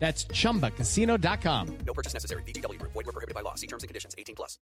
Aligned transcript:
That's 0.00 0.24
chumbacasino.com. 0.24 1.78
No 1.86 1.92
purchase 1.92 2.14
necessary. 2.14 2.42
VGW 2.42 2.78
Group. 2.78 2.92
Void 2.92 3.06
were 3.06 3.12
prohibited 3.12 3.34
by 3.34 3.42
law. 3.42 3.54
See 3.54 3.66
terms 3.68 3.82
and 3.84 3.88
conditions. 3.88 4.14
18 4.18 4.34
plus. 4.34 4.58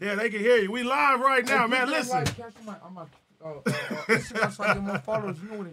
Yeah, 0.00 0.16
they 0.16 0.28
can 0.28 0.40
hear 0.40 0.56
you. 0.56 0.70
We 0.72 0.82
live 0.82 1.20
right 1.20 1.46
now, 1.46 1.66
man. 1.68 1.88
Listen. 1.88 2.24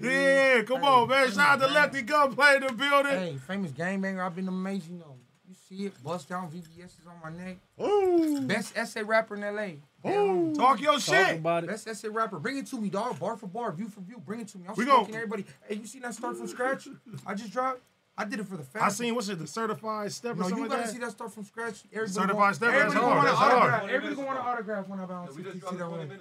Yeah, 0.02 0.62
come 0.63 0.84
on, 0.84 1.08
man. 1.08 1.31
Shout 1.31 1.39
out 1.39 1.67
to 1.67 1.67
Lefty 1.73 2.02
Gunplay 2.02 2.55
in 2.58 2.67
the 2.67 2.73
building. 2.73 3.12
Hey, 3.12 3.38
famous 3.48 3.72
game 3.72 4.02
banger. 4.02 4.23
I've 4.23 4.36
been 4.36 4.48
amazing. 4.48 4.94
You 4.95 5.00
know, 5.00 5.16
you 5.48 5.55
see 5.67 5.86
it. 5.86 6.03
Bust 6.03 6.30
down 6.30 6.50
VVS 6.50 6.86
is 6.86 7.08
on 7.08 7.20
my 7.23 7.38
neck. 7.45 7.58
Ooh. 7.81 8.41
Best 8.41 8.77
essay 8.77 9.03
rapper 9.03 9.36
in 9.36 9.41
LA. 9.41 10.09
Ooh. 10.09 10.53
Talk 10.55 10.81
your 10.81 11.00
shit. 11.00 11.38
About 11.38 11.64
it. 11.64 11.67
Best 11.67 11.88
essay 11.88 12.09
rapper. 12.09 12.39
Bring 12.39 12.58
it 12.58 12.67
to 12.67 12.80
me, 12.80 12.89
dog. 12.89 13.20
Bar 13.20 13.38
for 13.38 13.48
bar, 13.48 13.72
view 13.72 13.88
for 13.89 14.02
view. 14.02 14.22
Bring 14.25 14.41
it 14.41 14.48
to 14.50 14.58
me. 14.58 14.66
I'm 14.67 14.75
We 14.75 14.86
smoking 14.86 15.08
gon- 15.08 15.16
everybody. 15.16 15.45
Hey, 15.67 15.75
you 15.75 15.86
seen 15.86 16.02
that 16.03 16.14
start 16.16 16.38
from 16.38 16.48
scratch? 16.48 16.88
I 17.25 17.34
just 17.36 17.52
dropped. 17.52 17.81
I 18.20 18.26
did 18.26 18.40
it 18.41 18.48
for 18.48 18.58
the 18.58 18.64
fans. 18.64 18.84
I 18.86 18.90
seen, 18.90 19.16
what's 19.16 19.30
it, 19.30 19.40
the 19.40 19.48
certified 19.48 20.12
step 20.12 20.34
or 20.36 20.40
No, 20.40 20.44
something 20.50 20.64
you 20.66 20.70
gotta 20.70 20.82
that? 20.84 20.91
see 20.91 20.98
that 21.00 21.12
stuff 21.12 21.34
from 21.34 21.46
scratch. 21.46 21.84
Everybody 21.94 22.12
Certified 22.12 22.36
want- 22.36 22.55
step, 22.58 22.72
that's 22.72 22.82
Everybody 22.84 23.00
hard, 23.05 23.16
want 23.16 23.20
an 23.20 23.26
that's 23.26 23.38
hard. 23.40 23.54
autograph. 23.54 23.84
Everybody 23.90 24.16
gonna 24.16 24.28
want 24.28 24.40
an 24.40 24.45
autograph 24.45 24.88
when 24.90 25.00
I'm 25.00 25.12
out. 25.12 25.34
See 25.34 25.42
that 25.42 25.90
one. 25.90 26.12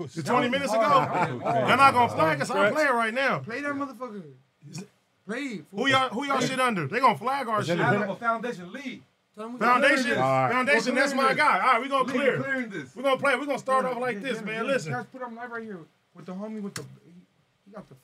It's 0.00 0.22
20 0.24 0.48
minutes 0.48 0.72
ago? 0.72 0.80
hard. 0.82 1.30
You're 1.30 1.76
not 1.76 1.94
going 1.94 2.08
to 2.08 2.14
flag 2.16 2.40
us. 2.42 2.50
I'm 2.50 2.72
playing 2.74 2.88
right 2.90 3.14
now. 3.14 3.38
Play 3.38 3.60
that 3.60 3.72
motherfucker. 3.74 4.22
Play. 5.26 5.62
Who 5.70 5.86
y'all, 5.86 6.08
who 6.10 6.24
y'all 6.26 6.40
shit 6.40 6.58
under? 6.60 6.86
They 6.88 6.98
going 7.00 7.14
to 7.14 7.18
flag 7.20 7.48
our 7.48 7.62
shit. 7.62 7.78
Foundation 7.78 8.72
lead. 8.72 9.02
Tell 9.36 9.44
'em 9.46 9.52
we 9.54 9.58
Foundation, 9.60 9.96
clearing 10.02 10.08
this. 10.16 10.54
Foundation, 10.54 10.94
that's 10.94 11.14
my 11.14 11.34
guy. 11.34 11.54
All 11.60 11.72
right, 11.72 11.80
we're 11.80 11.88
going 11.88 12.06
to 12.06 12.12
clear. 12.12 12.40
Clearing 12.42 12.68
this. 12.70 12.94
We're 12.94 13.02
going 13.04 13.16
to 13.16 13.22
play. 13.22 13.34
We're 13.36 13.46
going 13.46 13.56
to 13.56 13.62
start 13.62 13.84
off 13.84 13.98
like 13.98 14.16
Yeah, 14.16 14.22
this, 14.22 14.38
yeah, 14.38 14.44
man. 14.44 14.64
yeah. 14.64 14.70
Listen. 14.72 14.92
Guys, 14.92 15.06
put 15.12 15.22
him 15.22 15.34
live 15.36 15.50
right 15.50 15.62
here 15.64 15.78
with 16.14 16.26
the 16.26 16.32
homie 16.32 16.60
with 16.62 16.74
the. 16.74 16.82
He, 17.04 17.12
he 17.66 17.70
got 17.72 17.88
the 17.88 17.94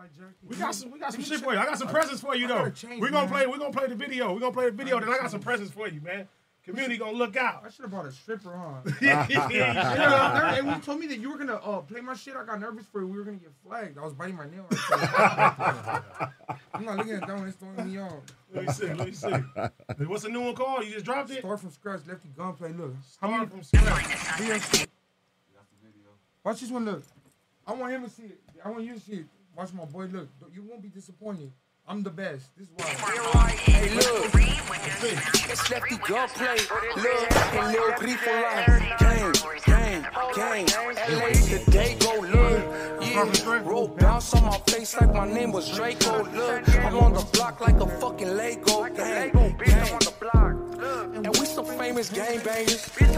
fly 0.00 0.06
hat, 0.06 0.16
the 0.16 0.20
fly 0.20 0.26
jacket. 0.26 0.48
We 0.48 0.56
got 0.56 0.74
some, 0.74 0.90
we 0.90 0.98
got 0.98 1.12
some 1.12 1.22
shit 1.22 1.40
for 1.40 1.52
you. 1.52 1.58
I 1.58 1.64
got 1.64 1.78
some 1.78 1.88
presents 1.88 2.20
for 2.20 2.34
you 2.34 2.46
though. 2.46 2.70
change, 2.70 3.00
We're 3.00 3.10
gonna 3.10 3.30
man. 3.30 3.32
play. 3.32 3.46
We're 3.46 3.58
gonna 3.58 3.72
play 3.72 3.88
the 3.88 3.94
video. 3.94 4.32
We're 4.32 4.40
gonna 4.40 4.52
play 4.52 4.66
the 4.66 4.72
video. 4.76 5.00
Then 5.00 5.10
I 5.10 5.18
got 5.18 5.30
some 5.30 5.40
presents 5.40 5.72
for 5.72 5.88
you, 5.88 6.00
man. 6.00 6.28
Community 6.62 6.98
gonna 6.98 7.16
look 7.16 7.36
out. 7.36 7.62
I 7.64 7.70
should 7.70 7.82
have 7.82 7.90
brought 7.90 8.06
a 8.06 8.12
stripper, 8.12 8.54
huh? 8.54 8.90
yeah, 9.00 9.26
Yeah, 9.50 10.54
and 10.56 10.66
when 10.66 10.76
you 10.76 10.82
told 10.82 11.00
me 11.00 11.06
that 11.06 11.18
you 11.18 11.30
were 11.30 11.38
gonna 11.38 11.54
uh, 11.54 11.80
play 11.80 12.00
my 12.02 12.14
shit, 12.14 12.36
I 12.36 12.44
got 12.44 12.60
nervous 12.60 12.84
for 12.86 13.00
it. 13.00 13.06
we 13.06 13.16
were 13.16 13.24
gonna 13.24 13.38
get 13.38 13.52
flagged. 13.66 13.98
I 13.98 14.04
was 14.04 14.12
biting 14.12 14.36
my 14.36 14.44
nail. 14.44 14.66
I'm 16.74 16.84
not 16.84 16.98
looking 16.98 17.14
at 17.14 17.26
that 17.26 17.36
one. 17.36 17.48
It's 17.48 17.56
throwing 17.56 17.90
me 17.90 17.98
off. 17.98 18.12
Let 18.54 18.66
me 18.66 18.72
see. 18.72 18.86
Let 18.92 19.06
me 19.06 19.12
see. 19.12 20.04
What's 20.06 20.22
the 20.24 20.28
new 20.28 20.42
one 20.42 20.54
called? 20.54 20.84
You 20.84 20.92
just 20.92 21.06
dropped 21.06 21.30
it. 21.30 21.38
Start 21.38 21.60
from 21.60 21.70
scratch, 21.70 22.00
lefty 22.06 22.28
gunplay. 22.36 22.72
Look, 22.72 22.94
Start 23.10 23.50
from 23.50 23.62
scratch. 23.62 24.38
do 24.38 24.44
your 24.44 24.60
shit. 24.60 24.90
Watch 26.44 26.60
this 26.60 26.70
one. 26.70 26.84
Look, 26.84 27.02
I 27.66 27.72
want 27.72 27.92
him 27.92 28.04
to 28.04 28.10
see 28.10 28.24
it. 28.24 28.40
I 28.64 28.70
want 28.70 28.84
you 28.84 28.94
to 28.94 29.00
see 29.00 29.12
it. 29.14 29.26
Watch 29.56 29.72
my 29.72 29.84
boy. 29.84 30.06
Look, 30.06 30.28
you 30.52 30.62
won't 30.62 30.82
be 30.82 30.88
disappointed. 30.88 31.52
I'm 31.86 32.02
the 32.02 32.10
best. 32.10 32.56
This 32.56 32.68
is 32.68 32.72
why. 32.76 33.50
Hey, 33.50 33.94
look. 33.94 34.30
It's 35.02 35.70
lefty 35.70 35.96
gunplay. 35.96 36.58
Look, 36.96 37.32
and 37.54 37.72
Lil 37.72 37.92
Grifo 37.92 38.32
line. 38.42 38.66
Gang, 38.98 39.32
gang, 39.66 40.02
gang. 40.36 40.66
LA, 41.10 41.30
the 41.48 41.64
day 41.70 41.96
go 41.98 42.20
look. 42.20 42.62
Yeah, 43.02 43.68
roll 43.68 43.88
bounce 43.88 44.34
on 44.34 44.44
my 44.44 44.58
face 44.68 44.94
like 45.00 45.12
my 45.12 45.26
name 45.26 45.52
was 45.52 45.68
Draco. 45.70 46.24
Look, 46.24 46.68
I'm 46.78 46.96
on 46.96 47.14
the 47.14 47.24
block 47.32 47.60
like 47.60 47.80
a 47.80 47.86
fucking 47.86 48.36
Lego. 48.36 48.84
Gang, 48.94 49.32
gang. 49.32 49.98
And 51.24 51.36
we 51.38 51.46
some 51.46 51.66
famous 51.66 52.08
gang 52.08 52.38
bangers. 52.40 52.88
Look, 53.00 53.10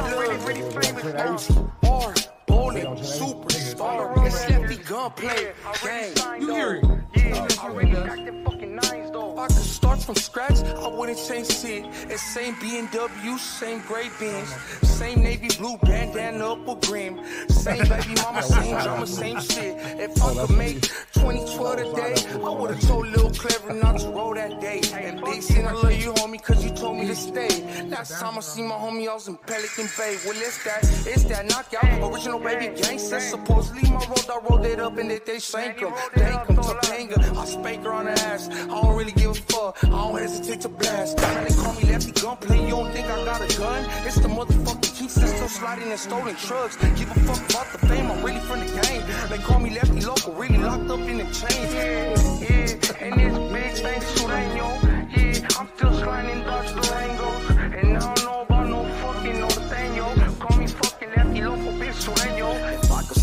OTR, 1.83 2.29
bowling, 2.63 2.85
superstar. 3.03 4.25
It's 4.27 4.49
lefty 4.49 4.77
gunplay. 4.85 5.53
Gang, 5.83 6.41
You 6.41 6.55
hear 6.55 6.75
it? 6.75 6.85
if 7.15 8.62
I 8.81 9.47
could 9.49 9.57
start 9.57 10.03
from 10.03 10.15
scratch, 10.15 10.63
I 10.63 10.89
wouldn't 10.89 11.19
change 11.19 11.49
shit. 11.49 11.85
It's 12.09 12.23
same 12.23 12.55
BMW, 12.55 13.39
same 13.39 13.81
gray 13.81 14.09
Benz, 14.19 14.55
same 14.83 15.23
navy 15.23 15.49
blue 15.59 15.77
bandana 15.79 16.53
up 16.53 16.67
with 16.67 16.81
grim, 16.87 17.21
same 17.49 17.83
baby 17.89 18.15
mama, 18.23 18.43
same 18.43 18.81
drama, 18.83 19.07
same 19.07 19.41
shit. 19.41 19.77
If 19.99 20.23
I 20.23 20.47
could 20.47 20.57
make 20.57 20.81
2012 21.13 21.77
today, 21.77 22.15
I 22.35 22.51
would've 22.51 22.81
told 22.81 23.09
Lil 23.09 23.31
Clever 23.31 23.75
not 23.75 23.99
to 24.01 24.09
roll 24.09 24.35
that 24.35 24.61
day. 24.61 24.81
And 24.95 25.21
Big 25.25 25.43
Sin, 25.43 25.67
I 25.67 25.73
love 25.73 25.93
you, 25.93 26.13
homie, 26.15 26.43
cause 26.43 26.65
you 26.65 26.71
told 26.71 26.99
me 26.99 27.07
to 27.09 27.17
stay. 27.17 27.85
Last 27.89 28.21
time 28.21 28.39
I 28.39 28.41
see 28.41 28.63
my 28.63 28.77
homie, 28.77 29.09
I 29.09 29.15
was 29.15 29.29
in 29.29 29.37
Pelican 29.37 29.89
Bay. 29.99 30.17
Well, 30.25 30.37
it's 30.37 30.65
that, 30.65 30.85
it's 31.07 31.25
that 31.25 31.47
knockout, 31.47 32.13
original 32.13 32.39
baby 32.39 32.81
gangster. 32.81 33.21
Supposedly 33.21 33.91
my 33.91 34.05
road, 34.07 34.31
I 34.31 34.39
rolled 34.49 34.67
it 34.67 34.81
up 34.81 34.97
and 34.99 35.11
that 35.11 35.27
they 35.27 35.39
sank 35.39 35.81
him. 35.81 35.93
Thank 36.15 36.49
him, 36.49 36.57
Topanga, 36.57 37.37
I 37.37 37.45
spank 37.45 37.85
her 37.85 37.93
on 37.93 38.07
the 38.07 38.13
ass. 38.13 38.49
I 38.71 38.81
don't 38.81 38.97
really 38.97 39.13
give 39.13 39.31
a 39.31 39.35
fuck, 39.35 39.77
I 39.85 39.89
don't 39.89 40.19
hesitate 40.19 40.61
to 40.63 40.69
blast. 40.69 41.19
Man, 41.19 41.45
they 41.45 41.55
call 41.55 41.73
me 41.75 41.85
Lefty 41.91 42.13
Gunplay, 42.13 42.63
you 42.65 42.71
don't 42.71 42.93
think 42.93 43.07
I 43.07 43.25
got 43.25 43.41
a 43.41 43.59
gun? 43.59 43.85
It's 44.07 44.17
the 44.17 44.29
motherfucking 44.29 44.99
keeps 44.99 45.15
that 45.17 45.29
still 45.29 45.49
sliding 45.49 45.91
and 45.91 45.99
stolen 45.99 46.37
trucks. 46.37 46.77
Give 46.77 47.11
a 47.11 47.21
fuck 47.21 47.51
about 47.51 47.73
the 47.73 47.87
fame, 47.87 48.11
I'm 48.11 48.23
really 48.25 48.41
from 48.41 48.61
the 48.61 48.67
game. 48.83 49.03
They 49.31 49.39
call 49.39 49.59
me 49.59 49.71
Lefty 49.71 50.01
Local, 50.01 50.33
really 50.35 50.59
locked 50.59 50.91
up 50.91 51.01
in 51.01 51.19
the 51.19 51.25
chains. 51.25 51.75
Yeah, 51.75 52.15
yeah, 52.41 53.05
and 53.05 53.15
this 53.21 53.37
bitch 53.53 53.85
ain't 53.91 54.05
Sureño. 54.15 54.69
Yeah, 55.17 55.59
I'm 55.59 55.69
still 55.77 55.95
sliding 55.95 56.43
Dodge 56.45 56.69
Durangos. 56.69 57.83
And 57.83 57.97
I 57.97 58.01
don't 58.01 58.25
know 58.25 58.41
about 58.43 58.69
no 58.69 58.85
fucking 59.03 59.37
norteño. 59.43 60.39
Call 60.39 60.59
me 60.59 60.67
fucking 60.67 61.11
Lefty 61.17 61.43
Local, 61.43 61.73
bitch 61.81 61.99
Sureño. 62.05 62.32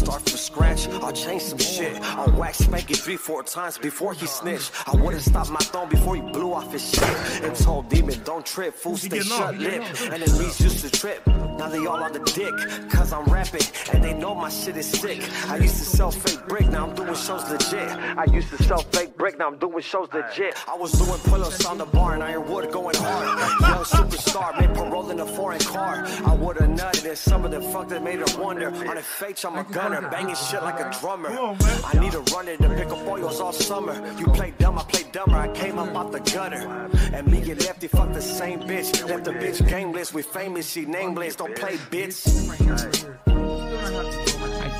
If 0.10 0.16
I 0.16 0.18
could 0.22 0.30
start 0.30 0.30
from 0.30 0.38
scratch, 0.40 1.04
I'll 1.04 1.12
change 1.14 1.42
some 1.44 1.58
shit. 1.60 2.02
I'll 2.02 2.32
wax 2.32 2.58
spank 2.60 2.90
it 2.90 2.98
three, 2.98 3.16
four 3.16 3.44
times 3.44 3.78
before 3.78 4.14
he 4.14 4.26
snitched. 4.26 4.72
I 4.88 4.96
wouldn't 4.96 5.22
stop 5.22 5.50
my 5.50 5.60
throne 5.60 5.90
before 5.90 6.16
he 6.16 6.22
blew 6.22 6.54
off 6.54 6.72
his 6.72 6.90
shit. 6.90 7.44
And 7.44 7.56
told 7.56 7.90
Demon, 7.90 8.20
don't 8.24 8.46
trip, 8.46 8.74
fool, 8.74 8.98
stay 8.98 9.20
shut 9.20 9.42
off, 9.42 9.54
he 9.54 9.66
getting 9.66 9.82
lip. 9.82 10.12
Enemies 10.12 10.60
used 10.62 10.80
to 10.84 10.90
trip, 10.90 11.26
now 11.28 11.70
they 11.70 11.86
all 11.86 12.02
on 12.02 12.14
the 12.14 12.20
dick. 12.20 12.90
Cause 12.90 13.14
I'm 13.14 13.26
rapping, 13.26 13.62
and 13.94 14.04
they 14.04 14.14
know 14.14 14.34
my 14.34 14.50
shit 14.50 14.78
is 14.78 14.90
sick. 14.90 15.22
I 15.48 15.58
used 15.58 15.78
to 15.78 15.86
sell 15.86 16.12
fake 16.12 16.48
brick, 16.48 16.68
now 16.70 16.88
I'm 16.88 16.96
doing 16.96 17.14
shows 17.14 17.48
legit. 17.50 17.90
I 18.18 18.26
used 18.32 18.50
to 18.50 18.64
sell 18.64 18.80
fake 18.80 19.16
brick, 19.16 19.38
now 19.38 19.48
I'm 19.48 19.58
doing 19.60 19.82
shows 19.82 20.10
legit. 20.12 20.56
I 20.68 20.76
was 20.76 20.92
doing 20.94 21.20
pull-ups 21.26 21.66
on 21.66 21.78
the 21.78 21.86
bar 21.86 22.16
in 22.16 22.22
Ironwood 22.22 22.72
going 22.72 22.96
hard. 22.98 23.28
Young 23.62 23.84
superstar, 23.84 24.60
made 24.60 24.74
parole 24.76 25.12
in 25.12 25.20
a 25.20 25.26
foreign 25.26 25.60
car. 25.60 26.04
I 26.26 26.34
would've 26.34 26.64
nutted 26.64 27.08
and 27.08 27.18
some 27.18 27.46
of 27.46 27.52
the 27.52 27.62
fuck 27.62 27.90
that 27.90 28.02
made 28.04 28.20
her 28.20 28.42
wonder. 28.42 28.70
On 28.70 28.98
a 28.98 29.02
fake, 29.02 29.30
I'm 29.46 29.58
a 29.58 29.64
gunner, 29.64 29.99
banging 30.02 30.36
shit 30.36 30.64
like 30.64 30.80
a 30.80 30.90
drummer. 31.00 31.30
I 31.30 32.00
need 32.00 32.14
a 32.14 32.20
runner 32.34 32.56
to 32.58 32.70
pick 32.70 32.90
up 32.90 33.08
oils 33.08 33.40
all 33.40 33.54
summer. 33.54 33.96
You 34.18 34.26
play 34.28 34.54
dumb, 34.58 34.78
I 34.78 34.84
play 34.84 35.04
dumber. 35.12 35.36
I 35.36 35.48
came 35.50 35.80
up 35.80 35.96
out 35.96 36.12
the 36.12 36.20
gutter. 36.20 36.90
And 37.14 37.28
me 37.28 37.40
and 37.52 37.64
Lefty 37.64 37.88
fuck 37.88 38.14
the 38.14 38.22
same 38.22 38.62
bitch. 38.62 39.08
Left 39.08 39.26
the 39.26 39.32
bitch 39.32 39.68
gameless. 39.68 40.14
We 40.14 40.22
famous, 40.22 40.70
she 40.70 40.86
nameless. 40.86 41.36
Don't 41.36 41.56
play 41.56 41.78
bitch. 41.92 42.20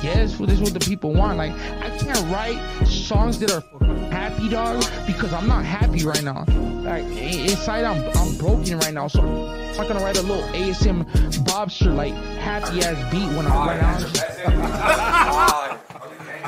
I 0.00 0.02
guess 0.02 0.38
well, 0.38 0.46
this 0.46 0.58
is 0.58 0.62
what 0.62 0.72
the 0.72 0.80
people 0.80 1.12
want. 1.12 1.36
Like 1.36 1.52
I 1.52 1.90
can't 1.90 2.32
write 2.32 2.58
songs 2.86 3.38
that 3.40 3.52
are 3.52 3.62
happy, 4.10 4.48
dog, 4.48 4.82
because 5.06 5.34
I'm 5.34 5.46
not 5.46 5.64
happy 5.64 6.04
right 6.04 6.22
now. 6.22 6.46
Like 6.82 7.04
inside, 7.04 7.84
I'm 7.84 8.02
I'm 8.16 8.34
broken 8.38 8.78
right 8.78 8.94
now. 8.94 9.08
So 9.08 9.20
I'm 9.20 9.76
not 9.76 9.88
gonna 9.88 10.00
write 10.00 10.16
a 10.16 10.22
little 10.22 10.42
ASM 10.54 11.04
Bobster 11.44 11.94
like 11.94 12.14
happy 12.14 12.80
ass 12.82 12.96
beat 13.12 13.28
when 13.36 13.46
I'm 13.46 13.68
right 13.68 13.80
now. 13.80 13.98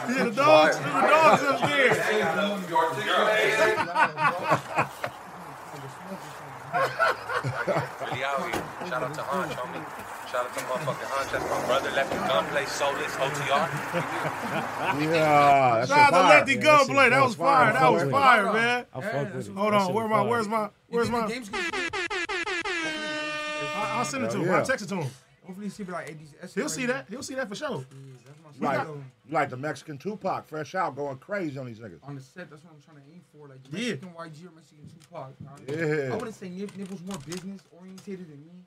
Yeah, 0.08 0.24
the 0.24 0.30
dogs, 0.30 0.78
the 0.78 0.84
dogs 0.84 1.42
up 1.42 1.60
there. 1.60 1.92
Really 6.72 8.24
out 8.24 8.40
here. 8.42 8.62
Shout 8.88 9.02
out 9.02 9.14
to 9.14 9.22
Hunch, 9.22 9.52
homie. 9.52 9.84
Shout 10.30 10.46
out 10.46 10.54
to 10.54 10.60
motherfucking 10.64 11.08
Hunch. 11.10 11.32
That's 11.32 11.44
my 11.50 11.66
brother, 11.66 11.90
Lefty 11.90 12.16
Gunplay, 12.16 12.64
Solus, 12.66 13.12
OTR. 13.16 13.68
Yeah, 15.02 15.76
that's 15.76 15.90
Shout 15.90 16.12
out 16.12 16.22
to 16.22 16.28
Lefty. 16.28 16.56
Gunplay. 16.56 17.08
That 17.10 17.22
was 17.22 17.34
fire. 17.34 17.72
That 17.72 17.92
was 17.92 18.02
fire, 18.10 18.44
fire. 18.44 18.52
man. 18.52 18.86
I 18.94 19.00
fuck 19.00 19.34
with 19.34 19.48
it. 19.48 19.54
Hold 19.54 19.74
on. 19.74 19.92
Where 19.94 20.08
my? 20.08 20.22
Where's 20.22 20.48
my? 20.48 20.70
Where's 20.88 21.08
You 21.08 21.12
think 21.14 21.22
my? 21.22 21.26
the 21.28 21.34
game's 21.34 21.48
gonna- 21.48 21.70
I- 23.74 23.92
I'll 23.98 24.04
send 24.04 24.24
it 24.24 24.30
to 24.30 24.38
him. 24.38 24.46
yeah. 24.46 24.56
I'll 24.58 24.64
text 24.64 24.84
it 24.84 24.88
to 24.88 24.96
him. 24.96 25.10
Hopefully, 25.44 25.68
he 25.68 25.82
be 25.82 25.92
like, 25.92 26.08
hey, 26.08 26.14
these 26.14 26.34
essay 26.40 26.60
He'll 26.60 26.68
see 26.68 26.86
that. 26.86 27.06
He'll 27.10 27.22
see 27.22 27.34
that 27.34 27.48
for 27.48 27.54
sure. 27.54 27.84
Yeah, 28.60 28.60
that's 28.60 28.60
my 28.60 28.72
You 28.72 28.78
like, 28.78 28.86
shit, 28.86 28.94
though. 28.94 29.04
you 29.28 29.34
like 29.34 29.50
the 29.50 29.56
Mexican 29.56 29.98
Tupac, 29.98 30.46
fresh 30.48 30.74
out, 30.74 30.96
going 30.96 31.18
crazy 31.18 31.58
on 31.58 31.66
these 31.66 31.78
niggas. 31.78 31.98
on 32.02 32.14
the 32.14 32.20
set. 32.20 32.50
That's 32.50 32.62
what 32.64 32.74
I'm 32.74 32.80
trying 32.82 33.04
to 33.04 33.12
aim 33.12 33.22
for. 33.32 33.48
Like 33.48 33.58
Yeah. 33.70 33.90
Mexican 33.90 34.14
YG 34.14 34.46
or 34.46 34.50
Mexican 34.54 34.88
Tupac. 34.88 35.32
I- 35.46 35.72
Yeah. 35.72 36.12
I 36.12 36.16
wouldn't 36.16 36.34
say 36.34 36.48
Nip, 36.48 36.76
Nip 36.76 36.90
was 36.90 37.02
more 37.02 37.18
business 37.26 37.62
orientated 37.72 38.28
than 38.30 38.44
me. 38.44 38.64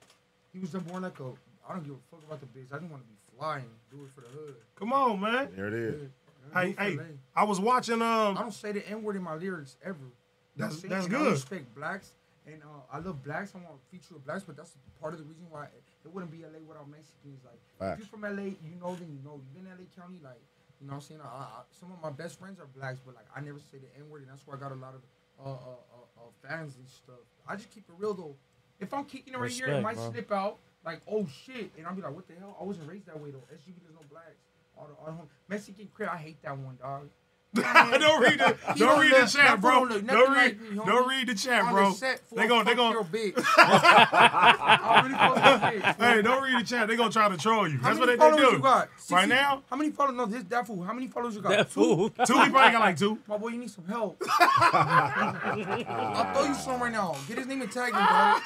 He 0.53 0.59
was 0.59 0.71
just 0.71 0.87
born 0.87 1.03
like 1.03 1.19
a. 1.19 1.33
I 1.67 1.73
don't 1.73 1.83
give 1.83 1.95
a 1.95 1.97
fuck 2.11 2.23
about 2.25 2.39
the 2.39 2.45
biz. 2.47 2.71
I 2.71 2.77
just 2.77 2.91
want 2.91 3.03
to 3.03 3.07
be 3.09 3.15
flying. 3.37 3.65
Do 3.91 4.03
it 4.05 4.11
for 4.13 4.21
the 4.21 4.27
hood. 4.27 4.55
Come 4.75 4.93
on, 4.93 5.19
man. 5.19 5.49
There 5.55 5.67
it 5.67 5.73
is. 5.73 6.09
Hey, 6.53 6.65
Do 6.65 6.69
it 6.71 6.75
for 6.75 6.81
hey, 6.83 6.95
LA. 6.97 7.03
I 7.35 7.43
was 7.43 7.59
watching. 7.59 8.01
Um, 8.01 8.37
I 8.37 8.41
don't 8.41 8.53
say 8.53 8.71
the 8.71 8.87
N 8.87 9.01
word 9.03 9.15
in 9.15 9.23
my 9.23 9.33
lyrics 9.35 9.77
ever. 9.83 9.97
You 9.97 10.03
know 10.05 10.11
what 10.11 10.11
I'm 10.11 10.69
That's- 10.69 10.79
saying? 10.81 10.89
that's 10.91 11.05
And 11.07 11.15
I 11.15 11.19
good. 11.19 11.31
respect 11.33 11.75
blacks, 11.75 12.11
and 12.45 12.61
uh, 12.63 12.67
I 12.91 12.99
love 12.99 13.23
blacks. 13.23 13.51
I 13.55 13.57
want 13.57 13.69
to 13.81 13.85
feature 13.89 14.13
with 14.13 14.23
blacks, 14.25 14.43
but 14.43 14.55
that's 14.55 14.77
part 15.01 15.13
of 15.13 15.19
the 15.19 15.25
reason 15.25 15.47
why 15.49 15.65
it 15.65 16.13
wouldn't 16.13 16.31
be 16.31 16.43
LA 16.45 16.59
without 16.65 16.87
Mexicans. 16.87 17.43
Like, 17.43 17.59
Facts. 17.79 17.93
if 17.93 17.99
you're 17.99 18.19
from 18.19 18.23
LA, 18.23 18.55
you 18.63 18.77
know, 18.79 18.95
then 18.95 19.11
you 19.11 19.19
know. 19.23 19.39
You've 19.41 19.53
been 19.53 19.71
in 19.71 19.77
LA 19.77 19.87
County, 19.95 20.19
like, 20.23 20.39
you 20.79 20.87
know 20.87 20.95
what 20.95 21.03
I'm 21.03 21.07
saying? 21.07 21.21
I, 21.23 21.27
I, 21.27 21.61
some 21.71 21.91
of 21.91 22.01
my 22.01 22.11
best 22.11 22.39
friends 22.39 22.59
are 22.59 22.67
blacks, 22.75 22.99
but 23.05 23.15
like, 23.15 23.27
I 23.35 23.41
never 23.41 23.59
say 23.59 23.77
the 23.77 23.91
N 23.99 24.09
word, 24.09 24.23
and 24.23 24.31
that's 24.31 24.45
why 24.45 24.55
I 24.55 24.57
got 24.57 24.71
a 24.71 24.79
lot 24.79 24.95
of 24.95 25.01
uh, 25.39 25.49
uh, 25.49 25.53
uh, 25.53 26.21
uh, 26.23 26.47
fans 26.47 26.75
and 26.77 26.87
stuff. 26.87 27.19
I 27.47 27.55
just 27.55 27.69
keep 27.71 27.83
it 27.87 27.95
real 27.97 28.13
though. 28.13 28.35
If 28.79 28.93
I'm 28.93 29.05
kicking 29.05 29.33
it 29.33 29.39
right 29.39 29.51
here, 29.51 29.67
it 29.67 29.81
might 29.81 29.95
bro. 29.95 30.11
slip 30.11 30.31
out. 30.31 30.57
Like, 30.85 31.01
oh 31.09 31.27
shit, 31.27 31.71
and 31.77 31.87
I'll 31.87 31.95
be 31.95 32.01
like, 32.01 32.13
what 32.13 32.27
the 32.27 32.35
hell? 32.39 32.55
I 32.59 32.63
wasn't 32.63 32.87
raised 32.87 33.07
that 33.07 33.19
way 33.19 33.31
though. 33.31 33.43
SGB, 33.51 33.81
there's 33.81 33.95
no 33.95 34.05
blacks. 34.09 34.37
All 34.77 34.87
the, 34.87 34.93
all 34.99 35.05
the 35.07 35.11
home. 35.13 35.29
Mexican 35.47 35.89
crib, 35.93 36.09
I 36.11 36.17
hate 36.17 36.41
that 36.43 36.57
one, 36.57 36.77
dog. 36.79 37.09
don't 37.99 38.21
read 38.21 38.39
the 38.39 38.57
He 38.73 38.79
don't 38.79 38.99
read 38.99 39.13
the 39.13 39.25
chat, 39.27 39.61
bro. 39.61 39.87
fool 39.87 39.99
Don't 40.01 40.33
read 40.33 40.59
like 40.77 40.85
don't 40.85 41.07
read 41.09 41.27
the 41.27 41.35
chat, 41.35 41.69
bro. 41.71 41.89
the 41.89 41.95
set, 41.95 42.19
fool, 42.27 42.37
They 42.37 42.47
gon' 42.47 42.65
they 42.65 42.71
fuck 42.75 42.77
gon' 42.77 42.91
your 42.93 43.03
bitch. 43.05 43.33
I 43.57 45.01
really 45.03 45.15
fuck 45.15 45.35
your 45.35 45.81
bitch, 45.81 45.95
fool. 45.95 46.05
Hey, 46.05 46.21
don't 46.21 46.43
read 46.43 46.61
the 46.61 46.65
chat. 46.67 46.87
They 46.87 46.95
gonna 46.95 47.11
try 47.11 47.29
to 47.29 47.37
troll 47.37 47.67
you. 47.67 47.77
How 47.77 47.89
That's 47.89 47.99
what 47.99 48.07
many 48.07 48.17
they, 48.17 48.25
they 48.25 48.31
followers 48.31 48.49
do. 48.51 48.55
you 48.57 48.61
got? 48.61 48.89
Right 49.09 49.29
now, 49.29 49.63
How 49.69 49.75
many 49.75 49.91
followers? 49.91 50.15
No, 50.15 50.25
this 50.25 50.43
that 50.45 50.67
fool. 50.67 50.83
How 50.83 50.93
many 50.93 51.07
followers 51.07 51.35
you 51.35 51.41
got? 51.41 51.49
That 51.49 51.69
fool. 51.69 52.09
two. 52.09 52.33
He 52.33 52.49
probably 52.49 52.71
got 52.71 52.79
like 52.81 52.97
two. 52.97 53.19
My 53.27 53.37
boy, 53.37 53.49
you 53.49 53.57
need 53.59 53.71
some 53.71 53.85
help. 53.85 54.21
I'll 54.29 56.33
throw 56.33 56.45
you 56.45 56.53
some 56.55 56.81
right 56.81 56.91
now. 56.91 57.15
Get 57.27 57.37
his 57.37 57.47
name 57.47 57.61
and 57.61 57.71
tag 57.71 57.93
him, 57.93 57.99
dog. 57.99 58.41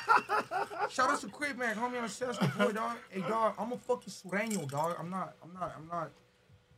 Shout 0.89 1.09
out 1.09 1.19
to 1.21 1.27
Quick 1.27 1.57
Man, 1.57 1.75
homie. 1.75 1.97
I'm 1.97 2.05
a 2.05 2.09
shout 2.09 2.29
out 2.29 2.39
to 2.41 2.57
boy, 2.65 2.71
dog. 2.71 2.97
Hey, 3.09 3.21
dog, 3.21 3.53
I'm 3.59 3.71
a 3.71 3.77
fucking 3.77 4.11
sureño, 4.13 4.69
dog. 4.69 4.95
I'm 4.99 5.09
not. 5.09 5.35
I'm 5.43 5.53
not. 5.53 5.75
I'm 5.77 5.87
not. 5.87 6.09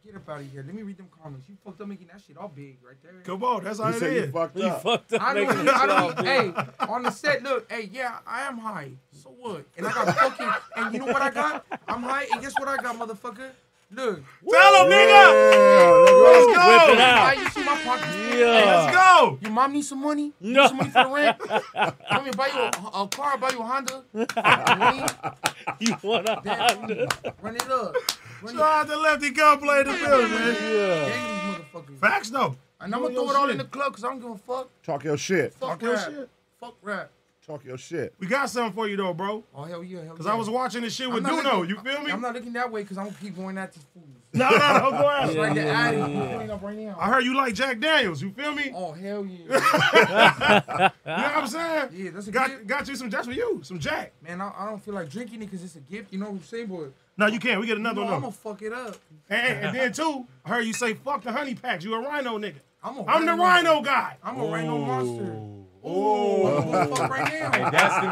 Get 0.04 0.16
up 0.16 0.28
out 0.30 0.40
of 0.40 0.52
here. 0.52 0.64
Let 0.66 0.74
me 0.74 0.82
read 0.82 0.98
them 0.98 1.10
comments. 1.22 1.48
You 1.48 1.56
fucked 1.64 1.80
up 1.80 1.88
making 1.88 2.08
that 2.08 2.22
shit 2.26 2.36
all 2.36 2.48
big 2.48 2.78
right 2.84 2.96
there. 3.04 3.22
Come 3.24 3.44
on, 3.44 3.64
that's 3.64 3.80
how 3.80 3.90
You 3.90 3.96
it 3.96 4.00
said 4.00 4.14
you 4.14 4.20
is. 4.24 4.32
fucked 4.32 4.58
You 4.58 4.64
up. 4.66 4.82
fucked 4.82 5.14
up. 5.14 5.22
I 5.22 5.34
don't 5.36 5.48
making 5.48 5.66
need, 5.66 5.72
I 5.72 5.84
it 5.84 5.90
all 5.92 6.12
don't 6.12 6.18
big. 6.18 6.26
hey, 6.56 6.86
on 6.88 7.04
the 7.04 7.12
set, 7.12 7.44
look, 7.44 7.72
hey, 7.72 7.90
yeah, 7.94 8.18
I 8.26 8.42
am 8.42 8.58
high. 8.58 8.92
So 9.12 9.30
what? 9.30 9.64
And 9.78 9.86
I 9.86 9.92
got 9.94 10.16
fucking, 10.18 10.50
and 10.78 10.94
you 10.94 11.00
know 11.02 11.06
what 11.06 11.22
I 11.22 11.30
got? 11.30 11.66
I'm 11.88 12.02
high, 12.02 12.26
and 12.32 12.42
guess 12.42 12.54
what 12.58 12.68
I 12.68 12.78
got, 12.78 12.96
motherfucker? 12.98 13.52
Look. 13.94 14.24
Tell 14.50 14.86
him, 14.86 14.92
nigga. 14.92 15.24
Let's 16.24 16.48
Whip 16.48 16.56
it 16.56 16.98
go. 16.98 17.02
out. 17.02 17.38
You 17.38 17.50
see 17.50 17.64
my 17.66 17.76
pocket? 17.84 18.08
Yeah. 18.38 18.46
Let's 18.66 18.96
go. 18.96 19.38
Your 19.42 19.52
mom 19.52 19.74
needs 19.74 19.90
some 19.90 20.02
money? 20.02 20.32
You 20.40 20.54
No. 20.54 20.62
need 20.64 20.68
some 20.70 20.78
money 20.78 20.90
for 20.92 21.04
the 21.04 21.10
rent? 21.10 21.38
Let 22.10 22.26
me 22.26 22.32
buy 22.32 22.48
you 22.48 22.60
a, 22.60 23.02
a 23.04 23.08
car, 23.10 23.38
buy 23.38 23.50
you 23.52 23.60
a 23.60 23.64
Honda. 23.64 24.04
Run 24.14 24.26
You 25.80 25.96
want 26.02 26.28
a 26.30 26.36
Honda? 26.46 27.04
it 27.04 27.12
up. 27.12 27.44
Run 27.44 27.56
it 27.56 27.62
Shout 27.64 28.60
out 28.62 28.88
to 28.88 28.98
Lefty 28.98 29.30
Gunplay 29.32 29.82
in 29.82 29.88
the 29.88 29.94
building, 29.94 30.32
man. 30.32 30.56
Yeah. 30.56 31.10
Gang 31.10 31.28
these 31.28 31.66
motherfuckers. 31.84 32.00
Facts 32.00 32.30
though. 32.30 32.56
And 32.80 32.96
I'm 32.96 33.02
gonna 33.02 33.14
throw 33.14 33.30
it 33.30 33.36
all 33.36 33.50
in 33.50 33.58
the 33.58 33.66
club 33.66 33.92
because 33.92 34.04
I 34.04 34.08
don't 34.08 34.20
give 34.22 34.32
a 34.32 34.38
fuck. 34.38 34.70
Talk 34.84 35.04
your 35.04 35.18
shit. 35.18 35.54
Fuck 35.54 35.70
Talk 35.70 35.82
your 35.84 35.94
rap. 35.94 36.06
shit. 36.10 36.30
Fuck 36.60 36.76
rap. 36.82 37.12
Talk 37.52 37.66
your 37.66 37.78
shit. 37.78 38.14
We 38.20 38.28
got 38.28 38.50
something 38.50 38.74
for 38.74 38.88
you 38.88 38.96
though, 38.96 39.14
bro. 39.14 39.44
Oh, 39.54 39.64
hell 39.64 39.84
yeah, 39.84 40.04
hell 40.06 40.16
Cause 40.16 40.26
yeah. 40.26 40.32
I 40.32 40.36
was 40.36 40.50
watching 40.50 40.82
this 40.84 40.94
shit 40.96 41.12
with 41.12 41.24
Duno. 41.26 41.44
looking- 41.44 41.70
You 41.70 41.78
feel 41.82 42.02
me? 42.02 42.12
I'm 42.12 42.22
not 42.22 42.34
looking 42.34 42.54
that 42.54 42.72
way 42.72 42.84
because 42.84 42.98
I'm 42.98 43.06
gonna 43.08 43.18
keep 43.22 43.36
going 43.36 43.58
at 43.58 43.74
these 43.74 43.84
fools. 43.94 44.06
No, 44.34 44.50
no, 44.50 44.58
no. 44.58 44.92
Go 44.92 45.10
ahead. 45.10 45.36
Yeah, 45.36 45.42
right 45.42 45.54
there, 45.56 45.66
yeah, 45.66 45.92
yeah, 45.92 46.06
I'm 46.06 46.14
yeah. 46.14 46.32
pulling 46.32 46.52
up 46.52 46.62
right 46.64 46.78
now. 46.78 46.96
I 46.98 47.10
heard 47.10 47.26
you 47.26 47.36
like 47.36 47.54
Jack 47.54 47.82
Daniels. 47.82 48.22
You 48.22 48.32
feel 48.32 48.54
me? 48.54 48.72
Oh 48.74 48.94
hell 48.94 49.26
yeah, 49.26 49.38
you 49.44 49.50
know 49.50 50.90
what 51.04 51.36
I'm 51.36 51.48
saying? 51.48 51.90
yeah. 51.94 52.12
That's 52.12 52.28
a 52.28 52.32
Got 52.32 52.48
gift. 52.50 52.68
got 52.68 52.88
you 52.88 52.96
some 52.96 53.10
just 53.10 53.28
for 53.28 53.34
you, 53.36 53.60
some 53.64 53.78
Jack. 53.78 54.14
Man, 54.26 54.40
I, 54.40 54.54
I 54.58 54.66
don't 54.70 54.82
feel 54.82 54.94
like 54.94 55.10
drinking 55.10 55.42
it 55.42 55.48
because 55.48 55.66
it's 55.66 55.76
a 55.76 55.82
gift. 55.82 56.14
You 56.14 56.20
know 56.20 56.28
what 56.28 56.36
I'm 56.36 56.44
saying, 56.44 56.68
boy? 56.68 56.88
No, 57.18 57.28
you 57.28 57.40
can't. 57.40 57.60
We 57.60 57.68
get 57.68 57.74
You 57.74 57.82
another 57.82 58.00
know, 58.02 58.06
one. 58.06 58.14
I'm 58.14 58.22
though. 58.22 58.28
gonna 58.28 58.32
fuck 58.56 58.62
it 58.62 58.72
up. 58.72 58.96
And, 59.30 59.66
and 59.66 59.76
then 59.76 59.92
too, 59.92 60.26
I 60.46 60.50
heard 60.50 60.62
you 60.66 60.72
say 60.74 60.94
fuck 60.94 61.24
the 61.24 61.34
honey 61.34 61.56
packs. 61.56 61.84
You 61.84 61.94
a 61.96 62.00
rhino 62.02 62.38
nigga. 62.38 62.56
I'm 62.82 63.00
a 63.00 63.06
I'm 63.06 63.26
the 63.26 63.34
rhino. 63.34 63.44
rhino 63.44 63.82
guy. 63.82 64.16
I'm 64.24 64.40
a 64.40 64.46
rhino 64.46 64.78
monster. 64.78 65.61
Oh, 65.84 66.58
I'm 66.58 66.72
gonna 66.72 66.96
fuck 66.96 67.10
right 67.10 67.34
now. 67.34 67.70
Destiny. 67.72 68.12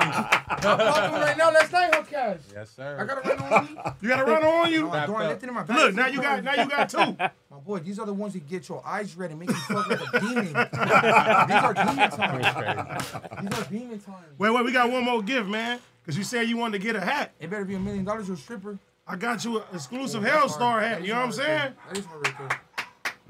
I'm 0.49 0.77
fucking 0.77 1.19
right 1.19 1.37
now. 1.37 1.51
Let's 1.51 1.71
night, 1.71 1.91
Hellcats. 1.91 2.39
Yes, 2.53 2.71
sir. 2.75 2.97
I 2.99 3.05
gotta 3.05 3.27
run 3.27 3.53
on 3.53 3.65
me. 3.65 3.81
You 4.01 4.09
got 4.09 4.19
a 4.21 4.25
rhino 4.25 4.47
on 4.47 4.71
you? 4.71 4.81
No, 4.83 4.91
I 4.91 5.05
don't. 5.05 5.15
I 5.21 5.31
in 5.31 5.53
my 5.53 5.63
bag. 5.63 5.77
Look, 5.77 5.95
now 5.95 6.07
you 6.07 6.21
got 6.21 6.43
now 6.43 6.53
you 6.55 6.69
got 6.69 6.89
two. 6.89 7.15
My 7.51 7.57
boy, 7.63 7.79
these 7.79 7.99
are 7.99 8.05
the 8.05 8.13
ones 8.13 8.33
that 8.33 8.47
get 8.47 8.67
your 8.69 8.85
eyes 8.85 9.15
red 9.15 9.31
and 9.31 9.39
make 9.39 9.49
you 9.49 9.55
fuck 9.55 9.87
like 9.87 10.01
a 10.01 10.19
demon. 10.19 10.45
these 10.45 10.55
are 10.55 11.73
demon 11.73 12.09
times. 12.09 13.11
These 13.41 13.59
are 13.59 13.69
demon 13.69 13.99
times. 13.99 14.25
Wait, 14.37 14.49
wait, 14.49 14.65
we 14.65 14.71
got 14.71 14.91
one 14.91 15.03
more 15.03 15.21
gift, 15.21 15.47
man. 15.47 15.79
Cause 16.05 16.17
you 16.17 16.23
said 16.23 16.49
you 16.49 16.57
wanted 16.57 16.79
to 16.79 16.83
get 16.83 16.95
a 16.95 17.01
hat. 17.01 17.33
It 17.39 17.51
better 17.51 17.65
be 17.65 17.75
a 17.75 17.79
million 17.79 18.03
dollars 18.03 18.31
or 18.31 18.33
a 18.33 18.37
stripper. 18.37 18.79
I 19.05 19.15
got 19.15 19.43
you 19.45 19.57
an 19.57 19.63
exclusive 19.73 20.23
That's 20.23 20.55
Hellstar 20.55 20.81
hat. 20.81 21.01
You 21.03 21.09
know 21.09 21.19
what 21.19 21.25
I'm 21.25 21.31
saying? 21.31 21.73
That 21.87 21.97
is 21.97 22.05
hard 22.05 22.27
right 22.27 22.37
there. 22.37 22.61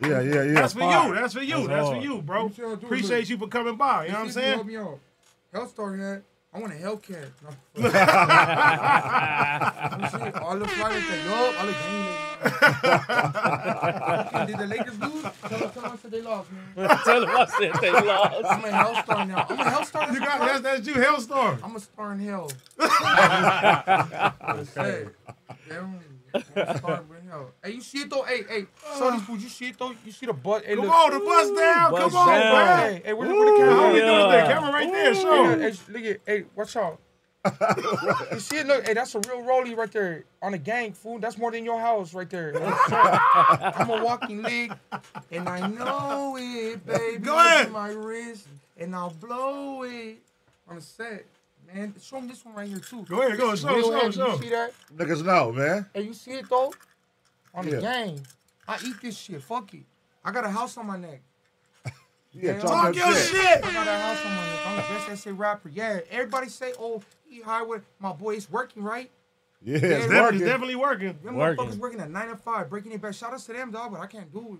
Yeah, 0.02 0.22
yeah, 0.22 0.44
yeah. 0.44 0.54
That's 0.54 0.74
for 0.74 0.80
Fire. 0.80 1.08
you. 1.08 1.16
That's 1.16 1.34
for 1.34 1.42
you. 1.42 1.68
That's 1.68 1.70
That's 1.70 1.90
for 1.90 1.98
you, 1.98 2.22
bro. 2.22 2.44
What 2.46 2.58
you 2.58 2.64
gonna? 2.64 2.76
Appreciate 2.76 3.30
you 3.30 3.38
for 3.38 3.48
coming 3.48 3.76
by. 3.76 4.06
You 4.06 4.12
know 4.12 4.16
what 4.16 4.20
I'm 4.20 4.26
Let's 4.28 4.36
you 4.36 4.42
saying? 4.42 4.54
Help 4.56 4.68
me 4.68 4.78
out. 4.78 5.00
Hellstar 5.54 6.00
hat. 6.00 6.24
I 6.52 6.58
want 6.60 6.74
a 6.74 6.78
Hellcat. 6.78 7.30
No. 7.76 7.76
Let 7.84 7.94
me 10.02 10.08
see. 10.10 10.32
All 10.40 10.58
the 10.58 10.68
flyers 10.68 11.04
say, 11.06 11.24
yup, 11.26 11.60
all 11.60 11.66
the 11.68 11.74
gang 11.74 12.08
Did 14.48 14.58
the 14.58 14.66
Lakers 14.68 15.00
lose? 15.00 15.24
Tell 15.48 15.60
them, 15.60 15.70
tell 15.72 15.82
them 15.84 15.92
I 15.92 15.96
said 15.98 16.12
they 16.12 16.22
lost, 16.22 16.50
man. 16.52 16.76
Tell 17.06 17.22
them 17.22 17.30
I 17.30 17.46
said 17.46 17.74
they 17.82 17.92
lost. 17.92 18.46
I'm 18.46 18.62
lost. 18.62 18.66
a 18.66 18.72
Hellstar 18.72 19.28
now. 19.28 19.46
I'm 19.50 19.60
a 19.60 19.64
Hellstar. 19.64 20.14
You 20.14 20.20
got 20.20 20.40
that's 20.40 20.62
that's 20.62 20.88
you, 20.88 20.94
Hellstar. 20.96 21.60
I'm 21.64 21.76
a 21.76 21.80
star 21.80 22.14
in 22.14 22.20
hell. 22.20 22.50
hey, 22.80 22.88
damn, 25.70 26.00
I'm 26.34 26.44
a 26.56 26.78
star 26.78 27.04
in 27.19 27.19
hell. 27.30 27.52
Hey, 27.64 27.72
you 27.72 27.82
see 27.82 28.00
it 28.00 28.10
though? 28.10 28.24
Hey, 28.24 28.44
hey, 28.48 28.66
uh. 28.90 28.98
show 29.00 29.12
these 29.12 29.22
fools. 29.24 29.42
You 29.44 29.50
see 29.50 29.68
it 29.70 29.78
though? 29.80 29.94
You 30.06 30.12
see 30.12 30.26
the 30.26 30.34
butt? 30.34 30.66
Hey, 30.66 30.76
Come 30.76 30.86
look. 30.86 30.94
on, 30.96 31.12
the 31.14 31.20
bus 31.20 31.52
down. 31.52 31.92
Bust 31.92 32.16
Come 32.16 32.16
on, 32.16 32.28
down. 32.40 32.54
man. 32.54 32.78
Hey, 32.94 33.02
hey, 33.06 33.14
where, 33.14 33.28
the- 33.28 33.36
where 33.36 33.52
the 33.52 33.58
camera? 33.58 33.76
How 33.76 33.94
we 33.94 34.00
doing 34.00 34.30
there? 34.32 34.46
Camera 34.48 34.72
right 34.72 34.92
there. 34.92 35.14
Hey, 35.14 35.22
Show. 35.22 35.60
hey, 35.60 35.74
look 35.90 36.04
at, 36.04 36.20
hey, 36.26 36.44
watch 36.56 36.76
out. 36.76 37.00
you 38.34 38.40
see 38.40 38.58
it? 38.58 38.68
Look, 38.68 38.86
hey, 38.86 38.94
that's 38.94 39.16
a 39.16 39.20
real 39.20 39.42
rollie 39.42 39.76
right 39.76 39.90
there 39.92 40.26
on 40.42 40.52
the 40.52 40.58
gang, 40.58 40.92
fool. 40.92 41.20
That's 41.20 41.38
more 41.38 41.52
than 41.52 41.64
your 41.64 41.80
house 41.80 42.14
right 42.14 42.30
there. 42.30 42.54
I'm 42.62 43.90
a 43.90 44.04
walking 44.04 44.42
leg, 44.42 44.74
and 45.32 45.48
I 45.48 45.66
know 45.68 46.36
it, 46.38 46.86
baby. 46.86 47.18
Go 47.24 47.38
ahead. 47.38 47.72
My 47.72 47.92
wrist, 47.92 48.48
and 48.78 48.94
I'll 48.94 49.12
blow 49.12 49.84
it 49.84 50.18
on 50.68 50.76
the 50.76 50.82
set. 50.82 51.26
Man, 51.74 51.94
show 52.02 52.18
them 52.18 52.28
this 52.28 52.44
one 52.44 52.56
right 52.56 52.68
here 52.68 52.80
too. 52.80 53.04
Go 53.04 53.22
ahead, 53.22 53.38
go, 53.38 53.52
This 53.52 53.60
is 53.62 53.66
show, 53.70 53.82
show, 53.84 54.12
show. 54.12 54.34
You 54.36 54.42
see 54.42 54.50
that? 54.50 54.74
Niggas 54.98 55.24
know, 55.24 55.52
man. 55.54 55.86
Hey, 55.94 56.02
you 56.02 56.14
see 56.14 56.32
it 56.32 56.50
though? 56.50 56.74
On 57.54 57.66
the 57.66 57.72
Yeah. 57.74 57.82
gang. 57.82 58.28
I 58.68 58.78
eat 58.86 58.96
this 59.02 59.18
shit. 59.18 59.42
Fuck 59.42 59.74
it. 59.74 59.84
I 60.24 60.32
got 60.32 60.46
a 60.46 60.50
house 60.50 60.78
on 60.78 60.88
my 60.88 60.98
neck. 60.98 61.22
Yeah, 62.32 62.52
Yeah, 62.54 62.60
talk, 62.60 62.72
Talk 62.72 62.96
your 62.96 63.08
your 63.08 63.16
shit. 63.16 63.30
shit. 63.42 63.66
I 63.66 63.74
got 63.74 63.88
a 63.88 63.98
house 63.98 64.24
on 64.26 64.36
my 64.36 64.46
neck. 64.46 64.60
I'm 64.68 64.76
the 64.76 64.82
best 64.84 65.10
essay 65.10 65.32
rapper. 65.32 65.70
Yeah, 65.70 66.00
everybody 66.12 66.48
say, 66.50 66.74
oh, 66.80 67.02
he 67.28 67.42
high 67.42 67.64
my 68.00 68.12
boy. 68.14 68.36
It's 68.36 68.50
working, 68.52 68.84
right? 68.84 69.10
Yeah, 69.64 69.76
it's 69.78 69.84
Yeah, 69.84 69.90
It's 69.90 70.06
definitely, 70.08 70.20
working. 70.22 70.38
it's 70.42 70.46
definitely 70.50 70.76
working. 70.76 71.20
Them 71.24 71.36
Working. 71.36 71.66
motherfuckers 71.66 71.78
working 71.78 72.00
at 72.02 72.12
nine 72.12 72.28
to 72.30 72.36
five, 72.38 72.70
breaking 72.70 72.92
it 72.92 73.02
back. 73.02 73.16
Shout 73.16 73.34
out 73.34 73.40
to 73.40 73.52
them, 73.54 73.72
dog, 73.72 73.92
but 73.92 74.00
I 74.00 74.06
can't 74.06 74.32
do 74.32 74.60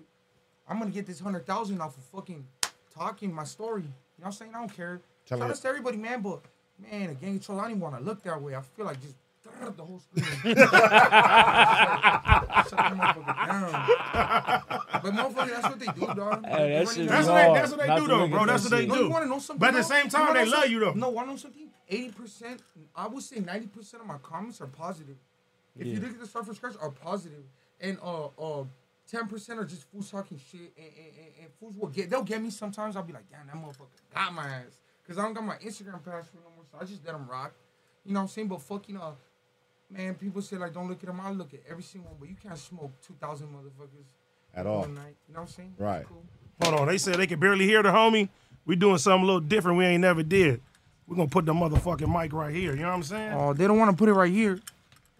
I'm 0.68 0.78
gonna 0.80 0.90
get 0.90 1.06
this 1.06 1.20
hundred 1.20 1.46
thousand 1.46 1.80
off 1.80 1.96
of 1.96 2.02
fucking 2.04 2.44
talking 2.92 3.32
my 3.32 3.44
story. 3.44 3.82
You 3.82 3.88
know 3.88 3.92
what 4.18 4.26
I'm 4.26 4.32
saying? 4.32 4.52
I 4.54 4.58
don't 4.58 4.74
care. 4.76 5.00
Tell 5.26 5.38
Shout 5.38 5.50
out 5.50 5.56
to 5.56 5.68
everybody, 5.68 5.96
man, 5.96 6.22
but 6.22 6.40
man, 6.78 7.10
a 7.10 7.14
gang 7.14 7.36
of 7.36 7.46
trolls, 7.46 7.60
I 7.60 7.62
don't 7.62 7.70
even 7.72 7.80
want 7.80 7.96
to 7.98 8.02
look 8.02 8.22
that 8.24 8.42
way. 8.42 8.56
I 8.56 8.60
feel 8.62 8.86
like 8.86 9.00
just 9.00 9.14
the 9.76 9.84
whole 9.84 10.00
screen. 10.00 10.24
Shut 10.24 10.54
that 10.54 10.70
motherfucker 12.96 13.46
down. 13.46 13.70
But 15.02 15.12
motherfucker, 15.14 15.50
that's 15.50 15.68
what 15.68 15.78
they 15.78 15.86
do, 15.86 16.06
dog. 16.14 16.46
Hey, 16.46 16.84
that 16.84 16.88
They 16.88 17.06
That's 17.06 17.26
what 17.26 17.34
they, 17.34 17.52
that's 17.54 17.70
what 17.70 17.80
they 17.80 17.86
Not 17.86 18.00
do 18.00 18.06
though, 18.06 18.28
bro. 18.28 18.46
That's 18.46 18.64
what 18.64 18.70
they 18.70 18.80
shit. 18.80 18.88
No, 18.88 18.94
do. 18.94 19.02
you 19.04 19.10
want 19.10 19.24
to 19.24 19.28
know 19.30 19.38
something? 19.38 19.60
But 19.60 19.68
at 19.68 19.74
the 19.74 19.82
same 19.82 20.08
time, 20.08 20.34
they 20.34 20.46
love 20.46 20.68
you 20.68 20.80
though. 20.80 20.92
No, 20.92 21.12
to 21.12 21.26
know 21.26 21.36
something? 21.36 21.68
Eighty 21.88 22.10
percent, 22.10 22.62
I 22.94 23.06
would 23.08 23.22
say 23.22 23.40
ninety 23.40 23.66
percent 23.66 24.02
of 24.02 24.08
my 24.08 24.18
comments 24.18 24.60
are 24.60 24.66
positive. 24.66 25.16
If 25.78 25.86
you 25.86 26.00
look 26.00 26.10
at 26.10 26.20
the 26.20 26.26
start 26.26 26.46
from 26.46 26.54
scratch, 26.54 26.74
are 26.80 26.90
positive, 26.90 27.44
and 27.80 27.98
uh 28.02 28.26
uh. 28.38 28.64
Ten 29.10 29.26
percent 29.26 29.58
are 29.58 29.64
just 29.64 29.82
fools 29.90 30.08
talking 30.08 30.38
shit, 30.38 30.72
and, 30.76 30.86
and, 30.86 31.12
and, 31.18 31.34
and 31.42 31.52
fools 31.58 31.74
will 31.76 31.88
get. 31.88 32.08
They'll 32.10 32.22
get 32.22 32.40
me 32.40 32.48
sometimes. 32.50 32.94
I'll 32.94 33.02
be 33.02 33.12
like, 33.12 33.28
damn, 33.28 33.44
that 33.48 33.56
motherfucker 33.56 33.88
got 34.14 34.32
my 34.32 34.46
ass, 34.46 34.78
cause 35.04 35.18
I 35.18 35.22
don't 35.22 35.34
got 35.34 35.44
my 35.44 35.56
Instagram 35.56 36.04
password 36.04 36.44
no 36.44 36.50
more. 36.54 36.64
So 36.70 36.78
I 36.80 36.84
just 36.84 37.04
let 37.04 37.14
them 37.14 37.26
rock. 37.28 37.52
You 38.04 38.12
know 38.14 38.20
what 38.20 38.24
I'm 38.24 38.28
saying? 38.28 38.46
But 38.46 38.62
fucking 38.62 38.96
uh, 38.96 39.14
man, 39.90 40.14
people 40.14 40.42
say 40.42 40.56
like, 40.56 40.72
don't 40.74 40.88
look 40.88 41.02
at 41.02 41.06
them. 41.06 41.20
I 41.20 41.30
look 41.30 41.52
at 41.54 41.60
every 41.68 41.82
single 41.82 42.10
one, 42.10 42.18
but 42.20 42.28
you 42.28 42.36
can't 42.42 42.58
smoke 42.58 42.92
two 43.06 43.14
thousand 43.20 43.48
motherfuckers 43.48 44.04
At 44.54 44.66
all. 44.66 44.86
night. 44.86 45.16
You 45.28 45.34
know 45.34 45.40
what 45.40 45.42
I'm 45.42 45.46
saying? 45.48 45.74
Right. 45.78 46.06
Cool. 46.06 46.24
Hold 46.62 46.80
on, 46.80 46.86
they 46.88 46.98
said 46.98 47.14
they 47.16 47.26
can 47.26 47.40
barely 47.40 47.64
hear 47.64 47.82
the 47.82 47.88
homie. 47.90 48.28
We 48.66 48.76
doing 48.76 48.98
something 48.98 49.22
a 49.22 49.26
little 49.26 49.40
different 49.40 49.78
we 49.78 49.84
ain't 49.86 50.02
never 50.02 50.22
did. 50.22 50.60
We're 51.06 51.16
gonna 51.16 51.28
put 51.28 51.46
the 51.46 51.52
motherfucking 51.54 52.12
mic 52.12 52.32
right 52.32 52.54
here. 52.54 52.72
You 52.72 52.82
know 52.82 52.88
what 52.88 52.94
I'm 52.94 53.02
saying? 53.02 53.32
Oh, 53.32 53.52
they 53.52 53.66
don't 53.66 53.78
want 53.78 53.90
to 53.90 53.96
put 53.96 54.08
it 54.08 54.12
right 54.12 54.30
here. 54.30 54.60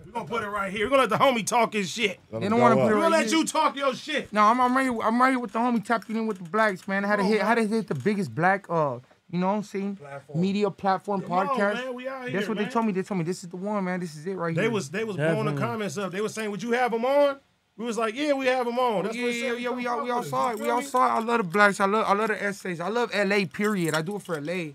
We're 0.05 0.13
gonna 0.13 0.29
put 0.29 0.43
it 0.43 0.49
right 0.49 0.73
here. 0.73 0.87
We're 0.87 0.91
gonna 0.91 1.03
let 1.03 1.11
the 1.11 1.17
homie 1.17 1.47
talk 1.47 1.73
his 1.73 1.91
shit. 1.91 2.19
Let 2.31 2.43
They 2.43 2.49
don't 2.49 2.61
wanna 2.61 2.75
go 2.75 2.83
put 2.83 2.87
it 2.87 2.91
up. 2.91 2.91
We're 2.91 2.95
right 2.97 3.03
gonna 3.11 3.17
let 3.23 3.27
here. 3.31 3.39
you 3.39 3.45
talk 3.47 3.77
your 3.77 3.95
shit. 3.95 4.33
No, 4.33 4.43
I'm, 4.43 4.61
I'm 4.61 4.77
right. 4.77 4.85
here- 4.85 5.03
I'm 5.03 5.21
right 5.21 5.31
here 5.31 5.39
with 5.39 5.53
the 5.53 5.59
homie 5.59 5.85
tapping 5.85 6.17
in 6.17 6.27
with 6.27 6.39
the 6.39 6.45
blacks, 6.49 6.87
man. 6.89 7.05
I 7.05 7.09
had 7.09 7.17
to 7.17 7.25
hit. 7.25 7.43
I 7.43 7.47
had 7.47 7.55
to 7.57 7.67
hit 7.67 7.87
the 7.89 7.95
biggest 7.95 8.35
black 8.35 8.67
uh 8.69 8.99
You 9.31 9.39
know 9.39 9.47
what 9.47 9.53
I'm 9.55 9.63
saying? 9.63 9.99
Media 10.35 10.71
platform 10.71 11.21
Come 11.23 11.31
podcast. 11.49 11.75
man, 11.75 11.75
That's 11.75 12.29
here, 12.31 12.41
what 12.49 12.57
man. 12.57 12.65
they 12.65 12.71
told 12.71 12.87
me. 12.87 12.93
They 12.93 13.03
told 13.03 13.19
me 13.19 13.25
this 13.25 13.45
is 13.45 13.49
the 13.51 13.57
one, 13.57 13.85
man. 13.85 14.01
This 14.01 14.17
is 14.17 14.27
it 14.27 14.35
right 14.35 14.55
They 14.55 14.63
here. 14.63 14.71
was 14.71 14.91
they 14.91 15.05
was 15.05 15.17
blowing 15.17 15.47
the 15.47 15.61
comments 15.61 15.97
up. 15.99 16.11
They 16.13 16.21
was 16.21 16.35
saying, 16.35 16.51
"Would 16.51 16.63
you 16.63 16.73
have 16.73 16.91
them 16.91 17.05
on?" 17.05 17.37
We 17.77 17.85
was 17.87 17.97
like, 17.97 18.15
"Yeah, 18.17 18.33
we 18.33 18.47
have 18.47 18.67
them 18.67 18.79
on." 18.79 19.05
That's 19.05 19.17
yeah, 19.17 19.23
what 19.23 19.31
it 19.31 19.37
yeah, 19.37 19.51
said. 19.53 19.61
yeah, 19.61 19.71
we 19.71 19.87
all 19.87 20.03
we 20.03 20.11
all 20.11 20.23
saw 20.25 20.51
it. 20.51 20.59
We 20.59 20.69
all 20.69 20.83
saw 20.83 21.07
it. 21.07 21.21
I 21.21 21.25
love 21.25 21.39
the 21.39 21.45
blacks. 21.45 21.79
I 21.81 21.87
love 21.87 22.05
I 22.09 22.13
love 22.15 22.29
the 22.29 22.43
essays. 22.43 22.81
I 22.81 22.89
love 22.89 23.11
LA. 23.15 23.45
Period. 23.47 23.95
I 23.95 24.03
do 24.03 24.17
it 24.17 24.23
for 24.23 24.41
LA. 24.41 24.73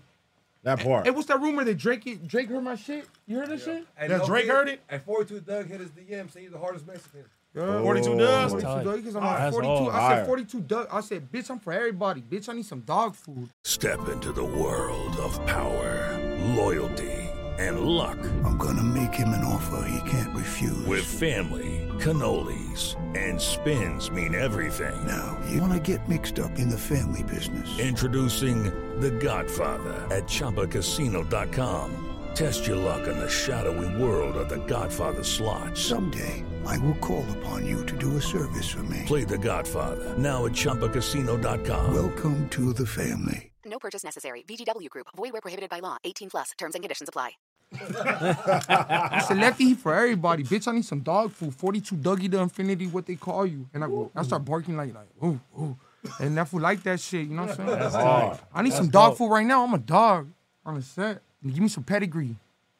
That 0.62 0.80
part. 0.82 1.04
Hey, 1.04 1.12
what's 1.12 1.28
that 1.28 1.40
rumor 1.40 1.62
that 1.64 1.76
Drake 1.76 2.26
Drake 2.26 2.48
heard 2.48 2.64
my 2.64 2.74
shit? 2.74 3.06
You 3.26 3.36
heard 3.36 3.50
that 3.50 3.60
shit? 3.60 3.86
And 3.96 4.10
Yeah, 4.10 4.16
no 4.18 4.26
Drake 4.26 4.46
kid- 4.46 4.50
heard 4.52 4.68
it? 4.68 4.80
And 4.88 5.00
42 5.02 5.40
Dugg 5.40 5.68
hit 5.68 5.80
his 5.80 5.90
DM 5.90 6.28
saying 6.30 6.46
he's 6.46 6.50
the 6.52 6.58
hardest 6.58 6.86
Mexican. 6.86 7.24
Yeah. 7.56 7.80
42 7.80 8.18
does. 8.18 8.50
42 8.52 8.66
tight. 8.68 8.96
because 8.96 9.16
I'm 9.16 9.24
like 9.24 9.52
42. 9.52 9.84
That's 9.90 9.96
I 9.96 10.16
said 10.16 10.26
42 10.26 10.60
Dugg. 10.60 10.88
I 10.92 11.00
said, 11.00 11.32
bitch, 11.32 11.50
I'm 11.50 11.58
for 11.58 11.72
everybody. 11.72 12.20
Bitch, 12.20 12.48
I 12.48 12.52
need 12.52 12.66
some 12.66 12.80
dog 12.80 13.14
food. 13.14 13.48
Step 13.64 14.08
into 14.08 14.32
the 14.32 14.44
world 14.44 15.16
of 15.16 15.34
power, 15.46 16.18
loyalty, 16.54 17.12
and 17.58 17.80
luck. 17.80 18.18
I'm 18.44 18.58
gonna 18.58 18.82
make 18.82 19.14
him 19.14 19.28
an 19.30 19.42
offer 19.44 19.88
he 19.88 20.10
can't 20.10 20.36
refuse. 20.36 20.86
With 20.86 21.04
family, 21.04 21.88
cannolis, 21.98 22.94
and 23.16 23.40
spins 23.40 24.10
mean 24.10 24.34
everything. 24.34 25.06
Now, 25.06 25.38
you 25.50 25.60
wanna 25.62 25.80
get 25.80 26.06
mixed 26.08 26.38
up 26.38 26.58
in 26.58 26.68
the 26.68 26.78
family 26.78 27.22
business. 27.22 27.78
Introducing 27.78 28.64
The 29.00 29.10
Godfather 29.12 29.94
at 30.14 30.24
ChumbaCasino.com. 30.24 32.05
Test 32.36 32.66
your 32.66 32.76
luck 32.76 33.08
in 33.08 33.18
the 33.18 33.30
shadowy 33.30 33.88
world 33.96 34.36
of 34.36 34.50
The 34.50 34.58
Godfather 34.66 35.24
slot. 35.24 35.74
Someday, 35.74 36.44
I 36.66 36.76
will 36.80 36.96
call 36.96 37.24
upon 37.38 37.64
you 37.64 37.82
to 37.86 37.96
do 37.96 38.18
a 38.18 38.20
service 38.20 38.68
for 38.68 38.82
me. 38.82 39.04
Play 39.06 39.24
The 39.24 39.38
Godfather 39.38 40.14
now 40.18 40.44
at 40.44 40.52
ChumbaCasino.com. 40.52 41.94
Welcome 41.94 42.46
to 42.50 42.74
the 42.74 42.84
family. 42.84 43.52
No 43.64 43.78
purchase 43.78 44.04
necessary. 44.04 44.44
VGW 44.46 44.90
Group. 44.90 45.06
Void 45.16 45.32
where 45.32 45.40
prohibited 45.40 45.70
by 45.70 45.78
law. 45.78 45.96
18 46.04 46.28
plus. 46.28 46.50
Terms 46.58 46.74
and 46.74 46.84
conditions 46.84 47.08
apply. 47.08 47.30
I 47.72 49.24
said, 49.26 49.38
lefty 49.38 49.64
he 49.64 49.74
for 49.74 49.94
everybody. 49.94 50.44
Bitch, 50.44 50.68
I 50.68 50.72
need 50.72 50.84
some 50.84 51.00
dog 51.00 51.32
food. 51.32 51.54
42 51.54 51.96
Dougie 51.96 52.30
the 52.30 52.40
Infinity, 52.40 52.86
what 52.88 53.06
they 53.06 53.14
call 53.16 53.46
you. 53.46 53.66
And 53.72 53.82
I 53.82 53.86
go, 53.86 54.10
I 54.14 54.22
start 54.24 54.44
barking 54.44 54.76
like, 54.76 54.94
like, 54.94 55.08
ooh, 55.24 55.40
ooh. 55.58 55.74
And 56.20 56.36
that 56.36 56.48
fool 56.48 56.60
like 56.60 56.82
that 56.82 57.00
shit, 57.00 57.28
you 57.28 57.34
know 57.34 57.46
what 57.46 57.58
I'm 57.58 57.66
saying? 57.66 57.90
hard. 57.92 58.38
I 58.52 58.60
need 58.60 58.72
That's 58.72 58.80
some 58.82 58.90
dog 58.90 59.16
food 59.16 59.30
right 59.30 59.46
now. 59.46 59.64
I'm 59.64 59.72
a 59.72 59.78
dog 59.78 60.28
on 60.66 60.74
the 60.74 60.82
set. 60.82 61.22
Give 61.44 61.58
me 61.60 61.68
some 61.68 61.84
pedigree. 61.84 62.36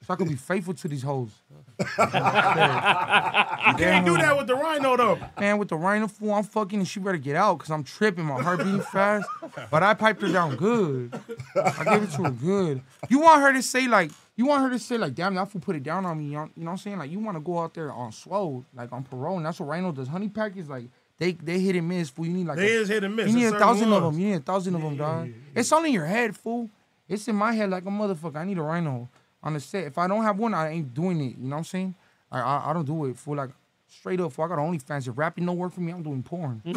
So 0.07 0.13
I 0.13 0.17
can 0.17 0.29
be 0.29 0.35
faithful 0.51 0.75
to 0.75 0.89
these 0.89 1.03
hoes. 1.03 1.31
You 3.67 3.75
can't 3.75 4.07
do 4.07 4.17
that 4.17 4.37
with 4.37 4.47
the 4.47 4.55
rhino 4.55 4.97
though. 4.97 5.19
Man, 5.39 5.59
with 5.59 5.69
the 5.69 5.77
rhino 5.77 6.07
fool, 6.09 6.33
I'm 6.35 6.45
fucking 6.45 6.79
and 6.79 6.87
she 6.89 7.01
better 7.01 7.17
get 7.19 7.37
out 7.37 7.59
because 7.59 7.71
I'm 7.71 7.83
tripping. 7.85 8.25
My 8.25 8.41
heart 8.43 8.59
beating 8.59 8.81
fast. 8.81 9.27
But 9.71 9.83
I 9.83 9.95
piped 9.95 10.23
her 10.23 10.29
down 10.29 10.57
good. 10.57 11.19
I 11.57 11.85
gave 11.85 12.03
it 12.05 12.11
to 12.13 12.25
her 12.25 12.31
good. 12.31 12.81
You 13.09 13.21
want 13.21 13.43
her 13.43 13.53
to 13.53 13.63
say 13.63 13.89
like, 13.89 14.11
you 14.37 14.47
want 14.47 14.63
her 14.63 14.71
to 14.71 14.79
say 14.79 14.97
like, 14.99 15.15
damn, 15.15 15.35
that 15.35 15.51
fool 15.51 15.61
put 15.61 15.77
it 15.77 15.83
down 15.83 16.07
on 16.07 16.19
me. 16.19 16.27
You 16.27 16.31
know, 16.33 16.51
what 16.55 16.71
I'm 16.71 16.77
saying? 16.79 16.99
Like, 16.99 17.11
you 17.11 17.19
want 17.19 17.37
to 17.37 17.41
go 17.41 17.59
out 17.59 17.75
there 17.75 17.93
on 17.93 18.13
swole, 18.13 18.65
like 18.75 18.93
on 18.93 19.03
parole. 19.03 19.37
And 19.39 19.45
that's 19.47 19.59
what 19.61 19.69
rhino 19.69 19.93
does. 19.93 20.09
Honey 20.09 20.29
pack 20.29 20.57
is 20.57 20.69
like, 20.69 20.85
they 21.19 21.33
they 21.33 21.59
hit 21.59 21.77
and 21.77 21.89
miss, 21.89 22.11
fool. 22.11 22.27
You 22.27 22.33
need 22.33 22.47
like 22.47 22.59
They 22.59 22.77
a, 22.77 22.81
is 22.81 22.89
hit 22.89 23.03
and 23.03 23.17
miss. 23.17 23.29
You 23.29 23.35
need 23.37 23.47
a 23.47 23.59
thousand 23.59 23.93
of 23.93 24.03
them. 24.03 24.19
You 24.19 24.29
need 24.29 24.35
a 24.37 24.41
thousand 24.41 24.75
of 24.77 24.83
them, 24.83 24.97
dog. 24.97 25.31
It's 25.55 25.73
only 25.73 25.89
in 25.89 25.95
your 25.95 26.07
head, 26.07 26.37
fool. 26.37 26.71
It's 27.09 27.29
in 27.29 27.37
my 27.37 27.53
head 27.53 27.71
like 27.71 27.85
a 27.85 27.89
motherfucker. 27.89 28.37
I 28.37 28.45
need 28.45 28.59
a 28.59 28.63
rhino 28.63 29.09
on 29.43 29.55
the 29.55 29.61
set. 29.61 29.85
If 29.85 29.99
I 29.99 30.09
don't 30.09 30.23
have 30.23 30.39
one, 30.39 30.55
I 30.55 30.71
ain't 30.71 30.93
doing 30.95 31.21
it. 31.21 31.37
You 31.39 31.45
know 31.49 31.57
what 31.57 31.59
I'm 31.59 31.65
saying? 31.65 31.95
I 32.31 32.41
I, 32.41 32.71
I 32.71 32.73
don't 32.73 32.85
do 32.87 33.05
it, 33.07 33.17
for 33.17 33.37
Like 33.37 33.51
straight 33.89 34.21
up, 34.21 34.33
fool. 34.33 34.45
I 34.45 34.49
got 34.49 34.59
OnlyFans. 34.59 35.09
If 35.09 35.17
rapping 35.17 35.45
no 35.45 35.53
work 35.53 35.73
for 35.73 35.81
me, 35.81 35.93
I'm 35.93 36.03
doing 36.03 36.23
porn. 36.23 36.61
Damn, 36.65 36.75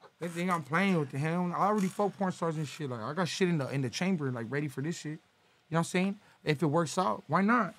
they 0.20 0.28
think 0.28 0.50
I'm 0.50 0.62
playing 0.62 0.98
with 0.98 1.10
the 1.10 1.18
hell. 1.18 1.52
I 1.54 1.66
already 1.66 1.88
fuck 1.88 2.16
porn 2.16 2.32
stars 2.32 2.56
and 2.56 2.66
shit. 2.66 2.88
Like 2.90 3.00
I 3.00 3.12
got 3.12 3.28
shit 3.28 3.48
in 3.48 3.58
the 3.58 3.68
in 3.68 3.82
the 3.82 3.90
chamber, 3.90 4.30
like 4.30 4.46
ready 4.48 4.68
for 4.68 4.80
this 4.80 4.98
shit. 4.98 5.12
You 5.12 5.18
know 5.76 5.78
what 5.78 5.78
I'm 5.80 5.84
saying? 5.84 6.18
If 6.44 6.62
it 6.62 6.66
works 6.66 6.98
out, 6.98 7.22
why 7.28 7.42
not? 7.42 7.74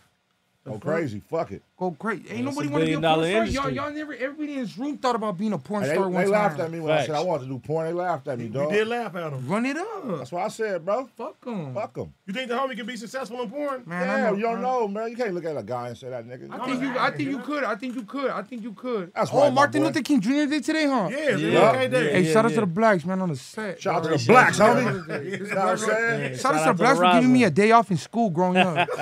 Go 0.65 0.79
crazy. 0.79 1.19
Fuck 1.29 1.51
it. 1.51 1.61
Go 1.77 1.91
crazy. 1.91 2.21
Ain't 2.29 2.45
That's 2.45 2.55
nobody 2.55 2.69
want 2.69 2.81
to 2.83 2.85
be 2.85 2.93
a 2.93 2.95
porn 2.95 3.01
dollar 3.01 3.29
star. 3.29 3.45
Y'all, 3.47 3.69
y'all 3.69 3.91
never. 3.91 4.13
Everybody 4.13 4.53
in 4.53 4.59
this 4.59 4.77
room 4.77 4.97
thought 4.97 5.15
about 5.15 5.37
being 5.37 5.51
a 5.51 5.57
porn 5.57 5.83
Hey, 5.83 5.89
they 5.89 5.95
star 5.95 6.07
one 6.09 6.23
they 6.23 6.29
laughed 6.29 6.55
time. 6.55 6.67
at 6.67 6.71
me 6.71 6.79
when 6.79 6.93
I 6.93 7.05
said 7.05 7.15
I 7.15 7.19
wanted 7.21 7.43
to 7.43 7.49
do 7.49 7.59
porn. 7.59 7.85
They 7.87 7.91
laughed 7.91 8.29
at 8.29 8.39
me, 8.39 8.45
We 8.45 8.51
dog. 8.51 8.71
did 8.71 8.87
laugh 8.87 9.13
at 9.13 9.33
him. 9.33 9.45
Run 9.49 9.65
it 9.65 9.75
up. 9.75 10.19
That's 10.19 10.31
what 10.31 10.43
I 10.43 10.47
said, 10.47 10.85
bro. 10.85 11.09
Fuck 11.17 11.41
them. 11.43 11.73
Fuck 11.73 11.95
them. 11.95 12.13
You 12.25 12.33
think 12.33 12.47
the 12.47 12.55
homie 12.55 12.77
can 12.77 12.85
be 12.85 12.95
successful 12.95 13.41
in 13.41 13.49
porn? 13.49 13.83
Man, 13.85 14.09
I 14.09 14.17
Yeah, 14.19 14.29
know, 14.29 14.35
you 14.37 14.41
don't 14.43 14.53
man. 14.53 14.61
know, 14.61 14.87
man. 14.87 15.09
You 15.09 15.17
can't 15.17 15.33
look 15.33 15.43
at 15.43 15.57
a 15.57 15.63
guy 15.63 15.89
and 15.89 15.97
say 15.97 16.09
that 16.09 16.25
nigga. 16.25 16.47
I 16.57 16.65
think 16.65 16.81
you. 16.81 16.97
I 16.97 17.11
think 17.11 17.29
you 17.29 17.39
could. 17.39 17.63
I 17.65 17.75
think 17.75 17.95
you 17.95 18.03
could. 18.03 18.31
I 18.31 18.41
think 18.43 18.63
you 18.63 18.71
could. 18.71 19.11
That's 19.13 19.31
oh, 19.33 19.39
right, 19.41 19.49
my 19.49 19.55
Martin 19.55 19.81
boy. 19.81 19.87
Luther 19.87 20.01
King 20.01 20.21
Jr. 20.21 20.29
did 20.45 20.63
today, 20.63 20.85
huh? 20.87 21.09
Yeah, 21.11 21.17
it's 21.17 21.41
Yeah. 21.41 21.69
okay 21.71 21.87
day. 21.89 22.11
Hey, 22.13 22.21
Yeah, 22.21 22.31
shout 22.31 22.45
out 22.45 22.53
to 22.53 22.61
the 22.61 22.65
blacks, 22.65 23.03
man, 23.03 23.19
on 23.19 23.27
the 23.29 23.35
set. 23.35 23.81
Shout 23.81 23.95
out 23.95 24.03
to 24.03 24.17
the 24.17 24.25
blacks, 24.25 24.59
it. 24.59 24.61
homie. 24.61 25.05
This 25.07 25.39
You 25.39 25.45
is 25.45 25.51
know 25.51 25.55
what 25.57 25.67
I'm 25.67 25.77
saying? 25.77 26.37
Shout 26.37 26.55
out 26.55 26.63
to 26.67 26.69
the 26.69 26.73
blacks 26.75 26.99
for 26.99 27.11
giving 27.11 27.33
me 27.33 27.43
a 27.43 27.49
day 27.51 27.71
off 27.71 27.91
in 27.91 27.97
school 27.97 28.29
growing 28.29 28.55
up. 28.55 28.87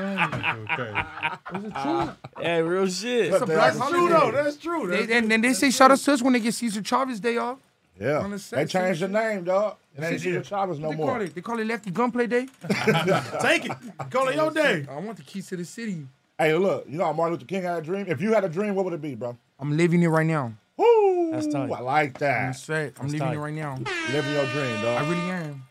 Damn. 0.00 0.64
Is 1.56 1.64
it 1.64 1.74
true? 1.82 2.10
Hey, 2.42 2.62
real 2.62 2.86
shit. 2.88 3.32
It's 3.32 3.42
a 3.42 3.46
black 3.46 3.74
That's 3.74 3.88
true 3.90 4.08
holiday. 4.08 4.36
though. 4.36 4.42
That's 4.42 4.56
true. 4.56 4.86
That's 4.88 5.06
They, 5.06 5.16
and 5.18 5.30
then 5.30 5.40
they 5.40 5.52
say 5.52 5.70
shout 5.70 5.90
out 5.90 5.98
to 5.98 6.12
us 6.12 6.22
when 6.22 6.32
they 6.32 6.40
get 6.40 6.54
Cesar 6.54 6.82
Chavez 6.82 7.20
day 7.20 7.36
off. 7.36 7.58
Yeah. 8.00 8.18
On 8.18 8.30
the 8.32 8.38
set, 8.38 8.58
They 8.58 8.66
changed 8.66 9.02
the 9.02 9.08
name, 9.08 9.44
dog. 9.44 9.76
It 9.96 10.02
ain't 10.02 10.12
Shit, 10.14 10.20
Cesar. 10.22 10.42
Chavez 10.42 10.78
no 10.80 10.90
they 10.90 10.96
more. 10.96 11.12
call 11.12 11.20
it. 11.22 11.34
They 11.34 11.40
call 11.40 11.58
it 11.60 11.66
Lefty 11.66 11.90
Gunplay 11.92 12.26
Day. 12.26 12.48
Take 13.40 13.66
it. 13.66 13.72
Call 14.10 14.28
it 14.28 14.34
your 14.36 14.50
day. 14.50 14.86
I 14.90 14.98
want 14.98 15.16
the 15.16 15.22
keys 15.22 15.46
to 15.48 15.56
the 15.56 15.64
city. 15.64 16.06
Hey, 16.36 16.52
look, 16.54 16.86
you 16.88 16.98
know 16.98 17.04
how 17.04 17.12
Martin 17.12 17.34
Luther 17.34 17.46
King 17.46 17.62
had 17.62 17.78
a 17.78 17.82
dream? 17.82 18.06
If 18.08 18.20
you 18.20 18.32
had 18.34 18.42
a 18.44 18.48
dream, 18.48 18.74
what 18.74 18.84
would 18.84 18.94
it 18.94 19.00
be, 19.02 19.14
bro? 19.14 19.36
I'm 19.60 19.76
living 19.76 20.02
it 20.02 20.08
right 20.08 20.26
now. 20.26 20.52
Woo! 20.76 21.30
That's 21.30 21.46
tight. 21.46 21.70
I 21.70 21.80
like 21.80 22.20
I'm 22.20 22.26
that. 22.26 22.56
set. 22.56 22.94
I'm 22.98 23.08
That's 23.08 23.12
living 23.12 23.18
tight. 23.20 23.34
it 23.34 23.38
right 23.38 23.54
now. 23.54 23.76
Living 24.10 24.32
your 24.32 24.46
dream, 24.46 24.82
dog. 24.82 25.02
I 25.02 25.08
really 25.08 25.30
am. 25.30 25.62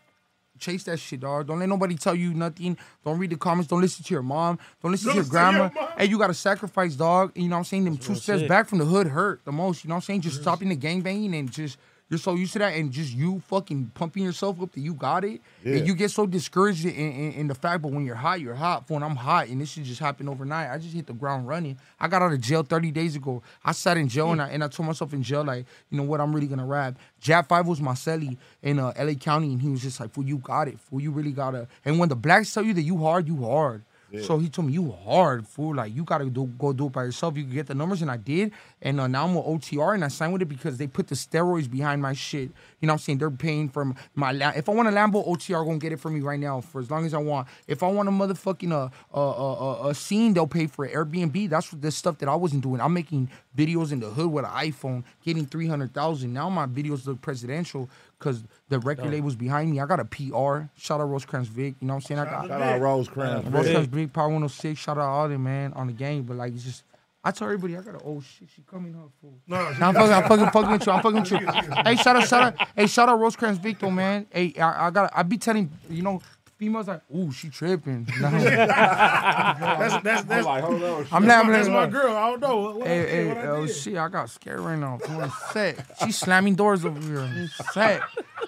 Chase 0.64 0.84
that 0.84 0.98
shit, 0.98 1.20
dog. 1.20 1.46
Don't 1.46 1.58
let 1.58 1.68
nobody 1.68 1.94
tell 1.94 2.14
you 2.14 2.32
nothing. 2.32 2.78
Don't 3.04 3.18
read 3.18 3.30
the 3.30 3.36
comments. 3.36 3.68
Don't 3.68 3.82
listen 3.82 4.02
to 4.02 4.14
your 4.14 4.22
mom. 4.22 4.58
Don't 4.82 4.92
listen 4.92 5.08
Don't 5.08 5.12
to 5.12 5.16
your 5.16 5.24
listen 5.24 5.38
to 5.44 5.58
your 5.58 5.68
grandma. 5.68 5.94
hey, 5.98 6.06
you 6.06 6.18
gotta 6.18 6.32
sacrifice, 6.34 6.94
dog. 6.94 7.32
You 7.34 7.48
know 7.48 7.56
what 7.56 7.58
I'm 7.58 7.64
saying? 7.64 7.84
Them 7.84 7.98
two 7.98 8.14
steps 8.14 8.40
shit. 8.40 8.48
back 8.48 8.66
from 8.66 8.78
the 8.78 8.86
hood 8.86 9.08
hurt 9.08 9.44
the 9.44 9.52
most. 9.52 9.84
You 9.84 9.88
know 9.88 9.94
what 9.94 9.98
I'm 9.98 10.02
saying? 10.02 10.22
Just 10.22 10.40
stopping 10.40 10.70
the 10.70 10.76
gangbanging 10.76 11.38
and 11.38 11.50
just 11.52 11.76
you're 12.14 12.18
so 12.20 12.36
used 12.36 12.52
to 12.52 12.60
that 12.60 12.74
and 12.74 12.92
just 12.92 13.12
you 13.12 13.42
fucking 13.48 13.90
pumping 13.92 14.22
yourself 14.22 14.62
up 14.62 14.70
that 14.70 14.80
you 14.80 14.94
got 14.94 15.24
it. 15.24 15.40
Yeah. 15.64 15.78
And 15.78 15.86
you 15.86 15.96
get 15.96 16.12
so 16.12 16.26
discouraged 16.26 16.84
in, 16.84 16.92
in, 16.92 17.32
in 17.32 17.46
the 17.48 17.56
fact, 17.56 17.82
but 17.82 17.90
when 17.90 18.06
you're 18.06 18.14
hot, 18.14 18.40
you're 18.40 18.54
hot. 18.54 18.88
When 18.88 19.02
I'm 19.02 19.16
hot, 19.16 19.48
and 19.48 19.60
this 19.60 19.70
shit 19.70 19.82
just 19.82 19.98
happened 19.98 20.28
overnight. 20.28 20.70
I 20.70 20.78
just 20.78 20.94
hit 20.94 21.08
the 21.08 21.12
ground 21.12 21.48
running. 21.48 21.76
I 21.98 22.06
got 22.06 22.22
out 22.22 22.32
of 22.32 22.40
jail 22.40 22.62
30 22.62 22.92
days 22.92 23.16
ago. 23.16 23.42
I 23.64 23.72
sat 23.72 23.96
in 23.96 24.08
jail 24.08 24.30
and 24.30 24.40
I 24.40 24.48
and 24.50 24.62
I 24.62 24.68
told 24.68 24.86
myself 24.86 25.12
in 25.12 25.24
jail, 25.24 25.42
like, 25.42 25.66
you 25.90 25.98
know 25.98 26.04
what, 26.04 26.20
I'm 26.20 26.32
really 26.32 26.46
gonna 26.46 26.66
rap. 26.66 26.96
Jab 27.20 27.48
Five 27.48 27.66
was 27.66 27.80
my 27.80 27.94
celly 27.94 28.36
in 28.62 28.78
uh, 28.78 28.92
LA 28.96 29.14
County, 29.14 29.52
and 29.52 29.60
he 29.60 29.68
was 29.68 29.82
just 29.82 29.98
like, 29.98 30.12
fool, 30.12 30.24
you 30.24 30.38
got 30.38 30.68
it. 30.68 30.78
Fool, 30.78 31.00
you 31.00 31.10
really 31.10 31.32
gotta. 31.32 31.66
And 31.84 31.98
when 31.98 32.08
the 32.08 32.16
blacks 32.16 32.54
tell 32.54 32.62
you 32.62 32.74
that 32.74 32.82
you 32.82 32.98
hard, 32.98 33.26
you 33.26 33.44
hard. 33.44 33.82
So 34.22 34.38
he 34.38 34.48
told 34.48 34.68
me 34.68 34.74
you 34.74 34.90
hard 35.04 35.46
fool, 35.46 35.74
like 35.74 35.94
you 35.94 36.04
gotta 36.04 36.26
do, 36.26 36.46
go 36.58 36.72
do 36.72 36.86
it 36.86 36.92
by 36.92 37.04
yourself. 37.04 37.36
You 37.36 37.44
can 37.44 37.52
get 37.52 37.66
the 37.66 37.74
numbers, 37.74 38.02
and 38.02 38.10
I 38.10 38.16
did. 38.16 38.52
And 38.82 39.00
uh, 39.00 39.06
now 39.06 39.24
I'm 39.24 39.34
with 39.34 39.44
OTR, 39.44 39.94
and 39.94 40.04
I 40.04 40.08
signed 40.08 40.32
with 40.32 40.42
it 40.42 40.48
because 40.48 40.76
they 40.76 40.86
put 40.86 41.08
the 41.08 41.14
steroids 41.14 41.70
behind 41.70 42.02
my 42.02 42.12
shit. 42.12 42.50
You 42.80 42.86
know 42.86 42.92
what 42.92 42.94
I'm 42.94 42.98
saying? 43.00 43.18
They're 43.18 43.30
paying 43.30 43.68
for 43.68 43.92
my. 44.14 44.32
La- 44.32 44.52
if 44.54 44.68
I 44.68 44.72
want 44.72 44.88
a 44.88 44.92
Lambo, 44.92 45.26
OTR 45.26 45.64
gonna 45.64 45.78
get 45.78 45.92
it 45.92 46.00
for 46.00 46.10
me 46.10 46.20
right 46.20 46.38
now 46.38 46.60
for 46.60 46.80
as 46.80 46.90
long 46.90 47.06
as 47.06 47.14
I 47.14 47.18
want. 47.18 47.48
If 47.66 47.82
I 47.82 47.88
want 47.88 48.08
a 48.08 48.12
motherfucking 48.12 48.72
uh, 48.72 48.88
uh, 49.14 49.30
uh, 49.30 49.86
uh, 49.86 49.88
a 49.88 49.94
scene, 49.94 50.34
they'll 50.34 50.46
pay 50.46 50.66
for 50.66 50.84
it. 50.84 50.94
Airbnb. 50.94 51.48
That's 51.48 51.70
the 51.70 51.90
stuff 51.90 52.18
that 52.18 52.28
I 52.28 52.34
wasn't 52.34 52.62
doing. 52.62 52.80
I'm 52.80 52.92
making 52.92 53.30
videos 53.56 53.92
in 53.92 54.00
the 54.00 54.10
hood 54.10 54.30
with 54.30 54.44
an 54.44 54.50
iPhone, 54.50 55.04
getting 55.24 55.46
three 55.46 55.66
hundred 55.66 55.94
thousand. 55.94 56.32
Now 56.32 56.48
my 56.50 56.66
videos 56.66 57.06
look 57.06 57.20
presidential 57.20 57.88
because 58.24 58.42
the 58.70 58.78
record 58.80 59.10
label's 59.10 59.36
behind 59.36 59.70
me. 59.70 59.80
I 59.80 59.86
got 59.86 60.00
a 60.00 60.04
PR. 60.04 60.70
Shout 60.76 61.00
out 61.00 61.10
Rosecrans 61.10 61.48
Vic. 61.48 61.74
You 61.80 61.86
know 61.86 61.94
what 61.94 61.98
I'm 61.98 62.00
saying? 62.06 62.20
I 62.20 62.24
got 62.24 62.48
Shout 62.48 62.62
out 62.62 62.80
Rosecrans. 62.80 63.46
Rosecrans 63.46 63.86
Big 63.88 64.12
Power 64.12 64.28
106. 64.28 64.80
Shout 64.80 64.96
out 64.96 65.04
all 65.04 65.28
them 65.28 65.42
man 65.44 65.72
on 65.74 65.88
the 65.88 65.92
game. 65.92 66.22
But 66.22 66.36
like 66.38 66.54
it's 66.54 66.64
just 66.64 66.84
I 67.22 67.30
tell 67.30 67.46
everybody 67.46 67.76
I 67.76 67.80
got 67.82 67.94
an 67.94 68.00
old 68.04 68.24
shit. 68.24 68.48
She 68.54 68.62
coming 68.62 68.94
up 68.94 69.10
fool. 69.20 69.34
No, 69.46 69.56
Nah, 69.78 69.88
I'm 69.88 69.94
fucking, 69.94 70.12
I'm 70.12 70.22
fucking, 70.24 70.50
fucking 70.50 70.70
with 70.72 70.86
you. 70.86 70.92
I'm 70.92 71.02
fucking 71.02 71.20
with 71.20 71.30
you. 71.30 71.38
hey, 71.84 71.96
shout 71.96 72.16
out, 72.16 72.28
shout 72.28 72.42
out, 72.60 72.68
hey, 72.76 72.86
shout 72.86 73.08
out 73.08 73.18
Rosecrans 73.18 73.58
Vic 73.58 73.78
though, 73.78 73.90
man. 73.90 74.26
Hey, 74.30 74.54
I, 74.58 74.88
I 74.88 74.90
got, 74.90 75.10
I 75.14 75.22
be 75.22 75.38
telling 75.38 75.70
you 75.88 76.02
know. 76.02 76.20
Females 76.56 76.86
like, 76.88 77.02
ooh, 77.14 77.32
she 77.32 77.48
tripping. 77.48 78.06
Nah. 78.20 78.30
That's 78.30 80.02
that's 80.04 80.30
I'm 80.30 80.44
like, 80.44 80.62
hold 80.64 80.82
on. 80.82 81.06
I'm 81.10 81.22
shit. 81.22 81.28
laughing 81.28 81.52
That's 81.52 81.68
my 81.68 81.86
girl. 81.86 82.16
I 82.16 82.30
don't 82.30 82.40
know. 82.40 82.56
What, 82.60 82.76
what, 82.76 82.86
Hey, 82.86 83.00
I, 83.02 83.06
hey, 83.06 83.28
what 83.28 83.36
oh 83.46 83.66
did. 83.66 83.74
shit, 83.76 83.96
I 83.96 84.08
got 84.08 84.30
scared 84.30 84.60
right 84.60 84.78
now. 84.78 84.98
Come 85.02 85.16
on, 85.16 85.32
set. 85.52 85.84
She's 86.04 86.16
slamming 86.16 86.54
doors 86.54 86.84
over 86.84 87.00
here. 87.00 87.48
Set. 87.72 88.00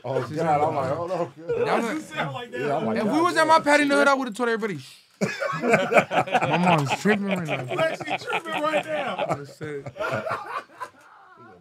Oh, 0.04 0.20
God. 0.28 0.38
I'm 0.40 0.74
like, 0.76 0.92
hold 0.92 1.10
on. 1.10 1.32
That 1.64 1.82
was- 1.82 2.10
It 2.10 2.16
like 2.32 2.50
that. 2.52 2.60
Yeah, 2.60 2.76
like, 2.76 2.96
if 2.98 3.04
God, 3.04 3.14
we 3.14 3.20
was 3.20 3.36
at 3.36 3.46
my 3.46 3.58
pad 3.60 3.80
in 3.80 3.88
the 3.88 3.96
hood, 3.96 4.08
I 4.08 4.14
would 4.14 4.28
have 4.28 4.36
told 4.36 4.48
everybody. 4.48 4.78
Shh. 4.78 4.96
my 5.62 6.58
mom's 6.58 7.00
tripping 7.00 7.26
right 7.26 7.46
now. 7.46 7.64
Lexi 7.64 8.22
tripping 8.22 8.62
right 8.62 8.84
now. 8.84 9.44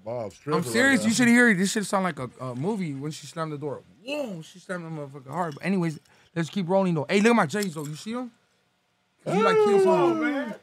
Bob's 0.04 0.40
I'm 0.46 0.62
serious. 0.64 1.00
right 1.00 1.08
you 1.10 1.14
should 1.16 1.28
hear 1.28 1.50
it. 1.50 1.56
This 1.58 1.72
shit 1.72 1.86
sound 1.86 2.04
like 2.04 2.20
a, 2.20 2.30
a 2.40 2.54
movie 2.56 2.94
when 2.94 3.10
she 3.12 3.26
slammed 3.26 3.52
the 3.52 3.58
door. 3.58 3.82
Whoa, 4.06 4.42
she 4.44 4.60
slammed 4.60 4.86
the 4.86 4.90
motherfucker 4.90 5.32
hard. 5.32 5.56
But 5.56 5.66
anyways, 5.66 6.00
let's 6.36 6.50
keep 6.50 6.68
rolling 6.70 6.94
though. 6.94 7.06
Hey, 7.10 7.22
look 7.22 7.32
at 7.32 7.36
my 7.36 7.46
J's 7.46 7.74
though. 7.74 7.86
You 7.86 7.96
see 7.96 8.14
them? 8.14 8.32
You 9.26 9.42
like 9.44 9.58
on, 9.58 9.88
on 9.88 10.22
man. 10.22 10.56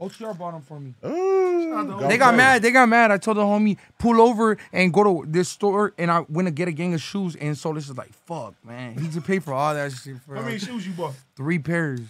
OTR 0.00 0.36
bought 0.36 0.52
them 0.52 0.62
for 0.62 0.78
me. 0.80 0.92
Ooh, 1.06 1.98
They 2.08 2.18
got 2.18 2.34
mad. 2.34 2.62
They 2.62 2.70
got 2.70 2.88
mad. 2.88 3.10
I 3.10 3.16
told 3.18 3.36
the 3.36 3.42
homie 3.42 3.76
pull 3.98 4.20
over 4.20 4.56
and 4.72 4.92
go 4.92 5.22
to 5.22 5.30
this 5.30 5.48
store, 5.48 5.94
and 5.98 6.10
I 6.10 6.20
went 6.28 6.46
to 6.46 6.52
get 6.52 6.68
a 6.68 6.72
gang 6.72 6.94
of 6.94 7.00
shoes. 7.02 7.36
And 7.36 7.56
so 7.56 7.72
this 7.72 7.88
is 7.88 7.96
like, 7.96 8.12
fuck, 8.12 8.54
man. 8.64 8.98
He 8.98 9.08
just 9.08 9.26
paid 9.26 9.42
for 9.44 9.52
all 9.54 9.72
that 9.74 9.92
shit. 9.92 10.16
For 10.26 10.34
How 10.36 10.42
many 10.42 10.58
shoes 10.58 10.86
you 10.86 10.92
bought? 10.92 11.14
Three 11.36 11.58
pairs. 11.58 12.00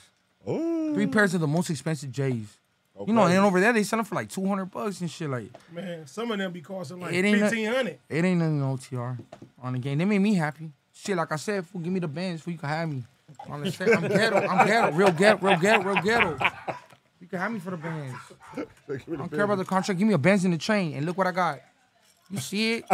Ooh. 0.48 0.92
Three 0.94 1.06
pairs 1.06 1.34
of 1.34 1.40
the 1.40 1.46
most 1.46 1.70
expensive 1.70 2.10
J's. 2.10 2.58
Okay. 2.96 3.10
You 3.10 3.14
know, 3.16 3.24
and 3.24 3.38
over 3.38 3.60
there 3.60 3.72
they 3.72 3.82
sell 3.82 3.96
them 3.98 4.04
for 4.06 4.14
like 4.14 4.28
two 4.28 4.46
hundred 4.46 4.66
bucks 4.66 5.00
and 5.00 5.10
shit. 5.10 5.28
Like 5.28 5.48
Man, 5.72 6.06
some 6.06 6.30
of 6.30 6.38
them 6.38 6.52
be 6.52 6.60
costing 6.60 7.00
like 7.00 7.12
it 7.12 7.24
ain't 7.24 7.40
no- 7.40 7.48
fifteen 7.48 7.66
hundred. 7.66 7.98
It 8.08 8.24
ain't 8.24 8.38
nothing 8.38 8.60
OTR 8.60 9.18
on 9.62 9.72
the 9.72 9.78
game. 9.80 9.98
They 9.98 10.04
made 10.04 10.20
me 10.20 10.34
happy. 10.34 10.70
Shit, 11.04 11.16
like 11.18 11.32
I 11.32 11.36
said, 11.36 11.66
fool, 11.66 11.82
give 11.82 11.92
me 11.92 12.00
the 12.00 12.08
bands, 12.08 12.40
fool, 12.42 12.52
you 12.52 12.58
can 12.58 12.68
have 12.68 12.88
me. 12.88 13.02
On 13.50 13.62
the 13.62 13.70
set, 13.70 13.94
I'm 13.94 14.08
ghetto. 14.08 14.36
I'm 14.36 14.66
ghetto. 14.66 14.92
Real 14.92 15.10
ghetto. 15.10 15.38
Real 15.46 15.58
ghetto. 15.58 15.82
Real 15.82 16.02
ghetto. 16.02 16.38
You 17.20 17.26
can 17.26 17.38
have 17.40 17.52
me 17.52 17.58
for 17.58 17.72
the 17.72 17.76
bands. 17.76 18.16
I 18.56 18.64
don't 19.16 19.30
care 19.30 19.42
about 19.44 19.58
the 19.58 19.64
contract. 19.64 19.98
Give 19.98 20.08
me 20.08 20.14
a 20.14 20.18
Benz 20.18 20.44
in 20.44 20.50
the 20.50 20.58
chain, 20.58 20.94
and 20.94 21.04
look 21.04 21.18
what 21.18 21.26
I 21.26 21.32
got. 21.32 21.60
You 22.30 22.38
see 22.38 22.74
it? 22.74 22.84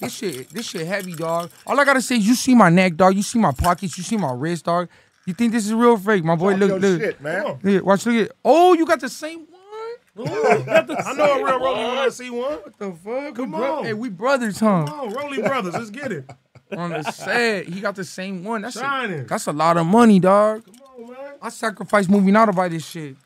this 0.00 0.12
shit, 0.14 0.48
this 0.50 0.66
shit 0.66 0.86
heavy, 0.86 1.14
dog. 1.14 1.50
All 1.66 1.78
I 1.78 1.84
gotta 1.84 2.02
say 2.02 2.16
is 2.16 2.26
you 2.26 2.34
see 2.34 2.54
my 2.54 2.68
neck, 2.68 2.94
dog. 2.96 3.16
You 3.16 3.22
see 3.22 3.38
my 3.40 3.52
pockets. 3.52 3.98
You 3.98 4.04
see 4.04 4.16
my 4.16 4.32
wrist, 4.32 4.66
dog. 4.66 4.88
You 5.26 5.34
think 5.34 5.52
this 5.52 5.66
is 5.66 5.74
real 5.74 5.96
fake, 5.96 6.22
my 6.22 6.36
boy? 6.36 6.52
Talk 6.52 6.60
look, 6.60 6.82
look. 6.82 7.00
shit, 7.00 7.20
man. 7.20 7.58
Yeah, 7.64 7.80
watch, 7.80 8.06
look 8.06 8.30
at. 8.30 8.36
Oh, 8.44 8.74
you 8.74 8.86
got 8.86 9.00
the 9.00 9.08
same 9.08 9.40
one. 9.40 10.28
I 10.28 11.14
know 11.16 11.40
a 11.40 11.44
real 11.44 11.58
Rolly 11.58 11.84
when 11.84 11.98
I 11.98 12.08
see 12.10 12.30
one. 12.30 12.52
What 12.58 12.78
the 12.78 12.92
fuck? 12.92 13.34
Come 13.34 13.52
We 13.52 13.58
on. 13.58 13.84
Hey, 13.84 13.94
we 13.94 14.08
brothers, 14.08 14.60
huh? 14.60 14.84
Come 14.86 15.00
on, 15.00 15.12
Rolly 15.12 15.42
Brothers, 15.42 15.74
let's 15.74 15.90
get 15.90 16.12
it. 16.12 16.30
On 16.76 16.90
the 16.90 17.02
set, 17.02 17.66
he 17.68 17.80
got 17.80 17.94
the 17.94 18.04
same 18.04 18.42
one. 18.44 18.62
That's 18.62 18.76
a, 18.76 19.24
that's 19.28 19.46
a 19.46 19.52
lot 19.52 19.76
of 19.76 19.86
money, 19.86 20.18
dog. 20.18 20.64
Come 20.64 20.74
on, 21.04 21.12
man. 21.12 21.32
I 21.42 21.48
sacrifice 21.50 22.08
moving 22.08 22.34
out 22.36 22.46
to 22.46 22.52
buy 22.52 22.68
this 22.68 22.84
shit. 22.86 23.16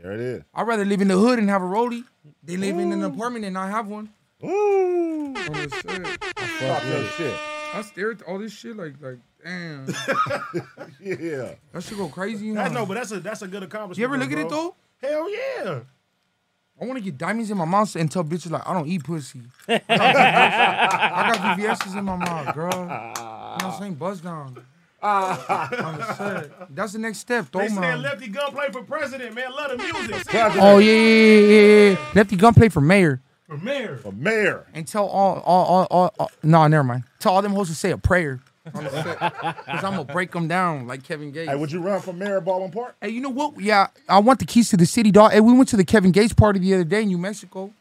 There 0.00 0.12
it 0.12 0.20
is. 0.20 0.42
I'd 0.54 0.66
rather 0.66 0.84
live 0.84 1.00
in 1.00 1.08
the 1.08 1.18
hood 1.18 1.38
and 1.38 1.50
have 1.50 1.62
a 1.62 1.66
rollie 1.66 2.04
They 2.42 2.56
live 2.56 2.78
in 2.78 2.92
an 2.92 3.02
apartment 3.02 3.44
and 3.44 3.54
not 3.54 3.70
have 3.70 3.86
one. 3.88 4.08
Ooh. 4.42 5.26
On 5.26 5.34
the 5.34 5.68
set. 5.68 6.20
Talk 6.60 6.84
your 6.84 7.04
shit. 7.16 7.36
I 7.72 7.82
stare 7.82 8.12
at 8.12 8.22
all 8.22 8.38
this 8.38 8.52
shit 8.52 8.76
like, 8.76 8.94
like, 9.00 9.18
damn. 9.44 9.86
Yeah. 11.00 11.54
that 11.72 11.82
should 11.82 11.98
go 11.98 12.08
crazy. 12.08 12.56
I 12.56 12.64
huh? 12.64 12.68
know, 12.70 12.86
but 12.86 12.94
that's 12.94 13.12
a 13.12 13.20
that's 13.20 13.42
a 13.42 13.48
good 13.48 13.62
accomplishment. 13.62 13.98
You 13.98 14.04
ever 14.04 14.18
look 14.18 14.32
at 14.32 14.38
it 14.38 14.48
bro. 14.48 14.74
though? 15.00 15.06
Hell 15.06 15.30
yeah. 15.30 15.80
I 16.80 16.86
want 16.86 16.96
to 16.96 17.04
get 17.04 17.18
diamonds 17.18 17.50
in 17.50 17.58
my 17.58 17.66
mouth 17.66 17.94
and 17.94 18.10
tell 18.10 18.24
bitches 18.24 18.50
like 18.50 18.66
I 18.66 18.72
don't 18.72 18.88
eat 18.88 19.04
pussy. 19.04 19.42
I 19.68 19.78
got, 19.86 21.38
I 21.38 21.56
VVS's 21.56 21.94
in 21.94 22.04
my 22.04 22.16
mouth, 22.16 22.54
girl. 22.54 22.72
You 22.72 22.78
know 22.78 22.86
what 22.86 23.64
I'm 23.64 23.78
saying? 23.78 23.94
Buzz 23.96 24.20
down. 24.20 24.56
On 25.02 25.36
the. 25.36 26.50
That's 26.70 26.92
the 26.92 26.98
next 26.98 27.18
step, 27.18 27.46
though, 27.50 27.60
They 27.60 27.68
said 27.68 27.80
man. 27.80 28.02
Lefty 28.02 28.28
Gunplay 28.28 28.68
for 28.72 28.82
president, 28.82 29.34
man. 29.34 29.50
Love 29.52 29.70
the 29.70 29.78
music. 29.78 30.26
Oh 30.34 30.78
yeah, 30.78 30.92
yeah, 30.92 31.38
yeah, 31.38 31.90
yeah. 31.90 31.96
Lefty 32.14 32.36
Gunplay 32.36 32.68
for 32.68 32.80
mayor. 32.80 33.20
For 33.46 33.56
mayor. 33.58 33.96
For 33.96 34.12
mayor. 34.12 34.66
And 34.74 34.86
tell 34.86 35.06
all, 35.06 35.40
all, 35.40 35.64
all, 35.64 35.86
all, 35.90 36.14
all 36.18 36.30
no, 36.42 36.66
never 36.66 36.84
mind. 36.84 37.04
Tell 37.18 37.34
all 37.34 37.42
them 37.42 37.52
hoes 37.52 37.68
to 37.68 37.74
say 37.74 37.90
a 37.90 37.98
prayer. 37.98 38.40
On 38.74 38.84
the 38.84 38.90
set. 38.90 39.18
Cause 39.18 39.84
I'm 39.84 39.92
gonna 39.92 40.04
break 40.04 40.32
them 40.32 40.48
down 40.48 40.86
like 40.86 41.02
Kevin 41.04 41.30
Gates. 41.30 41.50
Hey, 41.50 41.56
would 41.56 41.70
you 41.72 41.80
run 41.80 42.00
for 42.00 42.12
mayor 42.12 42.38
of 42.38 42.44
Baldwin 42.44 42.70
Park? 42.70 42.96
Hey, 43.00 43.10
you 43.10 43.20
know 43.20 43.28
what? 43.30 43.60
Yeah, 43.60 43.88
I 44.08 44.18
want 44.18 44.38
the 44.38 44.46
keys 44.46 44.68
to 44.70 44.76
the 44.76 44.86
city, 44.86 45.10
dog. 45.10 45.32
Hey, 45.32 45.40
we 45.40 45.52
went 45.52 45.68
to 45.70 45.76
the 45.76 45.84
Kevin 45.84 46.12
Gates 46.12 46.32
party 46.32 46.58
the 46.58 46.74
other 46.74 46.84
day 46.84 47.02
in 47.02 47.08
New 47.08 47.18
Mexico. 47.18 47.72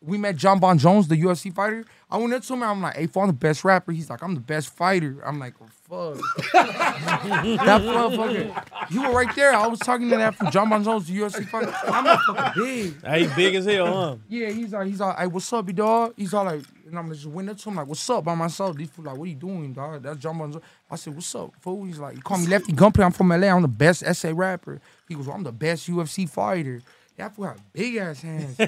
We 0.00 0.18
met 0.18 0.36
John 0.36 0.60
Bon 0.60 0.76
Jones, 0.78 1.08
the 1.08 1.16
UFC 1.16 1.52
fighter. 1.54 1.84
I 2.10 2.18
went 2.18 2.34
up 2.34 2.42
to 2.42 2.52
him. 2.52 2.62
I'm 2.62 2.82
like, 2.82 2.96
"Hey, 2.96 3.08
I'm 3.16 3.26
the 3.26 3.32
best 3.32 3.64
rapper." 3.64 3.92
He's 3.92 4.10
like, 4.10 4.22
"I'm 4.22 4.34
the 4.34 4.40
best 4.40 4.68
fighter." 4.68 5.16
I'm 5.24 5.38
like, 5.38 5.54
"Oh 5.62 5.66
fuck." 5.88 6.16
that 6.52 7.80
motherfucker. 7.82 8.90
You 8.90 9.02
were 9.02 9.12
right 9.12 9.34
there. 9.34 9.54
I 9.54 9.66
was 9.66 9.78
talking 9.78 10.10
to 10.10 10.16
that 10.16 10.34
from 10.34 10.50
John 10.50 10.68
Bon 10.68 10.82
Jones, 10.82 11.06
the 11.06 11.18
UFC 11.18 11.48
fighter. 11.48 11.74
I'm 11.86 12.06
a 12.06 12.18
fucking 12.18 12.62
big. 12.62 13.04
Hey, 13.04 13.26
he 13.26 13.34
big 13.34 13.54
as 13.54 13.64
hell, 13.64 13.86
huh? 13.86 14.16
Yeah, 14.28 14.50
he's 14.50 14.72
like, 14.72 14.86
he's 14.86 15.00
like, 15.00 15.18
hey, 15.18 15.26
what's 15.26 15.52
up, 15.52 15.66
you 15.66 15.72
dog? 15.72 16.14
He's 16.16 16.34
all 16.34 16.44
like, 16.44 16.62
and 16.86 16.98
I'm 16.98 17.12
just 17.12 17.26
went 17.26 17.50
up 17.50 17.58
to 17.58 17.68
him 17.68 17.76
like, 17.76 17.86
what's 17.86 18.08
up 18.10 18.24
by 18.24 18.34
myself? 18.34 18.76
These 18.76 18.90
fools 18.90 19.06
like, 19.06 19.16
what 19.16 19.24
are 19.24 19.28
you 19.28 19.34
doing, 19.34 19.72
dog? 19.72 20.02
That's 20.02 20.18
John 20.18 20.38
Bon 20.38 20.52
Jones. 20.52 20.64
I 20.90 20.96
said, 20.96 21.14
what's 21.14 21.34
up, 21.34 21.52
fool? 21.60 21.84
He's 21.84 21.98
like, 21.98 22.16
you 22.16 22.22
call 22.22 22.38
me 22.38 22.46
Lefty 22.46 22.72
Gunplay. 22.72 23.04
I'm 23.04 23.12
from 23.12 23.28
LA. 23.28 23.48
I'm 23.48 23.62
the 23.62 23.68
best 23.68 24.04
SA 24.14 24.32
rapper. 24.34 24.80
He 25.08 25.14
goes, 25.14 25.26
well, 25.26 25.36
I'm 25.36 25.42
the 25.42 25.52
best 25.52 25.88
UFC 25.90 26.28
fighter. 26.28 26.82
That 27.16 27.34
fool 27.34 27.44
got 27.44 27.58
big 27.72 27.96
ass 27.96 28.22
hands. 28.22 28.58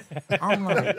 I'm 0.41 0.65
like, 0.65 0.97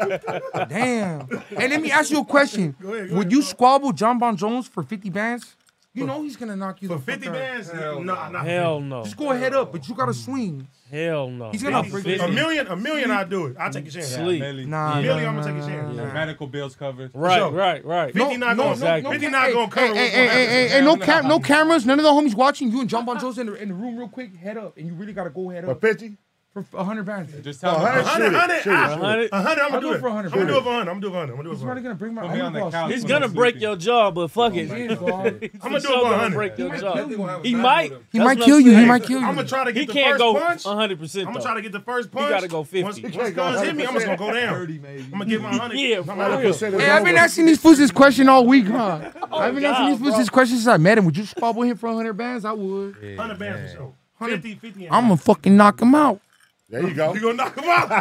damn. 0.67 1.27
Hey, 1.49 1.67
let 1.69 1.82
me 1.82 1.91
ask 1.91 2.12
you 2.12 2.19
a 2.19 2.25
question. 2.25 2.75
Would 2.82 3.32
you 3.32 3.41
squabble 3.41 3.93
John 3.93 4.19
Bon 4.19 4.36
Jones 4.36 4.67
for 4.67 4.84
50 4.84 5.10
bands? 5.10 5.56
You 5.97 6.05
know 6.05 6.21
he's 6.21 6.38
gonna 6.38 6.55
knock 6.55 6.81
you 6.81 6.88
For 6.88 6.95
the 6.95 7.01
fuck 7.01 7.15
50 7.15 7.27
out. 7.27 7.33
bands? 7.33 7.71
Hell 7.71 8.03
nah, 8.03 8.29
nah. 8.29 8.43
Hell 8.43 8.79
no. 8.79 9.03
Just 9.03 9.17
go 9.17 9.31
ahead 9.31 9.53
up, 9.53 9.71
but 9.71 9.88
you 9.88 9.95
gotta 9.95 10.12
mm. 10.12 10.25
swing. 10.25 10.67
Hell 10.91 11.29
no. 11.29 11.51
He's 11.51 11.63
gonna 11.63 11.79
I'm 11.79 11.89
break 11.89 12.05
A 12.21 12.27
million, 12.27 12.67
a 12.67 12.75
million, 12.75 13.12
I 13.12 13.23
do 13.23 13.47
it. 13.47 13.57
I'll 13.60 13.71
take 13.71 13.88
a 13.88 13.91
chance. 13.91 14.07
Sleep. 14.07 14.67
Nah, 14.67 14.99
A 14.99 15.01
million, 15.01 15.27
I'm 15.27 15.36
gonna 15.36 15.47
take 15.47 15.55
a 15.55 15.60
nah, 15.60 15.67
chance. 15.67 15.97
nah. 15.97 16.13
Medical 16.13 16.47
bills 16.47 16.75
covered. 16.75 17.12
Right, 17.13 17.39
sure. 17.39 17.51
right, 17.51 17.83
right. 17.83 18.13
50 18.13 18.38
not 18.38 18.57
gonna, 18.57 18.71
exactly. 18.71 19.12
50 19.12 19.29
not 19.29 19.53
gonna 19.53 19.71
cover 19.71 19.88
Hey, 19.88 19.91
what's 19.93 20.13
hey, 20.13 20.27
hey, 20.27 20.45
hey, 20.45 20.67
hey, 20.69 20.81
no, 20.81 20.97
cam- 20.97 21.27
no 21.27 21.39
cameras, 21.39 21.86
none 21.86 21.99
of 21.99 22.03
the 22.03 22.12
homies 22.12 22.36
watching. 22.36 22.71
You 22.71 22.81
and 22.81 22.89
John 22.89 23.05
Bon 23.05 23.19
Jones 23.19 23.38
in 23.39 23.47
the, 23.47 23.55
in 23.55 23.69
the 23.69 23.73
room 23.73 23.97
real 23.97 24.07
quick, 24.07 24.36
head 24.36 24.57
up, 24.57 24.77
and 24.77 24.86
you 24.86 24.93
really 24.93 25.13
gotta 25.13 25.31
go 25.31 25.49
head 25.49 25.65
For 25.65 25.71
up 25.71 25.81
50? 25.81 26.17
For 26.63 26.84
hundred 26.84 27.06
bands. 27.06 27.32
Just 27.43 27.63
Oh, 27.63 27.70
tell 27.72 27.80
hundred, 27.80 27.98
me. 28.00 28.04
shoot 28.04 28.10
hundred, 28.12 28.34
hundred, 28.34 28.62
shoot 28.62 28.70
it, 28.70 28.74
ah, 28.76 28.88
shoot 28.88 28.93
it. 28.93 29.00
hundred. 29.06 29.30
Hundred, 29.34 29.62
I'm 29.62 29.70
gonna 29.72 29.82
do 29.82 29.88
do 29.88 29.91
it 29.93 29.96
it. 29.96 30.00
for 30.02 30.08
a 30.08 30.10
I'm 30.10 30.15
hundred. 30.15 30.32
gonna 30.34 30.46
do 30.48 30.58
it 30.58 30.63
for 30.63 30.72
hundred. 30.72 30.80
I'm 30.80 30.86
gonna 30.88 31.02
do 31.02 31.08
it 31.08 31.12
for 31.12 31.17
hundred. 31.17 31.32
I'm 31.32 31.38
gonna 31.38 31.43
do 31.43 31.50
it 31.50 31.54
He's 31.54 31.60
for 31.62 31.65
probably 31.65 31.84
hundred. 31.84 31.84
gonna 31.84 31.96
break 31.96 32.12
my. 32.13 32.22
Put 32.22 32.32
I 32.32 32.62
on 32.65 32.72
couch. 32.72 32.86
He's 32.91 32.93
He's 32.96 33.04
gonna 33.06 33.20
gonna 33.28 33.34
break 33.34 33.62
your 33.62 33.76
jaw, 33.76 34.12
but 34.12 34.28
fuck 34.32 34.56
it. 34.56 34.67
Yeah, 34.67 34.96
dog. 34.96 35.41
He's 35.41 35.50
I'ma 35.62 35.78
do 35.80 35.88
it 35.88 35.88
for 35.88 36.04
100. 36.04 36.36
break 36.36 36.58
your 36.58 36.76
jaw. 36.78 37.41
He 37.43 37.56
might. 37.56 37.93
He 38.12 38.20
might 38.20 38.39
kill 38.39 38.60
you. 38.60 38.76
He 38.78 38.86
might 38.86 39.04
kill 39.04 39.20
you. 39.20 39.26
I'm 39.28 39.36
gonna 39.36 39.48
try 39.48 39.63
to 39.63 39.74
get 39.74 39.88
the 39.88 39.93
first 39.93 40.20
punch. 40.24 40.65
100 40.65 41.00
percent 41.00 41.28
I'm 41.28 41.34
gonna 41.34 41.46
try 41.46 41.54
to 41.56 41.62
get 41.62 41.72
the 41.72 41.80
first 41.80 42.12
punch. 42.12 42.24
You 42.26 42.30
gotta 42.30 42.48
go 42.48 42.63
50. 42.63 42.84
Once, 42.84 42.98
You 42.98 43.10
once 43.20 43.34
guns 43.34 43.62
hit 43.62 43.76
me, 43.76 43.86
I'm 43.86 43.93
just 43.93 44.06
gonna 44.06 44.17
go 44.17 44.32
down. 44.34 44.56
I'm 44.56 45.10
gonna 45.12 45.26
get 45.26 45.41
my 45.41 45.56
hundred. 45.56 45.78
Yeah, 45.80 45.98
I'm 45.98 46.04
for 46.04 46.15
gonna- 46.15 46.39
real. 46.41 46.80
Hey, 46.80 46.89
I've 46.89 47.04
been 47.04 47.17
asking 47.17 47.46
these 47.46 47.60
fools 47.60 47.78
this 47.78 47.91
question 47.91 48.30
all 48.30 48.46
week, 48.46 48.67
huh? 48.67 49.12
I've 49.32 49.54
been 49.56 49.65
asking 49.65 49.89
these 49.91 50.00
fools 50.00 50.17
this 50.17 50.30
question 50.30 50.58
since 50.58 50.67
I 50.67 50.78
met 50.78 50.98
him. 50.98 51.06
Would 51.06 51.17
you 51.17 51.26
squabble 51.26 51.63
him 51.63 51.78
for 51.78 51.89
hundred 51.93 52.13
bands? 52.13 52.46
I 52.46 52.52
would. 52.54 52.96
Hundred 53.17 53.39
bands 53.39 53.72
for 53.74 53.78
sure. 53.78 53.93
50, 54.20 54.56
50. 54.56 54.89
I'm 54.89 55.04
gonna 55.06 55.17
fucking 55.17 55.56
knock 55.56 55.80
him 55.82 55.93
out. 55.93 56.20
There 56.69 56.88
you 56.88 56.93
go. 56.93 57.13
You 57.17 57.21
gonna 57.21 57.34
knock 57.34 57.58
him 57.58 57.63
out? 57.67 57.91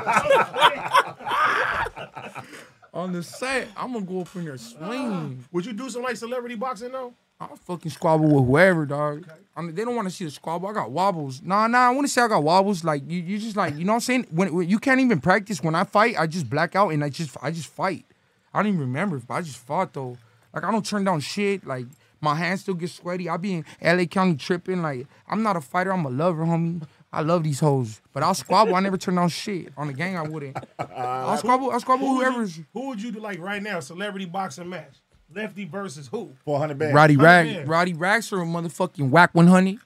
On 2.94 3.12
the 3.12 3.22
set, 3.22 3.68
I'm 3.76 3.92
gonna 3.92 4.04
go 4.04 4.22
up 4.22 4.34
in 4.36 4.46
there 4.46 4.56
swinging. 4.56 5.44
Would 5.52 5.66
you 5.66 5.72
do 5.74 5.90
some 5.90 6.02
like 6.02 6.16
celebrity 6.16 6.54
boxing 6.54 6.92
though? 6.92 7.12
I'll 7.38 7.54
fucking 7.56 7.90
squabble 7.90 8.26
with 8.26 8.46
whoever, 8.46 8.86
dog. 8.86 9.28
I 9.54 9.60
mean, 9.60 9.74
they 9.74 9.84
don't 9.84 9.94
want 9.94 10.08
to 10.08 10.14
see 10.14 10.24
the 10.24 10.30
squabble. 10.30 10.68
I 10.68 10.72
got 10.72 10.90
wobbles. 10.90 11.42
Nah, 11.42 11.66
nah, 11.66 11.88
I 11.88 11.90
want 11.90 12.06
to 12.06 12.12
say 12.12 12.22
I 12.22 12.28
got 12.28 12.42
wobbles. 12.42 12.82
Like 12.82 13.02
you, 13.06 13.20
you 13.20 13.38
just 13.38 13.56
like 13.56 13.76
you 13.76 13.84
know 13.84 13.92
what 13.92 13.96
I'm 13.96 14.00
saying. 14.00 14.26
When, 14.30 14.54
when 14.54 14.68
you 14.68 14.78
can't 14.78 15.00
even 15.00 15.20
practice. 15.20 15.62
When 15.62 15.74
I 15.74 15.84
fight, 15.84 16.18
I 16.18 16.26
just 16.26 16.48
black 16.48 16.74
out 16.74 16.88
and 16.88 17.04
I 17.04 17.10
just, 17.10 17.36
I 17.42 17.50
just 17.50 17.68
fight. 17.68 18.06
I 18.54 18.62
don't 18.62 18.68
even 18.68 18.80
remember, 18.80 19.18
but 19.18 19.34
I 19.34 19.42
just 19.42 19.58
fought 19.58 19.92
though. 19.92 20.16
Like 20.54 20.64
I 20.64 20.70
don't 20.70 20.84
turn 20.84 21.04
down 21.04 21.20
shit. 21.20 21.66
Like 21.66 21.84
my 22.22 22.34
hands 22.34 22.62
still 22.62 22.72
get 22.74 22.88
sweaty. 22.88 23.28
I 23.28 23.36
be 23.36 23.52
in 23.54 23.64
LA 23.82 24.06
County 24.06 24.36
tripping. 24.36 24.80
Like 24.80 25.06
I'm 25.28 25.42
not 25.42 25.56
a 25.56 25.60
fighter. 25.60 25.92
I'm 25.92 26.06
a 26.06 26.10
lover, 26.10 26.44
homie. 26.46 26.82
I 27.12 27.22
love 27.22 27.44
these 27.44 27.60
hoes, 27.60 28.00
but 28.12 28.22
I'll 28.22 28.34
squabble. 28.34 28.74
I 28.74 28.80
never 28.80 28.96
turn 28.98 29.14
down 29.14 29.28
shit 29.28 29.72
on 29.76 29.86
the 29.86 29.92
gang. 29.92 30.16
I 30.16 30.22
wouldn't. 30.22 30.56
I'll 30.78 31.36
squabble. 31.38 31.70
I'll 31.70 31.80
squabble 31.80 32.06
Who 32.06 32.16
whoever's. 32.16 32.58
you, 32.58 32.66
who 32.72 32.88
would 32.88 33.00
you 33.00 33.10
do 33.12 33.20
like 33.20 33.38
right 33.38 33.62
now? 33.62 33.80
Celebrity 33.80 34.26
boxing 34.26 34.68
match. 34.68 34.96
Lefty 35.34 35.64
versus 35.64 36.08
who? 36.08 36.32
400 36.44 36.78
bands. 36.78 36.94
Roddy 36.94 37.16
Rag. 37.16 37.68
Roddy 37.68 37.94
Rags 37.94 38.32
or 38.32 38.42
a 38.42 38.44
motherfucking 38.44 39.08
wack 39.10 39.34
100. 39.34 39.78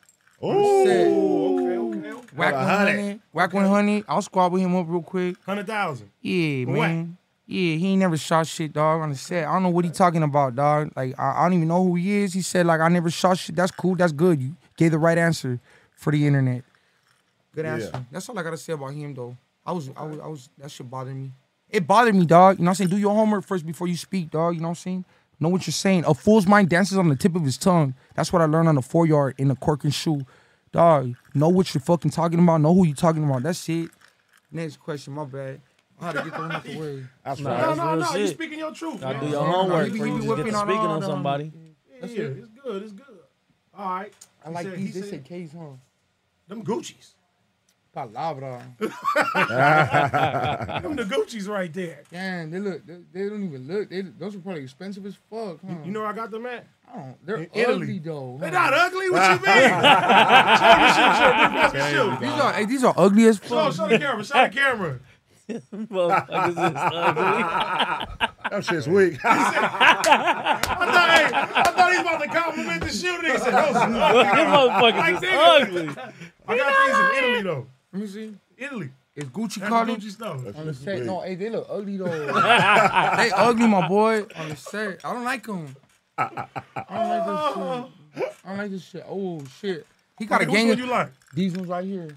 Ooh. 0.42 0.48
Okay, 0.48 1.76
okay, 1.76 2.12
okay. 2.12 2.36
Wack 2.36 2.52
Got 2.52 2.62
a 2.62 2.86
100. 2.86 3.20
Wack 3.32 3.52
100. 3.52 4.04
I'll 4.08 4.22
squabble 4.22 4.58
him 4.58 4.76
up 4.76 4.86
real 4.88 5.02
quick. 5.02 5.36
Hundred 5.44 5.66
thousand. 5.66 6.10
Yeah, 6.20 6.64
For 6.64 6.70
man. 6.72 7.16
Yeah, 7.46 7.76
he 7.76 7.88
ain't 7.88 7.98
never 7.98 8.16
shot 8.16 8.46
shit, 8.46 8.72
dog, 8.72 9.00
on 9.00 9.10
the 9.10 9.16
set. 9.16 9.44
I 9.44 9.52
don't 9.54 9.64
know 9.64 9.70
what 9.70 9.84
he 9.84 9.90
talking 9.90 10.22
about, 10.22 10.54
dog. 10.54 10.92
Like, 10.94 11.18
I, 11.18 11.40
I 11.40 11.42
don't 11.42 11.54
even 11.54 11.66
know 11.66 11.82
who 11.84 11.96
he 11.96 12.18
is. 12.18 12.32
He 12.32 12.42
said, 12.42 12.64
like, 12.64 12.80
I 12.80 12.86
never 12.88 13.10
shot 13.10 13.38
shit. 13.38 13.56
That's 13.56 13.72
cool. 13.72 13.96
That's 13.96 14.12
good. 14.12 14.40
You 14.40 14.54
gave 14.76 14.92
the 14.92 14.98
right 14.98 15.18
answer 15.18 15.58
for 15.90 16.12
the 16.12 16.24
internet. 16.28 16.62
Good 17.54 17.64
Yeah. 17.64 17.74
answer. 17.74 18.06
That's 18.10 18.28
all 18.28 18.38
I 18.38 18.42
gotta 18.42 18.56
say 18.56 18.72
about 18.72 18.92
him, 18.94 19.14
though. 19.14 19.36
I 19.66 19.72
was, 19.72 19.90
I 19.96 20.04
was, 20.04 20.18
I 20.20 20.26
was. 20.26 20.48
That 20.58 20.70
shit 20.70 20.88
bothered 20.90 21.14
me. 21.16 21.32
It 21.68 21.86
bothered 21.86 22.14
me, 22.14 22.26
dog. 22.26 22.58
You 22.58 22.64
know 22.64 22.68
what 22.68 22.70
I'm 22.70 22.74
saying? 22.76 22.90
Do 22.90 22.96
your 22.98 23.14
homework 23.14 23.44
first 23.44 23.64
before 23.66 23.86
you 23.88 23.96
speak, 23.96 24.30
dog. 24.30 24.54
You 24.54 24.60
know 24.60 24.68
what 24.68 24.70
I'm 24.72 24.74
saying? 24.76 25.04
Know 25.38 25.48
what 25.48 25.66
you're 25.66 25.72
saying. 25.72 26.04
A 26.06 26.14
fool's 26.14 26.46
mind 26.46 26.68
dances 26.68 26.98
on 26.98 27.08
the 27.08 27.16
tip 27.16 27.34
of 27.34 27.42
his 27.42 27.56
tongue. 27.56 27.94
That's 28.14 28.32
what 28.32 28.42
I 28.42 28.46
learned 28.46 28.68
on 28.68 28.74
the 28.74 28.82
four 28.82 29.06
yard 29.06 29.34
in 29.38 29.48
the 29.48 29.56
Corcoran 29.56 29.90
SHU. 29.92 30.22
Dog, 30.72 31.14
know 31.34 31.48
what 31.48 31.72
you're 31.74 31.80
fucking 31.80 32.10
talking 32.10 32.38
about. 32.40 32.60
Know 32.60 32.74
who 32.74 32.86
you're 32.86 32.94
talking 32.96 33.24
about. 33.24 33.42
That's 33.42 33.68
it. 33.68 33.90
Next 34.52 34.78
question. 34.78 35.14
My 35.14 35.24
bad. 35.24 35.60
How 36.00 36.06
had 36.06 36.16
to 36.16 36.22
get 36.24 36.32
the 36.34 36.38
one 36.40 36.52
out 36.52 36.64
the 36.64 36.78
way. 36.78 37.04
That's 37.24 37.40
Nah, 37.40 37.50
right. 37.50 37.76
No, 37.76 37.94
no, 37.94 38.00
no. 38.00 38.10
You 38.16 38.26
shit. 38.26 38.34
speaking 38.36 38.58
your 38.58 38.72
truth. 38.72 39.00
Gotta 39.00 39.20
do 39.20 39.26
your 39.28 39.44
homework 39.44 39.86
he 39.86 39.92
be- 39.92 39.98
before 39.98 40.06
he 40.06 40.12
you 40.12 40.18
be 40.20 40.26
just 40.26 40.36
get 40.44 40.50
to 40.52 40.56
on 40.58 40.66
speaking 40.66 40.80
all 40.86 40.90
on 40.92 41.02
somebody. 41.02 41.44
Yeah, 41.54 42.06
yeah, 42.06 42.22
it's 42.24 42.48
good. 42.62 42.82
It's 42.82 42.92
good. 42.92 43.18
All 43.76 43.84
right. 43.90 44.12
I 44.44 44.48
He 44.48 44.54
like 44.54 44.66
said- 44.66 44.78
these. 44.78 44.94
he 44.94 45.00
They 45.00 45.10
said- 45.10 45.26
say 45.26 45.28
K's, 45.28 45.52
huh? 45.52 45.64
Them 46.48 46.64
Gucci's. 46.64 47.14
Palabra. 48.08 48.62
Them 50.82 50.96
the 50.96 51.04
Gucci's 51.04 51.48
right 51.48 51.72
there. 51.72 52.02
Damn, 52.10 52.50
they 52.50 52.58
look. 52.58 52.84
They, 52.86 52.96
they 53.12 53.28
don't 53.28 53.44
even 53.44 53.66
look. 53.68 53.88
They, 53.90 54.00
those 54.02 54.34
are 54.36 54.40
probably 54.40 54.62
expensive 54.62 55.04
as 55.06 55.16
fuck. 55.30 55.58
Huh? 55.66 55.74
You 55.84 55.92
know 55.92 56.00
where 56.00 56.08
I 56.08 56.12
got 56.12 56.30
them 56.30 56.46
at? 56.46 56.66
I 56.92 56.96
don't. 56.96 57.26
They're 57.26 57.36
In 57.36 57.50
Italy. 57.54 57.74
ugly 57.82 57.98
though. 58.00 58.36
They're 58.40 58.50
not 58.50 58.72
ugly. 58.72 59.10
What 59.10 59.22
you 59.22 59.46
mean? 59.46 59.70
show 59.70 59.80
me 61.50 61.62
shoot, 61.62 61.72
shoot, 61.72 61.90
shoot. 61.90 62.20
These 62.20 62.40
are. 62.40 62.52
Hey, 62.52 62.64
these 62.64 62.84
are 62.84 62.94
ugly 62.96 63.24
as 63.26 63.38
fuck. 63.38 63.74
show 63.74 63.88
the 63.88 63.98
camera. 63.98 64.24
Show 64.24 64.42
the 64.42 64.48
camera. 64.54 64.98
Motherfuckers 65.72 66.50
is. 66.50 66.56
That 68.50 68.64
shit's 68.64 68.88
weak. 68.88 69.18
I 69.24 70.60
thought, 70.64 71.10
hey, 71.10 71.24
I 71.32 71.34
thought 71.70 71.90
he 71.92 71.98
was 71.98 72.00
about 72.00 72.20
to 72.20 72.26
compliment 72.28 72.80
the 72.82 72.88
shoe. 72.88 73.16
Nigga 73.22 73.38
said, 73.38 73.52
those 73.52 73.76
are 73.76 73.82
ugly. 73.94 74.92
Like, 74.98 75.22
is 75.22 75.28
ugly. 75.32 75.88
I 76.48 76.50
got 76.56 76.68
these 76.86 76.98
in 76.98 77.04
Italy 77.24 77.42
though. 77.44 77.66
Let 77.92 78.02
me 78.02 78.08
see. 78.08 78.34
Italy. 78.56 78.90
It's 79.16 79.28
Gucci 79.28 79.56
That's 79.56 79.68
Cardi. 79.68 79.96
Gucci 79.96 80.10
stuff. 80.10 80.56
On 80.56 80.66
the 80.66 80.74
set, 80.74 81.02
no, 81.02 81.20
hey, 81.20 81.34
they 81.34 81.50
look 81.50 81.66
ugly 81.68 81.96
though. 81.96 82.04
they 83.16 83.30
ugly, 83.34 83.66
my 83.66 83.86
boy. 83.88 84.22
On 84.36 84.48
the 84.48 84.56
set, 84.56 85.04
I 85.04 85.12
don't 85.12 85.24
like 85.24 85.44
them. 85.46 85.74
Ah, 86.16 86.30
ah, 86.36 86.48
ah, 86.76 86.84
I 86.88 86.96
don't 86.98 87.08
like 87.08 87.26
this 87.26 88.24
shit. 88.24 88.36
I 88.44 88.48
don't 88.48 88.58
like 88.58 88.70
this 88.70 88.84
shit. 88.84 89.04
Oh 89.08 89.42
shit, 89.60 89.86
he 90.18 90.26
got 90.26 90.40
a 90.42 90.44
Okay, 90.44 90.50
which 90.52 90.56
gang. 90.58 90.68
one 90.68 90.72
of- 90.74 90.78
you 90.78 90.86
like? 90.86 91.10
These 91.34 91.56
ones 91.56 91.68
right 91.68 91.84
here, 91.84 92.16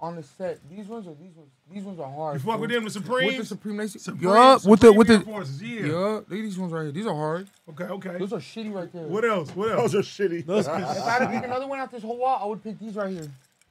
on 0.00 0.16
the 0.16 0.22
set. 0.22 0.58
These 0.68 0.86
ones 0.86 1.06
or 1.06 1.14
these 1.14 1.34
ones? 1.36 1.50
These 1.70 1.84
ones 1.84 2.00
are 2.00 2.10
hard. 2.10 2.34
You 2.34 2.40
fuck 2.40 2.60
with 2.60 2.70
fool. 2.70 2.76
them, 2.80 2.84
the 2.84 2.90
Supremes? 2.90 3.26
With 3.28 3.36
the 3.38 3.44
Supreme, 3.46 3.76
they 3.76 3.86
Supreme- 3.86 4.22
Yup, 4.30 4.64
with 4.64 4.80
the 4.80 4.92
with 4.92 5.06
the. 5.06 5.14
Air 5.14 5.20
Forces, 5.20 5.62
yeah. 5.62 5.80
Yup, 5.86 5.90
look 5.92 6.24
at 6.24 6.28
these 6.30 6.58
ones 6.58 6.72
right 6.72 6.82
here. 6.82 6.92
These 6.92 7.06
are 7.06 7.14
hard. 7.14 7.46
Okay, 7.70 7.84
okay. 7.84 8.18
Those 8.18 8.32
are 8.32 8.40
shitty 8.40 8.72
right 8.74 8.92
there. 8.92 9.06
What 9.06 9.24
else? 9.24 9.54
What 9.54 9.70
else? 9.70 9.92
Those 9.92 9.94
are 9.94 10.02
shitty. 10.28 10.44
Those 10.44 10.66
if 10.66 10.72
I 10.72 10.80
had 10.80 11.18
to 11.20 11.26
pick 11.28 11.44
another 11.44 11.66
one 11.68 11.78
out 11.78 11.90
this 11.92 12.02
whole 12.02 12.18
wall, 12.18 12.40
I 12.42 12.46
would 12.46 12.62
pick 12.64 12.78
these 12.80 12.94
right 12.96 13.10
here. 13.12 13.28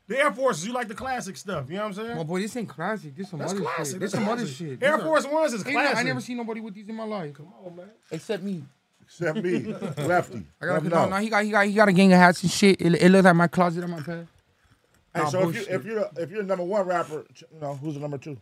The 0.07 0.17
Air 0.17 0.31
Forces, 0.33 0.67
you 0.67 0.73
like 0.73 0.87
the 0.89 0.95
classic 0.95 1.37
stuff. 1.37 1.69
You 1.69 1.75
know 1.77 1.83
what 1.83 1.87
I'm 1.97 2.05
saying? 2.05 2.17
My 2.17 2.23
boy, 2.23 2.41
this 2.41 2.55
ain't 2.57 2.67
classic. 2.67 3.15
This 3.15 3.29
some 3.29 3.39
That's 3.39 3.53
other 3.53 3.61
classic. 3.61 3.93
shit. 3.93 3.99
This 4.01 4.11
some 4.11 4.27
other 4.27 4.45
shit. 4.47 4.83
Air 4.83 4.97
These 4.97 4.99
are- 4.99 4.99
Force 5.07 5.25
Ones 5.27 5.53
is 5.53 5.65
Ain't 5.65 5.75
no- 5.75 5.81
I 5.81 6.03
never 6.03 6.19
seen 6.21 6.37
nobody 6.37 6.59
with 6.59 6.73
these 6.73 6.89
in 6.89 6.95
my 6.95 7.05
life. 7.05 7.33
Come 7.33 7.47
on, 7.65 7.75
man. 7.75 7.85
Except 8.11 8.43
me. 8.43 8.63
Except 9.03 9.37
me, 9.43 9.59
lefty. 9.97 10.43
I 10.61 10.65
got 10.65 10.73
Let 10.73 10.83
no, 10.83 10.89
me 10.89 10.89
know. 10.89 11.09
no, 11.09 11.15
he 11.17 11.29
got 11.29 11.43
he 11.43 11.51
got 11.51 11.65
he 11.65 11.73
got 11.73 11.89
a 11.89 11.91
gang 11.93 12.13
of 12.13 12.19
hats 12.19 12.41
and 12.43 12.51
shit. 12.51 12.79
It, 12.81 12.95
it 13.01 13.09
looked 13.09 13.25
like 13.25 13.35
my 13.35 13.47
closet 13.47 13.83
on 13.83 13.91
my 13.91 13.99
bed. 13.99 14.25
Hey, 15.13 15.21
Nah, 15.21 15.27
so 15.29 15.39
if, 15.39 15.43
bullshit. 15.43 15.69
you, 15.69 15.75
if 15.75 15.85
you're 15.85 15.95
the, 15.99 16.21
if 16.21 16.29
you're 16.31 16.41
the 16.43 16.47
number 16.47 16.63
one 16.63 16.85
rapper, 16.87 17.25
you 17.51 17.59
know 17.59 17.75
who's 17.75 17.95
the 17.95 17.99
number 17.99 18.17
two? 18.17 18.37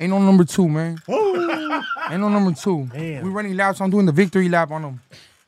Ain't 0.00 0.08
no 0.10 0.18
number 0.20 0.44
two, 0.44 0.66
man. 0.68 0.98
Ain't 1.08 2.20
no 2.20 2.28
number 2.30 2.52
two. 2.52 2.88
We 2.94 3.18
running 3.20 3.54
laps. 3.56 3.80
I'm 3.82 3.90
doing 3.90 4.06
the 4.06 4.12
victory 4.12 4.48
lap 4.48 4.70
on 4.70 4.80
them. 4.82 5.00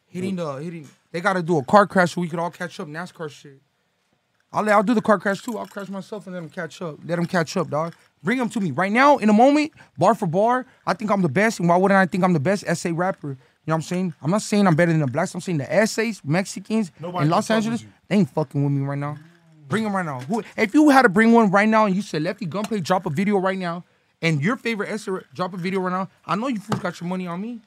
Hitting 0.09 0.37
the 0.37 0.55
hitting. 0.57 0.87
They 1.11 1.21
got 1.23 1.33
to 1.35 1.43
do 1.43 1.57
a 1.59 1.65
car 1.65 1.87
crash 1.87 2.13
so 2.15 2.21
we 2.21 2.29
could 2.29 2.39
all 2.39 2.51
catch 2.51 2.79
up. 2.79 2.87
NASCAR 2.89 3.31
shit. 3.31 3.59
I'll 4.53 4.69
I'll 4.71 4.83
do 4.83 4.95
the 4.95 5.03
car 5.03 5.19
crash 5.19 5.43
too. 5.43 5.59
I'll 5.59 5.67
crash 5.67 5.89
myself 5.89 6.27
and 6.27 6.35
let 6.35 6.41
them 6.41 6.51
catch 6.51 6.81
up. 6.83 6.99
Let 7.05 7.17
them 7.17 7.27
catch 7.27 7.57
up, 7.57 7.69
dog. 7.69 7.95
Bring 8.23 8.39
them 8.39 8.49
to 8.51 8.61
me 8.61 8.71
right 8.71 8.91
now 8.91 9.19
in 9.19 9.29
a 9.29 9.33
moment, 9.33 9.73
bar 9.99 10.15
for 10.15 10.27
bar. 10.27 10.67
I 10.87 10.95
think 10.95 11.11
I'm 11.11 11.23
the 11.23 11.29
best, 11.29 11.61
and 11.61 11.69
why 11.69 11.77
wouldn't 11.77 11.99
I 11.99 12.07
think 12.07 12.25
I'm 12.25 12.33
the 12.33 12.41
best 12.41 12.65
SA 12.77 12.91
rapper? 12.93 13.29
You 13.29 13.35
know 13.35 13.39
what 13.67 13.75
I'm 13.75 13.83
saying? 13.83 14.15
I'm 14.23 14.31
not 14.31 14.43
saying 14.43 14.67
I'm 14.67 14.75
better 14.77 14.93
than 14.93 15.01
the 15.01 15.07
blacks. 15.07 15.35
I'm 15.35 15.41
saying 15.41 15.59
the 15.59 15.73
essays, 15.73 16.23
Mexicans, 16.25 16.93
Nobody 17.01 17.25
in 17.25 17.31
Los 17.31 17.51
Angeles, 17.51 17.85
they 18.09 18.17
ain't 18.17 18.31
fucking 18.31 18.63
with 18.63 18.73
me 18.73 18.85
right 18.87 18.99
now. 18.99 19.19
Bring 19.69 19.83
them 19.83 19.95
right 19.95 20.05
now. 20.07 20.21
Who, 20.21 20.43
if 20.57 20.73
you 20.75 20.89
had 20.91 21.03
to 21.03 21.09
bring 21.09 21.33
one 21.33 21.51
right 21.51 21.69
now 21.69 21.87
and 21.87 21.95
you 21.95 22.01
said 22.03 22.23
Lefty 22.23 22.47
Gunplay 22.47 22.81
drop 22.81 23.07
a 23.07 23.11
video 23.11 23.39
right 23.39 23.59
now, 23.59 23.85
and 24.23 24.41
your 24.41 24.57
favorite 24.57 24.89
essay 24.91 25.13
drop 25.35 25.53
a 25.55 25.57
video 25.57 25.81
right 25.81 25.91
now, 25.93 26.09
I 26.25 26.37
know 26.37 26.47
you 26.49 26.61
fools 26.61 26.81
got 26.81 27.01
your 27.01 27.09
money 27.09 27.27
on 27.27 27.41
me. 27.41 27.61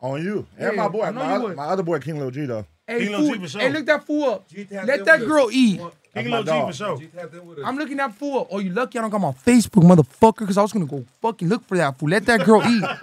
On 0.00 0.22
you 0.22 0.46
and 0.56 0.76
Yeah, 0.76 0.82
my 0.82 0.88
boy, 0.88 1.10
my, 1.10 1.28
you 1.28 1.34
other, 1.34 1.44
would. 1.44 1.56
my 1.56 1.64
other 1.64 1.82
boy 1.82 1.98
King 1.98 2.18
Lil 2.18 2.30
G 2.30 2.46
though. 2.46 2.64
Hey, 2.88 3.00
King 3.00 3.10
Lil 3.10 3.20
fool, 3.20 3.34
G 3.34 3.38
for 3.40 3.48
sure. 3.48 3.60
hey, 3.62 3.70
look 3.70 3.86
that 3.86 4.06
fool 4.06 4.30
up. 4.30 4.44
Let 4.70 5.04
that 5.06 5.18
girl 5.26 5.48
eat. 5.50 5.80
King 6.14 6.30
my 6.30 6.38
Lil 6.38 6.44
G 6.44 6.50
for 6.66 6.72
sure. 6.72 6.96
G 6.98 7.06
tapped 7.06 7.34
in 7.34 7.44
with 7.44 7.58
us. 7.58 7.64
I'm 7.66 7.76
looking 7.76 7.96
that 7.96 8.14
fool 8.14 8.42
up. 8.42 8.46
Oh, 8.52 8.60
you 8.60 8.70
lucky 8.70 8.96
I 8.98 9.02
don't 9.02 9.10
got 9.10 9.20
my 9.20 9.32
Facebook, 9.32 9.82
motherfucker, 9.82 10.38
because 10.38 10.56
I 10.56 10.62
was 10.62 10.72
gonna 10.72 10.86
go 10.86 11.04
fucking 11.20 11.48
look 11.48 11.66
for 11.66 11.76
that 11.76 11.98
fool. 11.98 12.10
Let 12.10 12.26
that 12.26 12.44
girl 12.44 12.62
eat. 12.64 12.84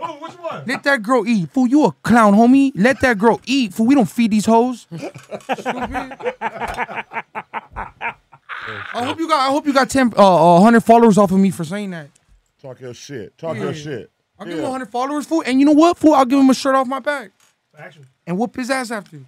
Oh, 0.00 0.16
which 0.20 0.32
one? 0.34 0.62
Let 0.66 0.84
that 0.84 1.02
girl 1.02 1.26
eat. 1.26 1.50
Fool, 1.50 1.66
you 1.66 1.84
a 1.84 1.90
clown, 2.02 2.32
homie. 2.34 2.70
Let 2.76 3.00
that 3.00 3.18
girl 3.18 3.40
eat. 3.46 3.74
Fool, 3.74 3.86
we 3.86 3.94
don't 3.96 4.08
feed 4.08 4.30
these 4.30 4.46
hoes. 4.46 4.86
I 4.92 4.96
hope 8.94 9.18
you 9.18 9.26
got. 9.28 9.48
I 9.48 9.50
hope 9.50 9.66
you 9.66 9.72
got 9.72 9.90
ten, 9.90 10.12
uh, 10.16 10.56
uh, 10.56 10.60
hundred 10.60 10.82
followers 10.82 11.18
off 11.18 11.32
of 11.32 11.38
me 11.38 11.50
for 11.50 11.64
saying 11.64 11.90
that. 11.90 12.10
Talk 12.62 12.80
your 12.80 12.94
shit. 12.94 13.36
Talk 13.38 13.56
your 13.56 13.74
shit. 13.74 14.10
I'll 14.38 14.46
give 14.46 14.58
him 14.58 14.62
100 14.62 14.88
followers, 14.88 15.26
fool. 15.26 15.42
And 15.44 15.58
you 15.58 15.66
know 15.66 15.72
what, 15.72 15.98
fool? 15.98 16.14
I'll 16.14 16.24
give 16.24 16.38
him 16.38 16.48
a 16.48 16.54
shirt 16.54 16.76
off 16.76 16.86
my 16.86 17.00
back 17.00 17.32
Action. 17.78 18.06
and 18.26 18.36
whoop 18.38 18.54
his 18.56 18.70
ass 18.70 18.90
after. 18.90 19.16
You. 19.16 19.26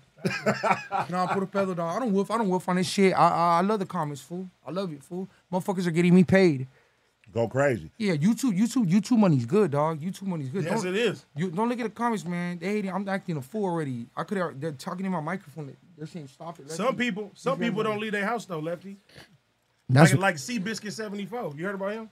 nah, 1.09 1.27
put 1.29 1.43
a 1.43 1.47
pedal 1.47 1.75
down. 1.75 1.97
I 1.97 1.99
don't 1.99 2.13
woof. 2.13 2.31
I 2.31 2.37
don't 2.37 2.49
woof 2.49 2.69
on 2.69 2.77
this 2.77 2.89
shit. 2.89 3.15
I, 3.15 3.29
I 3.29 3.59
I 3.59 3.61
love 3.63 3.79
the 3.79 3.87
comments, 3.87 4.21
fool. 4.21 4.49
I 4.67 4.71
love 4.71 4.93
it, 4.93 5.03
fool. 5.03 5.29
Motherfuckers 5.53 5.87
are 5.87 5.91
getting 5.93 6.15
me 6.15 6.25
paid. 6.25 6.67
Go 7.33 7.47
crazy. 7.47 7.91
Yeah, 7.97 8.15
YouTube, 8.15 8.59
YouTube, 8.59 8.91
YouTube 8.91 9.19
money's 9.19 9.47
good, 9.47 9.71
dog. 9.71 10.01
YouTube 10.01 10.23
money's 10.27 10.49
good. 10.49 10.65
Yes, 10.65 10.83
don't, 10.83 10.95
it 10.95 10.99
is. 10.99 11.25
You 11.37 11.51
don't 11.51 11.69
look 11.69 11.79
at 11.79 11.85
the 11.85 11.91
comments, 11.91 12.25
man. 12.25 12.59
They 12.59 12.67
hate 12.67 12.85
it. 12.87 12.89
I'm 12.93 13.09
acting 13.09 13.37
a 13.37 13.43
fool 13.43 13.65
already. 13.65 14.07
I 14.17 14.25
could 14.25 14.39
have. 14.39 14.61
They're 14.61 14.73
talking 14.73 15.07
in 15.07 15.13
my 15.13 15.21
microphone. 15.21 15.77
They're 15.97 16.09
saying 16.09 16.27
stop 16.27 16.59
it. 16.59 16.71
Some 16.71 16.97
people, 16.97 17.31
some 17.35 17.59
people 17.59 17.83
don't 17.85 18.01
leave 18.01 18.13
their 18.13 18.27
house 18.27 18.47
though, 18.47 18.59
Lefty. 18.59 18.97
That's 19.89 20.13
like 20.13 20.21
like 20.21 20.35
Seabiscuit 20.37 20.93
74. 20.93 21.55
You 21.57 21.67
heard 21.67 21.75
about 21.77 21.93
him? 21.93 22.11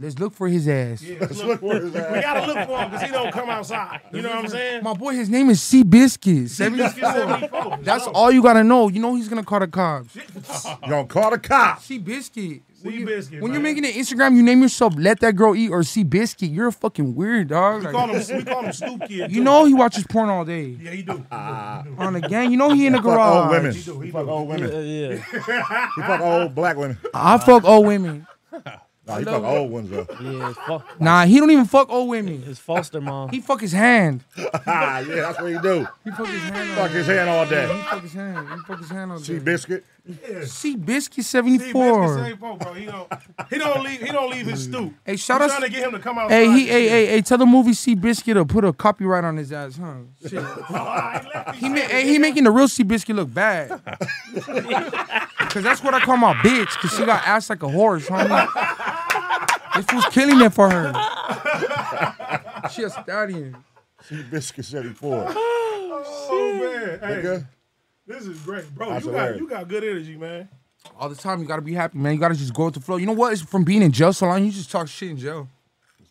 Let's 0.00 0.18
look 0.18 0.32
for 0.34 0.48
his 0.48 0.66
ass. 0.68 1.02
Yeah, 1.02 1.18
let's 1.20 1.42
look 1.42 1.60
for 1.60 1.74
his 1.74 1.94
ass. 1.94 2.12
We 2.14 2.20
gotta 2.20 2.46
look 2.46 2.66
for 2.68 2.78
him 2.78 2.90
because 2.90 3.06
he 3.06 3.12
don't 3.12 3.32
come 3.32 3.48
outside. 3.48 4.00
You 4.12 4.22
know 4.22 4.30
what 4.30 4.38
I'm 4.38 4.48
saying? 4.48 4.82
My 4.82 4.92
boy, 4.94 5.14
his 5.14 5.28
name 5.28 5.50
is 5.50 5.62
C 5.62 5.82
Biscuit. 5.84 6.46
Seabiscuit 6.46 7.00
74. 7.50 7.78
That's 7.82 8.06
all 8.08 8.30
you 8.32 8.42
gotta 8.42 8.64
know. 8.64 8.88
You 8.88 9.00
know 9.00 9.14
he's 9.14 9.28
gonna 9.28 9.44
call 9.44 9.60
the 9.60 9.68
cops. 9.68 10.16
You 10.16 10.90
gonna 10.90 11.06
call 11.06 11.30
the 11.30 11.38
cops? 11.38 11.84
C 11.84 11.98
Biscuit. 11.98 12.62
When, 12.82 12.92
you, 12.92 13.06
Seabiscuit, 13.06 13.40
when 13.40 13.52
you're 13.52 13.62
making 13.62 13.86
an 13.86 13.92
Instagram, 13.92 14.36
you 14.36 14.42
name 14.42 14.60
yourself 14.60 14.94
"Let 14.98 15.20
That 15.20 15.36
Girl 15.36 15.54
Eat" 15.56 15.70
or 15.70 15.82
"C 15.84 16.02
Biscuit." 16.04 16.50
You're 16.50 16.68
a 16.68 16.72
fucking 16.72 17.14
weird 17.14 17.48
dog. 17.48 17.80
We 17.80 17.86
Like, 17.86 17.94
call 17.94 18.08
him, 18.14 18.36
we 18.36 18.44
call 18.44 18.62
him 18.64 18.72
Snoop 18.72 19.00
Kid. 19.08 19.30
you 19.30 19.38
too. 19.38 19.42
know 19.44 19.64
he 19.64 19.72
watches 19.72 20.04
porn 20.06 20.28
all 20.28 20.44
day 20.44 20.76
Yeah, 20.82 20.90
he 20.90 21.02
do. 21.02 21.12
He 21.12 21.18
do. 21.22 21.24
on 21.98 22.12
the 22.12 22.26
gang. 22.28 22.50
You 22.50 22.56
know 22.58 22.70
he 22.74 22.86
in 22.86 22.92
the 22.92 22.98
Fuck 22.98 23.06
old 23.06 23.14
garage. 23.16 23.50
women. 23.52 23.72
He 23.74 23.82
do, 23.82 24.00
he 24.00 24.06
He 24.06 24.12
fuck 24.12 24.26
old 24.28 24.48
women. 24.48 24.70
Yeah, 24.70 24.80
yeah. 24.80 25.86
He 25.96 26.02
fuck 26.02 26.20
old 26.20 26.54
black 26.54 26.76
women. 26.76 26.98
I 27.14 27.38
fuck 27.38 27.64
old 27.64 27.86
women. 27.86 28.26
Nah, 29.06 29.18
he 29.18 29.24
fuck 29.24 29.42
old 29.44 29.70
ones 29.70 29.90
though. 29.90 30.06
Yeah, 30.20 30.48
it's, 30.50 30.58
fo- 30.60 30.82
Nah, 30.98 31.26
he 31.26 31.38
don't 31.38 31.50
even 31.50 31.66
fuck 31.66 31.90
old 31.90 32.08
women. 32.08 32.40
His 32.42 32.58
foster 32.58 33.00
mom. 33.02 33.28
He 33.30 33.40
fuck 33.40 33.60
his 33.60 33.72
hand. 33.72 34.24
Ah, 34.66 34.98
yeah, 35.00 35.14
that's 35.16 35.40
what 35.40 35.52
he 35.52 35.58
do. 35.58 35.86
He 36.04 36.10
fuck 36.10 36.26
his 36.26 36.42
hand. 36.42 36.70
Fuck 36.78 36.90
his 36.92 37.06
hand 37.06 37.28
all 37.30 37.44
He 37.44 37.50
day. 37.50 37.84
fuck 37.90 38.02
his 38.02 38.12
hand. 38.14 38.48
He 38.48 38.56
fuck 38.66 38.78
his 38.78 38.88
hand 38.90 39.12
all 39.12 39.18
See 39.18 39.34
day. 39.34 39.38
biscuit. 39.40 39.84
C 40.44 40.76
Biscuit 40.76 41.24
Seabiscuit 41.24 41.24
seventy 41.24 41.58
four. 41.72 42.08
74, 42.16 42.58
bro. 42.58 42.72
He 42.74 42.84
don't, 42.84 43.10
he 43.48 43.56
don't 43.58 43.82
leave. 43.82 44.00
He 44.02 44.12
don't 44.12 44.30
leave 44.30 44.46
his 44.46 44.64
stoop. 44.64 44.92
Hey, 45.02 45.16
shout 45.16 45.40
I'm 45.40 45.48
out. 45.50 45.56
trying 45.58 45.70
to 45.70 45.74
get 45.74 45.82
him 45.86 45.92
to 45.92 45.98
come 45.98 46.18
outside. 46.18 46.34
Hey, 46.34 46.50
he, 46.52 46.66
hey, 46.66 46.88
hey, 46.90 47.06
hey, 47.06 47.22
tell 47.22 47.38
the 47.38 47.46
movie 47.46 47.72
C 47.72 47.94
Biscuit 47.94 48.34
to 48.36 48.44
put 48.44 48.66
a 48.66 48.72
copyright 48.74 49.24
on 49.24 49.38
his 49.38 49.50
ass, 49.50 49.78
huh? 49.78 49.94
Shit. 50.28 50.34
Alright, 50.70 51.24
Lefty, 51.34 51.58
He, 51.58 51.68
ma- 51.70 51.76
hey, 51.76 52.06
he 52.06 52.18
making 52.18 52.44
the 52.44 52.50
real 52.50 52.68
C 52.68 52.82
Biscuit 52.82 53.16
look 53.16 53.32
bad. 53.32 53.70
Cause 55.54 55.62
that's 55.62 55.84
what 55.84 55.94
I 55.94 56.00
call 56.00 56.16
my 56.16 56.34
bitch, 56.34 56.66
cause 56.80 56.90
she 56.90 57.06
got 57.06 57.24
ass 57.24 57.48
like 57.48 57.62
a 57.62 57.68
horse, 57.68 58.08
homie. 58.08 58.48
This 59.76 59.86
was 59.94 60.04
killing 60.06 60.40
it 60.40 60.52
for 60.52 60.68
her. 60.68 60.92
She 62.72 62.82
a 62.82 62.90
stallion. 62.90 63.56
See 64.02 64.20
biscuit 64.24 64.64
seventy 64.64 64.94
four. 64.94 65.32
Oh 66.06 66.52
man, 66.54 66.98
hey, 66.98 67.22
Nigga. 67.22 67.46
this 68.06 68.26
is 68.26 68.38
great, 68.40 68.68
bro. 68.74 68.90
That's 68.90 69.04
you 69.06 69.12
got 69.12 69.18
hilarious. 69.18 69.40
you 69.40 69.48
got 69.48 69.68
good 69.68 69.84
energy, 69.84 70.16
man. 70.16 70.48
All 70.98 71.08
the 71.08 71.14
time, 71.14 71.40
you 71.40 71.46
gotta 71.46 71.62
be 71.62 71.72
happy, 71.72 71.96
man. 71.96 72.14
You 72.14 72.20
gotta 72.20 72.34
just 72.34 72.52
go 72.52 72.66
with 72.66 72.74
the 72.74 72.80
flow. 72.80 72.96
You 72.96 73.06
know 73.06 73.12
what? 73.12 73.32
It's 73.32 73.40
from 73.40 73.62
being 73.64 73.80
in 73.80 73.92
jail 73.92 74.12
so 74.12 74.26
long, 74.26 74.44
you 74.44 74.50
just 74.50 74.70
talk 74.70 74.88
shit 74.88 75.10
in 75.10 75.16
jail. 75.16 75.48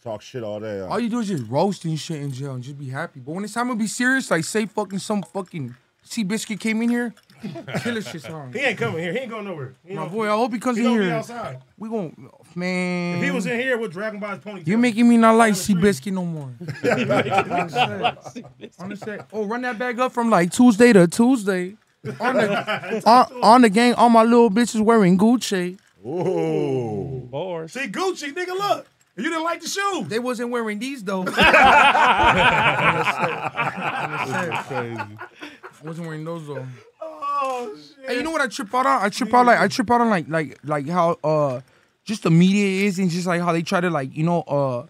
Talk 0.01 0.21
shit 0.21 0.43
all 0.43 0.61
day. 0.61 0.79
All 0.79 0.93
uh. 0.93 0.97
you 0.97 1.09
do 1.09 1.19
is 1.19 1.27
just 1.27 1.43
roasting 1.49 1.95
shit 1.97 2.21
in 2.21 2.31
jail 2.31 2.53
and 2.53 2.63
just 2.63 2.79
be 2.79 2.89
happy. 2.89 3.19
But 3.19 3.33
when 3.33 3.43
it's 3.43 3.53
time 3.53 3.67
to 3.67 3.75
be 3.75 3.87
serious, 3.87 4.31
like 4.31 4.45
say 4.45 4.65
fucking 4.65 4.99
some 4.99 5.21
fucking 5.21 5.75
see 6.01 6.23
Biscuit 6.23 6.59
came 6.59 6.81
in 6.81 6.89
here, 6.89 7.13
kill 7.83 7.95
his 7.95 8.07
shit 8.07 8.21
song. 8.21 8.51
He 8.53 8.59
ain't 8.59 8.77
coming 8.77 9.01
here. 9.01 9.11
He 9.13 9.19
ain't 9.19 9.29
going 9.29 9.45
nowhere. 9.45 9.73
He 9.85 9.93
My 9.95 10.03
don't- 10.03 10.11
boy, 10.13 10.25
I 10.27 10.31
hope 10.31 10.53
he 10.53 10.59
comes 10.59 10.77
he 10.77 10.83
in 10.85 10.89
don't 10.89 10.99
be 10.99 11.05
here. 11.05 11.13
outside. 11.15 11.61
We 11.77 11.89
gon' 11.89 12.29
man. 12.55 13.17
If 13.17 13.23
he 13.23 13.31
was 13.31 13.45
in 13.45 13.59
here 13.59 13.77
with 13.77 13.91
Dragon 13.91 14.19
Ball's 14.19 14.39
ponytail, 14.39 14.67
You're 14.67 14.77
making 14.77 15.07
me 15.09 15.17
not 15.17 15.35
like 15.35 15.55
C 15.55 15.73
Biscuit 15.73 16.13
no 16.13 16.25
more. 16.25 16.51
On 18.79 18.89
the 18.89 18.95
set. 18.97 19.27
Oh, 19.33 19.45
run 19.45 19.61
that 19.63 19.77
bag 19.77 19.99
up 19.99 20.11
from 20.11 20.29
like 20.29 20.51
Tuesday 20.51 20.93
to 20.93 21.07
Tuesday. 21.07 21.75
On 22.19 22.35
the 22.35 23.01
on, 23.05 23.25
on 23.41 23.61
the 23.61 23.69
gang, 23.69 23.93
all 23.93 24.09
my 24.09 24.23
little 24.23 24.49
bitches 24.49 24.81
wearing 24.81 25.17
Gucci. 25.17 25.77
Ooh. 26.05 27.21
Bars. 27.31 27.71
See 27.71 27.87
Gucci, 27.87 28.33
nigga, 28.33 28.47
look. 28.49 28.85
You 29.15 29.23
didn't 29.23 29.43
like 29.45 29.61
the 29.61 29.69
shoes. 29.69 30.07
They 30.09 30.19
wasn't 30.19 30.49
wearing 30.49 30.79
these 30.79 31.01
though. 31.01 31.23
Crazy. 34.67 34.97
wasn't 35.83 36.07
wearing 36.07 36.25
those 36.25 36.45
though. 36.47 36.65
Oh 37.05 37.75
shit. 37.75 38.09
Hey, 38.09 38.15
you 38.17 38.23
know 38.23 38.31
what 38.31 38.41
I 38.41 38.47
trip 38.47 38.73
out 38.73 38.85
on? 38.85 39.01
I 39.01 39.09
trip 39.09 39.33
out 39.33 39.45
like 39.45 39.59
I 39.59 39.67
trip 39.67 39.89
out 39.91 40.01
on 40.01 40.09
like 40.09 40.27
like 40.29 40.57
like 40.63 40.87
how 40.87 41.17
uh 41.23 41.61
just 42.05 42.23
the 42.23 42.31
media 42.31 42.85
is 42.87 42.99
and 42.99 43.09
just 43.09 43.27
like 43.27 43.41
how 43.41 43.51
they 43.51 43.61
try 43.61 43.81
to 43.81 43.89
like 43.89 44.15
you 44.15 44.23
know 44.23 44.41
uh 44.41 44.85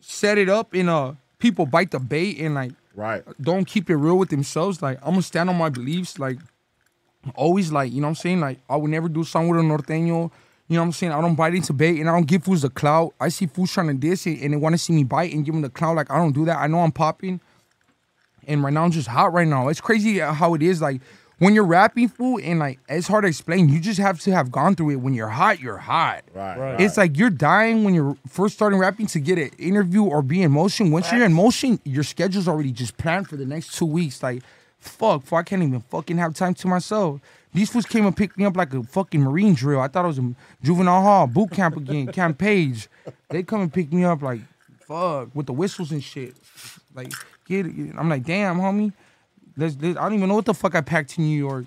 set 0.00 0.38
it 0.38 0.48
up 0.48 0.72
and 0.74 0.88
uh 0.88 1.12
people 1.38 1.66
bite 1.66 1.90
the 1.90 1.98
bait 2.00 2.38
and 2.40 2.54
like 2.54 2.72
Right. 2.94 3.22
don't 3.40 3.64
keep 3.64 3.88
it 3.90 3.96
real 3.96 4.18
with 4.18 4.28
themselves. 4.30 4.82
Like 4.82 4.98
I'm 5.02 5.10
gonna 5.10 5.22
stand 5.22 5.48
on 5.48 5.56
my 5.56 5.68
beliefs. 5.68 6.18
Like 6.18 6.38
always, 7.36 7.70
like 7.70 7.92
you 7.92 8.00
know 8.00 8.06
what 8.08 8.10
I'm 8.10 8.14
saying. 8.16 8.40
Like 8.40 8.58
I 8.68 8.76
would 8.76 8.90
never 8.90 9.08
do 9.08 9.22
something 9.22 9.50
with 9.50 9.60
a 9.60 9.62
norteño. 9.62 10.30
You 10.70 10.76
know 10.76 10.82
what 10.82 10.86
I'm 10.86 10.92
saying? 10.92 11.12
I 11.12 11.20
don't 11.20 11.34
bite 11.34 11.54
into 11.54 11.72
bait 11.72 11.98
and 12.00 12.10
I 12.10 12.12
don't 12.12 12.26
give 12.26 12.44
fools 12.44 12.62
the 12.62 12.68
clout. 12.70 13.14
I 13.20 13.28
see 13.30 13.46
fools 13.46 13.72
trying 13.72 13.86
to 13.86 13.94
diss 13.94 14.26
it 14.26 14.40
and 14.42 14.52
they 14.52 14.56
want 14.58 14.74
to 14.74 14.78
see 14.78 14.92
me 14.92 15.02
bite 15.04 15.32
and 15.32 15.42
give 15.44 15.54
them 15.54 15.62
the 15.62 15.70
clout. 15.70 15.96
Like, 15.96 16.10
I 16.10 16.18
don't 16.18 16.32
do 16.32 16.44
that. 16.44 16.58
I 16.58 16.66
know 16.66 16.80
I'm 16.80 16.92
popping. 16.92 17.40
And 18.46 18.62
right 18.62 18.72
now, 18.72 18.84
I'm 18.84 18.90
just 18.90 19.08
hot 19.08 19.32
right 19.32 19.48
now. 19.48 19.68
It's 19.68 19.80
crazy 19.80 20.18
how 20.18 20.52
it 20.52 20.62
is. 20.62 20.82
Like, 20.82 21.00
when 21.38 21.54
you're 21.54 21.64
rapping, 21.64 22.08
fool, 22.08 22.40
and 22.42 22.58
like, 22.58 22.80
it's 22.88 23.06
hard 23.06 23.22
to 23.22 23.28
explain. 23.28 23.68
You 23.68 23.80
just 23.80 24.00
have 24.00 24.18
to 24.20 24.32
have 24.32 24.50
gone 24.50 24.74
through 24.74 24.90
it. 24.90 24.96
When 24.96 25.14
you're 25.14 25.28
hot, 25.28 25.60
you're 25.60 25.78
hot. 25.78 26.24
Right. 26.34 26.58
Right. 26.58 26.80
It's 26.80 26.96
like 26.96 27.16
you're 27.16 27.30
dying 27.30 27.84
when 27.84 27.94
you're 27.94 28.16
first 28.28 28.54
starting 28.56 28.78
rapping 28.78 29.06
to 29.08 29.20
get 29.20 29.38
an 29.38 29.50
interview 29.58 30.02
or 30.02 30.22
be 30.22 30.42
in 30.42 30.50
motion. 30.50 30.90
Once 30.90 31.12
you're 31.12 31.24
in 31.24 31.32
motion, 31.32 31.80
your 31.84 32.02
schedule's 32.02 32.48
already 32.48 32.72
just 32.72 32.96
planned 32.96 33.28
for 33.28 33.36
the 33.36 33.46
next 33.46 33.74
two 33.76 33.86
weeks. 33.86 34.22
Like, 34.22 34.42
fuck, 34.78 35.22
fuck, 35.24 35.38
I 35.38 35.42
can't 35.44 35.62
even 35.62 35.80
fucking 35.80 36.18
have 36.18 36.34
time 36.34 36.54
to 36.54 36.68
myself. 36.68 37.20
These 37.54 37.70
fools 37.70 37.86
came 37.86 38.04
and 38.04 38.16
picked 38.16 38.36
me 38.36 38.44
up 38.44 38.56
like 38.56 38.74
a 38.74 38.82
fucking 38.82 39.22
Marine 39.22 39.54
drill. 39.54 39.80
I 39.80 39.88
thought 39.88 40.04
it 40.04 40.08
was 40.08 40.18
a 40.18 40.34
juvenile 40.62 41.02
hall, 41.02 41.26
boot 41.26 41.50
camp 41.52 41.76
again, 41.76 42.06
Camp 42.12 42.36
Paige. 42.38 42.88
They 43.30 43.42
come 43.42 43.62
and 43.62 43.72
pick 43.72 43.92
me 43.92 44.04
up 44.04 44.22
like, 44.22 44.40
fuck, 44.80 45.34
with 45.34 45.46
the 45.46 45.52
whistles 45.52 45.92
and 45.92 46.02
shit. 46.02 46.34
Like, 46.94 47.12
get 47.46 47.66
it. 47.66 47.94
I'm 47.96 48.08
like, 48.08 48.24
damn, 48.24 48.58
homie. 48.58 48.92
Let's, 49.58 49.76
let's, 49.80 49.98
I 49.98 50.02
don't 50.04 50.14
even 50.14 50.28
know 50.28 50.36
what 50.36 50.46
the 50.46 50.54
fuck 50.54 50.74
I 50.74 50.80
packed 50.80 51.10
to 51.10 51.20
New 51.20 51.36
York. 51.36 51.66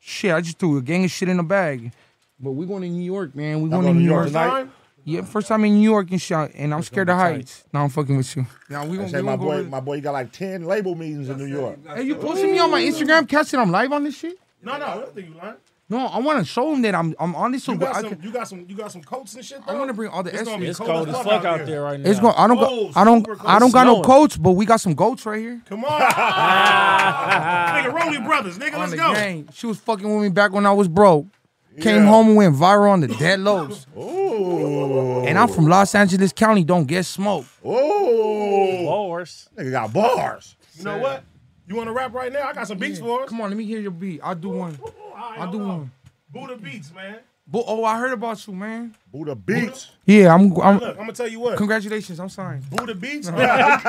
Shit, 0.00 0.32
I 0.32 0.40
just 0.40 0.58
threw 0.58 0.78
a 0.78 0.82
gang 0.82 1.04
of 1.04 1.10
shit 1.10 1.28
in 1.28 1.38
a 1.38 1.42
bag. 1.42 1.92
But 2.38 2.52
we 2.52 2.64
going 2.64 2.82
to 2.82 2.88
New 2.88 3.02
York, 3.02 3.34
man. 3.34 3.60
We 3.60 3.68
going 3.68 3.82
to 3.82 3.86
going 3.88 3.94
to 3.94 4.00
New 4.00 4.06
New 4.06 4.12
York. 4.12 4.32
York 4.32 4.44
tonight? 4.48 4.68
Yeah, 5.04 5.22
first 5.22 5.46
time 5.46 5.64
in 5.64 5.74
New 5.74 5.88
York 5.88 6.10
and 6.10 6.20
shit, 6.20 6.52
and 6.56 6.74
I'm 6.74 6.82
scared 6.82 7.08
of 7.08 7.16
heights. 7.16 7.62
No, 7.72 7.80
I'm 7.80 7.88
fucking 7.90 8.16
with 8.16 8.34
you. 8.34 8.44
Now 8.68 8.84
we 8.84 8.96
gonna, 8.96 9.08
say 9.08 9.18
we 9.18 9.22
my 9.22 9.36
gonna 9.36 9.50
go 9.50 9.62
boy, 9.62 9.68
my 9.68 9.78
boy, 9.78 9.94
you 9.94 10.00
got 10.00 10.12
like 10.12 10.32
ten 10.32 10.64
label 10.64 10.96
meetings 10.96 11.28
in 11.28 11.38
New 11.38 11.46
York. 11.46 11.78
Hey, 11.94 12.02
you 12.02 12.16
posting 12.16 12.50
me 12.50 12.58
on 12.58 12.72
my 12.72 12.82
Instagram, 12.82 13.28
catching 13.28 13.60
I'm 13.60 13.70
live 13.70 13.92
on 13.92 14.02
this 14.02 14.16
shit? 14.16 14.36
No, 14.64 14.76
no, 14.76 14.84
I 14.84 14.94
don't 14.96 15.14
think 15.14 15.28
you 15.28 15.34
lying. 15.34 15.54
No, 15.88 16.06
I 16.06 16.18
want 16.18 16.40
to 16.40 16.44
show 16.44 16.72
him 16.74 16.82
that 16.82 16.96
I'm 16.96 17.14
I'm 17.20 17.36
on 17.36 17.52
this. 17.52 17.68
You 17.68 17.76
got 17.76 17.94
some, 17.96 18.08
can, 18.10 18.20
you 18.22 18.32
got 18.32 18.48
some, 18.48 18.66
you 18.68 18.74
got 18.76 18.90
some 18.90 19.02
coats 19.02 19.34
and 19.36 19.44
shit. 19.44 19.60
I 19.68 19.74
want 19.74 19.88
to 19.88 19.94
bring 19.94 20.10
all 20.10 20.24
the 20.24 20.34
It's 20.34 20.42
gonna 20.42 20.58
be 20.58 20.66
It's 20.66 20.80
cold 20.80 21.08
as 21.08 21.14
fuck 21.22 21.44
out 21.44 21.64
there 21.64 21.82
right 21.82 22.00
now. 22.00 22.10
It's 22.10 22.18
going. 22.18 22.34
I 22.36 22.48
don't 22.48 22.58
Oh, 22.58 22.88
go. 22.88 22.90
I 23.00 23.04
don't. 23.04 23.26
I 23.44 23.58
don't 23.60 23.72
got 23.72 23.86
no 23.86 24.02
coats, 24.02 24.36
but 24.36 24.52
we 24.52 24.66
got 24.66 24.80
some 24.80 24.94
goats 24.94 25.24
right 25.24 25.38
here. 25.38 25.62
Come 25.68 25.84
on, 25.84 26.00
nigga, 26.00 27.92
Rolly 27.92 28.18
Brothers, 28.18 28.58
nigga, 28.58 28.74
On 28.74 28.80
let's 28.80 28.94
go. 28.94 29.12
gang. 29.14 29.48
She 29.52 29.66
was 29.66 29.78
fucking 29.78 30.12
with 30.12 30.22
me 30.24 30.28
back 30.28 30.52
when 30.52 30.66
I 30.66 30.72
was 30.72 30.88
broke. 30.88 31.26
Came 31.80 32.02
Yeah. 32.04 32.08
home 32.08 32.28
and 32.28 32.36
went 32.36 32.56
viral 32.56 32.90
on 32.90 33.00
the 33.00 33.08
dead 33.08 33.38
lows. 33.40 33.86
Ooh. 33.98 35.24
And 35.26 35.38
I'm 35.38 35.46
from 35.48 35.66
Los 35.66 35.94
Angeles 35.94 36.32
County. 36.32 36.64
Don't 36.64 36.86
get 36.86 37.04
smoked. 37.04 37.48
Ooh. 37.64 38.86
Bars. 38.86 39.48
Nigga 39.56 39.70
got 39.70 39.92
bars. 39.92 40.56
You 40.78 40.84
know 40.84 40.98
what? 40.98 41.22
You 41.66 41.76
want 41.76 41.88
to 41.88 41.92
rap 41.92 42.12
right 42.14 42.32
now? 42.32 42.46
I 42.48 42.52
got 42.52 42.68
some 42.68 42.78
beats 42.78 42.98
for 43.00 43.22
us. 43.22 43.28
Come 43.28 43.40
on, 43.40 43.50
let 43.50 43.56
me 43.56 43.64
hear 43.64 43.80
your 43.80 43.90
beat. 43.90 44.20
I'll 44.22 44.34
do 44.34 44.50
one. 44.50 44.78
I'll 45.16 45.50
do 45.50 45.58
one. 45.58 45.90
Buddha 46.30 46.56
beats, 46.56 46.92
man. 46.94 47.18
But, 47.48 47.64
oh, 47.68 47.84
I 47.84 47.96
heard 47.98 48.12
about 48.12 48.44
you, 48.46 48.52
man. 48.54 48.94
Buddha 49.12 49.34
beats. 49.36 49.90
Yeah, 50.04 50.34
I'm. 50.34 50.52
I'm 50.60 50.78
Look, 50.78 50.90
I'm 50.90 50.96
gonna 50.96 51.12
tell 51.12 51.28
you 51.28 51.38
what. 51.38 51.56
congratulations. 51.56 52.18
I'm 52.18 52.28
sorry. 52.28 52.58
Buddha 52.70 52.94
beats. 52.94 53.28
I'm 53.36 53.36
gonna 53.36 53.80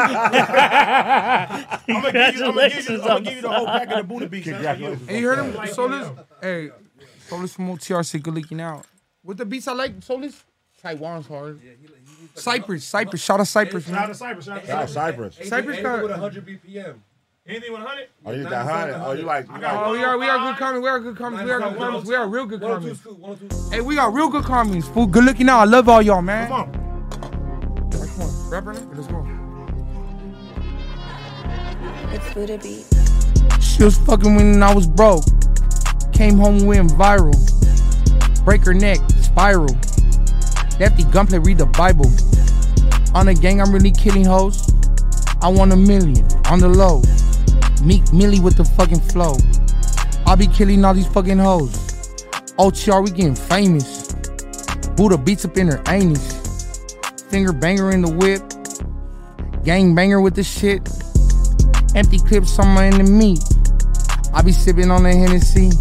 give 2.12 2.36
you, 2.36 2.46
I'm 2.46 2.56
gonna 2.56 2.70
give 2.70 2.90
you, 2.90 3.02
I'm 3.02 3.08
gonna 3.08 3.22
give 3.22 3.34
you 3.36 3.42
the 3.42 3.50
whole 3.52 3.66
pack 3.66 3.90
of 3.90 3.98
the 3.98 4.04
Buddha 4.04 4.28
beats. 4.30 4.46
man. 4.48 4.56
Congratulations. 4.56 5.10
Hey, 5.10 5.20
you 5.20 5.28
heard 5.28 5.40
him? 5.40 5.56
Like, 5.56 5.74
Solus? 5.74 6.08
yeah. 6.16 6.24
Hey, 6.42 6.70
Solus 7.28 7.54
from 7.54 7.70
OTRC, 7.76 8.22
good 8.22 8.34
leaking 8.36 8.62
out. 8.62 8.86
What 9.24 9.38
the 9.38 9.46
beats 9.46 9.68
I 9.68 9.74
like, 9.74 10.02
Solus? 10.04 10.44
Taiwan's 10.82 11.28
hard. 11.28 11.60
Cypress, 12.36 12.86
Cypress. 12.86 13.22
Shout 13.24 13.40
out 13.40 13.48
Cypress, 13.48 13.86
Shout 13.86 13.96
out 13.98 14.08
man. 14.08 14.14
Cypress. 14.16 14.46
Shout 14.46 14.58
out 14.58 14.62
to 14.62 14.68
Shout 14.68 14.84
out 14.84 14.90
Cypress. 14.90 15.36
Cypress. 15.36 15.50
Cypress 15.50 15.82
got- 15.82 16.02
with 16.04 16.12
100 16.12 16.46
BPM. 16.46 16.96
Anything 17.48 17.72
100? 17.72 18.08
Oh, 18.26 18.32
you 18.32 18.44
got 18.44 18.70
hundred. 18.70 18.96
Oh, 18.96 19.14
you 19.14 19.24
like? 19.24 19.48
You 19.48 19.60
got 19.60 19.88
Oh, 19.88 19.92
we 19.94 20.04
are, 20.04 20.18
we 20.18 20.28
are 20.28 20.52
good 20.52 20.60
comments. 20.60 20.84
We 20.84 20.90
are 20.90 21.00
good 21.00 21.18
comments. 21.18 21.46
We 21.46 21.52
are 21.52 21.60
good 21.62 21.78
comments. 21.78 22.10
We 22.10 22.16
are 22.16 22.28
real 22.28 22.46
good 22.46 22.62
102 22.62 23.22
comments. 23.22 23.70
Hey, 23.70 23.80
we 23.80 23.96
got 23.96 24.14
real 24.14 24.28
good 24.28 24.44
comments. 24.44 24.90
Fool, 24.90 25.08
good 25.08 25.24
looking 25.24 25.48
out. 25.48 25.60
I 25.60 25.64
love 25.64 25.88
all 25.88 26.02
y'all, 26.02 26.22
man. 26.22 26.50
Come 26.50 26.60
on. 26.60 26.74
Come 27.92 28.22
on, 28.22 28.50
rapper, 28.50 28.74
let's 28.74 29.08
go. 29.08 29.26
It's 32.12 32.34
Buddha 32.34 32.58
Beat. 32.58 33.64
She 33.64 33.82
was 33.82 33.98
fucking 34.00 34.36
when 34.36 34.62
I 34.62 34.74
was 34.74 34.86
broke. 34.86 35.24
Came 36.12 36.38
home 36.38 36.66
went 36.66 36.92
viral. 36.92 37.34
Break 38.44 38.66
her 38.66 38.74
neck, 38.74 38.98
spiral. 39.22 39.74
Lefty 40.82 41.06
gunplay, 41.06 41.40
read 41.40 41.60
the 41.60 41.66
Bible. 41.66 42.12
On 43.16 43.28
the 43.28 43.34
gang, 43.34 43.62
I'm 43.62 43.72
really 43.72 43.92
killing 43.92 44.26
hoes. 44.26 44.70
I 45.42 45.48
want 45.48 45.72
a 45.72 45.78
million 45.78 46.28
on 46.48 46.60
the 46.60 46.68
low. 46.68 47.04
Meek 47.82 48.12
Millie 48.12 48.40
with 48.40 48.58
the 48.58 48.66
fucking 48.66 49.00
flow. 49.00 49.36
I'll 50.26 50.36
be 50.36 50.48
killing 50.48 50.84
all 50.84 50.94
these 50.94 51.08
fucking 51.08 51.38
hoes. 51.38 51.72
OTR, 52.58 53.04
we 53.04 53.12
getting 53.12 53.36
famous. 53.36 54.14
Buddha 54.96 55.18
beats 55.18 55.46
up 55.46 55.58
in 55.58 55.68
her 55.68 55.82
anus. 55.88 56.82
Finger 57.30 57.54
banger 57.54 57.92
in 57.92 58.02
the 58.02 58.10
whip. 58.10 58.42
Gang 59.64 59.94
banger 59.94 60.22
with 60.22 60.36
the 60.36 60.44
shit. 60.44 60.88
Empty 61.96 62.20
clips 62.20 62.58
on 62.60 62.68
my 62.74 62.88
enemy. 62.88 63.38
I 64.34 64.42
be 64.42 64.52
sipping 64.52 64.92
on 64.92 65.04
the 65.04 65.12
Hennessy, 65.14 65.72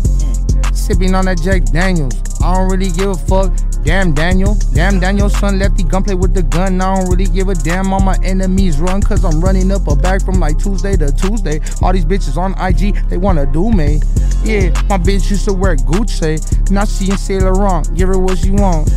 sipping 0.86 1.16
on 1.16 1.24
that 1.24 1.40
Jack 1.42 1.64
Daniels. 1.64 2.14
I 2.40 2.54
don't 2.54 2.70
really 2.70 2.90
give 2.90 3.10
a 3.10 3.14
fuck. 3.14 3.52
Damn 3.82 4.14
Daniel, 4.14 4.56
damn 4.74 4.98
Daniel, 4.98 5.28
son 5.28 5.58
lefty 5.58 5.82
gunplay 5.84 6.14
with 6.14 6.34
the 6.34 6.42
gun. 6.42 6.80
I 6.80 6.96
don't 6.96 7.10
really 7.10 7.26
give 7.26 7.48
a 7.48 7.54
damn. 7.54 7.92
All 7.92 8.00
my 8.00 8.16
enemies 8.22 8.78
run, 8.78 9.00
cause 9.00 9.24
I'm 9.24 9.40
running 9.40 9.70
up 9.70 9.86
a 9.88 9.96
bag 9.96 10.24
from 10.24 10.40
like 10.40 10.58
Tuesday 10.58 10.96
to 10.96 11.12
Tuesday. 11.12 11.60
All 11.82 11.92
these 11.92 12.04
bitches 12.04 12.36
on 12.36 12.54
IG, 12.60 13.08
they 13.08 13.16
wanna 13.16 13.46
do 13.46 13.70
me. 13.70 14.00
Yeah, 14.42 14.70
my 14.88 14.98
bitch 14.98 15.30
used 15.30 15.44
to 15.46 15.52
wear 15.52 15.76
Gucci. 15.76 16.70
Now 16.70 16.84
she 16.84 17.10
in 17.10 17.16
Saint 17.16 17.42
Laurent, 17.42 17.94
give 17.96 18.08
her 18.08 18.18
what 18.18 18.38
she 18.38 18.50
want. 18.50 18.90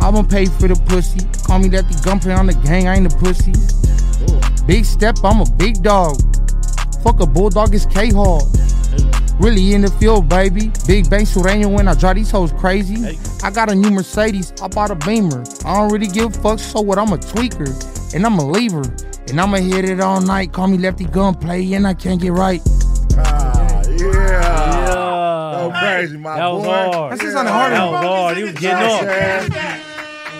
I'ma 0.00 0.22
pay 0.22 0.46
for 0.46 0.68
the 0.68 0.76
pussy. 0.86 1.20
Call 1.44 1.58
me 1.58 1.68
lefty 1.68 1.94
gunplay 2.02 2.34
on 2.34 2.46
the 2.46 2.54
gang, 2.54 2.88
I 2.88 2.96
ain't 2.96 3.12
a 3.12 3.16
pussy. 3.16 3.52
Big 4.66 4.84
step, 4.84 5.16
I'm 5.24 5.40
a 5.40 5.50
big 5.56 5.82
dog. 5.82 6.16
Fuck 7.02 7.20
a 7.20 7.26
bulldog, 7.26 7.74
it's 7.74 7.86
K 7.86 8.10
Hall. 8.10 8.48
Really 9.40 9.72
in 9.74 9.80
the 9.80 9.90
field, 9.98 10.28
baby. 10.28 10.70
Big 10.86 11.10
bang 11.10 11.24
Sureño 11.24 11.72
when 11.74 11.88
I 11.88 11.94
drive 11.94 12.16
these 12.16 12.30
hoes 12.30 12.52
crazy. 12.52 13.18
I 13.42 13.50
got 13.50 13.70
a 13.70 13.74
new 13.74 13.90
Mercedes, 13.90 14.52
I 14.62 14.68
bought 14.68 14.90
a 14.90 14.94
Beamer. 14.94 15.42
I 15.64 15.74
don't 15.78 15.92
really 15.92 16.06
give 16.06 16.36
a 16.36 16.40
fuck, 16.40 16.58
so 16.60 16.80
what? 16.80 16.98
I'm 16.98 17.12
a 17.12 17.16
tweaker, 17.18 18.14
and 18.14 18.24
I'm 18.24 18.38
a 18.38 18.46
lever. 18.46 18.82
And 19.28 19.40
I'ma 19.40 19.56
hit 19.58 19.84
it 19.88 20.00
all 20.00 20.20
night. 20.20 20.52
Call 20.52 20.68
me 20.68 20.78
lefty 20.78 21.04
gunplay, 21.04 21.72
and 21.72 21.86
I 21.86 21.94
can't 21.94 22.20
get 22.20 22.32
right. 22.32 22.60
Ah, 23.16 23.82
yeah. 23.88 23.96
Yeah. 23.96 25.52
Go 25.56 25.72
crazy, 25.78 26.16
my 26.18 26.36
That 26.36 26.46
was 26.48 26.62
boy. 26.64 26.70
hard. 26.92 27.12
That's 27.12 27.22
just 27.22 27.36
on 27.36 27.44
the 27.46 27.52
hard 27.52 27.72
That 27.72 27.82
end. 27.82 27.92
was 27.92 28.02
hard. 28.04 28.36
He 28.36 28.42
was 28.44 28.52
getting 28.54 28.86
off. 28.86 29.02
Yeah. 29.02 29.80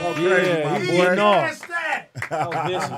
Go 0.03 0.13
crazy, 0.15 0.65
my 0.65 0.79
he 0.79 0.79
was 0.79 0.89
boy. 0.89 0.97
getting 0.97 1.19
off. 1.21 1.43
That's 1.49 1.61
that. 1.67 2.09
That 2.31 2.49
was 2.49 2.57
vicious. 2.71 2.91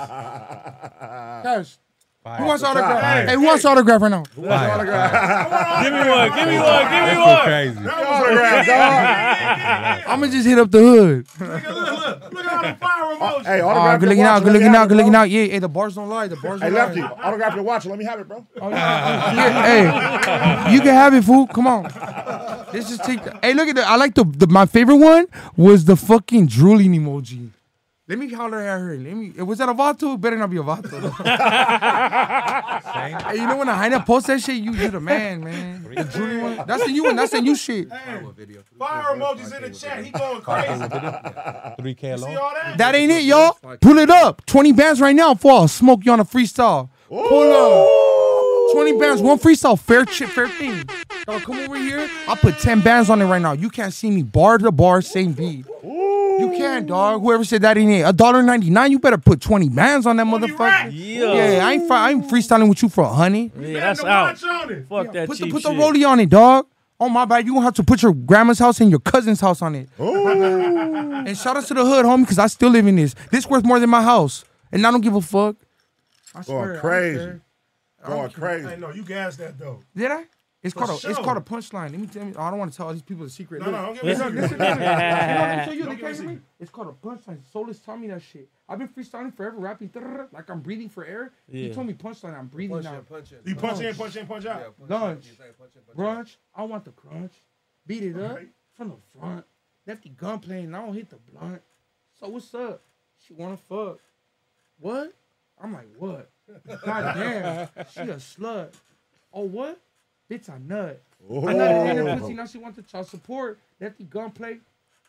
Cash. 1.44 1.78
Fire. 2.24 2.38
Who 2.40 2.46
wants 2.46 2.62
Fire. 2.62 2.70
autograph? 2.70 3.28
Hey, 3.28 3.34
who 3.34 3.42
wants 3.42 3.64
autograph 3.66 4.00
right 4.00 4.08
now? 4.08 4.24
Who 4.34 4.40
wants 4.40 4.64
Fire. 4.64 5.84
Give 5.84 5.92
me 5.92 6.08
one. 6.08 6.32
Give 6.32 6.48
me 6.48 6.56
one. 6.56 6.84
Give 6.88 7.04
me 7.04 7.12
That's 7.12 7.20
one. 7.20 7.44
crazy. 7.44 7.78
Autograph, 7.86 8.66
dog. 8.66 10.08
I'ma 10.08 10.26
just 10.28 10.46
hit 10.46 10.58
up 10.58 10.70
the 10.70 10.78
hood. 10.78 11.26
Look, 11.38 11.50
look, 11.50 12.32
look 12.32 12.44
at 12.46 12.52
all 12.54 12.62
the 12.62 12.78
fire 12.80 13.04
uh, 13.04 13.16
emojis. 13.18 13.44
Hey, 13.44 13.60
autograph 13.60 13.94
ah, 13.94 13.96
good 13.98 14.08
looking 14.08 14.24
watch. 14.24 14.30
out, 14.30 14.42
good 14.42 14.52
Let 14.54 14.62
looking 14.62 14.74
out, 14.74 14.88
good 14.88 14.96
looking 14.96 15.14
out. 15.14 15.28
Yeah, 15.28 15.44
hey, 15.44 15.58
the 15.58 15.68
bars 15.68 15.94
don't 15.96 16.08
lie. 16.08 16.28
The 16.28 16.36
bars 16.36 16.60
don't 16.62 16.72
lie. 16.72 16.92
Hey 16.94 17.02
Lefty, 17.02 17.02
autograph 17.02 17.54
your 17.56 17.64
watch. 17.64 17.84
Let 17.84 17.98
me 17.98 18.04
have 18.06 18.20
it, 18.20 18.26
bro. 18.26 18.46
Oh, 18.58 18.70
yeah, 18.70 19.62
hey, 20.64 20.72
you 20.72 20.80
can 20.80 20.94
have 20.94 21.12
it, 21.12 21.24
fool. 21.24 21.46
Come 21.46 21.66
on. 21.66 21.82
Let's 22.72 22.88
just 22.88 23.04
take. 23.04 23.20
Hey, 23.42 23.52
look 23.52 23.68
at 23.68 23.76
the. 23.76 23.86
I 23.86 23.96
like 23.96 24.14
the, 24.14 24.24
the. 24.24 24.46
My 24.46 24.64
favorite 24.64 24.96
one 24.96 25.26
was 25.58 25.84
the 25.84 25.94
fucking 25.94 26.46
drooling 26.46 26.92
emoji. 26.92 27.50
Let 28.06 28.18
me 28.18 28.30
holler 28.30 28.60
at 28.60 28.80
her. 28.80 28.98
Let 28.98 29.14
me. 29.14 29.30
Was 29.42 29.56
that 29.58 29.68
a 29.70 29.74
vato? 29.74 30.14
It 30.14 30.20
better 30.20 30.36
not 30.36 30.50
be 30.50 30.58
a 30.58 30.62
vato. 30.62 30.90
hey, 33.24 33.36
you 33.40 33.46
know 33.46 33.56
when 33.56 33.70
I 33.70 33.74
Heine 33.74 33.98
post 34.02 34.26
that 34.26 34.42
shit, 34.42 34.56
you 34.56 34.72
you 34.72 34.90
the 34.90 35.00
man, 35.00 35.42
man. 35.42 35.82
The 35.84 36.04
drooling 36.04 36.42
one. 36.42 36.66
That's 36.66 36.84
the 36.84 36.92
new 36.92 37.04
one. 37.04 37.16
That's 37.16 37.32
the 37.32 37.40
new 37.40 37.56
shit. 37.56 37.88
Fire 37.88 39.16
emojis 39.16 39.56
in 39.56 39.62
the 39.62 39.70
chat. 39.70 40.04
He 40.04 40.10
going 40.10 40.42
crazy. 40.42 40.68
3K 40.78 42.00
See 42.00 42.08
alone. 42.10 42.36
all 42.36 42.52
that? 42.54 42.76
That 42.76 42.94
ain't 42.94 43.10
it, 43.10 43.24
y'all. 43.24 43.56
Pull 43.80 43.96
it 43.96 44.10
up. 44.10 44.44
20 44.44 44.72
bands 44.72 45.00
right 45.00 45.16
now 45.16 45.34
for 45.34 45.52
I'll 45.52 45.68
smoke 45.68 46.04
you 46.04 46.12
on 46.12 46.20
a 46.20 46.26
freestyle. 46.26 46.90
Pull 47.08 47.52
up. 47.52 47.88
20 48.74 48.98
bands, 48.98 49.22
one 49.22 49.38
freestyle, 49.38 49.78
fair 49.78 50.04
chip, 50.04 50.28
fair 50.30 50.48
thing. 50.48 50.84
Y'all 51.28 51.38
come 51.40 51.58
over 51.60 51.76
here. 51.76 52.10
I'll 52.26 52.36
put 52.36 52.58
10 52.58 52.80
bands 52.80 53.08
on 53.08 53.22
it 53.22 53.26
right 53.26 53.40
now. 53.40 53.52
You 53.52 53.70
can't 53.70 53.94
see 53.94 54.10
me 54.10 54.22
bar 54.22 54.58
to 54.58 54.72
bar, 54.72 55.00
same 55.00 55.32
beat. 55.32 55.64
You 56.40 56.50
can't, 56.56 56.86
dog. 56.86 57.20
Whoever 57.22 57.44
said 57.44 57.62
that 57.62 57.76
ain't 57.78 57.90
it. 57.90 58.00
A 58.02 58.12
dollar 58.12 58.42
ninety 58.42 58.70
nine. 58.70 58.90
You 58.92 58.98
better 58.98 59.18
put 59.18 59.40
twenty 59.40 59.68
bands 59.68 60.06
on 60.06 60.16
that 60.16 60.26
motherfucker. 60.26 60.90
Yeah. 60.92 61.32
Yeah, 61.32 61.66
I 61.66 61.72
ain't. 61.74 61.86
Fri- 61.86 61.96
I 61.96 62.10
ain't 62.10 62.28
freestyling 62.28 62.68
with 62.68 62.82
you 62.82 62.88
for 62.88 63.04
a 63.04 63.08
honey. 63.08 63.52
Yeah, 63.58 63.80
that's 63.80 64.00
the 64.00 64.06
out. 64.08 64.28
watch 64.40 64.44
on 64.44 64.70
it. 64.72 64.86
Fuck 64.88 65.12
that 65.12 65.28
Put 65.28 65.38
the 65.38 65.44
cheap 65.44 65.52
put 65.52 65.62
the 65.62 65.70
shit. 65.70 65.78
rollie 65.78 66.08
on 66.08 66.20
it, 66.20 66.28
dog. 66.28 66.66
Oh 67.00 67.08
my 67.08 67.24
bad. 67.24 67.46
You 67.46 67.52
gonna 67.54 67.64
have 67.64 67.74
to 67.74 67.82
put 67.84 68.02
your 68.02 68.14
grandma's 68.14 68.58
house 68.58 68.80
and 68.80 68.90
your 68.90 69.00
cousin's 69.00 69.40
house 69.40 69.62
on 69.62 69.74
it. 69.74 69.88
Ooh. 70.00 70.26
and 70.28 71.36
shout 71.36 71.56
out 71.56 71.64
to 71.66 71.74
the 71.74 71.84
hood, 71.84 72.04
homie, 72.06 72.20
because 72.22 72.38
I 72.38 72.46
still 72.48 72.70
live 72.70 72.86
in 72.86 72.96
this. 72.96 73.14
This 73.30 73.46
worth 73.46 73.64
more 73.64 73.78
than 73.80 73.90
my 73.90 74.02
house, 74.02 74.44
and 74.72 74.86
I 74.86 74.90
don't 74.90 75.00
give 75.00 75.14
a 75.14 75.20
fuck. 75.20 75.56
I 76.34 76.42
swear, 76.42 76.58
I 76.58 76.66
Going 76.66 76.80
crazy. 76.80 77.18
care. 77.18 77.40
Going 78.06 78.28
Hey, 78.28 78.34
crazy. 78.34 78.76
no, 78.76 78.90
you 78.90 79.02
gassed 79.02 79.38
that 79.38 79.58
though. 79.58 79.82
Did 79.96 80.10
I? 80.10 80.24
It's 80.64 80.72
called 80.72 80.90
a, 81.04 81.10
it's 81.10 81.18
called 81.18 81.36
a 81.36 81.40
punchline. 81.42 81.90
Let 81.90 82.00
me 82.00 82.06
tell 82.06 82.26
you. 82.26 82.34
I 82.38 82.48
don't 82.50 82.58
want 82.58 82.72
to 82.72 82.76
tell 82.76 82.86
all 82.86 82.92
these 82.94 83.02
people 83.02 83.24
the 83.24 83.30
secret. 83.30 83.60
No, 83.60 83.66
Look, 83.66 83.74
no, 83.74 83.82
don't 83.86 83.94
give 83.94 84.02
me 84.04 84.10
a 84.10 84.14
listen, 84.14 84.26
secret. 84.32 84.40
listen, 84.42 84.58
listen. 84.58 84.80
You 84.80 84.84
know, 84.86 84.90
let 85.44 85.58
me 85.58 85.64
tell 85.64 85.74
you, 85.74 85.84
Don't 85.84 85.88
they 85.90 85.96
give 86.12 86.20
me 86.20 86.26
a 86.26 86.28
me. 86.36 86.40
It's 86.58 86.70
called 86.70 86.88
a 86.88 87.06
punchline. 87.06 87.38
Solus 87.52 87.78
taught 87.80 88.00
me 88.00 88.06
that 88.08 88.22
shit. 88.22 88.48
I've 88.66 88.78
been 88.78 88.88
freestyling 88.88 89.34
forever, 89.36 89.56
rapping 89.58 89.90
like 90.32 90.48
I'm 90.48 90.60
breathing 90.60 90.88
for 90.88 91.04
air. 91.04 91.32
He 91.50 91.68
told 91.70 91.86
me 91.86 91.92
punchline. 91.92 92.34
I'm 92.38 92.46
breathing 92.46 92.76
Punch 92.76 92.84
now. 92.86 92.94
in, 92.98 93.04
punch 93.04 93.32
in. 93.32 93.38
You 93.44 93.54
punch 93.56 93.80
in, 93.80 93.94
punch 93.94 94.16
in, 94.16 94.26
punch 94.26 94.46
out. 94.46 94.74
Lunch, 94.88 95.26
brunch. 95.94 96.36
I 96.54 96.62
want 96.64 96.84
the 96.86 96.92
crunch. 96.92 97.32
Beat 97.86 98.02
it 98.04 98.16
up 98.18 98.32
Okay. 98.32 98.46
from 98.74 98.88
the 98.88 98.96
front. 99.18 99.44
Lefty 99.86 100.08
gun 100.08 100.38
playing. 100.38 100.64
and 100.64 100.76
I 100.76 100.80
don't 100.86 100.94
hit 100.94 101.10
the 101.10 101.16
blunt. 101.16 101.60
So 102.18 102.28
what's 102.28 102.54
up? 102.54 102.80
She 103.26 103.34
wanna 103.34 103.58
fuck. 103.58 103.98
What? 104.78 105.12
I'm 105.62 105.72
like, 105.74 105.88
what? 105.98 106.30
God 106.84 107.14
damn, 107.14 107.68
she 107.92 108.00
a 108.00 108.16
slut. 108.16 108.72
Oh 109.32 109.42
what? 109.42 109.78
Bitch, 110.34 110.50
I 110.50 110.58
nut. 110.58 111.00
I 111.30 111.32
nutted 111.32 111.98
in 112.00 112.08
Oh. 112.08 112.18
pussy. 112.18 112.34
Now 112.34 112.46
she 112.46 112.58
wants 112.58 112.76
the 112.76 112.82
child 112.82 113.06
support. 113.06 113.58
Lefty 113.80 114.04
gunplay. 114.04 114.58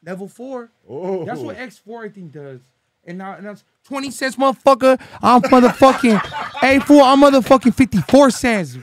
Level 0.03 0.27
four. 0.27 0.69
Oh. 0.87 1.25
That's 1.25 1.39
what 1.39 1.57
X4 1.57 2.05
I 2.05 2.09
think 2.09 2.31
does. 2.31 2.61
And 3.05 3.17
now 3.17 3.33
and 3.33 3.45
that's 3.45 3.63
20 3.85 4.11
cents, 4.11 4.35
motherfucker. 4.35 4.99
I'm 5.21 5.41
motherfucking. 5.43 6.19
hey, 6.61 6.79
fool, 6.79 7.01
I'm 7.01 7.21
motherfucking 7.21 7.73
54 7.75 8.31
cents. 8.31 8.77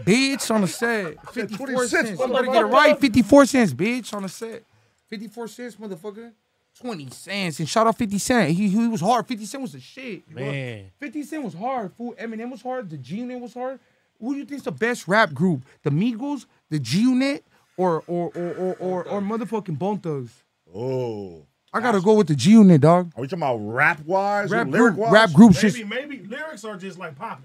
Bitch 0.00 0.50
on 0.52 0.62
the 0.62 0.68
set. 0.68 1.16
54 1.32 1.86
cents, 1.86 2.08
cents. 2.08 2.20
You 2.20 2.28
better 2.28 2.46
get 2.46 2.62
it 2.62 2.66
right. 2.66 2.98
54 2.98 3.46
cents, 3.46 3.72
bitch, 3.72 4.14
on 4.14 4.22
the 4.22 4.28
set. 4.28 4.62
54 5.10 5.48
cents, 5.48 5.76
motherfucker. 5.76 6.32
20 6.80 7.10
cents. 7.10 7.58
And 7.58 7.68
shout 7.68 7.86
out 7.86 7.98
50 7.98 8.18
Cent. 8.18 8.50
He, 8.52 8.68
he 8.68 8.88
was 8.88 9.00
hard. 9.00 9.26
50 9.26 9.44
Cent 9.46 9.62
was 9.62 9.72
the 9.72 9.80
shit. 9.80 10.30
Man. 10.30 10.86
50 11.00 11.22
Cent 11.24 11.42
was 11.44 11.54
hard. 11.54 11.92
Fool. 11.94 12.14
Eminem 12.14 12.50
was 12.50 12.62
hard. 12.62 12.88
The 12.88 12.96
G 12.96 13.16
Unit 13.16 13.40
was 13.40 13.54
hard. 13.54 13.80
Who 14.20 14.34
do 14.34 14.40
you 14.40 14.44
think's 14.44 14.64
the 14.64 14.72
best 14.72 15.06
rap 15.08 15.32
group? 15.32 15.64
The 15.82 15.90
Migos, 15.90 16.46
the 16.70 16.78
G 16.78 17.00
Unit, 17.02 17.44
or 17.76 18.02
or 18.06 18.30
or 18.34 18.52
or 18.54 18.76
or, 18.80 19.04
or 19.04 19.20
motherfucking 19.20 19.78
Bone 19.78 19.98
Thugs? 19.98 20.42
Oh. 20.74 21.44
I 21.72 21.80
gotta 21.80 22.00
go 22.00 22.14
with 22.14 22.28
the 22.28 22.34
G 22.34 22.52
Unit, 22.52 22.80
dog. 22.80 23.12
Are 23.16 23.20
we 23.20 23.28
talking 23.28 23.42
about 23.42 23.56
rap 23.58 24.00
wise? 24.04 24.50
Rap 24.50 24.68
lyric 24.68 24.96
wise? 24.96 25.12
rap 25.12 25.32
groups 25.32 25.62
Maybe, 25.62 25.78
just 25.78 25.86
maybe 25.88 26.18
lyrics 26.26 26.64
are 26.64 26.76
just 26.76 26.98
like 26.98 27.14
popping. 27.16 27.44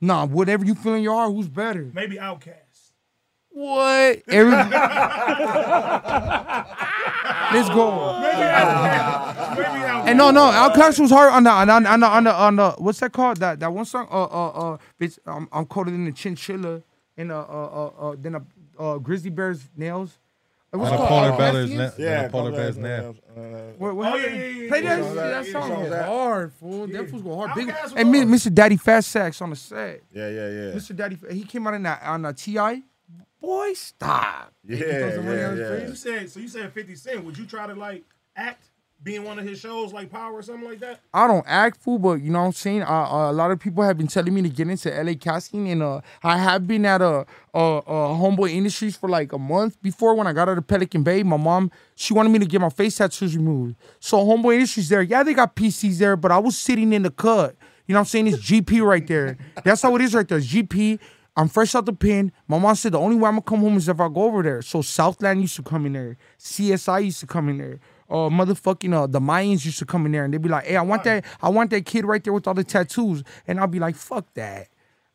nah. 0.00 0.24
Whatever 0.26 0.64
you 0.64 0.74
feel 0.74 0.94
in 0.94 1.02
your 1.02 1.14
heart, 1.14 1.32
who's 1.32 1.48
better? 1.48 1.90
Maybe 1.92 2.16
Outkast. 2.16 2.54
What? 3.52 4.22
Every, 4.28 4.52
let's 7.52 7.68
go. 7.70 8.20
Maybe 8.20 8.36
Outkast. 8.42 9.50
Maybe 9.56 9.64
Outkast. 9.64 10.06
And 10.08 10.18
no, 10.18 10.30
no, 10.30 10.42
Outkast 10.50 11.00
was 11.00 11.10
hard 11.10 11.32
on 11.32 11.42
the 11.44 11.50
on 11.50 11.66
the 11.66 11.72
on 11.74 12.00
the 12.00 12.06
on 12.06 12.24
the, 12.24 12.34
on 12.34 12.56
the 12.56 12.70
what's 12.78 13.00
that 13.00 13.12
called? 13.12 13.38
That 13.38 13.60
that 13.60 13.72
one 13.72 13.84
song. 13.84 14.06
Uh 14.10 14.24
uh 14.24 14.48
uh. 14.48 14.78
Bitch, 15.00 15.18
I'm 15.26 15.48
I'm 15.52 15.66
colder 15.66 15.90
than 15.90 16.04
the 16.04 16.12
chinchilla 16.12 16.82
and 17.16 17.32
uh 17.32 17.40
uh 17.40 17.42
uh, 17.42 18.08
uh 18.10 18.16
then 18.18 18.36
a 18.36 18.42
uh, 18.82 18.98
grizzly 18.98 19.30
bear's 19.30 19.68
nails. 19.76 20.18
Uh, 20.72 20.78
what's 20.78 20.92
it 20.92 20.94
And 20.94 21.04
a 21.04 21.08
polar 21.08 21.32
Uh, 21.32 21.36
bear's 21.36 21.70
nails. 21.70 21.98
na- 21.98 22.04
and 22.06 22.26
a 22.26 22.30
polar 22.30 22.52
bear's 22.52 22.78
nap. 22.78 23.14
What, 23.78 23.96
what 23.96 24.12
Oh, 24.12 24.16
yeah, 24.16 24.26
yeah, 24.26 24.46
yeah, 24.46 24.68
Play 24.68 24.82
yeah, 24.84 24.96
that, 24.96 25.04
yeah, 25.04 25.14
that 25.14 25.46
song 25.46 25.70
yeah, 25.70 25.78
was 25.78 25.92
hard, 26.06 26.52
fool. 26.54 26.88
Yeah. 26.88 27.02
That 27.02 27.12
was 27.12 27.22
go 27.22 27.36
hard. 27.36 27.54
Big, 27.56 27.74
and 27.96 28.10
Mi- 28.12 28.20
Mr. 28.22 28.54
Daddy 28.54 28.76
Fast 28.76 29.08
Sax 29.10 29.42
on 29.42 29.50
the 29.50 29.56
set. 29.56 30.02
Yeah, 30.12 30.28
yeah, 30.28 30.48
yeah. 30.48 30.72
Mr. 30.72 30.94
Daddy, 30.94 31.18
he 31.32 31.42
came 31.44 31.66
out 31.66 31.74
in 31.74 31.82
that 31.82 32.00
on 32.04 32.24
a 32.24 32.32
Ti. 32.32 32.84
Boy, 33.40 33.72
stop. 33.74 34.52
Yeah, 34.66 34.76
He 34.76 34.82
throws 34.82 35.14
some 35.14 35.24
money 35.24 35.38
yeah, 35.38 35.54
yeah. 35.54 35.88
You 35.88 35.94
said 35.94 36.30
so. 36.30 36.40
You 36.40 36.48
said 36.48 36.72
Fifty 36.72 36.94
Cent. 36.94 37.24
Would 37.24 37.38
you 37.38 37.46
try 37.46 37.66
to 37.66 37.74
like 37.74 38.04
act, 38.36 38.64
Being 39.02 39.24
one 39.24 39.38
of 39.38 39.46
his 39.46 39.58
shows 39.58 39.94
like 39.94 40.10
Power 40.12 40.34
or 40.34 40.42
something 40.42 40.68
like 40.68 40.80
that? 40.80 41.00
I 41.14 41.26
don't 41.26 41.44
act 41.48 41.80
fool, 41.80 41.98
but 41.98 42.20
you 42.20 42.30
know 42.30 42.40
what 42.40 42.46
I'm 42.46 42.52
saying. 42.52 42.82
Uh, 42.82 42.86
uh, 42.86 43.30
a 43.30 43.32
lot 43.32 43.50
of 43.50 43.58
people 43.58 43.82
have 43.82 43.96
been 43.96 44.08
telling 44.08 44.34
me 44.34 44.42
to 44.42 44.50
get 44.50 44.68
into 44.68 44.90
LA 44.90 45.14
casting, 45.14 45.68
and 45.70 45.82
uh, 45.82 46.02
I 46.22 46.36
have 46.36 46.66
been 46.66 46.84
at 46.84 47.00
a, 47.00 47.24
a, 47.54 47.58
a 47.58 48.14
Homeboy 48.20 48.50
Industries 48.50 48.96
for 48.96 49.08
like 49.08 49.32
a 49.32 49.38
month 49.38 49.80
before 49.80 50.14
when 50.14 50.26
I 50.26 50.34
got 50.34 50.50
out 50.50 50.58
of 50.58 50.66
Pelican 50.66 51.02
Bay. 51.02 51.22
My 51.22 51.38
mom 51.38 51.70
she 51.94 52.12
wanted 52.12 52.28
me 52.30 52.38
to 52.40 52.46
get 52.46 52.60
my 52.60 52.68
face 52.68 52.96
tattoos 52.98 53.34
removed, 53.34 53.76
so 54.00 54.18
Homeboy 54.18 54.54
Industries 54.54 54.90
there. 54.90 55.00
Yeah, 55.02 55.22
they 55.22 55.32
got 55.32 55.56
PCs 55.56 55.96
there, 55.96 56.16
but 56.16 56.30
I 56.30 56.38
was 56.38 56.58
sitting 56.58 56.92
in 56.92 57.02
the 57.02 57.10
cut. 57.10 57.56
You 57.86 57.94
know 57.94 58.00
what 58.00 58.02
I'm 58.02 58.06
saying? 58.06 58.26
It's 58.28 58.38
GP 58.38 58.86
right 58.86 59.04
there. 59.04 59.36
That's 59.64 59.82
how 59.82 59.96
it 59.96 60.02
is 60.02 60.14
right 60.14 60.28
there. 60.28 60.38
It's 60.38 60.46
GP. 60.46 61.00
I'm 61.40 61.48
fresh 61.48 61.74
out 61.74 61.86
the 61.86 61.94
pen. 61.94 62.32
My 62.46 62.58
mom 62.58 62.74
said 62.74 62.92
the 62.92 62.98
only 62.98 63.16
way 63.16 63.26
I'm 63.26 63.36
gonna 63.36 63.42
come 63.42 63.60
home 63.60 63.78
is 63.78 63.88
if 63.88 63.98
I 63.98 64.08
go 64.08 64.24
over 64.24 64.42
there. 64.42 64.60
So 64.60 64.82
Southland 64.82 65.40
used 65.40 65.56
to 65.56 65.62
come 65.62 65.86
in 65.86 65.94
there. 65.94 66.18
CSI 66.38 67.06
used 67.06 67.20
to 67.20 67.26
come 67.26 67.48
in 67.48 67.56
there. 67.56 67.80
Uh, 68.10 68.28
motherfucking 68.28 68.92
uh, 68.92 69.06
the 69.06 69.20
Mayans 69.20 69.64
used 69.64 69.78
to 69.78 69.86
come 69.86 70.04
in 70.04 70.12
there 70.12 70.26
and 70.26 70.34
they'd 70.34 70.42
be 70.42 70.50
like, 70.50 70.66
"Hey, 70.66 70.76
I 70.76 70.82
want 70.82 71.02
that, 71.04 71.24
I 71.40 71.48
want 71.48 71.70
that 71.70 71.86
kid 71.86 72.04
right 72.04 72.22
there 72.22 72.34
with 72.34 72.46
all 72.46 72.52
the 72.52 72.62
tattoos," 72.62 73.22
and 73.46 73.58
I'll 73.58 73.68
be 73.68 73.78
like, 73.78 73.96
"Fuck 73.96 74.26
that, 74.34 74.68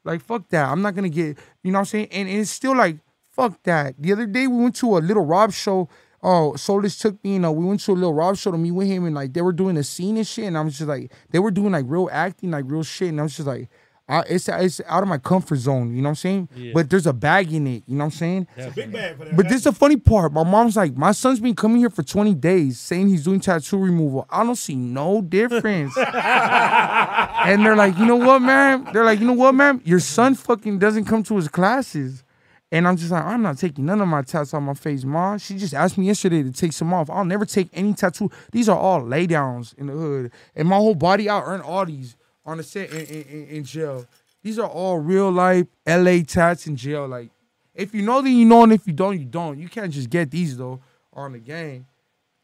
like 0.03 0.23
fuck 0.23 0.49
that. 0.49 0.67
I'm 0.67 0.81
not 0.81 0.95
gonna 0.95 1.09
get, 1.09 1.37
you 1.61 1.71
know 1.71 1.77
what 1.77 1.81
I'm 1.81 1.85
saying?" 1.85 2.07
And, 2.11 2.27
and 2.27 2.39
it's 2.39 2.49
still 2.49 2.75
like, 2.75 2.97
"Fuck 3.31 3.61
that." 3.63 3.93
The 3.99 4.11
other 4.11 4.25
day 4.25 4.47
we 4.47 4.57
went 4.57 4.77
to 4.77 4.97
a 4.97 4.99
little 4.99 5.25
Rob 5.25 5.53
show. 5.53 5.89
Oh, 6.23 6.55
Solus 6.55 6.97
took 6.97 7.23
me, 7.23 7.33
you 7.33 7.39
know, 7.39 7.51
we 7.51 7.65
went 7.65 7.81
to 7.81 7.91
a 7.91 7.93
little 7.93 8.15
Rob 8.15 8.35
show 8.35 8.49
to 8.49 8.57
meet 8.57 8.71
with 8.71 8.87
him, 8.87 9.05
and 9.05 9.13
like 9.13 9.33
they 9.33 9.43
were 9.43 9.53
doing 9.53 9.77
a 9.77 9.83
scene 9.83 10.17
and 10.17 10.25
shit, 10.25 10.45
and 10.45 10.57
I 10.57 10.61
was 10.61 10.79
just 10.79 10.87
like, 10.87 11.11
they 11.29 11.37
were 11.37 11.51
doing 11.51 11.73
like 11.73 11.85
real 11.87 12.09
acting, 12.11 12.49
like 12.49 12.65
real 12.65 12.81
shit, 12.81 13.09
and 13.09 13.19
I 13.19 13.23
was 13.23 13.35
just 13.35 13.47
like, 13.47 13.69
I, 14.07 14.19
it's 14.29 14.47
it's 14.47 14.81
out 14.85 15.01
of 15.01 15.09
my 15.09 15.17
comfort 15.17 15.55
zone, 15.55 15.95
you 15.95 16.01
know 16.01 16.09
what 16.09 16.11
I'm 16.11 16.15
saying? 16.15 16.49
Yeah. 16.55 16.71
But 16.75 16.91
there's 16.91 17.07
a 17.07 17.13
bag 17.13 17.51
in 17.51 17.65
it, 17.65 17.83
you 17.87 17.95
know 17.95 18.05
what 18.05 18.13
I'm 18.13 18.17
saying? 18.17 18.47
It's 18.55 18.67
a 18.67 18.71
big 18.71 18.91
bag 18.91 19.17
for 19.17 19.25
that. 19.25 19.35
But 19.35 19.47
this 19.47 19.57
is 19.57 19.63
the 19.63 19.71
funny 19.71 19.97
part. 19.97 20.31
My 20.31 20.43
mom's 20.43 20.75
like, 20.75 20.95
my 20.95 21.11
son's 21.11 21.39
been 21.39 21.55
coming 21.55 21.79
here 21.79 21.89
for 21.89 22.03
20 22.03 22.35
days 22.35 22.79
saying 22.79 23.07
he's 23.09 23.23
doing 23.23 23.39
tattoo 23.39 23.77
removal. 23.77 24.27
I 24.29 24.43
don't 24.43 24.55
see 24.57 24.75
no 24.75 25.21
difference. 25.21 25.97
and 25.97 27.65
they're 27.65 27.75
like, 27.75 27.97
you 27.97 28.05
know 28.05 28.15
what, 28.15 28.43
man? 28.43 28.87
They're 28.93 29.05
like, 29.05 29.19
you 29.19 29.25
know 29.25 29.33
what, 29.33 29.55
man? 29.55 29.81
Your 29.83 29.99
son 29.99 30.35
fucking 30.35 30.77
doesn't 30.77 31.05
come 31.05 31.23
to 31.23 31.35
his 31.37 31.47
classes. 31.47 32.23
And 32.71 32.87
I'm 32.87 32.97
just 32.97 33.09
like, 33.11 33.23
I'm 33.23 33.41
not 33.41 33.57
taking 33.57 33.85
none 33.85 34.01
of 34.01 34.07
my 34.07 34.21
tats 34.21 34.53
on 34.53 34.63
my 34.63 34.73
face, 34.75 35.03
mom. 35.03 35.39
She 35.39 35.55
just 35.57 35.73
asked 35.73 35.97
me 35.97 36.05
yesterday 36.07 36.43
to 36.43 36.51
take 36.51 36.73
some 36.73 36.93
off. 36.93 37.09
I'll 37.09 37.25
never 37.25 37.45
take 37.45 37.69
any 37.73 37.93
tattoo. 37.93 38.29
These 38.51 38.69
are 38.69 38.77
all 38.77 39.01
laydowns 39.01 39.75
in 39.77 39.87
the 39.87 39.93
hood. 39.93 40.31
And 40.55 40.67
my 40.67 40.75
whole 40.75 40.95
body, 40.95 41.27
I 41.29 41.41
earned 41.41 41.63
all 41.63 41.85
these 41.85 42.15
on 42.45 42.57
the 42.57 42.63
set 42.63 42.91
in, 42.91 43.05
in, 43.05 43.47
in, 43.47 43.63
jail. 43.63 44.05
These 44.43 44.59
are 44.59 44.69
all 44.69 44.99
real 44.99 45.31
life 45.31 45.67
LA 45.87 46.19
tats 46.25 46.67
in 46.67 46.75
jail. 46.75 47.07
Like, 47.07 47.29
if 47.73 47.93
you 47.93 48.01
know, 48.01 48.21
then 48.21 48.33
you 48.33 48.45
know, 48.45 48.63
and 48.63 48.73
if 48.73 48.85
you 48.85 48.93
don't, 48.93 49.19
you 49.19 49.25
don't. 49.25 49.59
You 49.59 49.67
can't 49.67 49.91
just 49.91 50.09
get 50.09 50.31
these 50.31 50.57
though 50.57 50.79
on 51.13 51.33
the 51.33 51.39
game. 51.39 51.85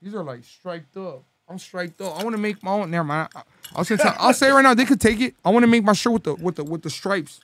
These 0.01 0.15
are 0.15 0.23
like 0.23 0.43
striped 0.43 0.97
up. 0.97 1.23
I'm 1.47 1.59
striped 1.59 1.99
up. 2.01 2.19
I 2.19 2.23
want 2.23 2.35
to 2.35 2.41
make 2.41 2.63
my 2.63 2.71
own. 2.71 2.91
Never 2.91 3.03
mind. 3.03 3.29
I, 3.35 3.43
I'll 3.75 3.85
say. 3.85 3.97
I'll 4.01 4.33
say 4.33 4.49
right 4.49 4.61
now 4.61 4.73
they 4.73 4.85
could 4.85 5.01
take 5.01 5.19
it. 5.19 5.35
I 5.43 5.49
want 5.49 5.63
to 5.63 5.67
make 5.67 5.83
my 5.83 5.93
shirt 5.93 6.13
with 6.13 6.23
the 6.23 6.35
with 6.35 6.55
the 6.55 6.63
with 6.63 6.81
the 6.81 6.89
stripes, 6.89 7.41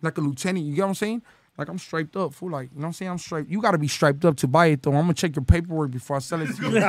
like 0.00 0.16
a 0.16 0.20
lieutenant. 0.20 0.64
You 0.64 0.74
get 0.74 0.82
what 0.82 0.88
I'm 0.88 0.94
saying? 0.94 1.22
Like 1.58 1.68
I'm 1.68 1.78
striped 1.78 2.16
up, 2.16 2.32
fool. 2.34 2.50
Like 2.50 2.70
you 2.72 2.76
know 2.78 2.82
what 2.82 2.86
I'm 2.88 2.92
saying? 2.92 3.10
I'm 3.10 3.18
striped. 3.18 3.50
You 3.50 3.60
got 3.60 3.72
to 3.72 3.78
be 3.78 3.88
striped 3.88 4.24
up 4.24 4.36
to 4.36 4.46
buy 4.46 4.66
it 4.66 4.82
though. 4.82 4.92
I'm 4.92 5.02
gonna 5.02 5.14
check 5.14 5.34
your 5.34 5.44
paperwork 5.44 5.90
before 5.90 6.16
I 6.16 6.20
sell 6.20 6.40
it 6.40 6.54
to 6.54 6.62
you. 6.62 6.80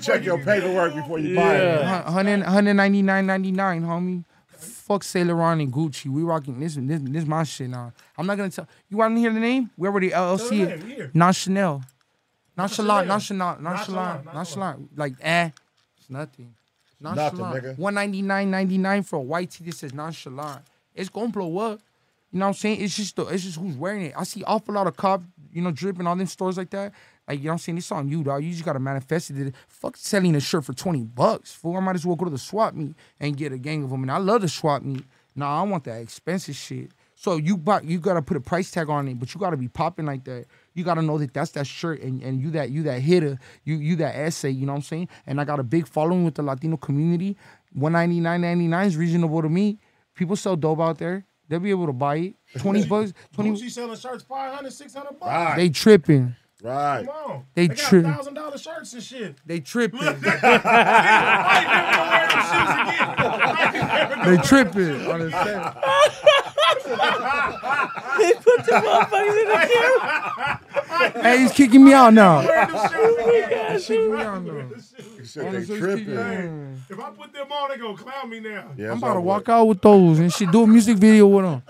Check 0.00 0.24
your 0.24 0.38
paperwork 0.38 0.94
before 0.94 1.18
you 1.18 1.34
buy 1.34 1.56
it. 1.56 1.84
Hun- 1.84 2.04
100 2.14 2.42
199.99, 2.44 3.56
homie. 3.82 4.24
Fuck 4.58 5.04
Saint 5.04 5.28
Laurent 5.28 5.60
and 5.60 5.72
Gucci. 5.72 6.06
We 6.06 6.22
rocking 6.22 6.60
this. 6.60 6.76
This, 6.76 7.00
this 7.02 7.26
my 7.26 7.42
shit 7.44 7.70
now. 7.70 7.92
I'm 8.16 8.26
not 8.26 8.36
gonna 8.36 8.50
tell. 8.50 8.68
You 8.88 8.98
want 8.98 9.16
to 9.16 9.20
hear 9.20 9.32
the 9.32 9.40
name? 9.40 9.70
We 9.76 9.88
already 9.88 10.10
LLC. 10.10 10.38
Tell 10.38 10.48
the 10.48 10.62
it. 10.62 10.78
name, 10.80 10.88
here. 10.88 11.10
Non 11.14 11.32
Chanel. 11.32 11.82
Nonchalant, 12.56 13.08
Nonchalant. 13.08 13.62
nonchalant, 13.62 13.64
nonchalant, 14.24 14.34
nonchalant. 14.34 14.98
Like 14.98 15.14
eh, 15.20 15.50
it's 15.98 16.08
nothing. 16.08 16.54
Nothing, 17.00 17.38
nigga. 17.40 17.78
One 17.78 17.94
ninety 17.94 18.22
nine 18.22 18.50
ninety 18.50 18.78
nine 18.78 19.02
for 19.02 19.16
a 19.16 19.22
white 19.22 19.50
tee 19.50 19.64
that 19.64 19.74
says 19.74 19.92
nonchalant. 19.92 20.62
It's 20.96 21.08
gonna 21.08 21.28
blow 21.28 21.58
up. 21.58 21.80
You 22.32 22.40
know 22.40 22.46
what 22.46 22.48
I'm 22.50 22.54
saying? 22.54 22.82
It's 22.82 22.96
just 22.96 23.16
the, 23.16 23.26
it's 23.26 23.44
just 23.44 23.56
who's 23.56 23.76
wearing 23.76 24.06
it. 24.06 24.14
I 24.16 24.24
see 24.24 24.42
awful 24.44 24.74
lot 24.74 24.86
of 24.86 24.96
cop, 24.96 25.22
you 25.52 25.62
know, 25.62 25.70
dripping 25.70 26.06
all 26.06 26.16
them 26.16 26.26
stores 26.26 26.58
like 26.58 26.70
that. 26.70 26.92
Like, 27.28 27.38
you 27.38 27.44
know 27.44 27.50
what 27.50 27.54
I'm 27.54 27.58
saying? 27.58 27.78
It's 27.78 27.92
on 27.92 28.08
you, 28.08 28.22
dog. 28.22 28.42
You 28.42 28.52
just 28.52 28.64
gotta 28.64 28.78
manifest 28.78 29.30
it. 29.30 29.54
Fuck 29.68 29.96
selling 29.96 30.34
a 30.34 30.40
shirt 30.40 30.64
for 30.64 30.72
20 30.72 31.04
bucks. 31.04 31.52
Fool, 31.52 31.76
I 31.76 31.80
might 31.80 31.94
as 31.94 32.06
well 32.06 32.16
go 32.16 32.24
to 32.26 32.30
the 32.30 32.38
swap 32.38 32.74
meet 32.74 32.94
and 33.20 33.36
get 33.36 33.52
a 33.52 33.58
gang 33.58 33.84
of 33.84 33.90
them. 33.90 34.02
And 34.02 34.10
I 34.10 34.18
love 34.18 34.42
the 34.42 34.48
swap 34.48 34.82
meet. 34.82 35.04
Nah, 35.34 35.60
I 35.60 35.62
want 35.64 35.84
that 35.84 36.00
expensive 36.00 36.56
shit. 36.56 36.90
So 37.14 37.36
you 37.36 37.56
buy, 37.56 37.80
you 37.80 37.98
gotta 37.98 38.20
put 38.20 38.36
a 38.36 38.40
price 38.40 38.70
tag 38.70 38.90
on 38.90 39.08
it, 39.08 39.18
but 39.18 39.34
you 39.34 39.40
gotta 39.40 39.56
be 39.56 39.68
popping 39.68 40.04
like 40.04 40.24
that. 40.24 40.46
You 40.74 40.84
gotta 40.84 41.02
know 41.02 41.16
that 41.18 41.32
that's 41.32 41.52
that 41.52 41.66
shirt, 41.66 42.02
and, 42.02 42.22
and 42.22 42.40
you 42.40 42.50
that 42.50 42.70
you 42.70 42.82
that 42.84 43.00
hitter, 43.00 43.38
you 43.64 43.76
you 43.76 43.96
that 43.96 44.14
essay. 44.14 44.50
You 44.50 44.66
know 44.66 44.72
what 44.72 44.78
I'm 44.78 44.82
saying? 44.82 45.08
And 45.26 45.40
I 45.40 45.44
got 45.44 45.58
a 45.58 45.62
big 45.62 45.88
following 45.88 46.24
with 46.24 46.34
the 46.34 46.42
Latino 46.42 46.76
community. 46.76 47.36
199.99 47.78 48.86
is 48.86 48.96
reasonable 48.96 49.42
to 49.42 49.48
me. 49.48 49.78
People 50.16 50.34
sell 50.34 50.56
dope 50.56 50.80
out 50.80 50.98
there. 50.98 51.24
They'll 51.48 51.60
be 51.60 51.70
able 51.70 51.86
to 51.86 51.92
buy 51.92 52.16
it. 52.16 52.34
20 52.58 52.86
bucks. 52.86 53.12
20. 53.34 53.50
Gucci 53.52 53.70
selling 53.70 53.96
shirts 53.96 54.24
500, 54.24 54.72
600 54.72 55.20
bucks. 55.20 55.56
They 55.56 55.68
tripping. 55.68 56.34
Right. 56.62 57.04
Come 57.04 57.30
on. 57.30 57.44
They 57.54 57.66
They, 57.66 57.74
got 57.74 57.90
thousand 58.02 58.34
dollar 58.34 58.56
shirts 58.56 58.94
and 58.94 59.02
shit. 59.02 59.36
They 59.44 59.60
tripping. 59.60 60.00
they 60.00 60.12
They 64.24 64.36
tripping 64.42 65.06
on 65.06 65.20
the 65.20 65.30
set. 65.30 65.76
They 66.86 68.32
put 68.32 68.64
the 68.64 68.72
motherfuckers 68.72 69.42
in 69.42 69.48
the 69.48 69.58
camera. 69.72 71.22
Hey, 71.22 71.38
he's 71.40 71.52
kicking 71.52 71.84
me 71.84 71.92
out 71.92 72.14
now. 72.14 72.46
Wearing 72.46 72.72
them 72.72 72.90
shoes. 72.90 73.72
He's 73.72 73.86
kicking 73.86 74.12
me 74.14 74.22
out 74.22 74.42
now. 74.44 74.68
said 75.24 75.52
they 75.52 75.64
tripping. 75.78 76.82
If 76.88 76.98
I 77.00 77.10
put 77.10 77.32
them 77.32 77.52
on, 77.52 77.70
they 77.70 77.76
gonna 77.76 77.96
clown 77.96 78.30
me 78.30 78.40
now. 78.40 78.70
Yeah, 78.76 78.92
I'm 78.92 78.98
about 78.98 79.14
to 79.14 79.20
walk 79.20 79.48
out 79.48 79.64
with 79.66 79.82
those 79.82 80.18
and 80.20 80.32
shit. 80.32 80.50
Do 80.50 80.62
a 80.62 80.66
music 80.66 80.96
video 80.96 81.26
with 81.26 81.44
them 81.44 81.62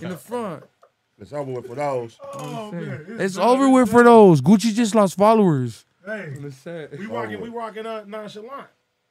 in 0.00 0.08
the 0.08 0.16
front. 0.16 0.64
It's 1.22 1.32
over 1.32 1.52
with 1.52 1.66
for 1.66 1.74
those. 1.76 2.18
Oh 2.34 2.72
man, 2.72 3.06
It's 3.20 3.38
over 3.38 3.68
with 3.70 3.90
for 3.90 4.02
those. 4.04 4.40
Gucci 4.42 4.74
just 4.74 4.94
lost 4.94 5.16
followers. 5.16 5.84
Hey, 6.04 6.34
we 6.98 7.06
rocking, 7.06 7.40
we 7.40 7.48
rocking 7.48 7.86
uh, 7.86 8.04
nonchalant. 8.06 8.66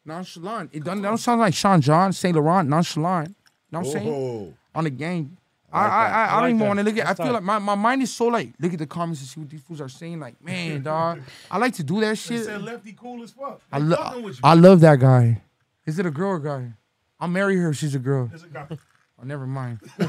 Nonchalant. 0.06 0.70
It 0.74 0.84
doesn't, 0.84 1.02
don't 1.04 1.18
sound 1.18 1.40
like 1.40 1.54
Sean 1.54 1.80
John, 1.80 2.12
Saint 2.12 2.36
Laurent, 2.36 2.68
nonchalant. 2.68 3.30
You 3.30 3.36
know 3.72 3.80
what 3.80 3.88
I'm 3.88 3.92
saying? 3.94 4.58
On 4.76 4.84
the 4.84 4.90
game. 4.90 5.38
I, 5.74 5.84
like 5.84 5.92
I. 5.92 5.96
I, 5.96 6.02
I 6.02 6.24
I 6.26 6.32
don't 6.34 6.42
like 6.42 6.56
even 6.56 6.68
want 6.68 6.80
to 6.80 6.84
look 6.84 6.98
at. 6.98 7.08
I 7.08 7.14
feel 7.14 7.26
tight. 7.28 7.32
like 7.32 7.44
my, 7.44 7.60
my 7.60 7.76
mind 7.76 8.02
is 8.04 8.14
so 8.14 8.26
like 8.28 8.50
look 8.60 8.74
at 8.74 8.80
the 8.80 8.88
comments 8.88 9.22
and 9.22 9.30
see 9.30 9.40
what 9.40 9.50
these 9.50 9.62
fools 9.62 9.80
are 9.80 9.88
saying. 9.88 10.20
Like 10.20 10.42
man, 10.44 10.82
dog, 10.84 11.22
I 11.50 11.58
like 11.60 11.74
to 11.76 11.84
do 11.84 12.02
that 12.02 12.10
They 12.10 12.16
shit. 12.16 12.44
said 12.46 12.62
lefty 12.62 12.92
cool 12.92 13.24
as 13.24 13.32
fuck. 13.32 13.62
I, 13.72 13.80
They 13.80 13.86
lo- 13.86 13.96
fucking 13.96 14.24
with 14.24 14.36
you. 14.36 14.42
I 14.44 14.54
love 14.56 14.82
that 14.82 15.00
guy. 15.00 15.42
Is 15.86 15.98
it 15.98 16.06
a 16.06 16.12
girl 16.12 16.32
or 16.32 16.40
guy? 16.40 16.74
I'll 17.22 17.30
marry 17.30 17.56
her 17.56 17.70
if 17.70 17.78
she's 17.78 17.96
a 17.96 18.00
girl. 18.00 18.28
There's 18.28 18.44
a 18.44 18.48
guy. 18.48 18.68
Oh, 19.22 19.26
never 19.28 19.46
mind. 19.46 19.80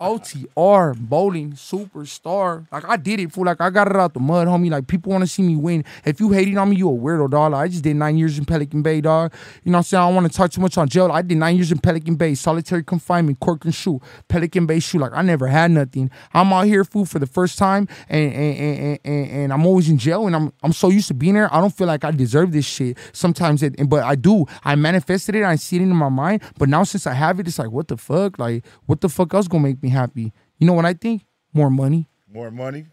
OTR, 0.00 0.98
bowling, 0.98 1.52
superstar. 1.52 2.66
Like, 2.72 2.88
I 2.88 2.96
did 2.96 3.20
it, 3.20 3.32
fool. 3.32 3.44
Like, 3.44 3.60
I 3.60 3.68
got 3.68 3.88
it 3.88 3.96
out 3.96 4.14
the 4.14 4.20
mud, 4.20 4.48
homie. 4.48 4.70
Like, 4.70 4.86
people 4.86 5.12
want 5.12 5.22
to 5.22 5.28
see 5.28 5.42
me 5.42 5.56
win. 5.56 5.84
If 6.06 6.20
you 6.20 6.30
hating 6.30 6.56
on 6.56 6.70
me, 6.70 6.76
you 6.76 6.88
a 6.88 6.92
weirdo, 6.92 7.28
dog. 7.30 7.52
Like, 7.52 7.64
I 7.64 7.68
just 7.68 7.82
did 7.84 7.96
nine 7.96 8.16
years 8.16 8.38
in 8.38 8.46
Pelican 8.46 8.80
Bay, 8.80 9.02
dog. 9.02 9.34
You 9.62 9.72
know 9.72 9.76
what 9.76 9.80
I'm 9.80 9.84
saying? 9.84 10.02
I 10.02 10.06
don't 10.06 10.14
want 10.14 10.32
to 10.32 10.36
talk 10.36 10.50
too 10.52 10.62
much 10.62 10.78
on 10.78 10.88
jail. 10.88 11.12
I 11.12 11.20
did 11.20 11.36
nine 11.36 11.56
years 11.56 11.70
in 11.70 11.78
Pelican 11.80 12.14
Bay, 12.14 12.34
solitary 12.34 12.82
confinement, 12.82 13.40
Corcoran 13.40 13.72
SHU, 13.72 14.00
Pelican 14.28 14.64
Bay 14.64 14.80
SHU. 14.80 15.00
Like, 15.00 15.12
I 15.12 15.20
never 15.20 15.48
had 15.48 15.70
nothing. 15.72 16.10
I'm 16.32 16.50
out 16.50 16.64
here, 16.64 16.84
fool, 16.84 17.04
for 17.04 17.18
the 17.18 17.26
first 17.26 17.58
time, 17.58 17.88
and 18.08 18.32
and, 18.32 18.56
and, 18.56 18.98
and, 19.04 19.30
and 19.30 19.52
I'm 19.52 19.66
always 19.66 19.90
in 19.90 19.98
jail, 19.98 20.26
and 20.26 20.34
I'm 20.34 20.50
I'm 20.62 20.72
so 20.72 20.88
used 20.88 21.08
to 21.08 21.14
being 21.14 21.34
there. 21.34 21.52
I 21.54 21.60
don't 21.60 21.74
feel 21.76 21.86
like 21.86 22.04
I 22.04 22.10
deserve 22.10 22.52
this 22.52 22.64
shit. 22.64 22.96
Sometimes, 23.12 23.62
it, 23.62 23.76
but 23.86 24.02
I 24.02 24.14
do. 24.14 24.46
I 24.64 24.76
manifested 24.76 25.34
it. 25.34 25.44
I 25.44 25.56
see 25.56 25.76
it 25.76 25.82
in 25.82 25.94
my 25.94 26.08
mind. 26.08 26.42
But 26.56 26.69
now 26.70 26.84
since 26.84 27.06
I 27.06 27.14
have 27.14 27.40
it, 27.40 27.48
it's 27.48 27.58
like, 27.58 27.70
what 27.70 27.88
the 27.88 27.96
fuck? 27.96 28.38
Like, 28.38 28.64
what 28.86 29.00
the 29.00 29.08
fuck 29.08 29.34
else 29.34 29.48
gonna 29.48 29.62
make 29.62 29.82
me 29.82 29.88
happy? 29.88 30.32
You 30.58 30.66
know 30.66 30.72
what 30.72 30.84
I 30.84 30.94
think? 30.94 31.24
More 31.52 31.70
money. 31.70 32.08
more 32.28 32.50
money, 32.50 32.86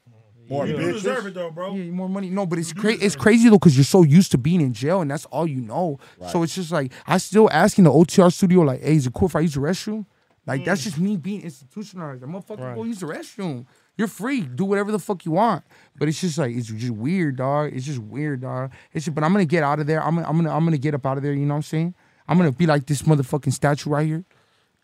more 0.50 0.66
You 0.66 0.78
do 0.78 0.82
bitches. 0.82 0.94
deserve 0.94 1.28
it 1.28 1.34
though, 1.34 1.52
bro. 1.52 1.76
Yeah, 1.76 1.92
more 1.92 2.10
money. 2.10 2.30
No, 2.30 2.46
but 2.46 2.60
it's 2.60 2.74
crazy. 2.74 3.04
It's 3.04 3.16
crazy 3.16 3.50
though, 3.50 3.58
because 3.58 3.78
you're 3.78 3.84
so 3.84 4.04
used 4.04 4.32
to 4.32 4.38
being 4.38 4.62
in 4.62 4.74
jail, 4.74 5.02
and 5.02 5.12
that's 5.12 5.26
all 5.26 5.46
you 5.46 5.62
know. 5.62 6.00
So 6.32 6.44
it's 6.44 6.56
just 6.56 6.72
like 6.72 6.92
I 7.06 7.18
still 7.18 7.50
asking 7.52 7.84
the 7.84 7.92
OTR 7.92 8.32
studio, 8.32 8.62
like, 8.62 8.82
"Hey, 8.82 8.96
is 8.96 9.08
it 9.08 9.14
cool 9.14 9.28
if 9.28 9.36
I 9.36 9.42
use 9.42 9.54
the 9.54 9.60
restroom?" 9.60 10.06
Like 10.48 10.64
that's 10.64 10.82
mm. 10.82 10.86
just 10.86 10.98
me 10.98 11.18
being 11.18 11.42
institutionalized. 11.42 12.22
The 12.22 12.28
motherfucker 12.28 12.74
go 12.74 12.84
use 12.84 13.00
the 13.00 13.06
restroom. 13.06 13.66
You're 13.98 14.08
free. 14.08 14.42
Do 14.42 14.64
whatever 14.64 14.92
the 14.94 15.00
fuck 15.00 15.26
you 15.26 15.34
want. 15.34 15.66
But 15.98 16.08
it's 16.08 16.22
just 16.22 16.38
like 16.38 16.56
it's 16.56 16.68
just 16.68 16.94
weird, 16.94 17.36
dog. 17.36 17.74
It's 17.74 17.86
just 17.86 18.00
weird, 18.00 18.42
dog. 18.42 18.72
It's 18.94 19.06
just, 19.06 19.14
but 19.14 19.26
I'm 19.26 19.34
gonna 19.34 19.46
get 19.46 19.64
out 19.64 19.80
of 19.80 19.88
there. 19.88 20.02
I'm 20.02 20.16
gonna 20.16 20.28
I'm 20.28 20.38
gonna 20.38 20.56
I'm 20.56 20.64
gonna 20.64 20.78
get 20.78 20.96
up 20.96 21.06
out 21.06 21.18
of 21.18 21.24
there. 21.24 21.34
You 21.34 21.46
know 21.46 21.56
what 21.56 21.58
I'm 21.58 21.64
saying? 21.64 21.96
I'm 22.28 22.38
gonna 22.38 22.52
be 22.52 22.66
like 22.66 22.86
this 22.86 23.02
motherfucking 23.04 23.54
statue 23.54 23.90
right 23.90 24.06
here. 24.06 24.24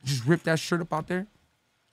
Just 0.04 0.26
rip 0.26 0.44
that 0.44 0.60
shirt 0.60 0.82
up 0.82 0.94
out 0.94 1.08
there 1.08 1.28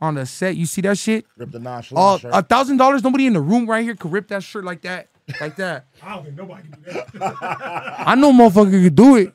on 0.00 0.14
the 0.14 0.26
set. 0.26 0.56
You 0.56 0.66
see 0.66 0.80
that 0.82 0.98
shit? 0.98 1.26
Rip 1.36 1.50
the 1.50 1.58
nonchalant 1.58 2.24
uh, 2.24 2.30
shirt. 2.30 2.30
a 2.34 2.42
thousand 2.42 2.76
dollars. 2.76 3.02
Nobody 3.02 3.26
in 3.26 3.32
the 3.32 3.40
room 3.40 3.68
right 3.68 3.84
here 3.84 3.94
could 3.94 4.12
rip 4.12 4.28
that 4.28 4.42
shirt 4.42 4.64
like 4.64 4.82
that, 4.82 5.08
like 5.40 5.56
that. 5.56 5.86
I 6.02 6.14
don't 6.14 6.24
think 6.24 6.36
nobody 6.36 6.62
can 6.68 6.82
do 6.82 6.92
that. 7.18 7.36
I 8.06 8.14
know 8.14 8.32
motherfucker 8.32 8.82
could 8.82 8.94
do 8.94 9.16
it. 9.16 9.34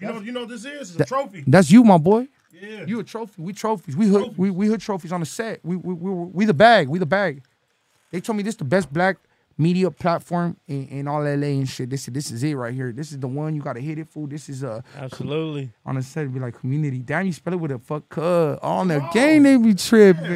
you 0.00 0.08
know, 0.08 0.20
you 0.20 0.32
know 0.32 0.40
what 0.40 0.50
this 0.50 0.64
is? 0.64 0.92
It's 0.92 1.00
a 1.00 1.04
trophy. 1.04 1.44
That's 1.46 1.70
you, 1.70 1.84
my 1.84 1.98
boy. 1.98 2.28
Yeah. 2.52 2.84
You 2.86 3.00
a 3.00 3.04
trophy. 3.04 3.42
We 3.42 3.52
trophies. 3.52 3.96
We 3.96 4.06
hood. 4.06 4.38
We, 4.38 4.50
we 4.50 4.66
hood 4.68 4.80
trophies 4.80 5.12
on 5.12 5.20
the 5.20 5.26
set. 5.26 5.60
We 5.64 5.76
we 5.76 5.94
we, 5.94 6.10
we 6.10 6.44
the 6.44 6.54
bag. 6.54 6.88
We 6.88 6.98
the 6.98 7.06
bag. 7.06 7.42
They 8.10 8.20
told 8.20 8.36
me 8.36 8.42
this 8.42 8.54
the 8.54 8.64
best 8.64 8.92
black 8.92 9.16
media 9.56 9.90
platform 9.90 10.56
in, 10.66 10.88
in 10.88 11.08
all 11.08 11.22
LA 11.22 11.48
and 11.48 11.68
shit. 11.68 11.90
This 11.90 12.06
is 12.08 12.14
this 12.14 12.30
is 12.30 12.42
it 12.42 12.54
right 12.54 12.74
here. 12.74 12.92
This 12.92 13.12
is 13.12 13.18
the 13.18 13.28
one 13.28 13.54
you 13.54 13.62
gotta 13.62 13.80
hit 13.80 13.98
it 13.98 14.08
for. 14.08 14.26
This 14.26 14.48
is 14.48 14.62
a 14.62 14.82
Absolutely. 14.96 15.70
on 15.84 15.94
the 15.96 16.02
set 16.02 16.32
be 16.32 16.40
like 16.40 16.56
Cuhmunity. 16.60 17.04
Damn, 17.04 17.26
you 17.26 17.32
spell 17.32 17.54
it 17.54 17.60
with 17.60 17.70
a 17.72 17.78
fuck 17.78 18.04
uh, 18.12 18.56
cut. 18.56 18.62
On 18.62 18.88
the 18.88 19.00
game 19.12 19.42
they 19.44 19.56
be 19.56 19.74
tripping. 19.76 20.24
See 20.24 20.32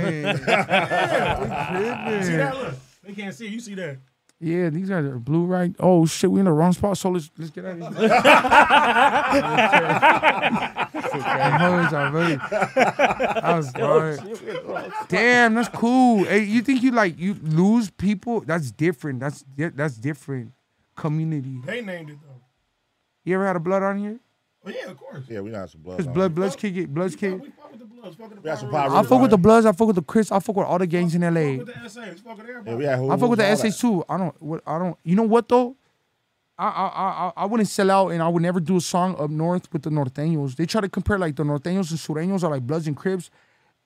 that? 2.36 2.54
Look, 2.56 2.74
they 3.04 3.12
can't 3.14 3.34
see. 3.34 3.48
You 3.48 3.60
see 3.60 3.74
that? 3.74 3.98
Yeah, 4.40 4.70
these 4.70 4.88
guys 4.88 5.04
are 5.04 5.18
blue 5.18 5.46
right. 5.46 5.74
Oh 5.80 6.06
shit, 6.06 6.30
we 6.30 6.38
in 6.38 6.46
the 6.46 6.52
wrong 6.52 6.72
spot. 6.72 6.96
So 6.96 7.10
let's 7.10 7.28
let's 7.36 7.50
get 7.50 7.64
out 7.64 7.80
of 7.80 7.96
here. 7.96 8.08
Hoes 11.58 11.92
already. 11.92 12.38
I 12.40 13.54
was 13.56 13.72
right. 13.74 14.90
Damn, 15.08 15.54
that's 15.54 15.68
cool. 15.70 16.22
Hey, 16.24 16.44
you 16.44 16.62
think 16.62 16.82
you 16.84 16.92
like 16.92 17.18
you 17.18 17.34
lose 17.42 17.90
people? 17.90 18.40
That's 18.40 18.70
different. 18.70 19.18
That's 19.20 19.44
that's 19.56 19.96
different. 19.96 20.52
Cuhmunity. 20.96 21.64
They 21.64 21.80
named 21.80 22.10
it 22.10 22.18
though. 22.22 22.40
You 23.24 23.34
ever 23.34 23.46
had 23.46 23.56
a 23.56 23.60
blood 23.60 23.82
on 23.82 23.98
here? 23.98 24.20
Oh 24.64 24.70
yeah, 24.70 24.90
of 24.90 24.96
course. 24.96 25.24
Yeah, 25.28 25.40
we 25.40 25.50
got 25.50 25.68
some 25.70 25.80
blood. 25.82 25.98
Cause 25.98 26.06
on 26.06 26.12
blood 26.12 26.30
it. 26.30 26.34
bloods 26.36 26.54
kick 26.56 26.76
it. 26.76 26.94
Bloods 26.94 27.16
kick. 27.16 27.40
We 28.04 28.10
fuck 28.10 28.30
with 28.30 28.30
the 28.30 28.30
Bloods. 28.30 28.30
Fuck 28.30 28.30
with 28.30 28.36
the 28.36 28.40
We 28.40 28.44
got 28.50 28.58
some 28.58 28.70
Power 28.70 28.88
Power 28.88 28.98
I 28.98 29.02
fuck 29.02 29.20
with 29.22 29.30
the 29.30 29.38
bloods. 29.38 29.66
I 29.66 29.72
fuck 29.72 29.86
with 29.88 29.96
the 29.96 30.02
Chris. 30.02 30.32
I 30.32 30.38
fuck 30.40 30.56
with 30.56 30.66
all 30.66 30.78
the 30.78 30.86
gangs 30.86 31.14
in 31.14 31.22
LA. 31.22 31.58
Fuck 31.58 31.66
with 31.66 31.82
the 31.82 31.88
SA. 31.90 32.00
We 32.00 32.16
fuck 32.16 32.38
with 32.38 32.46
everybody. 32.48 32.70
Yeah, 32.70 32.76
we 32.76 32.84
had 32.84 32.94
I 33.00 33.16
fuck 33.16 33.30
with 33.30 33.38
the 33.38 33.44
hooligans, 33.46 33.84
all 33.84 34.00
too. 34.00 34.04
I 34.08 34.16
don't. 34.18 34.42
What 34.42 34.62
I 34.66 34.78
don't. 34.78 34.96
You 35.04 35.16
know 35.16 35.22
what 35.24 35.48
though? 35.48 35.76
I 36.58 36.66
I 36.66 36.86
I 36.88 37.32
I 37.36 37.46
wouldn't 37.46 37.68
sell 37.68 37.90
out, 37.90 38.08
and 38.08 38.22
I 38.22 38.28
would 38.28 38.42
never 38.42 38.60
do 38.60 38.76
a 38.76 38.80
song 38.80 39.16
up 39.18 39.30
north 39.30 39.72
with 39.72 39.82
the 39.82 39.90
Norteños. 39.90 40.56
They 40.56 40.66
try 40.66 40.80
to 40.80 40.88
compare 40.88 41.18
like 41.18 41.36
the 41.36 41.44
Norteños 41.44 41.90
and 41.90 41.98
Sureños 42.00 42.42
are 42.42 42.50
like 42.50 42.66
Bloods 42.66 42.86
and 42.88 42.96
Crips, 42.96 43.30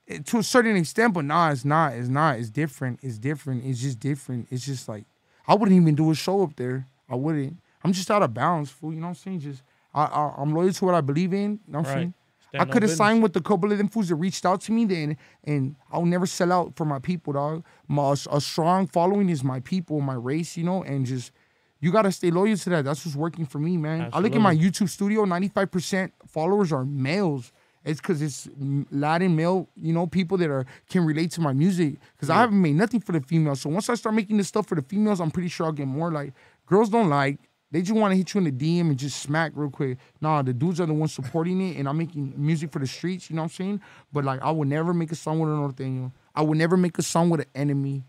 eh, 0.08 0.18
to 0.24 0.38
a 0.38 0.42
certain 0.42 0.76
extent, 0.76 1.12
but 1.14 1.24
nah, 1.24 1.50
it's 1.50 1.64
not. 1.64 1.92
It's 1.92 2.08
not. 2.08 2.38
It's 2.38 2.48
different. 2.48 3.00
It's 3.02 3.18
different. 3.18 3.64
It's 3.64 3.80
just 3.80 3.98
different. 4.00 4.48
It's 4.50 4.64
just 4.64 4.88
like 4.88 5.04
I 5.46 5.54
wouldn't 5.54 5.78
even 5.80 5.94
do 5.94 6.10
a 6.10 6.14
show 6.14 6.42
up 6.42 6.56
there. 6.56 6.86
I 7.10 7.14
wouldn't. 7.14 7.58
I'm 7.84 7.92
just 7.92 8.10
out 8.10 8.22
of 8.22 8.32
bounds, 8.32 8.70
fool. 8.70 8.92
You 8.94 9.00
know 9.00 9.08
what 9.08 9.08
I'm 9.10 9.14
saying? 9.16 9.40
Just 9.40 9.62
I, 9.94 10.04
I 10.04 10.34
I'm 10.38 10.54
loyal 10.54 10.72
to 10.72 10.84
what 10.84 10.94
I 10.94 11.02
believe 11.02 11.34
in. 11.34 11.60
You 11.66 11.72
know 11.72 11.78
what 11.78 11.78
I'm 11.78 11.84
Right. 11.84 11.92
saying? 12.00 12.14
I 12.58 12.64
could 12.64 12.82
have 12.82 12.90
signed 12.92 13.22
with 13.22 13.36
a 13.36 13.40
couple 13.40 13.72
of 13.72 13.78
them 13.78 13.88
fools 13.88 14.08
that 14.08 14.16
reached 14.16 14.44
out 14.44 14.60
to 14.62 14.72
me 14.72 14.84
then, 14.84 15.16
and 15.44 15.76
I'll 15.90 16.04
never 16.04 16.26
sell 16.26 16.52
out 16.52 16.76
for 16.76 16.84
my 16.84 16.98
people, 16.98 17.32
dog. 17.32 17.64
My, 17.88 18.14
a 18.30 18.40
strong 18.40 18.86
following 18.86 19.28
is 19.30 19.42
my 19.42 19.60
people, 19.60 20.00
my 20.00 20.14
race, 20.14 20.56
you 20.56 20.64
know, 20.64 20.82
and 20.82 21.06
just 21.06 21.32
you 21.80 21.90
gotta 21.90 22.12
stay 22.12 22.30
loyal 22.30 22.56
to 22.56 22.70
that. 22.70 22.84
That's 22.84 23.04
what's 23.04 23.16
working 23.16 23.46
for 23.46 23.58
me, 23.58 23.76
man. 23.76 24.08
I 24.12 24.20
look 24.20 24.34
at 24.34 24.40
my 24.40 24.54
YouTube 24.54 24.88
studio, 24.88 25.24
95% 25.24 26.12
followers 26.28 26.72
are 26.72 26.84
males. 26.84 27.52
It's 27.84 28.00
because 28.00 28.22
it's 28.22 28.48
Latin 28.92 29.34
male, 29.34 29.68
you 29.74 29.92
know, 29.92 30.06
people 30.06 30.38
that 30.38 30.48
are 30.50 30.64
can 30.88 31.04
relate 31.04 31.32
to 31.32 31.40
my 31.40 31.52
music. 31.52 31.96
Because 32.14 32.30
I 32.30 32.36
haven't 32.36 32.62
made 32.62 32.76
nothing 32.76 33.00
for 33.00 33.10
the 33.10 33.20
females. 33.20 33.60
So 33.60 33.70
once 33.70 33.88
I 33.88 33.94
start 33.94 34.14
making 34.14 34.36
this 34.36 34.46
stuff 34.46 34.68
for 34.68 34.76
the 34.76 34.82
females, 34.82 35.20
I'm 35.20 35.32
pretty 35.32 35.48
sure 35.48 35.66
I'll 35.66 35.72
get 35.72 35.88
more. 35.88 36.12
Like 36.12 36.32
girls 36.66 36.88
don't 36.90 37.08
like. 37.08 37.40
They 37.72 37.80
just 37.80 37.98
want 37.98 38.12
to 38.12 38.16
hit 38.16 38.34
you 38.34 38.38
in 38.38 38.44
the 38.44 38.52
DM 38.52 38.82
and 38.82 38.98
just 38.98 39.20
smack 39.20 39.52
real 39.54 39.70
quick. 39.70 39.98
Nah, 40.20 40.42
the 40.42 40.52
dudes 40.52 40.78
are 40.80 40.86
the 40.86 40.92
ones 40.92 41.14
supporting 41.14 41.60
it, 41.60 41.78
and 41.78 41.88
I'm 41.88 41.96
making 41.96 42.34
music 42.36 42.70
for 42.70 42.78
the 42.78 42.86
streets. 42.86 43.30
You 43.30 43.36
know 43.36 43.42
what 43.42 43.46
I'm 43.46 43.56
saying? 43.56 43.80
But 44.12 44.24
like, 44.24 44.42
I 44.42 44.50
would 44.50 44.68
never 44.68 44.92
make 44.92 45.10
a 45.10 45.16
song 45.16 45.40
with 45.40 45.50
a 45.50 45.54
Norteño. 45.54 46.12
I 46.34 46.42
would 46.42 46.58
never 46.58 46.76
make 46.76 46.98
a 46.98 47.02
song 47.02 47.30
with 47.30 47.40
an 47.40 47.46
enemy. 47.54 48.04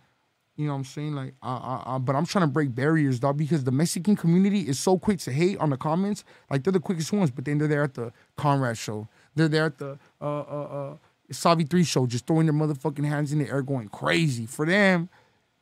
You 0.58 0.68
know 0.68 0.74
what 0.74 0.80
I'm 0.80 0.86
saying? 0.86 1.16
Like, 1.16 1.34
I, 1.42 1.52
I, 1.52 1.96
I, 1.96 1.98
but 1.98 2.16
I'm 2.16 2.26
trying 2.26 2.44
to 2.44 2.52
break 2.52 2.76
barriers, 2.76 3.20
dog, 3.20 3.38
because 3.38 3.64
the 3.64 3.72
Mexican 3.72 4.16
community 4.16 4.68
is 4.68 4.78
so 4.80 5.00
quick 5.00 5.20
to 5.20 5.32
hate 5.32 5.58
on 5.58 5.72
the 5.72 5.78
comments. 5.78 6.24
Like, 6.52 6.64
they're 6.64 6.74
the 6.74 6.80
quickest 6.80 7.12
ones, 7.12 7.32
but 7.32 7.46
then 7.46 7.58
they're 7.58 7.68
there 7.68 7.84
at 7.84 7.96
the 7.96 8.12
Conrad 8.36 8.78
show. 8.78 9.08
They're 9.34 9.48
there 9.48 9.66
at 9.66 9.80
the 9.80 9.98
uh, 10.22 10.26
uh, 10.26 10.92
uh, 10.92 10.96
Savi 11.32 11.68
3 11.68 11.84
show, 11.84 12.06
just 12.06 12.28
throwing 12.28 12.46
their 12.46 12.54
motherfucking 12.54 13.06
hands 13.06 13.32
in 13.32 13.40
the 13.40 13.50
air, 13.50 13.64
going 13.64 13.88
crazy 13.90 14.46
for 14.46 14.66
them. 14.66 15.10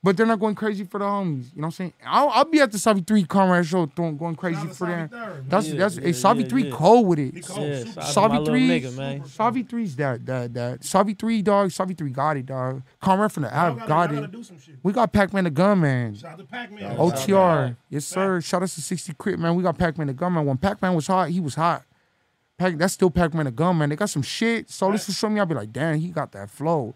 But 0.03 0.17
they're 0.17 0.25
not 0.25 0.39
going 0.39 0.55
crazy 0.55 0.83
for 0.83 0.97
the 0.97 1.05
homies. 1.05 1.53
You 1.53 1.61
know 1.61 1.61
what 1.61 1.65
I'm 1.65 1.71
saying? 1.73 1.93
I'll, 2.03 2.29
I'll 2.29 2.45
be 2.45 2.59
at 2.59 2.71
the 2.71 2.79
Savi 2.79 3.05
3 3.05 3.23
Conrad 3.25 3.67
show 3.67 3.85
throwing, 3.85 4.17
going 4.17 4.35
crazy 4.35 4.65
for 4.69 4.87
them. 4.87 5.43
That's, 5.47 5.67
Yeah, 5.67 5.75
that's, 5.77 5.95
yeah, 5.97 6.01
hey, 6.01 6.09
Savi 6.09 6.41
yeah, 6.41 6.47
3 6.47 6.63
yeah. 6.63 6.75
cold 6.75 7.05
with 7.07 7.19
it. 7.19 7.35
He 7.35 7.41
cold, 7.41 7.67
Yeah, 7.69 7.83
Savi, 7.83 7.95
my 7.95 8.01
Savi 8.01 8.29
little 8.31 8.45
3, 8.47 8.67
nigga, 8.67 8.97
man. 8.97 9.21
Savi 9.21 9.67
3's 9.67 9.95
that, 9.97 10.25
that, 10.25 10.53
that. 10.55 10.79
Savi 10.79 11.17
3, 11.19 11.41
dog. 11.43 11.69
Savi 11.69 11.95
3 11.95 12.09
got 12.09 12.35
it, 12.37 12.47
dog. 12.47 12.81
Conrad 12.99 13.31
from 13.31 13.43
the 13.43 13.49
Y'all 13.49 13.57
app 13.57 13.75
gotta- 13.75 13.87
got 13.87 14.11
y'all 14.15 14.23
it. 14.23 14.31
do 14.31 14.43
some 14.43 14.59
shit. 14.59 14.75
We 14.81 14.91
got 14.91 15.13
Pac-Man 15.13 15.43
the 15.43 15.51
Gunman. 15.51 16.15
Shout 16.15 16.31
out 16.31 16.37
to 16.39 16.45
Pac-Man. 16.45 16.97
OTR. 16.97 17.75
Yes, 17.89 18.05
sir. 18.05 18.41
Shout 18.41 18.63
out 18.63 18.69
to 18.69 18.81
60 18.81 19.13
Crit, 19.19 19.37
man. 19.37 19.53
We 19.53 19.61
got 19.61 19.77
Pac-Man 19.77 20.07
the 20.07 20.13
Gunman. 20.13 20.47
When 20.47 20.57
Pac-Man 20.57 20.95
was 20.95 21.05
hot, 21.05 21.29
he 21.29 21.39
was 21.39 21.53
hot. 21.53 21.83
Pac, 22.57 22.75
that's 22.79 22.93
still 22.93 23.11
Pac-Man 23.11 23.45
the 23.45 23.51
Gunman. 23.51 23.91
They 23.91 23.95
got 23.95 24.09
some 24.09 24.23
shit. 24.23 24.67
So 24.71 24.91
this 24.91 25.05
will 25.05 25.13
show 25.13 25.29
me, 25.29 25.39
I'll 25.39 25.45
be 25.45 25.53
like, 25.53 25.71
damn, 25.71 25.99
he 25.99 26.09
got 26.09 26.31
that 26.31 26.49
flow. 26.49 26.95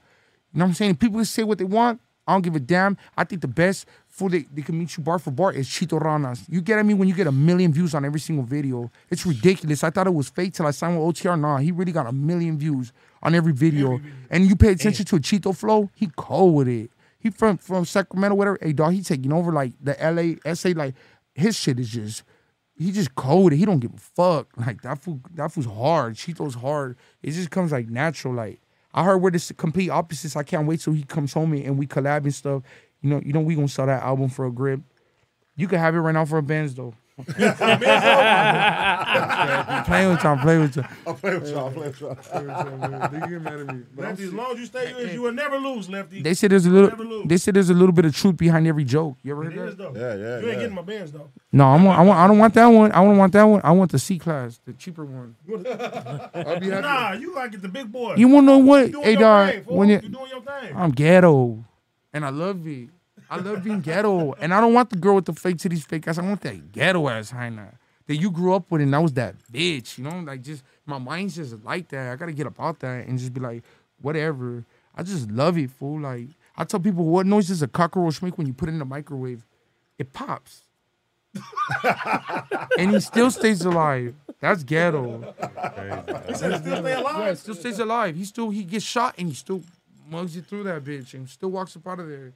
You 0.54 0.60
know 0.60 0.66
what 0.66 0.70
I'm 0.70 0.74
saying? 0.74 0.96
People 0.96 1.24
say 1.26 1.44
what 1.44 1.60
they 1.60 1.66
want. 1.66 2.02
I 2.28 2.34
don't 2.34 2.42
give 2.42 2.56
a 2.56 2.60
damn. 2.60 2.98
I 3.16 3.24
think 3.24 3.42
the 3.42 3.48
best 3.48 3.86
food 4.08 4.32
they, 4.32 4.46
they 4.54 4.62
can 4.62 4.78
meet 4.78 4.98
you 4.98 5.04
bar 5.04 5.20
for 5.20 5.32
bar 5.32 5.54
is 5.54 5.68
Chito 5.68 6.02
Ranas. 6.02 6.44
You 6.50 6.62
get 6.62 6.80
at 6.80 6.86
me 6.86 6.94
when 6.94 7.08
you 7.08 7.14
get 7.14 7.28
a 7.28 7.32
million 7.32 7.72
views 7.72 7.94
on 7.94 8.04
every 8.04 8.20
single 8.20 8.44
video. 8.44 8.92
It's 9.10 9.26
ridiculous. 9.26 9.84
I 9.84 9.90
thought 9.90 10.08
it 10.08 10.14
was 10.14 10.30
fake 10.30 10.54
till 10.54 10.66
I 10.66 10.72
signed 10.72 10.98
with 11.00 11.16
OTR. 11.16 11.40
Nah, 11.40 11.58
he 11.58 11.72
really 11.72 11.92
got 11.92 12.08
a 12.08 12.12
million 12.12 12.58
views 12.58 12.92
on 13.22 13.36
every 13.36 13.54
video. 13.54 14.00
And 14.30 14.48
you 14.48 14.56
pay 14.56 14.72
attention 14.72 15.06
to 15.06 15.16
a 15.18 15.20
Chito 15.20 15.56
flow, 15.56 15.90
he 15.96 16.10
cold 16.16 16.56
with 16.56 16.68
it. 16.68 16.92
He 17.20 17.32
from 17.32 17.58
from 17.58 17.86
Sacramento, 17.86 18.36
whatever. 18.36 18.58
Hey 18.62 18.74
dog, 18.74 18.94
he 18.94 19.02
taking 19.02 19.34
over 19.34 19.52
like 19.52 19.74
the 19.82 19.96
LA, 20.00 20.54
SA, 20.54 20.70
like 20.76 20.94
his 21.34 21.56
shit 21.56 21.80
is 21.80 21.90
just 21.90 22.24
he 22.78 22.92
just 22.92 23.16
cold. 23.16 23.54
He 23.54 23.66
don't 23.66 23.80
give 23.80 23.94
a 23.94 23.98
fuck. 23.98 24.48
Like 24.58 24.82
that 24.82 25.02
food, 25.02 25.22
that 25.36 25.52
food's 25.52 25.68
hard. 25.68 26.16
Chito's 26.16 26.56
hard. 26.56 26.98
It 27.24 27.32
just 27.32 27.50
comes 27.50 27.72
like 27.72 27.90
natural. 27.90 28.34
Like 28.34 28.60
I 28.96 29.04
heard 29.04 29.18
we're 29.18 29.32
the 29.32 29.54
complete 29.54 29.90
opposites. 29.90 30.38
I 30.38 30.44
can't 30.44 30.66
wait 30.66 30.80
till 30.80 30.94
he 30.94 31.04
comes 31.04 31.34
home 31.34 31.54
and 31.54 31.78
we 31.78 31.86
collab 31.86 32.24
and 32.24 32.34
stuff. 32.34 32.64
You 33.02 33.10
know, 33.10 33.22
you 33.24 33.34
know 33.34 33.42
we 33.42 33.54
gonna 33.54 33.68
sell 33.68 33.86
that 33.88 34.02
album 34.02 34.30
for 34.30 34.46
a 34.46 34.52
grip. 34.52 34.80
You 35.58 35.68
can 35.68 35.80
have 35.80 35.96
it 35.96 36.00
right 36.00 36.14
now 36.14 36.24
for 36.24 36.38
a 36.38 36.44
Benz 36.44 36.74
though. 36.74 36.94
I'm 37.18 37.36
playing 39.86 40.10
with 40.12 40.24
y'all. 40.24 40.34
I'm 40.34 40.40
playing 40.40 40.62
with 40.62 40.76
y'all. 40.76 40.86
I'll 41.08 41.14
play 41.14 41.36
with 41.38 41.50
y'all. 41.50 41.60
I'll 41.66 41.72
play 41.72 41.88
with 41.88 42.00
y'all. 42.02 42.16
They 43.10 43.20
get 43.20 43.42
mad 43.42 43.60
at 43.60 43.68
me. 43.74 43.84
Lefty, 43.96 44.24
as 44.26 44.34
long 44.34 44.52
as 44.54 44.60
you 44.60 44.66
stay 44.66 44.90
you, 44.90 45.08
you 45.14 45.22
will 45.22 45.32
never 45.32 45.58
lose, 45.58 45.90
Lefty. 45.90 46.22
They 46.22 46.34
said 46.34 46.52
there's 46.52 46.66
a 46.66 46.70
You 46.70 46.76
will 46.76 46.90
never 46.90 47.04
little. 47.06 47.28
They 47.28 47.38
said 47.38 47.54
there's 47.54 47.70
a 47.70 47.74
little 47.74 47.94
bit 47.94 48.04
of 48.06 48.14
truth 48.16 48.36
behind 48.36 48.68
every 48.68 48.84
joke. 48.84 49.16
You 49.24 49.32
ever 49.32 49.44
heard 49.46 49.54
It 49.54 49.60
is 49.60 49.76
that? 49.78 49.94
though. 49.94 50.00
Yeah, 50.00 50.16
yeah, 50.16 50.40
You 50.40 50.46
ain't 50.46 50.46
yeah. 50.46 50.54
getting 50.56 50.76
my 50.76 50.82
bands 50.82 51.12
though. 51.14 51.30
No, 51.54 51.66
I'm. 51.68 51.88
I 51.88 52.02
want. 52.02 52.20
I 52.20 52.28
don't 52.28 52.38
want 52.38 52.54
that 52.56 52.66
one. 52.68 52.92
I 52.92 53.04
don't 53.04 53.18
want 53.18 53.32
that 53.34 53.44
one. 53.44 53.62
I 53.64 53.72
want 53.72 53.92
the 53.92 54.00
C 54.00 54.20
class, 54.20 54.60
the 54.66 54.74
cheaper 54.74 55.06
one. 55.06 55.36
I'll 55.50 56.60
be 56.60 56.70
happy. 56.70 56.82
Nah, 56.82 57.14
you 57.14 57.34
gotta 57.34 57.50
get 57.50 57.62
the 57.62 57.70
big 57.70 57.90
boy. 57.92 58.16
You 58.16 58.28
wanna 58.28 58.48
know 58.48 58.58
what? 58.58 58.92
Hey, 58.94 59.16
dog. 59.16 59.64
When 59.68 59.88
you 59.88 59.96
it, 59.96 60.12
doing 60.12 60.30
your 60.32 60.42
thing. 60.42 60.76
I'm 60.76 60.92
ghetto, 60.92 61.64
and 62.12 62.26
I 62.26 62.30
love 62.30 62.68
it. 62.68 62.90
I 63.36 63.42
love 63.42 63.64
being 63.64 63.82
ghetto, 63.82 64.34
and 64.34 64.54
I 64.54 64.62
don't 64.62 64.74
want 64.74 64.90
the 64.90 64.96
girl 64.96 65.16
with 65.16 65.26
the 65.26 65.34
fake 65.34 65.58
titties, 65.58 65.86
fake 65.86 66.08
ass. 66.08 66.18
I 66.18 66.22
want 66.22 66.42
that 66.42 66.72
ghetto 66.72 67.10
ass 67.10 67.32
hyena 67.32 67.74
that 68.08 68.16
you 68.16 68.32
grew 68.32 68.54
up 68.54 68.72
with, 68.72 68.82
and 68.82 68.94
that 68.94 69.02
was 69.02 69.14
that 69.14 69.36
bitch. 69.52 69.98
You 69.98 70.06
know, 70.06 70.20
like 70.20 70.42
just 70.42 70.64
my 70.86 70.98
mind's 70.98 71.36
just 71.36 71.64
like 71.64 71.90
that. 71.90 72.12
I 72.12 72.16
gotta 72.16 72.32
get 72.32 72.48
about 72.48 72.80
that 72.80 73.08
and 73.08 73.20
just 73.20 73.34
be 73.34 73.42
like, 73.42 73.64
whatever. 74.02 74.64
I 74.96 75.04
just 75.04 75.30
love 75.32 75.58
it, 75.58 75.72
fool. 75.72 76.00
Like 76.00 76.28
I 76.56 76.64
tell 76.64 76.80
people, 76.80 77.06
what 77.06 77.26
noise 77.26 77.48
does 77.48 77.62
a 77.62 77.68
cockroach 77.68 78.22
make 78.22 78.38
when 78.38 78.48
you 78.48 78.54
put 78.54 78.70
it 78.70 78.74
in 78.74 78.80
the 78.80 78.86
microwave? 78.86 79.44
It 79.98 80.14
pops. 80.14 80.62
and 82.78 82.92
he 82.92 83.00
still 83.02 83.30
stays 83.30 83.62
alive. 83.66 84.16
That's 84.40 84.64
ghetto. 84.64 85.34
He 86.28 86.34
said 86.36 86.52
he 86.54 86.58
still 86.60 86.78
stay 86.78 86.94
alive? 86.94 87.18
Yeah, 87.20 87.34
still 87.34 87.56
stays 87.56 87.80
alive. 87.80 88.16
He 88.16 88.26
still 88.26 88.50
he 88.50 88.64
gets 88.64 88.86
shot 88.86 89.16
and 89.18 89.28
he 89.28 89.34
still 89.34 89.62
mugs 90.10 90.36
you 90.36 90.42
through 90.42 90.64
that 90.64 90.84
bitch 90.84 91.14
and 91.14 91.28
still 91.28 91.50
walks 91.50 91.76
up 91.76 91.88
out 91.88 92.00
of 92.00 92.08
there. 92.08 92.34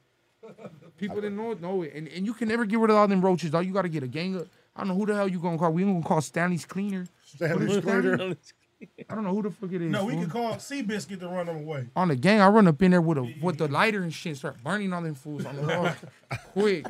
People 0.98 1.22
that 1.22 1.30
know 1.32 1.52
it 1.52 1.62
know 1.62 1.82
it. 1.84 1.94
And, 1.96 2.08
and 2.10 2.26
you 2.26 2.34
can 2.34 2.48
never 2.50 2.66
get 2.66 2.80
rid 2.80 2.90
of 2.90 2.98
all 2.98 3.08
them 3.08 3.22
roaches. 3.22 3.54
All 3.56 3.62
you 3.64 3.74
gotta 3.74 3.90
get 3.90 4.04
a 4.04 4.08
gang 4.08 4.36
of 4.36 4.50
I 4.76 4.82
don't 4.82 4.90
know 4.90 4.96
who 4.96 5.06
the 5.06 5.16
hell 5.16 5.28
you 5.28 5.40
gonna 5.40 5.58
call. 5.58 5.72
We 5.74 5.84
ain't 5.84 5.94
gonna 5.94 6.06
call 6.06 6.22
Stanley's 6.22 6.66
cleaner. 6.66 7.08
Stanley's 7.26 7.82
Cleaner? 7.84 8.36
I 9.10 9.16
don't 9.16 9.26
know 9.26 9.34
who 9.34 9.44
the 9.44 9.52
fuck 9.52 9.72
it 9.74 9.82
is. 9.82 9.92
No, 9.92 10.06
we 10.06 10.14
fool. 10.14 10.22
could 10.24 10.32
call 10.32 10.54
Seabiscuit 10.56 11.20
to 11.20 11.28
run 11.28 11.48
them 11.48 11.58
away. 11.58 11.88
on 11.98 12.08
the 12.08 12.16
gang, 12.16 12.40
I 12.40 12.48
run 12.48 12.66
up 12.68 12.82
in 12.82 12.92
there 12.92 13.02
with 13.02 13.18
a 13.18 13.34
with 13.42 13.58
the 13.58 13.68
lighter 13.68 14.04
and 14.04 14.14
shit, 14.14 14.38
start 14.38 14.64
burning 14.64 14.94
all 14.94 15.02
them 15.02 15.16
fools 15.16 15.46
on 15.46 15.56
the 15.58 15.62
wall. 15.68 16.38
Quick. 16.54 16.86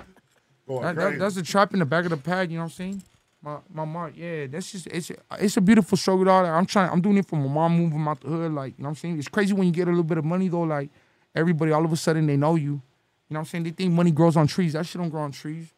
Going 0.67 0.83
That- 0.83 0.95
that- 0.95 1.19
that's 1.19 1.35
the 1.35 1.41
trap 1.43 1.73
in 1.73 1.79
the 1.79 1.85
back 1.85 2.03
of 2.05 2.11
the 2.11 2.17
pad, 2.17 2.51
you 2.51 2.57
know 2.57 2.63
what 2.65 2.71
I'm 2.71 2.75
saying? 2.75 3.03
My 3.41 3.57
my 3.73 3.85
mom, 3.85 4.11
yeah, 4.15 4.47
that's 4.47 4.71
just 4.71 4.85
it's 4.87 5.11
it's 5.39 5.55
a 5.57 5.61
beautiful 5.61 5.97
show 5.97 6.15
with 6.17 6.27
all 6.27 6.43
that. 6.43 6.51
I'm 6.51 6.65
trying 6.65 6.89
I'm 6.91 7.01
doing 7.01 7.17
it 7.17 7.25
for 7.25 7.37
my 7.37 7.47
mom 7.47 7.77
moving 7.77 8.05
out 8.07 8.19
the 8.21 8.27
hood, 8.27 8.51
like, 8.53 8.73
you 8.77 8.83
know 8.83 8.89
what 8.89 8.91
I'm 8.91 8.95
saying? 8.95 9.17
It's 9.17 9.29
crazy 9.29 9.53
when 9.53 9.65
you 9.65 9.71
get 9.73 9.87
a 9.87 9.91
little 9.91 10.03
bit 10.03 10.17
of 10.17 10.25
money 10.25 10.47
though, 10.49 10.61
like 10.61 10.89
everybody 11.33 11.71
all 11.71 11.85
of 11.85 11.91
a 11.93 11.95
sudden 11.97 12.27
they 12.27 12.37
know 12.37 12.55
you. 12.55 12.81
You 13.29 13.35
know 13.35 13.39
what 13.39 13.41
I'm 13.41 13.45
saying? 13.45 13.63
They 13.63 13.69
think 13.69 13.93
money 13.93 14.11
grows 14.11 14.35
on 14.35 14.47
trees. 14.47 14.73
That 14.73 14.85
shit 14.85 14.99
don't 14.99 15.09
grow 15.09 15.21
on 15.21 15.31
trees. 15.31 15.71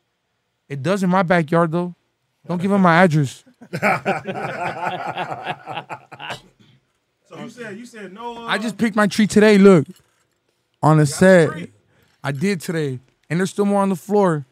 It 0.69 0.81
does 0.81 1.03
in 1.03 1.09
my 1.09 1.23
backyard 1.23 1.71
though. 1.71 1.93
Don't 2.47 2.61
give 2.61 2.71
them 2.71 2.81
my 2.81 3.03
address. 3.03 3.43
So 7.31 7.39
you 7.39 7.49
said 7.49 7.77
you 7.77 7.85
said 7.85 8.13
no. 8.13 8.39
Uh, 8.39 8.47
I 8.47 8.57
just 8.57 8.77
picked 8.77 8.95
my 8.95 9.07
tree 9.07 9.25
today. 9.25 9.57
Look, 9.57 9.87
on 10.83 10.97
the 10.97 11.05
set, 11.05 11.49
I 12.21 12.33
did 12.33 12.59
today, 12.59 12.99
and 13.29 13.39
there's 13.39 13.51
still 13.51 13.63
more 13.63 13.81
on 13.81 13.87
the 13.87 13.95
floor. 13.95 14.45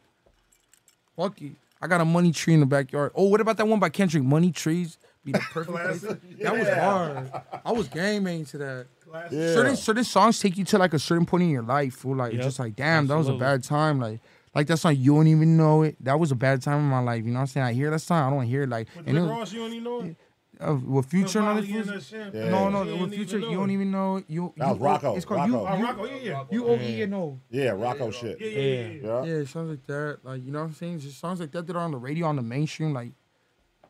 Fuck 1.17 1.41
it. 1.41 1.51
I 1.81 1.87
got 1.87 1.99
a 1.99 2.05
money 2.05 2.31
tree 2.31 2.53
in 2.53 2.61
the 2.61 2.65
backyard. 2.65 3.11
Oh, 3.15 3.25
what 3.25 3.41
about 3.41 3.57
that 3.57 3.67
one 3.67 3.79
by 3.79 3.89
Kendrick? 3.89 4.23
Money 4.23 4.53
trees 4.53 4.97
be 5.25 5.33
the 5.33 5.39
perfect 5.39 5.75
place. 5.75 5.99
Classic. 5.99 6.39
That 6.39 6.57
was 6.57 6.69
hard. 6.69 7.31
I 7.65 7.71
was 7.73 7.89
game 7.89 8.23
main 8.23 8.45
to 8.45 8.57
that. 8.59 8.87
Classic. 9.09 9.31
Yeah. 9.31 9.53
Certain 9.53 9.75
certain 9.75 10.03
songs 10.03 10.39
take 10.39 10.57
you 10.57 10.65
to 10.65 10.77
like 10.77 10.93
a 10.93 10.99
certain 10.99 11.25
point 11.25 11.43
in 11.43 11.49
your 11.49 11.63
life. 11.63 11.95
Fool. 11.95 12.15
Like 12.17 12.33
Yep. 12.33 12.41
just 12.43 12.59
like 12.59 12.75
damn, 12.75 13.07
that 13.07 13.17
was 13.17 13.27
a 13.27 13.33
bad 13.33 13.63
time. 13.63 13.99
Like 13.99 14.19
like 14.55 14.67
that 14.67 14.77
song, 14.77 14.95
you 14.95 15.13
don't 15.15 15.27
even 15.27 15.57
know 15.57 15.83
it. 15.83 15.95
That 16.03 16.19
was 16.19 16.31
a 16.31 16.35
bad 16.35 16.61
time 16.61 16.79
in 16.79 16.85
my 16.85 16.99
life. 16.99 17.23
You 17.23 17.31
know 17.31 17.35
what 17.35 17.41
I'm 17.41 17.47
saying? 17.47 17.65
I 17.67 17.73
hear 17.73 17.89
that 17.91 17.99
song, 17.99 18.33
I 18.33 18.35
don't 18.35 18.45
hear 18.47 18.63
it. 18.63 18.69
Like 18.69 18.87
With 18.95 19.07
and 19.07 19.17
it 19.17 19.21
was- 19.21 19.29
Ross, 19.29 19.53
you 19.53 19.59
don't 19.59 19.71
even 19.73 19.83
know 19.83 20.01
it. 20.01 20.15
uh, 20.61 20.75
with 20.75 21.05
Future 21.05 21.39
and 21.39 21.47
all 21.47 21.53
Molly 21.55 21.67
this 21.67 21.75
and 21.75 21.85
fools? 21.89 22.09
that 22.09 22.17
champagne. 22.33 22.51
No, 22.51 22.69
no, 22.69 22.95
with 22.97 23.13
Future, 23.13 23.39
you 23.39 23.53
don't 23.55 23.71
even 23.71 23.91
know 23.91 24.17
it. 24.17 24.25
You, 24.27 24.53
That 24.57 24.77
was 24.77 25.01
Rocko, 25.01 25.15
It's 25.15 25.23
called 25.25 25.39
Rocko. 25.41 25.47
you. 25.47 25.85
Oh, 25.85 25.93
Rocko, 25.93 26.09
yeah, 26.09 26.15
yeah. 26.31 26.43
You 26.51 26.67
O 26.67 26.75
E 26.75 27.01
N 27.03 27.13
O. 27.13 27.39
Yeah, 27.49 27.71
Rocko 27.71 28.11
shit. 28.13 28.37
Yeah, 28.41 28.47
yeah, 28.47 28.57
yeah. 28.59 28.87
yeah. 28.87 29.23
Yeah. 29.25 29.37
Yeah, 29.39 29.45
songs 29.45 29.69
like 29.69 29.85
that. 29.87 30.19
Like 30.23 30.43
you 30.43 30.51
know 30.51 30.59
what 30.59 30.65
I'm 30.65 30.73
saying? 30.73 30.99
Just 30.99 31.19
songs 31.19 31.39
like 31.39 31.51
that 31.51 31.65
that 31.67 31.75
are 31.75 31.79
on 31.79 31.91
the 31.91 31.97
radio 31.97 32.25
on 32.27 32.35
the 32.35 32.41
mainstream. 32.41 32.93
Like 32.93 33.11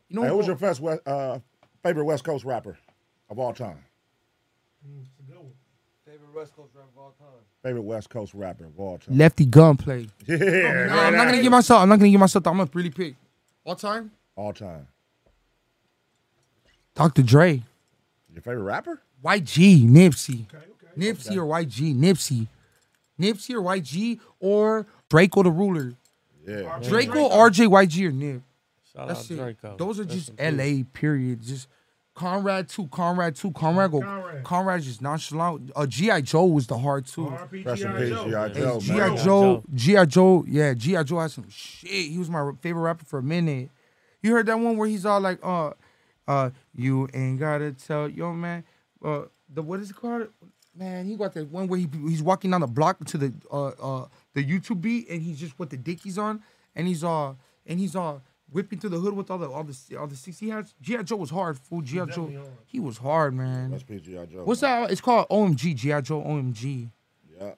you 0.10 0.16
know 0.18 0.22
Hey, 0.24 0.30
what? 0.32 0.38
who's 0.38 0.48
your 0.48 0.56
best 0.58 0.80
West, 0.82 1.02
uh, 1.08 1.40
favorite 1.84 2.04
West 2.06 2.24
Coast 2.24 2.44
rapper 2.46 2.78
of 3.30 3.40
all 3.40 3.54
time? 3.54 3.78
Favorite 6.40 6.52
West 6.52 6.56
Coast 6.56 6.74
rapper 6.76 6.88
of 6.90 6.98
all 6.98 7.12
time. 7.20 7.28
Favorite 7.64 7.82
West 7.82 8.10
Coast 8.10 8.34
rapper 8.34 8.66
of 8.66 8.80
all 8.80 8.98
time? 8.98 9.18
Lefty 9.18 9.46
Gunplay. 9.46 10.08
Yeah, 10.28 10.38
No, 10.38 10.46
right 10.96 11.08
I'm 11.08 11.16
not 11.16 11.26
gonna 11.26 11.42
give 11.42 11.52
myself. 11.52 11.82
I'm 11.82 11.90
not 11.90 12.00
gonna 12.00 12.10
give 12.12 12.20
myself. 12.20 12.48
I'm 12.48 12.58
gonna 12.58 12.70
really 12.74 12.90
pick 12.90 13.16
all 13.66 13.76
time. 13.76 14.12
all 14.36 14.54
time. 14.54 14.88
Dr. 16.96 17.22
Dre, 17.24 17.64
Your 18.34 18.42
favorite 18.42 18.64
rapper? 18.64 19.02
YG, 19.24 19.84
Nipsey, 19.88 20.46
Nipsey 20.98 21.36
or 21.38 21.46
YG, 21.46 21.96
Nipsey, 21.96 22.48
Nipsey 23.20 23.56
or 23.56 23.62
YG 23.62 24.20
or 24.40 24.86
Drakeo 25.10 25.44
the 25.44 25.52
Ruler. 25.52 25.94
Yeah. 26.48 26.80
Drakeo, 26.82 27.30
RJ, 27.32 27.68
YG 27.68 28.08
or 28.08 28.12
Nip. 28.12 28.42
Shout 28.94 29.08
That's 29.10 29.32
out 29.32 29.38
it. 29.38 29.58
Drakeo. 29.62 29.78
Those 29.78 30.00
are 30.00 30.06
just 30.06 30.30
in. 30.40 30.58
LA. 30.58 30.84
Period. 30.94 31.42
Just 31.42 31.68
Conrad 32.20 32.68
too. 32.68 32.86
Conrad 32.88 33.34
too. 33.34 33.50
Conrad 33.52 33.92
go. 33.92 34.02
Conrad. 34.02 34.44
Conrad 34.44 34.82
just 34.82 35.02
nonchalant. 35.02 35.72
Uh, 35.74 35.86
GI 35.86 36.24
Joe 36.24 36.48
was 36.48 36.68
the 36.68 36.78
hard 36.78 37.06
too. 37.06 37.30
Rest 37.30 37.54
in 37.54 37.78
G.I. 37.78 37.98
peace, 37.98 38.10
Joe. 38.10 38.26
G.I. 38.28 38.50
Joe, 38.50 38.80
GI. 38.80 39.24
Joe, 39.24 39.64
GI 39.74 40.06
Joe, 40.08 40.46
yeah, 40.46 40.74
GI 40.74 41.04
Joe 41.06 41.20
had 41.22 41.32
some 41.32 41.50
shit. 41.50 41.90
He 42.12 42.18
was 42.18 42.30
my 42.30 42.52
favorite 42.60 42.82
rapper 42.82 43.06
for 43.06 43.20
a 43.20 43.24
minute. 43.24 43.70
You 44.22 44.34
heard 44.34 44.48
that 44.48 44.60
one 44.60 44.76
where 44.76 44.90
he's 44.90 45.06
all 45.06 45.22
like, 45.22 45.40
uh, 45.42 45.72
uh, 46.28 46.50
you 46.76 47.08
ain't 47.14 47.40
gotta 47.40 47.72
tell 47.72 48.10
yo 48.10 48.34
man, 48.34 48.66
uh, 49.02 49.22
the 49.48 49.62
what 49.62 49.80
is 49.80 49.90
it 49.90 49.96
called? 49.96 50.28
Man, 50.76 51.06
he 51.06 51.16
got 51.16 51.34
that 51.36 51.50
one 51.50 51.70
where 51.70 51.80
he 51.80 51.88
he's 52.06 52.22
walking 52.22 52.52
down 52.52 52.60
the 52.60 52.68
block 52.68 53.04
to 53.06 53.18
the 53.18 53.34
uh 53.50 53.68
uh 53.68 54.08
the 54.34 54.44
YouTube 54.44 54.82
beat 54.82 55.08
and 55.10 55.22
he's 55.22 55.40
just 55.40 55.58
with 55.58 55.70
the 55.70 55.78
dickies 55.78 56.18
on 56.18 56.44
and 56.76 56.86
he's 56.86 57.02
all 57.02 57.38
and 57.66 57.80
he's 57.80 57.96
uh 57.96 58.20
whipping 58.52 58.80
through 58.80 58.90
the 58.92 59.00
hood 59.00 59.14
with 59.14 59.30
all 59.32 59.38
the 59.38 59.50
all 59.50 59.64
the 59.64 59.96
all 59.98 60.08
the 60.08 60.16
six 60.16 60.40
he 60.40 60.50
has. 60.50 60.74
GI 60.82 61.04
Joe 61.04 61.16
was 61.18 61.30
hard, 61.30 61.58
fool. 61.60 61.82
GI 61.82 61.98
Joe, 62.12 62.32
hard. 62.32 62.48
he 62.66 62.80
was 62.80 62.98
hard, 62.98 63.34
man. 63.34 63.72
Rest 63.72 63.86
in 63.90 63.98
peace, 63.98 64.06
G.I. 64.06 64.26
Joe. 64.26 64.44
What's 64.44 64.62
man. 64.62 64.84
that? 64.84 64.92
It's 64.92 65.02
called 65.02 65.28
OMG, 65.30 65.76
GI 65.76 66.02
Joe 66.02 66.22
OMG. 66.22 66.90
Yeah. 67.40 67.52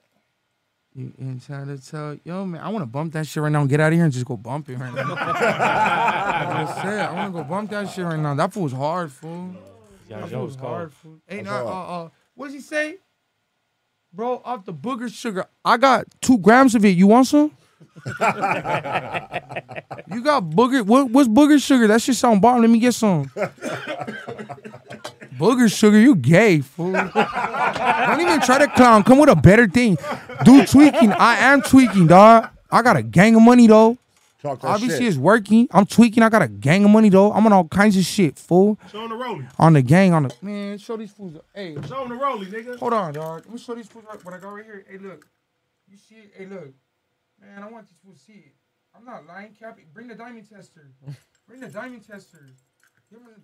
You 0.94 1.12
ain't 1.20 1.44
trying 1.46 1.68
to 1.68 1.78
tell, 1.78 2.18
yo 2.24 2.44
man, 2.44 2.60
I 2.60 2.68
want 2.68 2.82
to 2.82 2.86
bump 2.86 3.14
that 3.14 3.26
shit 3.26 3.42
right 3.42 3.50
now 3.50 3.60
and 3.62 3.68
get 3.70 3.80
out 3.80 3.88
of 3.92 3.94
here 3.94 4.04
and 4.04 4.12
just 4.12 4.26
go 4.26 4.36
bump 4.36 4.68
it 4.68 4.76
right 4.78 4.92
now. 4.94 5.14
I 5.18 6.64
just 6.66 6.82
said, 6.82 6.98
I 7.06 7.12
want 7.14 7.34
to 7.34 7.42
go 7.42 7.48
bump 7.48 7.70
that 7.70 7.88
shit 7.90 8.04
right 8.04 8.18
now. 8.18 8.34
That 8.34 8.52
fool 8.52 8.64
was 8.64 8.72
hard, 8.72 9.10
fool. 9.10 9.54
Yeah, 10.08 10.20
That 10.20 10.28
Joe 10.30 10.36
fool 10.36 10.44
was 10.44 10.52
was 10.52 10.56
cold. 10.60 10.72
hard, 10.74 10.92
fool. 10.92 11.14
Hey, 11.26 11.36
That's 11.36 11.46
now, 11.48 11.66
uh, 11.66 11.72
hard. 11.72 12.06
uh, 12.06 12.10
what 12.34 12.46
did 12.48 12.54
he 12.54 12.60
say? 12.60 12.96
Bro, 14.12 14.42
off 14.44 14.66
the 14.66 14.74
booger 14.74 15.10
sugar, 15.10 15.46
I 15.64 15.78
got 15.78 16.04
two 16.20 16.36
grams 16.36 16.74
of 16.74 16.84
it. 16.84 16.90
You 16.90 17.06
want 17.06 17.26
some? 17.26 17.50
You 20.08 20.22
got 20.22 20.44
booger. 20.44 20.84
What, 20.84 21.10
what's 21.10 21.28
booger 21.28 21.62
sugar? 21.62 21.86
That 21.86 22.02
shit 22.02 22.16
sound 22.16 22.40
bomb. 22.42 22.60
Let 22.60 22.70
me 22.70 22.78
get 22.78 22.94
some. 22.94 23.26
booger 25.38 25.72
sugar, 25.72 25.98
you 25.98 26.14
gay, 26.14 26.60
fool. 26.60 26.92
Don't 26.92 28.20
even 28.20 28.40
try 28.40 28.58
to 28.58 28.68
clown. 28.68 29.02
Come 29.02 29.18
with 29.18 29.28
a 29.30 29.36
better 29.36 29.66
thing. 29.68 29.96
Dude, 30.44 30.68
tweaking. 30.68 31.12
I 31.12 31.36
am 31.36 31.62
tweaking, 31.62 32.06
dog. 32.06 32.48
I 32.70 32.82
got 32.82 32.96
a 32.96 33.02
gang 33.02 33.34
of 33.36 33.42
money 33.42 33.66
though. 33.66 33.98
Obviously, 34.44 34.98
shit. 34.98 35.08
it's 35.08 35.16
working. 35.16 35.68
I'm 35.70 35.86
tweaking. 35.86 36.22
I 36.22 36.28
got 36.28 36.42
a 36.42 36.48
gang 36.48 36.84
of 36.84 36.90
money 36.90 37.08
though. 37.08 37.32
I'm 37.32 37.46
on 37.46 37.52
all 37.52 37.68
kinds 37.68 37.96
of 37.96 38.04
shit, 38.04 38.36
fool. 38.38 38.76
Show 38.90 39.04
him 39.04 39.10
the 39.10 39.14
rollie. 39.16 39.48
On 39.58 39.72
the 39.72 39.82
gang, 39.82 40.12
on 40.14 40.24
the 40.24 40.34
man. 40.42 40.78
Show 40.78 40.96
these 40.96 41.12
fools. 41.12 41.36
Hey, 41.54 41.76
Show 41.86 42.02
him 42.02 42.08
the 42.08 42.16
rollie, 42.16 42.46
nigga. 42.46 42.76
hold 42.76 42.92
on, 42.92 43.12
dog. 43.12 43.42
Let 43.44 43.52
me 43.52 43.58
show 43.58 43.74
these 43.74 43.86
fools 43.86 44.04
right, 44.08 44.24
what 44.24 44.34
I 44.34 44.38
got 44.38 44.50
right 44.50 44.64
here. 44.64 44.84
Hey, 44.90 44.98
look. 44.98 45.28
You 45.88 45.96
see 45.96 46.16
it? 46.16 46.32
Hey, 46.36 46.46
look. 46.46 46.72
Man, 47.42 47.62
I 47.62 47.70
want 47.70 47.88
these 47.88 47.96
fools 48.04 48.18
to 48.18 48.24
see 48.24 48.32
it. 48.32 48.54
I'm 48.96 49.04
not 49.04 49.26
lying, 49.26 49.54
Cappy. 49.58 49.82
Bring 49.92 50.08
the 50.08 50.14
diamond 50.14 50.48
tester. 50.48 50.92
Bring 51.48 51.60
the 51.60 51.68
diamond 51.68 52.06
tester. 52.06 52.38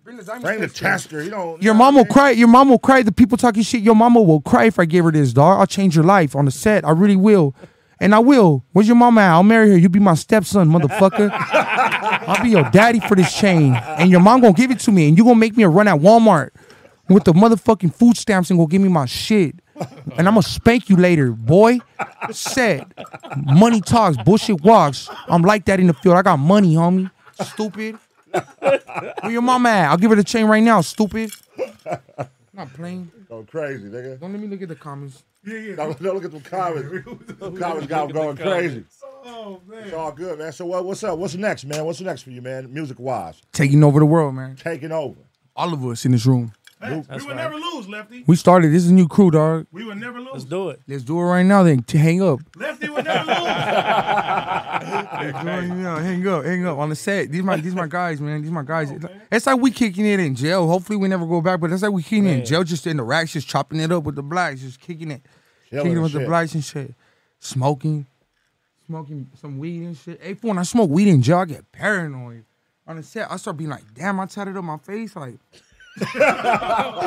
Bring 0.03 0.17
the 0.17 0.23
diamond 0.23 0.43
Bring 0.43 0.61
the 0.61 0.67
tester. 0.67 0.85
tester. 0.85 1.23
You 1.23 1.29
don't. 1.29 1.61
Your 1.61 1.73
mom 1.73 1.95
will 1.95 2.05
cry. 2.05 2.31
Your 2.31 2.47
mom 2.47 2.69
will 2.69 2.79
cry. 2.79 3.03
The 3.03 3.11
people 3.11 3.37
talking 3.37 3.61
shit. 3.61 3.81
Your 3.81 3.95
mama 3.95 4.21
will 4.21 4.41
cry 4.41 4.65
if 4.65 4.79
I 4.79 4.85
give 4.85 5.05
her 5.05 5.11
this, 5.11 5.33
dog. 5.33 5.59
I'll 5.59 5.67
change 5.67 5.95
your 5.95 6.05
life 6.05 6.35
on 6.35 6.45
the 6.45 6.51
set. 6.51 6.85
I 6.85 6.91
really 6.91 7.15
will. 7.15 7.55
And 8.01 8.15
I 8.15 8.19
will. 8.19 8.63
Where's 8.71 8.87
your 8.87 8.95
mama 8.95 9.21
at? 9.21 9.31
I'll 9.31 9.43
marry 9.43 9.69
her. 9.69 9.77
You'll 9.77 9.91
be 9.91 9.99
my 9.99 10.15
stepson, 10.15 10.69
motherfucker. 10.69 11.29
I'll 11.31 12.41
be 12.41 12.49
your 12.51 12.69
daddy 12.71 12.99
for 13.01 13.15
this 13.15 13.35
chain. 13.37 13.75
And 13.75 14.09
your 14.09 14.21
mom 14.21 14.41
gonna 14.41 14.53
give 14.53 14.71
it 14.71 14.79
to 14.81 14.91
me. 14.91 15.09
And 15.09 15.17
you 15.17 15.23
gonna 15.23 15.35
make 15.35 15.57
me 15.57 15.63
a 15.63 15.69
run 15.69 15.87
at 15.87 15.99
Walmart 15.99 16.49
with 17.09 17.25
the 17.25 17.33
motherfucking 17.33 17.93
food 17.93 18.17
stamps 18.17 18.49
and 18.49 18.57
go 18.57 18.65
give 18.65 18.81
me 18.81 18.87
my 18.89 19.05
shit. 19.05 19.59
And 20.17 20.27
I'm 20.27 20.33
gonna 20.33 20.41
spank 20.43 20.89
you 20.89 20.95
later, 20.97 21.31
boy. 21.31 21.79
Said, 22.31 22.85
Money 23.45 23.81
talks, 23.81 24.17
bullshit 24.17 24.61
walks. 24.61 25.09
I'm 25.27 25.41
like 25.41 25.65
that 25.65 25.79
in 25.79 25.87
the 25.87 25.93
field. 25.93 26.15
I 26.15 26.21
got 26.21 26.37
money, 26.37 26.75
homie. 26.75 27.09
Stupid. 27.41 27.97
Where 28.59 29.31
your 29.31 29.41
mama 29.41 29.69
at? 29.69 29.89
I'll 29.91 29.97
give 29.97 30.09
her 30.11 30.15
the 30.15 30.23
chain 30.23 30.45
right 30.45 30.61
now, 30.63 30.81
stupid. 30.81 31.31
Not 32.53 32.73
playing. 32.73 33.11
Go 33.29 33.43
crazy, 33.49 33.85
nigga. 33.87 34.19
Don't 34.19 34.31
let 34.33 34.41
me 34.41 34.47
look 34.47 34.61
at 34.61 34.67
the 34.69 34.75
comments. 34.75 35.23
Yeah, 35.45 35.57
yeah. 35.57 35.75
Don't, 35.75 36.01
don't 36.01 36.15
look 36.15 36.25
at 36.25 36.31
the 36.31 36.39
comments. 36.49 36.89
The 37.39 37.51
comments 37.51 37.87
got 37.87 38.07
them 38.07 38.15
going 38.15 38.37
crazy. 38.37 38.83
Oh 39.25 39.61
man. 39.67 39.83
It's 39.83 39.93
all 39.93 40.11
good, 40.11 40.39
man. 40.39 40.51
So 40.51 40.65
what, 40.65 40.83
what's 40.85 41.03
up? 41.03 41.17
What's 41.17 41.35
next, 41.35 41.63
man? 41.65 41.85
What's 41.85 42.01
next 42.01 42.23
for 42.23 42.31
you, 42.31 42.41
man? 42.41 42.71
Music 42.73 42.99
wise, 42.99 43.41
Taking 43.53 43.83
over 43.83 43.99
the 43.99 44.05
world, 44.05 44.35
man. 44.35 44.55
taking 44.57 44.91
over. 44.91 45.19
All 45.55 45.73
of 45.73 45.85
us 45.85 46.05
in 46.05 46.11
this 46.11 46.25
room. 46.25 46.53
Hey, 46.81 47.03
we 47.17 47.25
would 47.25 47.35
never 47.35 47.55
lose, 47.55 47.89
Lefty. 47.89 48.23
We 48.25 48.37
started. 48.37 48.71
This 48.71 48.85
is 48.85 48.91
a 48.91 48.93
new 48.93 49.07
crew, 49.07 49.31
dog. 49.31 49.67
We 49.69 49.83
would 49.83 49.97
never 49.97 50.17
lose. 50.19 50.31
Let's 50.31 50.45
do 50.45 50.69
it. 50.69 50.79
Let's 50.87 51.03
do 51.03 51.19
it 51.19 51.23
right 51.23 51.43
now. 51.43 51.63
Then 51.63 51.83
to 51.83 51.97
hang 51.97 52.21
up. 52.21 52.39
Lefty 52.55 52.87
would 52.87 53.03
never 53.03 53.25
lose. 53.25 53.37
yeah, 53.45 55.19
hang 55.99 56.25
up, 56.25 56.45
hang 56.45 56.65
up 56.65 56.77
on 56.77 56.87
the 56.89 56.95
set. 56.95 57.31
These 57.31 57.43
my 57.43 57.57
these 57.57 57.75
my 57.75 57.87
guys, 57.87 58.21
man. 58.21 58.41
These 58.41 58.51
my 58.51 58.63
guys. 58.63 58.93
It's 59.29 59.45
like 59.45 59.59
we 59.59 59.71
kicking 59.71 60.05
it 60.05 60.21
in 60.21 60.35
jail. 60.35 60.67
Hopefully 60.67 60.95
we 60.95 61.09
never 61.09 61.25
go 61.25 61.41
back, 61.41 61.59
but 61.59 61.69
that's 61.69 61.81
like 61.81 61.91
we 61.91 62.01
kicking 62.01 62.27
it 62.27 62.39
in 62.39 62.45
jail, 62.45 62.63
just 62.63 62.87
in 62.87 62.95
the 62.95 63.03
racks, 63.03 63.33
just 63.33 63.49
chopping 63.49 63.81
it 63.81 63.91
up 63.91 64.03
with 64.03 64.15
the 64.15 64.23
blacks, 64.23 64.61
just 64.61 64.79
kicking 64.79 65.11
it, 65.11 65.21
Chilling 65.69 65.83
kicking 65.83 65.91
it 65.91 65.95
and 65.95 66.03
with 66.03 66.13
the 66.13 66.21
blacks 66.21 66.53
and 66.53 66.63
shit, 66.63 66.93
smoking, 67.39 68.07
smoking 68.85 69.29
some 69.35 69.59
weed 69.59 69.83
and 69.83 69.97
shit. 69.97 70.21
Hey, 70.23 70.37
when 70.41 70.57
I 70.57 70.63
smoke 70.63 70.89
weed 70.89 71.09
in 71.09 71.21
jail, 71.21 71.39
I 71.39 71.45
get 71.45 71.69
paranoid. 71.73 72.45
On 72.87 72.95
the 72.95 73.03
set, 73.03 73.29
I 73.29 73.35
start 73.35 73.57
being 73.57 73.69
like, 73.69 73.83
damn, 73.93 74.17
I 74.19 74.25
tatted 74.27 74.55
up 74.55 74.63
my 74.63 74.77
face, 74.77 75.13
like. 75.17 75.39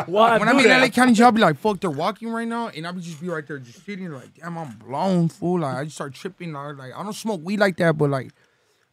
Why 0.07 0.39
when 0.39 0.49
I'm 0.49 0.59
in? 0.59 0.69
LA 0.69 0.89
County 0.89 1.13
jail, 1.13 1.29
I 1.29 1.31
be 1.31 1.41
like, 1.41 1.59
fuck, 1.59 1.81
they're 1.81 1.91
walking 1.91 2.31
right 2.31 2.47
now, 2.47 2.69
and 2.69 2.87
I 2.87 2.93
be 2.93 3.01
just 3.01 3.21
be 3.21 3.29
right 3.29 3.47
there, 3.47 3.59
just 3.59 3.85
sitting 3.85 4.11
like, 4.11 4.35
damn, 4.35 4.57
I'm 4.59 4.71
blown, 4.77 5.29
fool. 5.29 5.61
Like, 5.61 5.77
I 5.77 5.85
just 5.85 5.97
start 5.97 6.15
tripping. 6.15 6.53
Like, 6.53 6.77
like, 6.77 6.93
I 6.97 7.03
don't 7.03 7.13
smoke 7.13 7.41
weed 7.43 7.61
like 7.61 7.77
that, 7.79 7.97
but 7.99 8.11
like, 8.11 8.33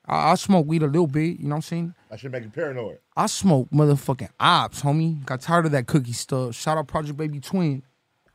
I, 0.05 0.31
I 0.31 0.35
smoke 0.35 0.65
weed 0.67 0.83
a 0.83 0.87
little 0.87 1.07
bit. 1.07 1.39
You 1.39 1.45
know 1.45 1.49
what 1.49 1.55
I'm 1.57 1.61
saying? 1.63 1.95
I 2.11 2.15
should 2.17 2.31
make 2.31 2.43
you 2.43 2.49
paranoid. 2.49 2.99
I 3.15 3.25
smoke 3.27 3.69
motherfucking 3.71 4.29
ops, 4.39 4.81
homie. 4.81 5.23
Got 5.25 5.41
tired 5.41 5.65
of 5.65 5.71
that 5.73 5.87
cookie 5.87 6.13
stuff. 6.13 6.55
Shout 6.55 6.77
out 6.77 6.87
Project 6.87 7.17
Baby 7.17 7.39
Twin. 7.39 7.83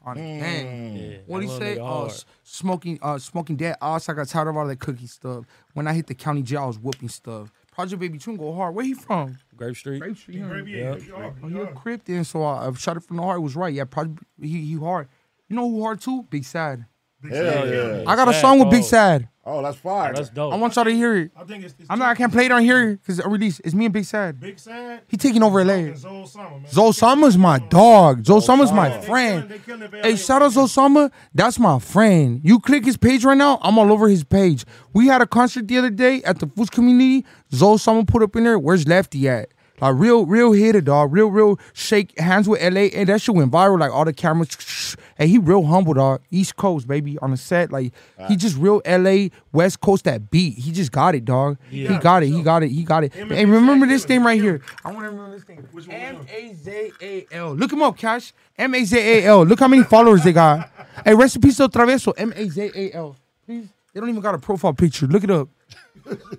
On 0.07 0.17
the 0.17 0.21
gang. 0.23 0.97
Yeah, 0.97 1.17
What 1.27 1.41
do 1.41 1.47
you 1.47 1.53
say? 1.57 1.77
nigga 1.79 2.09
Uh, 2.09 2.13
smoking, 2.43 2.99
uh, 3.01 3.17
smoking 3.19 3.57
dead 3.57 3.77
ops. 3.81 4.07
I 4.07 4.13
got 4.13 4.29
tired 4.29 4.49
of 4.49 4.57
all 4.59 4.67
that 4.67 4.79
cookie 4.79 5.07
stuff. 5.07 5.47
When 5.73 5.89
I 5.89 5.95
hit 5.95 6.07
the 6.09 6.15
county 6.15 6.43
jail, 6.43 6.65
I 6.65 6.67
was 6.67 6.79
whooping 6.79 7.09
stuff. 7.09 7.51
Project 7.73 7.99
Baby 8.01 8.19
Twin 8.19 8.37
go 8.37 8.53
hard. 8.55 8.75
Where 8.75 8.85
he 8.85 8.93
from? 8.93 9.39
Grape 9.57 9.77
Street. 9.77 10.01
Grape 10.01 10.17
Street. 10.17 10.41
huh? 10.41 10.49
Grape, 10.49 10.67
yeah, 10.69 10.77
Yep. 10.95 11.07
you 11.07 11.15
are, 11.17 11.25
Oh, 11.43 11.49
you 11.49 11.55
he 11.57 11.61
a 11.63 11.65
are. 11.67 11.73
then, 12.05 12.25
so 12.25 12.43
I, 12.43 12.67
I 12.69 12.73
shot 12.73 12.97
it 12.97 13.01
from 13.05 13.17
the 13.17 13.23
heart. 13.23 13.39
It 13.39 13.43
was 13.43 13.57
right. 13.57 13.73
Yeah, 13.73 13.85
Project, 13.85 14.21
he 14.41 14.65
he 14.65 14.75
hard. 14.77 15.09
You 15.49 15.57
know 15.57 15.69
who 15.71 15.83
hard 15.83 16.01
too? 16.01 16.25
Big 16.31 16.45
Sad. 16.45 16.87
Big 17.25 17.33
Hell 17.33 17.69
yeah. 17.69 18.05
I 18.07 18.17
got 18.17 18.29
a 18.29 18.33
Sad 18.33 18.41
song 18.43 18.59
with 18.61 18.71
Big 18.71 18.81
dog. 18.83 18.89
Sad. 18.91 19.29
Oh, 19.47 19.63
that's 19.63 19.77
fire. 19.77 20.11
Oh, 20.11 20.17
that's 20.17 20.31
dope. 20.31 20.55
I 20.55 20.57
want 20.57 20.75
y'all 20.75 20.85
to 20.87 20.91
hear 20.91 21.17
it. 21.17 21.31
I 21.37 21.45
think 21.45 21.65
it's, 21.65 21.75
it's 21.79 21.87
I'm 21.91 21.99
not. 21.99 22.09
I 22.09 22.15
can't 22.15 22.33
play 22.33 22.47
it 22.47 22.53
on 22.53 22.63
here 22.63 22.97
because 22.97 23.21
I 23.21 23.29
release. 23.29 23.61
It's 23.61 23.75
me 23.75 23.85
and 23.85 23.93
Big 23.93 24.05
Sad. 24.07 24.41
Big 24.41 24.59
Sad. 24.59 25.03
He 25.09 25.19
taking 25.19 25.43
over 25.43 25.63
LA. 25.63 25.73
and 25.75 25.99
Zoe 25.99 26.27
Summer, 26.27 26.51
man. 26.51 26.67
Zoe 26.71 26.93
Summer's 26.93 27.37
my 27.37 27.59
dog. 27.59 28.25
Zoe 28.25 28.41
Summer's 28.41 28.73
my 28.73 28.89
They 28.89 29.07
friend. 29.07 29.43
killing- 29.43 29.49
they 29.49 29.59
killing 29.67 29.83
it 29.83 29.91
for 29.91 29.97
Hey, 29.99 30.17
shout 30.17 30.41
out 30.41 30.53
Zoe 30.53 30.67
Summer. 30.69 31.11
That's 31.35 31.59
my 31.59 31.79
friend. 31.79 32.41
You 32.43 32.59
click 32.59 32.87
his 32.87 32.97
page 32.97 33.23
right 33.25 33.37
now. 33.37 33.59
I'm 33.61 33.79
all 33.79 33.93
over 33.93 34.09
his 34.09 34.25
page. 34.25 34.65
We 34.95 35.09
had 35.09 35.21
a 35.21 35.27
concert 35.27 35.69
the 35.69 35.77
other 35.77 35.91
day 35.91 36.23
at 36.23 36.39
the 36.39 36.47
Foods 36.47 36.71
community. 36.71 37.27
Zoe 37.53 37.77
Summer 37.77 38.05
put 38.05 38.23
up 38.23 38.35
in 38.37 38.45
there. 38.45 38.59
Where's 38.59 38.89
Lefty 38.89 39.29
at? 39.29 39.49
Like 39.81 39.95
real, 39.97 40.25
real 40.25 40.53
hitter, 40.53 40.81
dog. 40.81 41.13
Real, 41.13 41.29
real 41.29 41.59
shake 41.73 42.19
hands 42.19 42.49
with 42.49 42.63
LA. 42.63 42.83
And 42.83 43.09
that 43.09 43.21
shit 43.21 43.35
went 43.35 43.51
viral. 43.51 43.79
Like 43.79 43.93
all 43.93 44.05
the 44.05 44.13
cameras. 44.13 44.97
And 45.19 45.29
he 45.29 45.39
real 45.39 45.65
humble, 45.65 45.95
dog. 45.95 46.23
East 46.31 46.57
Coast, 46.57 46.87
baby, 46.87 47.19
on 47.19 47.31
the 47.33 47.37
set. 47.37 47.73
Like 47.73 47.93
he 48.29 48.37
just 48.37 48.57
real 48.57 48.81
LA, 48.87 49.29
West 49.53 49.81
Coast 49.81 50.05
that 50.05 50.31
beat. 50.31 50.59
He 50.59 50.73
just 50.73 50.93
got 50.93 51.15
it, 51.15 51.25
dog. 51.25 51.59
He 51.71 51.87
got 51.99 52.23
it. 52.23 52.29
He 52.29 52.43
got 52.43 52.63
it. 52.63 52.69
He 52.69 52.85
got 52.85 53.05
it. 53.05 53.15
Hey, 53.15 53.45
remember 53.45 53.87
this 53.87 54.05
thing 54.05 54.23
right 54.23 54.41
here. 54.41 54.61
I 54.85 54.93
want 54.93 55.05
to 55.05 55.11
remember 55.11 55.37
this 55.37 55.45
thing. 55.45 55.67
M 55.91 56.27
A 56.33 56.55
Z 56.55 56.93
A 57.01 57.27
L. 57.33 57.55
Look 57.55 57.73
him 57.73 57.83
up, 57.83 57.97
Cash. 57.97 58.33
M 58.57 58.75
A 58.75 58.85
Z 58.85 58.97
A 58.99 59.25
L. 59.25 59.45
Look 59.45 59.61
how 59.61 59.69
many 59.69 59.83
followers 59.83 60.23
they 60.23 60.33
got. 60.33 60.71
Hey, 61.05 61.15
recipe 61.15 61.51
so 61.51 61.69
traveso. 61.69 62.13
M 62.17 62.33
A 62.37 62.49
Z 62.49 62.71
A 62.75 62.93
L. 62.93 63.17
Please. 63.45 63.69
They 63.93 64.01
don't 64.01 64.09
even 64.09 64.21
got 64.23 64.35
a 64.35 64.39
profile 64.39 64.73
picture. 64.73 65.07
Look 65.07 65.23
it 65.23 65.31
up. 65.31 65.49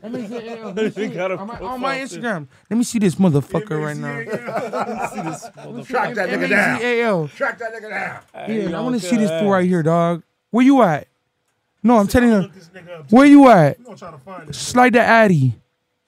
M 0.03 0.15
A 0.15 0.27
Z 0.27 0.35
A 0.35 0.59
L. 0.59 0.67
Let 0.67 0.75
me 0.75 0.89
see 0.91 1.03
it. 1.03 1.13
got 1.15 1.31
a 1.31 1.37
on, 1.37 1.47
my, 1.47 1.59
on 1.59 1.81
my 1.81 1.99
picture. 1.99 2.19
Instagram. 2.19 2.47
Let 2.69 2.77
me 2.77 2.83
see 2.83 2.99
this 2.99 3.15
motherfucker 3.15 3.83
right 3.83 3.97
now. 3.97 4.23
Track 5.83 6.15
that 6.15 6.29
nigga 6.29 6.49
down. 6.49 7.27
Track 7.29 7.59
that 7.59 7.73
nigga 7.73 7.89
down. 7.89 8.21
Yeah, 8.49 8.77
I 8.77 8.81
want 8.81 8.99
to 8.99 9.07
see 9.07 9.17
this 9.17 9.29
fool 9.41 9.49
right 9.51 9.67
here, 9.67 9.83
dog. 9.83 10.23
Where 10.51 10.65
you 10.65 10.81
at? 10.81 11.07
No, 11.83 11.97
I'm 11.97 12.07
telling 12.07 12.29
you. 12.29 12.37
Look 12.37 12.53
this 12.53 12.69
nigga 12.69 12.99
up. 12.99 13.11
Where 13.11 13.25
you 13.25 13.47
at? 13.49 13.77
We 13.79 13.85
gonna 13.85 13.97
try 13.97 14.11
to 14.11 14.17
find 14.17 14.47
this. 14.49 14.57
Slide 14.57 14.93
the 14.93 15.01
addy. 15.01 15.55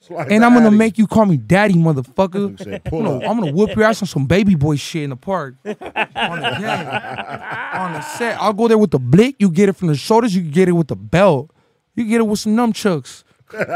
Slide 0.00 0.32
And 0.32 0.44
I'm 0.44 0.52
gonna 0.54 0.68
addy. 0.68 0.76
make 0.76 0.98
you 0.98 1.06
call 1.06 1.26
me 1.26 1.36
daddy, 1.36 1.74
motherfucker. 1.74 2.58
said, 2.62 2.82
I'm 2.86 2.90
gonna, 2.90 3.16
up. 3.18 3.30
I'm 3.30 3.38
gonna 3.38 3.52
whoop 3.52 3.76
your 3.76 3.84
ass 3.84 4.02
on 4.02 4.08
some 4.08 4.26
baby 4.26 4.54
boy 4.56 4.76
shit 4.76 5.04
in 5.04 5.10
the 5.10 5.16
park. 5.16 5.54
on 5.64 5.74
the 5.74 6.56
gang. 6.58 6.86
On 6.86 7.92
the 7.92 8.00
set. 8.02 8.40
I'll 8.40 8.52
go 8.52 8.66
there 8.68 8.78
with 8.78 8.90
the 8.90 8.98
blick. 8.98 9.36
You 9.38 9.50
get 9.50 9.68
it 9.68 9.76
from 9.76 9.88
the 9.88 9.96
shoulders. 9.96 10.34
You 10.34 10.42
can 10.42 10.50
get 10.50 10.68
it 10.68 10.72
with 10.72 10.88
the 10.88 10.96
belt. 10.96 11.50
You 11.94 12.04
get 12.06 12.20
it 12.20 12.26
with 12.26 12.40
some 12.40 12.56
nunchucks. 12.56 13.22
hey, 13.52 13.66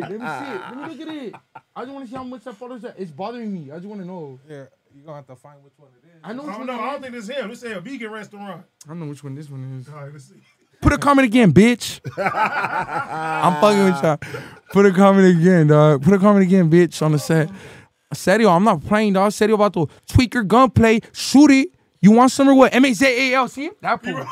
let 0.00 0.10
me 0.10 0.18
see 0.18 0.18
it. 0.18 0.60
Let 0.60 0.76
me 0.76 0.82
look 0.88 1.00
at 1.00 1.08
it. 1.08 1.34
I 1.74 1.82
just 1.82 1.92
want 1.92 2.04
to 2.04 2.10
see 2.10 2.16
how 2.16 2.24
much 2.24 2.44
that 2.44 2.54
photo's 2.56 2.84
at. 2.84 2.98
It's 2.98 3.10
bothering 3.10 3.52
me. 3.52 3.70
I 3.70 3.76
just 3.76 3.86
want 3.86 4.00
to 4.02 4.06
know. 4.06 4.38
Yeah, 4.48 4.64
you're 4.94 5.04
gonna 5.04 5.16
have 5.16 5.26
to 5.28 5.36
find 5.36 5.62
which 5.64 5.72
one 5.76 5.88
it 6.02 6.06
is. 6.08 6.20
I 6.22 6.32
know 6.32 6.42
I 6.42 6.46
which 6.46 6.56
don't 6.56 6.66
one 6.66 6.76
know. 6.76 6.82
I 6.82 6.86
don't 6.86 6.94
is. 6.96 7.00
think 7.00 7.12
this 7.14 7.24
is 7.24 7.30
him. 7.36 7.48
This 7.48 7.62
is 7.62 7.72
a 7.76 7.80
vegan 7.80 8.10
restaurant. 8.10 8.64
I 8.84 8.88
don't 8.88 9.00
know 9.00 9.06
which 9.06 9.24
one 9.24 9.34
this 9.34 9.48
one 9.48 9.78
is. 9.80 9.88
All 9.88 10.02
right, 10.02 10.12
let's 10.12 10.24
see. 10.28 10.34
Put 10.82 10.92
a 10.92 10.98
comment 10.98 11.26
again, 11.26 11.52
bitch. 11.52 12.00
I'm 12.18 13.60
fucking 13.60 13.84
with 13.84 14.02
y'all. 14.02 14.18
Put 14.72 14.86
a 14.86 14.92
comment 14.92 15.38
again, 15.38 15.68
dog. 15.68 16.02
Put 16.02 16.12
a 16.14 16.18
comment 16.18 16.42
again, 16.44 16.68
bitch, 16.70 17.00
on 17.02 17.12
the 17.12 17.18
set. 17.18 17.48
Serio, 18.12 18.50
I'm 18.50 18.64
not 18.64 18.84
playing, 18.84 19.12
dog. 19.14 19.32
Serio 19.32 19.54
about 19.54 19.72
to 19.74 19.88
tweak 20.08 20.34
your 20.34 20.42
gunplay, 20.42 21.00
shoot 21.12 21.50
it. 21.50 21.68
You 22.00 22.10
want 22.10 22.32
some 22.32 22.48
or 22.48 22.54
what? 22.54 22.74
M 22.74 22.84
A 22.84 22.92
Z 22.92 23.06
A 23.06 23.34
L. 23.36 23.48
See 23.48 23.66
him? 23.66 23.74
That 23.80 24.02
fool. 24.02 24.26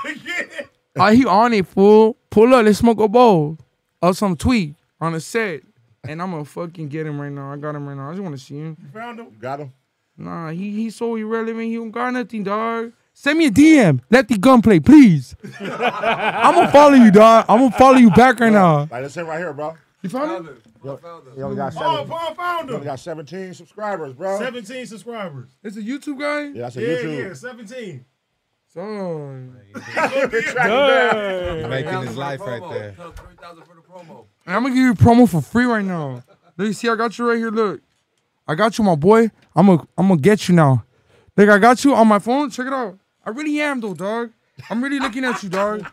Oh, 0.96 1.12
he 1.12 1.24
on 1.24 1.52
it, 1.52 1.66
fool. 1.66 2.16
Pull 2.30 2.54
up, 2.54 2.64
let's 2.64 2.78
smoke 2.78 3.00
a 3.00 3.08
bowl. 3.08 3.58
Or 4.02 4.14
some 4.14 4.36
tweak 4.36 4.74
on 5.00 5.12
the 5.12 5.20
set. 5.20 5.62
And 6.04 6.22
I'm 6.22 6.30
gonna 6.30 6.44
fucking 6.44 6.88
get 6.88 7.06
him 7.06 7.20
right 7.20 7.30
now. 7.30 7.52
I 7.52 7.56
got 7.56 7.74
him 7.74 7.86
right 7.86 7.96
now. 7.96 8.08
I 8.08 8.12
just 8.12 8.22
wanna 8.22 8.38
see 8.38 8.56
him. 8.56 8.76
You 8.82 8.88
found 8.88 9.20
him? 9.20 9.36
Got 9.38 9.60
him. 9.60 9.72
Nah, 10.16 10.50
he 10.50 10.70
he's 10.72 10.96
so 10.96 11.14
irrelevant. 11.16 11.66
He 11.66 11.76
don't 11.76 11.90
got 11.90 12.10
nothing, 12.12 12.42
dog. 12.42 12.92
Send 13.12 13.38
me 13.38 13.46
a 13.46 13.50
DM. 13.50 14.00
Let 14.10 14.28
the 14.28 14.38
gun 14.38 14.62
play, 14.62 14.80
please. 14.80 15.34
I'm 15.60 16.54
gonna 16.54 16.72
follow 16.72 16.94
you, 16.94 17.10
dog. 17.10 17.44
I'm 17.48 17.58
gonna 17.58 17.70
follow 17.76 17.98
you 17.98 18.10
back 18.10 18.40
right 18.40 18.52
now. 18.52 18.88
Like 18.90 19.02
this 19.02 19.16
him 19.16 19.26
right 19.26 19.38
here, 19.38 19.52
bro. 19.52 19.76
You 20.02 20.08
found 20.08 20.48
him? 20.48 20.62
He 20.82 21.42
only 21.42 21.56
got 21.56 21.74
Paul, 21.74 21.96
seven. 21.96 22.08
Paul 22.10 22.34
found 22.34 22.68
He 22.70 22.74
only 22.74 22.86
got 22.86 22.98
17 23.00 23.52
subscribers, 23.52 24.14
bro. 24.14 24.38
17 24.38 24.86
subscribers. 24.86 25.50
It's 25.62 25.76
a 25.76 25.82
YouTube 25.82 26.18
guy. 26.18 26.44
Yeah, 26.56 26.62
that's 26.62 26.76
a 26.76 26.80
Yeah, 26.80 26.88
YouTube. 26.88 27.28
yeah, 27.28 27.34
17. 27.34 28.04
Son. 28.72 29.56
Making 31.68 32.02
his 32.02 32.16
life 32.16 32.40
right 32.40 32.62
there. 32.70 32.94
And 34.46 34.54
I'm 34.54 34.62
gonna 34.62 34.68
give 34.68 34.76
you 34.76 34.92
a 34.92 34.94
promo 34.94 35.28
for 35.28 35.40
free 35.40 35.64
right 35.64 35.84
now. 35.84 36.22
Look, 36.56 36.68
you 36.68 36.72
see, 36.72 36.88
I 36.88 36.94
got 36.94 37.18
you 37.18 37.28
right 37.28 37.38
here. 37.38 37.50
Look, 37.50 37.80
I 38.46 38.54
got 38.54 38.78
you, 38.78 38.84
my 38.84 38.94
boy. 38.94 39.30
I'm 39.56 39.66
gonna, 39.66 39.88
I'm 39.98 40.06
gonna 40.08 40.20
get 40.20 40.48
you 40.48 40.54
now. 40.54 40.84
Look, 41.36 41.48
I 41.48 41.58
got 41.58 41.84
you 41.84 41.94
on 41.96 42.06
my 42.06 42.20
phone. 42.20 42.48
Check 42.50 42.68
it 42.68 42.72
out. 42.72 42.96
I 43.24 43.30
really 43.30 43.60
am 43.60 43.80
though, 43.80 43.94
dog. 43.94 44.30
I'm 44.68 44.84
really 44.84 45.00
looking 45.00 45.24
at 45.24 45.42
you, 45.42 45.48
dog. 45.48 45.84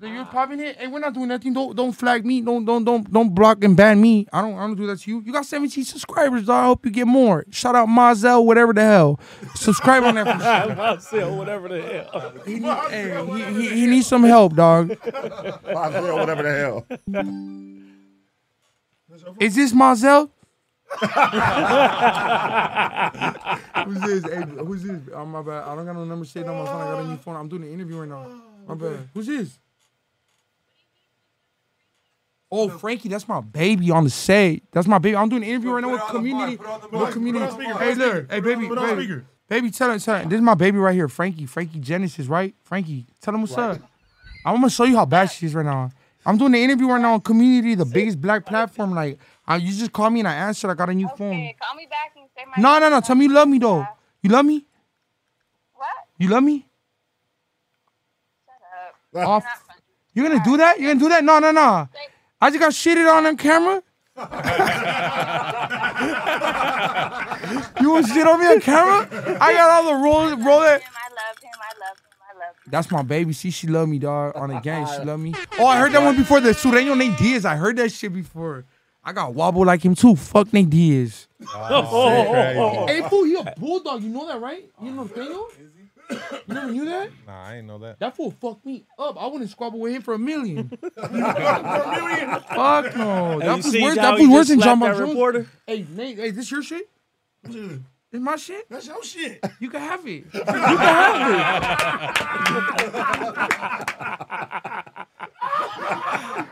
Look, 0.00 0.10
You're 0.10 0.24
popping 0.24 0.58
it. 0.58 0.76
Hey, 0.76 0.88
we're 0.88 0.98
not 0.98 1.14
doing 1.14 1.28
nothing. 1.28 1.52
Don't, 1.52 1.76
don't 1.76 1.92
flag 1.92 2.26
me. 2.26 2.40
Don't, 2.40 2.64
don't, 2.64 2.82
don't, 2.84 3.08
don't 3.12 3.32
block 3.32 3.62
and 3.62 3.76
ban 3.76 4.00
me. 4.00 4.26
I 4.32 4.42
don't, 4.42 4.54
I 4.58 4.66
don't 4.66 4.74
do 4.74 4.88
that 4.88 4.98
to 5.00 5.10
you. 5.10 5.20
You 5.24 5.32
got 5.32 5.46
17 5.46 5.84
subscribers, 5.84 6.46
dog. 6.46 6.64
I 6.64 6.66
hope 6.66 6.84
you 6.84 6.90
get 6.90 7.06
more. 7.06 7.44
Shout 7.50 7.76
out 7.76 7.86
Mazel, 7.88 8.44
whatever 8.44 8.72
the 8.72 8.82
hell. 8.82 9.20
Subscribe 9.54 10.02
on 10.02 10.16
that. 10.16 10.68
For 10.68 10.74
Myself, 10.76 11.38
whatever 11.38 11.68
the 11.68 11.80
hell. 11.80 12.32
he, 12.44 12.58
need, 12.58 12.76
hey, 12.90 13.24
he, 13.24 13.44
he, 13.68 13.68
he 13.80 13.86
needs 13.86 14.08
some 14.08 14.24
help, 14.24 14.56
dog. 14.56 14.88
Mazel, 15.64 16.16
whatever 16.18 16.42
the 16.42 16.54
hell. 16.58 16.84
Is 19.40 19.54
this 19.54 19.72
Mazel? 19.72 20.30
who's 23.84 24.00
this? 24.00 24.24
Hey, 24.24 24.42
who's 24.58 24.82
this? 24.82 25.00
Oh, 25.14 25.24
my 25.24 25.40
bad. 25.42 25.64
I 25.64 25.74
don't 25.76 25.86
got 25.86 25.94
no 25.94 26.04
number 26.04 26.24
saved 26.24 26.48
on 26.48 26.58
my 26.58 26.66
phone. 26.66 26.80
I 26.80 26.84
got 26.84 27.04
a 27.04 27.06
new 27.06 27.16
phone. 27.16 27.36
I'm 27.36 27.48
doing 27.48 27.62
an 27.62 27.72
interview 27.72 27.98
right 28.00 28.08
now. 28.08 28.26
My 28.66 28.74
bad. 28.74 29.08
Who's 29.14 29.26
this? 29.26 29.58
Oh, 32.56 32.68
Frankie, 32.68 33.08
that's 33.08 33.26
my 33.26 33.40
baby 33.40 33.90
on 33.90 34.04
the 34.04 34.10
set. 34.10 34.60
That's 34.70 34.86
my 34.86 34.98
baby. 34.98 35.16
I'm 35.16 35.28
doing 35.28 35.42
an 35.42 35.48
interview 35.48 35.72
right 35.72 35.80
now 35.80 35.90
with 35.90 36.00
Cuhmunity. 36.02 36.58
With 36.92 37.14
Cuhmunity. 37.14 37.32
Put 37.32 37.42
on 37.42 37.50
speaker, 37.52 37.78
Hey, 37.78 37.94
put 37.94 38.02
on 38.02 38.14
look. 38.16 38.30
Hey, 38.30 38.40
baby. 38.40 38.68
Put 38.68 38.78
baby. 38.78 39.02
speaker. 39.02 39.26
Baby, 39.48 39.70
tell 39.70 39.90
him, 39.90 39.98
tell 39.98 40.16
him. 40.16 40.28
This 40.28 40.36
is 40.36 40.42
my 40.42 40.54
baby 40.54 40.78
right 40.78 40.94
here, 40.94 41.08
Frankie. 41.08 41.46
Frankie 41.46 41.80
Genesis, 41.80 42.26
right? 42.28 42.54
Frankie, 42.62 43.06
tell 43.20 43.34
him 43.34 43.42
what's 43.42 43.58
up. 43.58 43.80
I'm 44.44 44.54
gonna 44.56 44.70
show 44.70 44.84
you 44.84 44.96
how 44.96 45.04
bad 45.04 45.26
she 45.26 45.46
is 45.46 45.54
right 45.54 45.66
now. 45.66 45.90
I'm 46.24 46.38
doing 46.38 46.52
the 46.52 46.62
interview 46.62 46.88
right 46.88 47.00
now 47.00 47.14
on 47.14 47.20
Cuhmunity, 47.20 47.76
the 47.76 47.84
biggest 47.84 48.20
black 48.20 48.46
platform. 48.46 48.94
Like, 48.94 49.18
I, 49.46 49.56
you 49.56 49.72
just 49.72 49.92
call 49.92 50.08
me 50.10 50.20
and 50.20 50.28
I 50.28 50.34
answered. 50.34 50.70
I 50.70 50.74
got 50.74 50.88
a 50.88 50.94
new 50.94 51.08
phone. 51.08 51.52
Call 51.60 51.76
me 51.76 51.86
back 51.90 52.12
and 52.16 52.28
say 52.36 52.44
my 52.56 52.62
No, 52.62 52.78
no, 52.78 52.88
no. 52.88 53.00
Tell 53.00 53.16
me 53.16 53.26
you 53.26 53.32
love 53.32 53.48
me 53.48 53.58
though. 53.58 53.86
You 54.22 54.30
love 54.30 54.46
me? 54.46 54.64
What? 55.74 55.88
You 56.18 56.28
love 56.28 56.42
me? 56.42 56.66
Shut 59.12 59.22
up. 59.22 59.28
Oh, 59.28 59.36
f- 59.36 59.64
you're 60.14 60.28
gonna 60.28 60.42
do 60.44 60.56
that? 60.56 60.80
You're 60.80 60.90
gonna 60.94 61.00
do 61.04 61.08
that? 61.10 61.24
No, 61.24 61.38
no, 61.40 61.50
no. 61.50 61.88
I 62.40 62.50
just 62.50 62.60
got 62.60 62.72
shitted 62.72 63.10
on 63.10 63.26
on 63.26 63.36
camera. 63.36 63.82
you 67.80 67.90
want 67.90 68.06
shit 68.06 68.26
on 68.26 68.38
me 68.40 68.46
on 68.46 68.60
camera? 68.60 69.08
I 69.40 69.52
got 69.52 69.70
all 69.70 69.84
the 69.92 70.02
roll, 70.04 70.36
roll 70.36 70.62
it. 70.62 70.66
I 70.68 71.08
love 71.14 71.38
him. 71.40 71.50
I 71.54 71.72
love 71.80 71.98
him. 71.98 72.10
I 72.22 72.70
That's 72.70 72.90
my 72.90 73.02
baby. 73.02 73.32
See, 73.32 73.50
she 73.50 73.66
love 73.66 73.88
me, 73.88 73.98
dog. 73.98 74.36
On 74.36 74.50
the 74.50 74.60
gang, 74.60 74.86
she 74.86 75.04
love 75.04 75.20
me. 75.20 75.34
Oh, 75.58 75.66
I 75.66 75.78
heard 75.78 75.92
that 75.92 76.02
one 76.02 76.16
before. 76.16 76.40
The 76.40 76.50
Sureño 76.50 76.96
named 76.96 77.16
Diaz. 77.16 77.44
I 77.44 77.56
heard 77.56 77.76
that 77.76 77.90
shit 77.90 78.12
before. 78.12 78.64
I 79.02 79.12
got 79.12 79.34
wobble 79.34 79.64
like 79.64 79.84
him 79.84 79.94
too. 79.94 80.16
Fuck 80.16 80.52
Nate 80.52 80.70
Diaz. 80.70 81.28
Oh, 81.46 81.88
oh, 81.90 82.26
oh, 82.26 82.78
oh 82.82 82.86
hey, 82.86 83.02
fool, 83.08 83.24
he 83.24 83.34
a 83.34 83.54
bulldog. 83.58 84.02
You 84.02 84.08
know 84.08 84.26
that, 84.26 84.40
right? 84.40 84.64
You 84.82 84.92
know 84.92 85.02
Nathaniel? 85.02 85.48
You 86.10 86.18
never 86.54 86.70
knew 86.70 86.84
that? 86.86 87.10
Nah, 87.26 87.44
I 87.46 87.56
ain't 87.56 87.66
know 87.66 87.78
that. 87.78 87.98
That 87.98 88.14
fool 88.16 88.30
fucked 88.32 88.64
me 88.66 88.84
up. 88.98 89.16
I 89.20 89.26
wouldn't 89.26 89.50
squabble 89.50 89.78
with 89.80 89.94
him 89.94 90.02
for 90.02 90.14
a 90.14 90.18
million. 90.18 90.68
For 90.94 91.00
a 91.00 91.10
million? 91.12 92.30
Fuck 92.40 92.96
no. 92.96 93.40
Have 93.40 93.40
That 93.40 93.56
you 93.56 93.62
fool's 93.62 93.82
worse, 93.82 93.96
that 93.96 94.18
he 94.18 94.24
fool's 94.26 94.34
worse 94.34 94.48
than 94.48 94.60
John 94.60 94.78
slapped 94.78 94.94
that 94.94 94.98
Jones. 95.00 95.10
reporter? 95.14 95.46
Hey, 95.66 95.86
Nate, 95.90 96.18
hey, 96.18 96.30
this 96.30 96.50
your 96.50 96.62
shit? 96.62 96.88
It's 97.44 98.22
my 98.22 98.36
shit? 98.36 98.68
That's 98.70 98.86
your 98.86 99.02
shit. 99.02 99.44
You 99.60 99.70
can 99.70 99.80
have 99.80 100.06
it. 100.06 100.24
You 100.32 100.40
can 100.44 100.46
have 100.46 102.14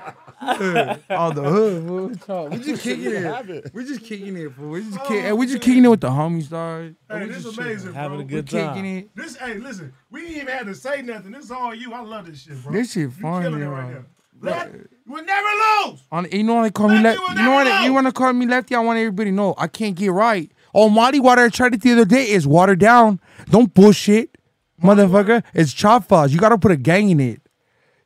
it. 0.03 0.09
On 0.43 1.35
the 1.35 1.43
hood, 1.43 1.87
fool. 1.87 2.09
What's 2.09 2.29
up? 2.29 2.51
We 2.51 2.59
just 2.59 2.83
kicking 2.83 3.05
You 3.05 3.13
can 3.13 3.23
have 3.23 3.49
it. 3.51 3.67
it. 3.67 3.75
We 3.75 3.85
just 3.85 4.03
kicking 4.03 4.37
it, 4.37 4.53
fool. 4.53 4.71
We 4.71 4.83
just 4.85 4.99
oh, 5.01 5.07
kick, 5.09 5.23
hey, 5.23 5.33
we 5.33 5.47
just 5.47 5.63
kicking 5.63 5.85
it 5.85 5.89
with 5.89 6.01
the 6.01 6.09
homies, 6.11 6.49
dog. 6.51 6.95
Hey, 7.09 7.21
We 7.27 7.27
this 7.33 7.43
just 7.45 7.55
chilling. 7.55 7.71
amazing, 7.71 7.95
Having 7.95 8.19
bro. 8.19 8.21
a 8.21 8.29
good 8.29 8.53
We 8.53 8.59
kicking 8.59 8.75
time. 8.75 8.85
it. 8.87 9.17
This, 9.17 9.37
hey, 9.37 9.55
listen, 9.55 9.93
we 10.11 10.23
ain't 10.27 10.31
even 10.37 10.49
had 10.49 10.67
to 10.67 10.75
say 10.75 11.03
nothing. 11.03 11.31
This 11.33 11.45
is 11.45 11.51
all 11.51 11.75
you. 11.75 11.93
I 11.93 12.01
love 12.01 12.27
this 12.27 12.43
shit, 12.43 12.63
bro. 12.63 12.73
This 12.73 12.93
shit 12.93 13.03
You 13.03 13.11
fun, 13.11 13.43
killing 13.43 13.61
it 13.61 13.65
man. 13.65 13.71
right 13.71 13.91
now. 13.95 14.05
Let, 14.41 14.73
we'll 15.07 15.25
never 15.25 15.49
lose. 15.91 16.03
On, 16.11 16.27
you 16.33 16.43
know 16.43 16.55
what 16.55 16.63
they 16.65 16.71
call 16.71 16.89
me 16.89 17.01
lefty? 17.01 17.23
You 17.37 17.43
know 17.45 17.51
what 17.53 17.85
you 17.85 17.93
want 17.93 18.07
to 18.09 18.13
call 18.13 18.33
me 18.33 18.45
lefty? 18.47 18.75
I 18.75 18.81
want 18.81 18.99
everybody 18.99 19.31
to 19.31 19.37
know 19.37 19.55
I 19.57 19.69
can't 19.69 19.95
get 19.95 20.11
right. 20.11 20.51
Oh, 20.75 20.89
Molly 20.89 21.21
water 21.21 21.43
I 21.43 21.49
tried 21.49 21.75
it 21.75 21.83
the 21.83 21.93
other 21.93 22.05
day 22.05 22.29
is 22.29 22.45
watered 22.47 22.81
down. 22.81 23.21
Don't 23.51 23.73
bullshit, 23.73 24.37
motherfucker. 24.83 25.45
It's 25.55 25.73
chop 25.73 26.09
fuzz. 26.09 26.33
You 26.35 26.41
gotta 26.41 26.59
put 26.59 26.73
a 26.73 26.77
gang 26.77 27.11
in 27.11 27.21
it. 27.21 27.41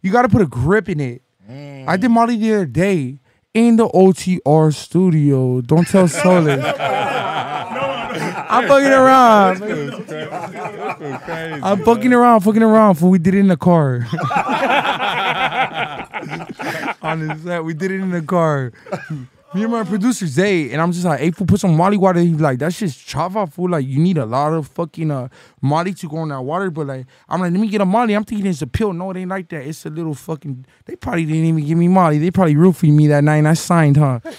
You 0.02 0.12
gotta 0.12 0.28
put 0.28 0.42
a 0.42 0.46
grip 0.46 0.90
in 0.90 1.00
it. 1.00 1.22
I 1.48 1.96
did 1.96 2.10
Molly 2.10 2.36
the 2.36 2.54
other 2.54 2.66
day 2.66 3.20
in 3.54 3.76
the 3.76 3.88
OTR 3.88 4.74
studio. 4.74 5.60
Don't 5.60 5.86
tell 5.86 6.08
Solus. 6.08 6.64
I'm 8.48 8.68
fucking 8.68 8.92
around. 8.92 9.62
I'm 11.62 11.84
fucking 11.84 12.12
around, 12.12 12.40
fucking 12.40 12.62
around. 12.62 12.94
For 12.96 13.08
we 13.10 13.18
did 13.18 13.34
it 13.34 13.38
in 13.38 13.48
the 13.48 13.56
car. 13.56 14.06
On 17.02 17.26
the 17.26 17.38
set, 17.42 17.64
we 17.64 17.74
did 17.74 17.90
it 17.90 18.00
in 18.00 18.10
the 18.10 18.22
car. 18.22 18.72
Me 19.56 19.62
and 19.62 19.72
my 19.72 19.84
producer 19.84 20.26
Zay, 20.26 20.70
and 20.70 20.82
I'm 20.82 20.92
just 20.92 21.06
like, 21.06 21.18
hey, 21.18 21.30
fool, 21.30 21.46
put 21.46 21.58
some 21.58 21.74
Molly 21.74 21.96
water. 21.96 22.20
He's 22.20 22.38
like, 22.38 22.58
that's 22.58 22.78
just 22.78 23.08
chava, 23.08 23.50
fool. 23.50 23.70
Like, 23.70 23.86
you 23.86 23.98
need 23.98 24.18
a 24.18 24.26
lot 24.26 24.52
of 24.52 24.68
fucking 24.68 25.10
uh 25.10 25.28
Molly 25.62 25.94
to 25.94 26.08
go 26.10 26.22
in 26.24 26.28
that 26.28 26.42
water. 26.42 26.70
But 26.70 26.88
like, 26.88 27.06
I'm 27.26 27.40
like, 27.40 27.52
let 27.52 27.58
me 27.60 27.68
get 27.68 27.80
a 27.80 27.86
Molly. 27.86 28.12
I'm 28.12 28.24
thinking 28.24 28.46
it's 28.46 28.60
a 28.60 28.66
pill. 28.66 28.92
No, 28.92 29.10
it 29.12 29.16
ain't 29.16 29.30
like 29.30 29.48
that. 29.48 29.66
It's 29.66 29.86
a 29.86 29.88
little 29.88 30.12
fucking. 30.12 30.66
They 30.84 30.94
probably 30.96 31.24
didn't 31.24 31.46
even 31.46 31.64
give 31.64 31.78
me 31.78 31.88
Molly. 31.88 32.18
They 32.18 32.30
probably 32.30 32.54
roofied 32.54 32.92
me 32.92 33.06
that 33.06 33.24
night. 33.24 33.36
and 33.36 33.48
I 33.48 33.54
signed, 33.54 33.96
huh? 33.96 34.20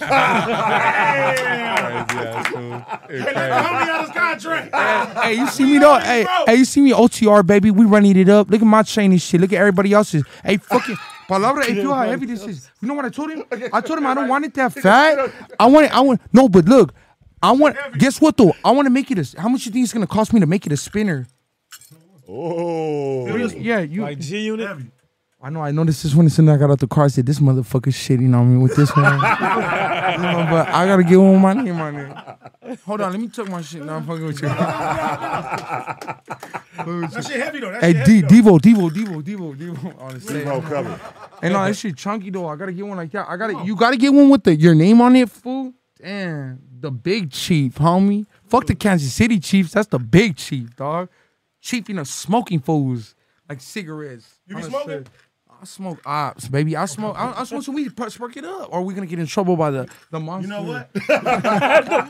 Hey, 3.08 3.18
let 3.20 3.34
the 3.34 3.40
homie 3.40 3.88
out 3.88 4.14
contract. 4.14 5.24
hey, 5.24 5.34
you 5.34 5.48
see 5.48 5.64
me 5.64 5.78
though? 5.78 5.98
Hey, 5.98 6.26
hey, 6.46 6.54
you 6.56 6.64
see 6.64 6.80
me 6.80 6.92
OTR, 6.92 7.44
baby? 7.44 7.70
We 7.70 7.86
running 7.86 8.16
it 8.16 8.28
up. 8.28 8.50
Look 8.50 8.60
at 8.60 8.66
my 8.66 8.82
chain 8.82 9.10
and 9.10 9.20
shit. 9.20 9.40
Look 9.40 9.52
at 9.52 9.58
everybody 9.58 9.92
else's. 9.92 10.22
Hey, 10.44 10.58
fucking. 10.58 10.96
Palabra, 11.28 11.68
if 11.68 11.76
you 11.76 11.92
how 11.92 12.02
heavy 12.08 12.26
this 12.26 12.44
is. 12.44 12.70
You 12.80 12.88
know 12.88 12.94
what 12.94 13.04
I 13.04 13.10
told 13.10 13.30
him? 13.30 13.44
I 13.72 13.80
told 13.80 13.98
him 13.98 14.06
I 14.06 14.14
don't 14.14 14.28
want 14.28 14.44
it 14.46 14.54
that 14.54 14.72
fat. 14.72 15.30
I 15.60 15.66
want 15.66 15.86
it. 15.86 15.94
I 15.94 16.00
want 16.00 16.20
no, 16.32 16.48
but 16.48 16.64
look, 16.64 16.94
I 17.42 17.52
want. 17.52 17.76
Guess 17.98 18.20
what 18.20 18.36
though? 18.36 18.54
I 18.64 18.70
want 18.70 18.86
to 18.86 18.90
make 18.90 19.10
it 19.10 19.18
a. 19.18 19.40
How 19.40 19.48
much 19.48 19.66
you 19.66 19.72
think 19.72 19.84
it's 19.84 19.92
gonna 19.92 20.06
cost 20.06 20.32
me 20.32 20.40
to 20.40 20.46
make 20.46 20.64
it 20.66 20.72
a 20.72 20.76
spinner? 20.76 21.26
Oh, 22.28 23.26
Yeah, 23.26 23.80
you. 23.80 24.02
Like 24.02 24.18
G 24.20 24.40
Unit. 24.40 24.78
I 25.40 25.50
know. 25.50 25.60
I 25.62 25.70
noticed 25.70 26.02
this 26.02 26.14
one 26.16 26.26
as 26.26 26.34
soon 26.34 26.48
as 26.48 26.56
I 26.56 26.58
got 26.58 26.68
out 26.70 26.80
the 26.80 26.88
car. 26.88 27.04
I 27.04 27.08
said, 27.08 27.26
"This 27.26 27.38
motherfucker's 27.38 27.94
shitting 27.94 28.34
on 28.36 28.52
me 28.52 28.58
with 28.62 28.74
this 28.76 28.90
one." 28.96 29.04
You 30.08 30.22
know, 30.24 30.46
but 30.50 30.66
I 30.68 30.86
gotta 30.86 31.04
give 31.04 31.20
him 31.20 31.38
my 31.38 31.52
name 31.52 31.78
on 31.80 31.94
it. 31.94 32.78
Hold 32.86 33.02
on, 33.02 33.12
let 33.12 33.20
me 33.20 33.28
tuck 33.28 33.48
my 33.48 33.60
shit. 33.60 33.84
Now 33.84 33.96
I'm 33.96 34.06
fucking 34.06 34.24
with 34.24 34.40
you. 34.42 34.48
That 34.48 36.22
shit 37.26 37.40
heavy 37.40 37.60
though. 37.60 37.70
That 37.72 37.82
Hey, 37.82 37.92
shit 37.92 38.06
D- 38.06 38.20
heavy 38.22 38.40
though. 38.40 38.58
Devo, 38.58 38.58
Devo, 38.58 38.90
Devo, 38.90 39.22
Devo, 39.22 39.56
Devo. 39.56 40.02
On 40.02 40.14
the 40.14 40.20
stage. 40.20 40.46
Devo 40.46 40.62
covered. 40.68 41.00
Hey, 41.40 41.48
no, 41.50 41.64
that 41.64 41.76
shit 41.76 41.96
chunky 41.96 42.30
though. 42.30 42.48
I 42.48 42.56
gotta 42.56 42.72
get 42.72 42.86
one 42.86 42.96
like 42.96 43.10
that. 43.12 43.26
I 43.28 43.36
gotta. 43.36 43.62
You 43.64 43.76
gotta 43.76 43.96
get 43.96 44.12
one 44.12 44.28
with 44.30 44.44
the 44.44 44.56
your 44.56 44.74
name 44.74 45.00
on 45.00 45.14
it, 45.16 45.30
fool. 45.30 45.72
Damn, 46.00 46.60
the 46.80 46.90
big 46.90 47.30
chief, 47.30 47.74
homie. 47.76 48.26
Fuck 48.46 48.66
the 48.66 48.74
Kansas 48.74 49.12
City 49.12 49.38
Chiefs. 49.40 49.72
That's 49.72 49.88
the 49.88 49.98
big 49.98 50.36
chief, 50.36 50.74
dog. 50.76 51.08
Chief, 51.60 51.88
you 51.88 51.94
know, 51.96 52.04
smoking 52.04 52.60
fools 52.60 53.14
like 53.48 53.60
cigarettes. 53.60 54.38
You 54.46 54.56
be 54.56 54.62
smoking? 54.62 55.04
set. 55.04 55.08
I 55.60 55.64
smoke 55.64 56.00
ops, 56.06 56.46
baby. 56.48 56.76
I 56.76 56.84
smoke. 56.86 57.16
I, 57.18 57.40
I 57.40 57.44
smoke 57.44 57.64
some 57.64 57.74
weed. 57.74 57.96
pu- 57.96 58.08
Spark 58.10 58.36
it 58.36 58.44
up, 58.44 58.68
or 58.72 58.78
are 58.78 58.82
we 58.82 58.94
gonna 58.94 59.06
get 59.08 59.18
in 59.18 59.26
trouble 59.26 59.56
by 59.56 59.70
the 59.70 59.88
the 60.10 60.20
monster? 60.20 60.48
You 60.48 60.54
know 60.54 60.62
what? 60.62 60.92
the 60.94 61.00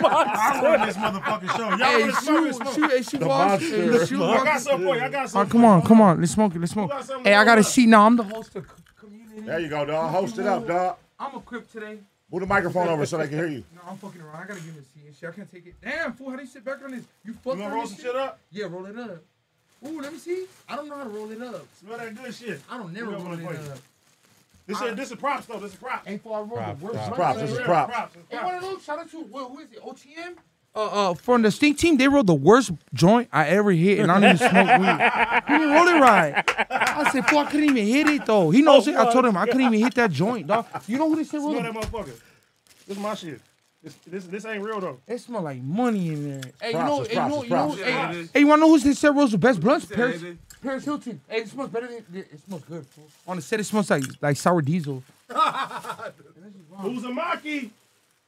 monster. 0.01 0.09
I 0.09 0.61
run 0.63 0.87
this 0.87 0.97
motherfucking 0.97 1.57
show. 1.57 1.69
Y'all 1.71 1.79
Hey, 1.79 2.01
wanna 2.01 2.13
shoot, 2.13 2.55
Smoke. 2.57 2.75
shoot, 2.75 2.91
hey, 2.91 3.03
shoot, 3.03 3.21
The 3.21 3.27
boss. 3.27 3.49
monster. 3.61 3.93
Hey, 3.99 4.07
shoot, 4.07 4.23
I 4.23 4.37
got 4.37 4.45
boss. 4.45 4.63
something 4.65 4.87
for 4.87 4.97
you. 4.97 5.03
I 5.03 5.09
got 5.09 5.21
All 5.23 5.29
something. 5.29 5.41
right, 5.41 5.51
come 5.51 5.65
on, 5.65 5.83
come 5.83 6.01
on. 6.03 6.21
Let's 6.21 6.33
smoke 6.33 6.55
it. 6.55 6.59
Let's 6.59 6.73
smoke. 6.73 6.93
Hey, 7.25 7.35
I 7.35 7.45
got 7.45 7.53
a 7.59 7.61
roll 7.61 7.63
seat 7.65 7.89
now. 7.89 8.05
I'm 8.07 8.17
the 8.17 8.23
host 8.25 8.55
of 8.57 8.67
Cuhmunity. 8.67 9.47
There 9.47 9.61
you 9.61 9.69
go, 9.69 9.85
dog. 9.87 10.11
Host 10.13 10.39
it 10.39 10.47
up, 10.47 10.67
dog. 10.67 10.97
I'm 11.19 11.35
equipped 11.37 11.73
today. 11.73 11.99
Move 12.31 12.43
the 12.43 12.47
microphone 12.47 12.89
over 12.89 13.07
so 13.07 13.17
they 13.17 13.29
can 13.29 13.39
hear 13.39 13.47
you. 13.49 13.65
No, 13.75 13.81
I'm 13.89 13.97
fucking 13.97 14.21
around. 14.21 14.37
I 14.43 14.47
gotta 14.47 14.61
give 14.61 14.77
it 14.77 14.81
a 14.83 14.85
seat 14.85 15.07
and 15.07 15.17
shit. 15.17 15.29
I 15.31 15.33
can't 15.33 15.51
take 15.51 15.67
it. 15.67 15.75
Damn, 15.81 16.13
fool, 16.13 16.29
how 16.29 16.37
do 16.37 16.43
you 16.43 16.49
sit 16.49 16.63
back 16.63 16.83
on 16.85 16.91
this? 16.91 17.01
You 17.25 17.33
You 17.33 17.39
fucking 17.43 17.61
gonna 17.61 17.75
roll 17.75 17.87
some 17.87 17.99
shit 17.99 18.15
up? 18.15 18.39
Yeah, 18.51 18.67
roll 18.67 18.85
it 18.85 18.99
up. 18.99 19.23
Ooh, 19.87 20.01
let 20.01 20.13
me 20.13 20.19
see. 20.19 20.47
I 20.69 20.77
don't 20.77 20.89
know 20.89 20.97
how 20.97 21.05
to 21.05 21.11
roll 21.11 21.31
it 21.31 21.41
up. 21.43 21.67
Smell 21.81 21.99
that 21.99 22.15
good 22.21 22.35
shit. 22.35 22.61
I 22.71 22.79
don't 22.79 22.93
never 22.93 23.13
roll 23.13 23.33
it 23.35 23.41
for 23.41 23.51
up. 23.73 23.79
This 24.67 24.79
shit, 24.79 24.97
this 24.97 25.11
is 25.11 25.17
props 25.17 25.47
though. 25.47 25.59
This 25.61 25.73
is 25.73 25.79
props. 25.79 26.07
Ain't 26.09 26.23
fool, 26.23 26.35
I 26.35 26.39
roll 26.41 26.49
Props, 26.49 26.79
the 26.81 26.85
worst. 26.87 26.97
props. 26.99 27.17
Props, 27.17 27.41
this 27.41 27.51
is 27.53 27.59
props. 27.61 27.93
Props. 27.93 28.17
Hey, 28.29 28.37
one 28.45 28.55
of 28.57 28.61
those. 28.63 28.85
Shout 28.85 28.99
out 28.99 29.11
to 29.11 29.23
wh- 29.33 29.51
who 29.51 29.59
is 29.61 29.73
it? 29.73 29.83
OTM. 29.83 30.35
Uh, 30.75 31.11
uh, 31.11 31.15
from 31.15 31.41
the 31.43 31.51
Stink 31.51 31.79
Team, 31.79 31.97
they 31.97 32.07
rolled 32.07 32.27
the 32.27 32.35
worst 32.35 32.71
joint 32.93 33.29
I 33.33 33.49
ever 33.49 33.71
hit, 33.73 33.99
and 34.01 34.13
I 34.13 34.21
don't 34.21 34.25
even 34.35 34.37
smoke 34.51 34.79
weed. 34.79 35.53
He 35.55 35.59
didn't 35.59 35.75
roll 35.75 35.89
it 35.89 36.01
right. 36.01 36.45
I 36.71 37.11
said, 37.11 37.27
"Fool, 37.27 37.39
I 37.39 37.45
couldn't 37.47 37.65
even 37.71 37.87
hit 37.87 38.07
it 38.09 38.27
though." 38.27 38.51
He 38.51 38.61
knows 38.61 38.87
it. 38.87 38.95
I 38.95 39.11
told 39.11 39.25
him 39.25 39.37
I 39.37 39.47
couldn't 39.47 39.63
even 39.63 39.81
hit 39.81 39.95
that 39.95 40.11
joint, 40.11 40.47
dog. 40.47 40.67
You 40.87 40.99
know 40.99 41.09
who 41.09 41.17
they 41.17 41.25
said 41.25 41.39
rolled 41.39 41.57
Smell 41.57 41.73
the 41.73 41.81
that 41.81 41.91
motherfucker. 41.91 42.21
This 42.87 42.97
is 42.97 42.99
my 42.99 43.15
shit. 43.15 43.41
This, 43.89 44.25
this, 44.25 44.25
this 44.27 44.45
ain't 44.45 44.63
real 44.63 44.81
though. 44.81 44.99
It 45.07 45.19
smell 45.19 45.43
like 45.43 45.63
money 45.63 46.09
in 46.09 46.31
there. 46.31 46.53
Hey, 46.61 46.73
Props, 46.73 46.75
you 46.75 46.85
know, 46.85 47.01
it's 47.03 47.09
hey, 47.09 47.15
you 47.15 47.21
props, 47.21 47.31
know, 47.31 47.41
it's 47.41 47.49
you 47.49 47.57
know, 47.57 47.67
props. 47.97 48.17
hey, 48.17 48.29
hey, 48.35 48.41
you 48.41 48.47
wanna 48.47 48.61
know 48.61 48.69
who's 48.69 48.85
that 48.85 48.97
said 48.97 49.17
rolls 49.17 49.33
the 49.33 49.39
best 49.39 49.61
blunts? 49.61 49.87
Paris, 49.87 50.23
Paris 50.63 50.85
Hilton. 50.85 51.21
Hey, 51.29 51.39
it 51.39 51.49
smells 51.49 51.71
better 51.71 51.87
than 51.87 52.05
it 52.13 52.41
smells 52.47 52.65
good. 52.65 52.87
Fool. 52.87 53.09
On 53.27 53.37
the 53.37 53.43
set, 53.43 53.61
it 53.61 53.65
smells 53.65 53.91
like 53.91 54.05
like 54.21 54.37
sour 54.37 54.63
diesel. 54.63 55.03
Who's 55.29 57.05
a 57.05 57.09
Maki? 57.09 57.71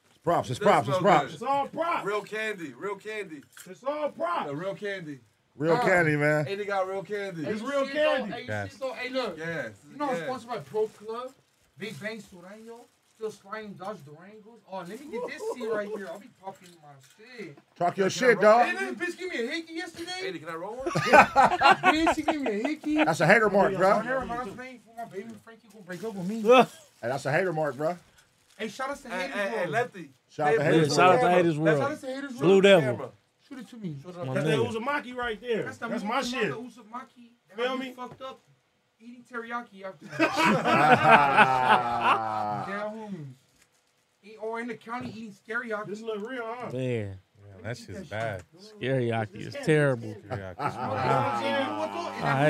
It's 0.08 0.18
props. 0.24 0.50
It's 0.50 0.58
props. 0.58 0.88
It's 0.88 0.98
props. 0.98 1.34
It's 1.34 1.42
all 1.42 1.66
props. 1.68 2.06
Real 2.06 2.22
candy, 2.22 2.72
real 2.78 2.96
candy. 2.96 3.42
It's 3.68 3.82
all 3.84 4.10
props. 4.10 4.48
The 4.48 4.56
real 4.56 4.74
candy. 4.74 5.18
Real 5.56 5.74
ah, 5.74 5.84
candy, 5.84 6.16
man. 6.16 6.46
Hey, 6.46 6.54
they 6.54 6.64
got 6.64 6.88
real 6.88 7.02
candy. 7.02 7.44
It's 7.46 7.60
real 7.60 7.86
you 7.86 7.92
though? 7.94 8.16
candy. 8.16 8.32
Hey, 8.32 8.40
you 8.40 8.46
Yes. 8.48 8.72
see 8.72 8.78
though? 8.80 8.92
Hey, 8.92 9.08
look. 9.10 9.36
Yes. 9.38 9.72
You 9.92 9.98
know, 9.98 10.08
I'm 10.10 10.16
sponsored 10.16 10.48
by 10.48 10.58
Pro 10.58 10.86
Club, 10.88 11.32
Big 11.76 12.00
Bang 12.00 12.18
Sureño, 12.22 12.80
still 13.20 13.30
sliding 13.30 13.74
Dodge 13.74 13.98
Durangos. 13.98 14.60
Oh, 14.72 14.78
let 14.78 14.88
me 14.88 14.96
get 15.10 15.26
this 15.28 15.42
seat 15.54 15.68
right 15.70 15.86
here. 15.94 16.08
I'll 16.10 16.18
be 16.18 16.28
popping 16.42 16.68
my 16.82 16.88
shit. 17.38 17.58
Talk 17.76 17.98
your 17.98 18.06
Can 18.08 18.10
shit, 18.18 18.40
dog. 18.40 18.66
Hey, 18.66 18.94
this 18.94 19.14
bitch 19.14 19.18
gave 19.18 19.30
me 19.30 19.44
a 19.46 19.50
hickey 19.50 19.74
yesterday. 19.74 20.10
Hey, 20.32 20.38
can 20.38 20.48
I 20.48 20.54
roll 20.54 20.76
one? 20.76 20.86
bitch, 20.86 22.14
she 22.14 22.22
gave 22.22 22.40
me 22.40 22.50
a 22.50 22.66
hickey. 22.66 22.96
That's 23.04 23.20
a 23.20 23.26
hater 23.26 23.50
mark, 23.50 23.72
My 23.72 23.78
bro. 23.78 23.98
hair 23.98 24.20
reminds 24.20 24.56
me 24.56 24.80
for 24.86 24.96
my 24.96 25.04
baby 25.04 25.28
Frankie 25.44 25.68
gonna 25.70 25.84
break 25.84 26.02
up 26.02 26.14
with 26.14 26.26
me. 26.28 26.42
Hey, 27.02 27.08
that's 27.08 27.24
a 27.24 27.32
hater 27.32 27.52
mark, 27.54 27.78
bro. 27.78 27.96
hey, 28.58 28.68
shout 28.68 28.90
out 28.90 29.02
to 29.02 29.08
hey, 29.08 29.16
Haters 29.22 29.34
hey, 29.34 29.48
hey, 29.48 29.56
World. 29.56 29.70
Lefty. 29.70 30.10
Shout 30.28 30.48
out 30.48 30.52
to 30.58 30.64
Hey, 30.64 30.72
Haters 30.72 30.88
Yeah, 30.88 30.94
shout 30.94 31.10
out 31.10 31.16
to 31.16 31.22
World. 31.24 31.34
Haters 31.34 31.54
Shout 31.56 31.80
out 31.80 32.00
to 32.00 32.06
Haters 32.06 32.30
World. 32.30 32.40
Blue 32.40 32.60
Devil. 32.60 32.90
Camera. 32.92 33.08
Shoot 33.48 33.58
it 33.58 33.68
to 33.70 33.76
me. 33.78 33.96
My 34.04 34.12
That's 34.12 34.34
that 34.34 34.44
nigga. 34.44 34.70
Uzumaki 34.70 35.14
right 35.16 35.40
there. 35.40 35.62
That's, 35.62 35.78
the 35.78 35.88
That's 35.88 36.04
my 36.04 36.20
shit. 36.22 36.48
about 36.50 36.62
the 36.62 36.80
Uzumaki. 36.80 37.30
And 37.50 37.58
Feel 37.60 37.76
me? 37.78 37.92
fucked 37.96 38.20
up 38.20 38.40
eating 39.00 39.24
teriyaki 39.30 39.84
after 39.84 40.06
that. 40.18 40.18
Damn 42.66 42.90
homies. 42.90 43.34
Or 44.42 44.60
in 44.60 44.66
the 44.68 44.74
county 44.74 45.08
eating 45.10 45.34
teriyaki. 45.48 45.86
This 45.86 46.00
look 46.02 46.28
real, 46.28 46.42
huh? 46.44 46.70
Man, 46.72 47.18
That 47.62 47.76
shit's 47.76 48.08
bad. 48.08 48.42
Teriyaki 48.80 49.36
is 49.46 49.54
terrible. 49.64 50.16
I 50.30 51.36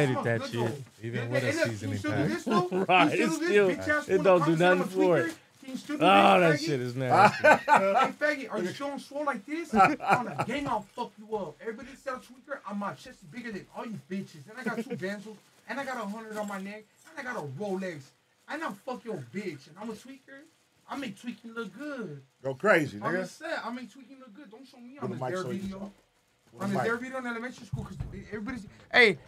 hated 0.06 0.24
that 0.24 0.46
shit. 0.50 0.82
Even 1.02 1.30
with 1.30 1.44
a 1.44 1.52
seasoning 1.52 1.98
pack. 1.98 2.30
Right, 2.88 3.12
it's 3.18 3.34
still, 3.36 3.68
it 3.70 4.22
don't 4.22 4.44
do 4.44 4.56
nothing 4.56 4.84
for 4.84 5.18
it. 5.18 5.34
Oh, 5.90 6.40
that 6.40 6.58
shit 6.58 6.80
is 6.80 6.96
nasty. 6.96 7.46
hey, 7.46 7.58
faggot, 8.18 8.50
are 8.50 8.60
you 8.60 8.72
showing 8.72 8.98
swole 8.98 9.24
like 9.24 9.46
this? 9.46 9.72
On 9.72 10.26
a 10.26 10.44
gang, 10.46 10.66
I'll 10.66 10.84
fuck 10.96 11.12
you 11.16 11.36
up. 11.36 11.54
Everybody 11.60 11.90
sells 12.02 12.24
tweaker. 12.24 12.58
I'm 12.68 12.78
my 12.78 12.92
chest 12.94 13.18
is 13.22 13.28
bigger 13.30 13.52
than 13.52 13.64
all 13.76 13.86
you 13.86 14.00
bitches. 14.10 14.42
And 14.50 14.58
I 14.58 14.64
got 14.64 14.78
two 14.82 14.96
benzos. 14.96 15.36
And 15.70 15.78
I 15.78 15.84
got 15.84 15.96
a 15.96 16.06
hundred 16.06 16.36
on 16.36 16.48
my 16.48 16.60
neck. 16.60 16.84
And 17.08 17.18
I 17.18 17.32
got 17.32 17.42
a 17.42 17.46
Rolex. 17.46 18.02
And 18.48 18.62
I 18.62 18.70
fuck 18.84 19.04
your 19.04 19.24
bitch. 19.32 19.68
And 19.68 19.76
I'm 19.80 19.88
a 19.88 19.92
tweaker. 19.92 20.42
I 20.90 20.96
make 20.96 21.20
tweaking 21.20 21.54
look 21.54 21.72
good. 21.78 22.20
Go 22.42 22.54
crazy, 22.54 22.98
I'm 23.00 23.14
nigga. 23.14 23.20
just 23.20 23.38
saying, 23.38 23.54
I 23.64 23.70
make 23.70 23.92
tweaking 23.92 24.18
look 24.18 24.34
good. 24.34 24.50
Don't 24.50 24.66
show 24.66 24.78
me 24.78 24.98
on 25.00 25.10
the 25.10 25.16
dare 25.16 25.44
video. 25.44 25.92
On 26.58 26.72
the 26.72 26.80
dare 26.80 26.96
video 26.96 27.18
in 27.18 27.26
elementary 27.28 27.64
school, 27.64 27.86
because 27.88 27.96
everybody's. 28.32 28.66
Hey, 28.92 29.18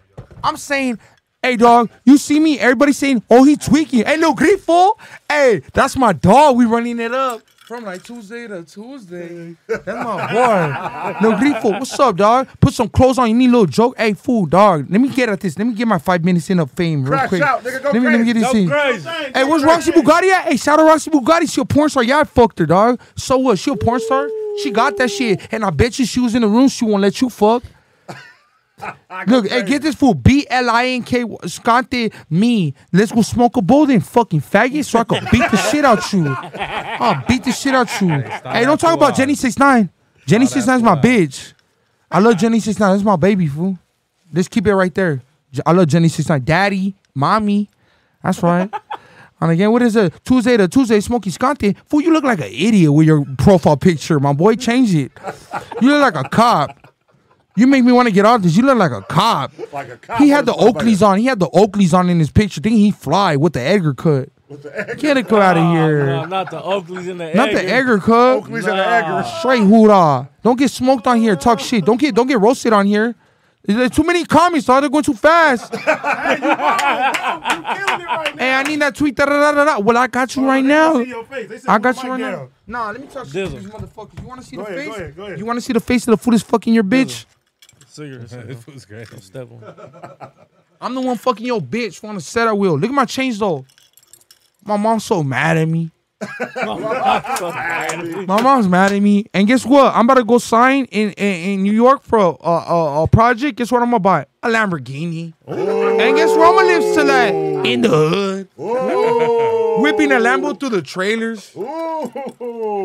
I'm 0.42 0.56
saying, 0.56 0.98
hey 1.40 1.56
dog, 1.56 1.88
you 2.04 2.16
see 2.16 2.40
me? 2.40 2.58
Everybody 2.58 2.92
saying, 2.92 3.22
oh 3.30 3.44
he 3.44 3.54
tweaking. 3.54 4.04
Hey 4.04 4.16
Lil 4.16 4.34
Grifo, 4.34 4.94
hey 5.30 5.62
that's 5.72 5.96
my 5.96 6.12
dog. 6.12 6.56
We 6.56 6.64
running 6.64 6.98
it 6.98 7.14
up 7.14 7.42
from 7.72 7.84
like 7.86 8.02
Tuesday 8.02 8.46
to 8.48 8.62
Tuesday. 8.64 9.56
That's 9.66 9.86
my 9.86 10.32
boy. 10.32 11.26
Lil 11.26 11.38
Grifo, 11.38 11.78
what's 11.78 11.98
up, 11.98 12.16
dog? 12.16 12.46
Put 12.60 12.74
some 12.74 12.90
clothes 12.90 13.16
on. 13.18 13.28
You 13.30 13.34
need 13.34 13.48
a 13.48 13.52
little 13.52 13.66
joke. 13.66 13.94
Hey 13.96 14.12
fool, 14.12 14.44
dog. 14.44 14.90
Let 14.90 15.00
me 15.00 15.08
get 15.08 15.30
at 15.30 15.40
this. 15.40 15.56
Let 15.56 15.66
me 15.66 15.72
get 15.72 15.88
my 15.88 15.96
five 15.98 16.22
minutes 16.22 16.50
in 16.50 16.58
of 16.58 16.70
fame 16.72 17.02
real 17.02 17.12
Crash 17.12 17.28
quick. 17.30 17.40
out, 17.40 17.64
nigga, 17.64 17.82
go 17.82 17.90
let 17.92 18.02
me 18.02 18.10
let 18.10 18.20
me 18.20 18.26
get 18.26 18.34
this 18.34 18.52
Go 18.52 18.58
in. 18.58 18.68
crazy. 18.68 19.08
Hey, 19.08 19.44
where's 19.44 19.64
Roxy 19.64 19.90
Bugatti 19.90 20.30
at? 20.30 20.48
Hey, 20.48 20.56
shout 20.58 20.80
out 20.80 20.86
Roxy 20.86 21.10
Bugatti. 21.10 21.50
She 21.50 21.62
a 21.62 21.64
porn 21.64 21.88
star. 21.88 22.02
Yeah, 22.02 22.18
I 22.20 22.24
fucked 22.24 22.58
her, 22.58 22.66
dog. 22.66 23.00
So 23.16 23.38
what? 23.38 23.58
She 23.58 23.70
a 23.70 23.76
porn 23.76 24.00
star? 24.00 24.28
She 24.62 24.70
got 24.70 24.98
that 24.98 25.10
shit. 25.10 25.40
And 25.50 25.64
I 25.64 25.70
bet 25.70 25.98
you 25.98 26.04
she 26.04 26.20
was 26.20 26.34
in 26.34 26.42
the 26.42 26.48
room. 26.48 26.68
She 26.68 26.84
won't 26.84 27.00
let 27.00 27.22
you 27.22 27.30
fuck. 27.30 27.62
Look, 29.26 29.48
hey, 29.48 29.62
get 29.64 29.82
this 29.82 29.94
fool. 29.94 30.14
B 30.14 30.46
L 30.48 30.70
I 30.70 30.86
N 30.86 31.02
K 31.02 31.24
Scante 31.46 32.12
me. 32.30 32.74
Let's 32.92 33.12
go 33.12 33.22
smoke 33.22 33.56
a 33.56 33.62
bowl 33.62 33.86
then, 33.86 34.00
fucking 34.00 34.40
faggot, 34.40 34.84
so 34.84 34.98
I 34.98 35.04
can 35.04 35.26
beat 35.30 35.50
the 35.50 35.56
shit 35.70 35.84
out 35.84 36.12
you. 36.12 36.24
I'll 36.28 37.24
beat 37.26 37.44
the 37.44 37.52
shit 37.52 37.74
out 37.74 37.88
you. 38.00 38.08
Hey, 38.08 38.64
don't 38.64 38.80
talk 38.80 38.94
about 38.94 39.14
Jenny 39.16 39.34
69. 39.34 39.90
Jenny 40.26 40.46
69 40.46 40.76
is 40.76 40.82
my 40.82 40.96
bitch. 40.96 41.52
I 42.10 42.18
love 42.18 42.36
Jenny 42.38 42.60
69. 42.60 42.92
That's 42.92 43.04
my 43.04 43.16
baby, 43.16 43.46
fool. 43.46 43.78
Let's 44.32 44.48
keep 44.48 44.66
it 44.66 44.74
right 44.74 44.94
there. 44.94 45.22
I 45.66 45.72
love 45.72 45.88
Jenny 45.88 46.08
69. 46.08 46.44
Daddy, 46.44 46.94
mommy. 47.14 47.68
That's 48.22 48.42
right. 48.42 48.72
And 49.42 49.50
again, 49.50 49.72
what 49.72 49.82
is 49.82 49.96
it? 49.96 50.14
Tuesday 50.24 50.56
to 50.56 50.68
Tuesday, 50.68 51.00
smoking 51.00 51.32
Scante. 51.32 51.76
Fool, 51.86 52.00
you 52.00 52.12
look 52.12 52.22
like 52.22 52.38
an 52.38 52.44
idiot 52.44 52.92
with 52.92 53.08
your 53.08 53.24
profile 53.38 53.76
picture. 53.76 54.20
My 54.20 54.32
boy, 54.32 54.54
change 54.54 54.94
it. 54.94 55.10
You 55.80 55.90
look 55.90 56.14
like 56.14 56.14
a 56.14 56.28
cop. 56.28 56.78
You 57.54 57.66
make 57.66 57.84
me 57.84 57.92
want 57.92 58.08
to 58.08 58.14
get 58.14 58.24
off 58.24 58.42
this. 58.42 58.56
You 58.56 58.62
look 58.64 58.78
like 58.78 58.92
a 58.92 59.02
cop. 59.02 59.52
Like 59.72 59.90
a 59.90 59.96
cop 59.98 60.18
He 60.18 60.30
had 60.30 60.46
the. 60.46 60.52
Oakleys 60.52 61.06
on. 61.06 61.18
He 61.18 61.26
had 61.26 61.38
the 61.38 61.48
Oakleys 61.50 61.92
on 61.92 62.08
in 62.08 62.18
his 62.18 62.30
picture. 62.30 62.60
Think 62.60 62.76
he 62.76 62.90
fly 62.90 63.36
with 63.36 63.52
the 63.52 63.60
Edgar 63.60 63.94
cut. 63.94 64.30
Get 64.98 65.16
it 65.16 65.28
cut 65.28 65.40
out 65.40 65.56
of 65.56 65.70
here. 65.72 66.06
Nah, 66.06 66.26
not 66.26 66.50
the 66.50 66.60
Oakleys 66.60 67.10
and 67.10 67.18
the 67.20 67.32
Not 67.34 67.52
the 67.52 67.64
Edgar 67.64 67.98
cut. 67.98 68.42
Oakleys 68.44 68.68
and 68.68 68.78
the 68.78 68.86
Edgar. 68.86 69.24
Straight 69.38 69.62
hoorah. 69.62 70.28
Don't 70.42 70.58
get 70.58 70.70
smoked 70.70 71.06
on 71.06 71.18
here. 71.18 71.36
Talk 71.36 71.60
shit. 71.60 71.84
Don't 71.84 71.98
get 72.00 72.14
don't 72.14 72.26
get 72.26 72.38
roasted 72.40 72.72
on 72.72 72.86
here. 72.86 73.14
There's 73.64 73.90
too 73.90 74.02
many 74.02 74.24
comments, 74.24 74.66
dog. 74.66 74.82
They're 74.82 74.90
going 74.90 75.04
too 75.04 75.14
fast. 75.14 75.72
hey, 75.76 75.86
I 78.52 78.64
need 78.66 78.80
that 78.80 78.96
tweet. 78.96 79.14
Da, 79.14 79.24
da, 79.24 79.52
da, 79.52 79.64
da. 79.64 79.78
Well, 79.78 79.96
I 79.96 80.08
got 80.08 80.34
you 80.34 80.44
right 80.44 80.64
now. 80.64 80.96
I 81.68 81.78
got 81.78 82.02
you 82.02 82.10
right 82.10 82.20
now. 82.20 82.48
Nah, 82.66 82.90
let 82.90 83.00
me 83.00 83.06
talk 83.06 83.26
shit 83.26 83.48
to 83.50 83.56
these 83.56 83.68
motherfuckers. 83.68 84.20
You 84.20 84.26
want 84.26 84.40
to 84.40 84.46
see 84.46 84.56
Go 84.56 84.64
the 84.64 84.68
ahead, 84.68 84.78
face? 84.78 84.88
go 84.88 84.94
ahead, 84.94 85.16
go 85.16 85.22
ahead. 85.26 85.38
You 85.38 85.46
want 85.46 85.58
to 85.58 85.60
see 85.60 85.72
the 85.72 85.80
face 85.80 86.08
of 86.08 86.12
the 86.12 86.16
fool 86.16 86.32
that's 86.32 86.42
fucking 86.42 86.74
your 86.74 86.82
bitch? 86.84 87.24
Cigarette. 87.92 88.48
This 88.48 88.66
was 88.74 88.84
great. 88.86 89.08
Step 89.22 89.50
on. 89.50 90.30
I'm 90.80 90.94
the 90.94 91.00
one 91.00 91.16
fucking 91.16 91.46
your 91.46 91.60
bitch 91.60 92.02
Wanna 92.02 92.20
set 92.20 92.48
I 92.48 92.52
will. 92.52 92.78
Look 92.78 92.90
at 92.90 92.94
my 92.94 93.04
chains 93.04 93.38
though. 93.38 93.64
My 94.64 94.76
mom's 94.76 95.04
so 95.04 95.22
mad 95.22 95.56
at 95.58 95.68
me. 95.68 95.90
My 96.56 98.40
mom's 98.40 98.68
mad 98.68 98.92
at 98.92 99.00
me. 99.00 99.26
And 99.34 99.46
guess 99.48 99.66
what? 99.66 99.92
I'm 99.92 100.04
about 100.04 100.14
to 100.14 100.24
go 100.24 100.38
sign 100.38 100.84
in 100.86 101.10
in, 101.12 101.50
in 101.50 101.62
New 101.64 101.72
York 101.72 102.04
for 102.04 102.18
a, 102.18 102.46
a, 102.46 103.02
a 103.02 103.08
project. 103.08 103.58
Guess 103.58 103.72
what 103.72 103.82
I'm 103.82 103.90
gonna 103.90 103.98
buy? 103.98 104.26
A 104.44 104.48
Lamborghini. 104.48 105.34
Oh. 105.48 105.98
And 105.98 106.16
guess 106.16 106.30
where 106.30 106.46
I'm 106.46 106.54
gonna 106.54 106.68
live 106.68 106.94
till 106.94 107.06
that? 107.06 107.34
In 107.66 107.80
the 107.80 107.88
hood. 107.88 108.48
Oh. 108.56 109.82
Whipping 109.82 110.12
a 110.12 110.16
Lambo 110.16 110.58
through 110.58 110.70
the 110.70 110.82
trailers. 110.82 111.52
Oh. 111.56 112.12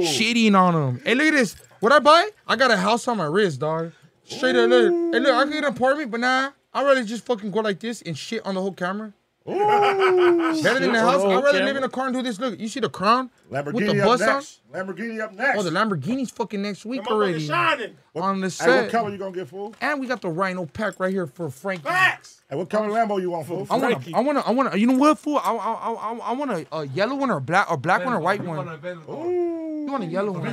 Shitting 0.02 0.60
on 0.60 0.74
them. 0.74 1.02
Hey, 1.06 1.14
look 1.14 1.28
at 1.28 1.34
this. 1.34 1.56
What 1.80 1.92
I 1.92 2.00
buy? 2.00 2.30
I 2.48 2.56
got 2.56 2.72
a 2.72 2.78
house 2.78 3.08
on 3.08 3.18
my 3.18 3.26
wrist, 3.26 3.60
dog. 3.60 3.92
Straight 4.28 4.56
up, 4.56 4.70
look. 4.70 4.92
Hey, 5.14 5.20
look, 5.20 5.34
I 5.34 5.44
could 5.46 5.54
get 5.54 5.64
an 5.64 5.74
apartment, 5.74 6.12
but 6.12 6.20
nah. 6.20 6.52
I'd 6.74 6.84
rather 6.86 7.04
just 7.04 7.26
fucking 7.26 7.50
go 7.52 7.62
like 7.62 7.80
this 7.80 8.02
and 8.04 8.18
shit 8.18 8.46
on 8.46 8.56
the 8.56 8.62
whole 8.62 8.74
camera. 8.74 9.14
Better 9.48 10.80
than 10.82 10.92
the 10.92 11.00
house. 11.00 11.24
I'd 11.24 11.42
rather 11.42 11.64
live 11.64 11.78
in 11.78 11.84
a 11.84 11.88
car 11.90 12.08
and 12.08 12.16
do 12.16 12.22
this. 12.22 12.38
Look, 12.38 12.60
you 12.60 12.68
see 12.68 12.82
the 12.82 12.90
crown 12.90 13.30
with 13.50 13.66
Lamborghini 13.66 13.94
the 13.96 14.02
up 14.02 14.06
bus 14.06 14.22
on? 14.22 14.28
next. 14.28 14.60
Lamborghini 14.74 15.22
up 15.22 15.34
next. 15.34 15.58
Oh, 15.58 15.64
the 15.64 15.70
Lamborghini's 15.70 16.32
fucking 16.32 16.62
next 16.62 16.86
week 16.86 17.02
motherfucker 17.04 17.12
already. 17.12 17.48
shining. 17.48 17.96
On 18.14 18.42
the 18.42 18.48
Hey, 18.48 18.50
set. 18.50 18.82
what 18.84 18.92
color 18.92 19.10
you 19.12 19.18
gonna 19.18 19.32
get, 19.32 19.48
fool? 19.48 19.74
And 19.80 20.02
we 20.02 20.08
got 20.08 20.22
the 20.22 20.30
Rhino 20.30 20.66
pack 20.66 21.00
right 21.00 21.14
here 21.14 21.28
for 21.28 21.50
Frankie. 21.50 21.84
Facts. 21.84 22.42
Hey, 22.50 22.58
what 22.58 22.70
color 22.70 22.90
Lambo 22.90 23.22
you 23.22 23.32
want, 23.32 23.48
fool? 23.48 23.66
I 23.70 23.78
want 23.78 24.04
to, 24.04 24.12
I 24.14 24.20
want 24.20 24.38
to, 24.38 24.46
I 24.48 24.52
want 24.52 24.72
to. 24.74 24.80
You 24.80 24.88
know 24.88 24.98
what, 24.98 25.18
fool? 25.18 25.38
I, 25.38 25.54
I, 25.54 25.94
I, 25.94 26.14
I 26.18 26.32
want 26.34 26.52
a, 26.52 26.68
a 26.76 26.88
yellow 26.88 27.16
one 27.16 27.32
or 27.32 27.38
a 27.38 27.42
black, 27.42 27.72
or 27.72 27.78
black 27.78 28.04
one 28.04 28.14
or 28.14 28.20
white 28.20 28.44
one. 28.44 28.68
You 28.68 29.86
want 29.94 30.04
a 30.04 30.08
yellow 30.08 30.34
one? 30.34 30.44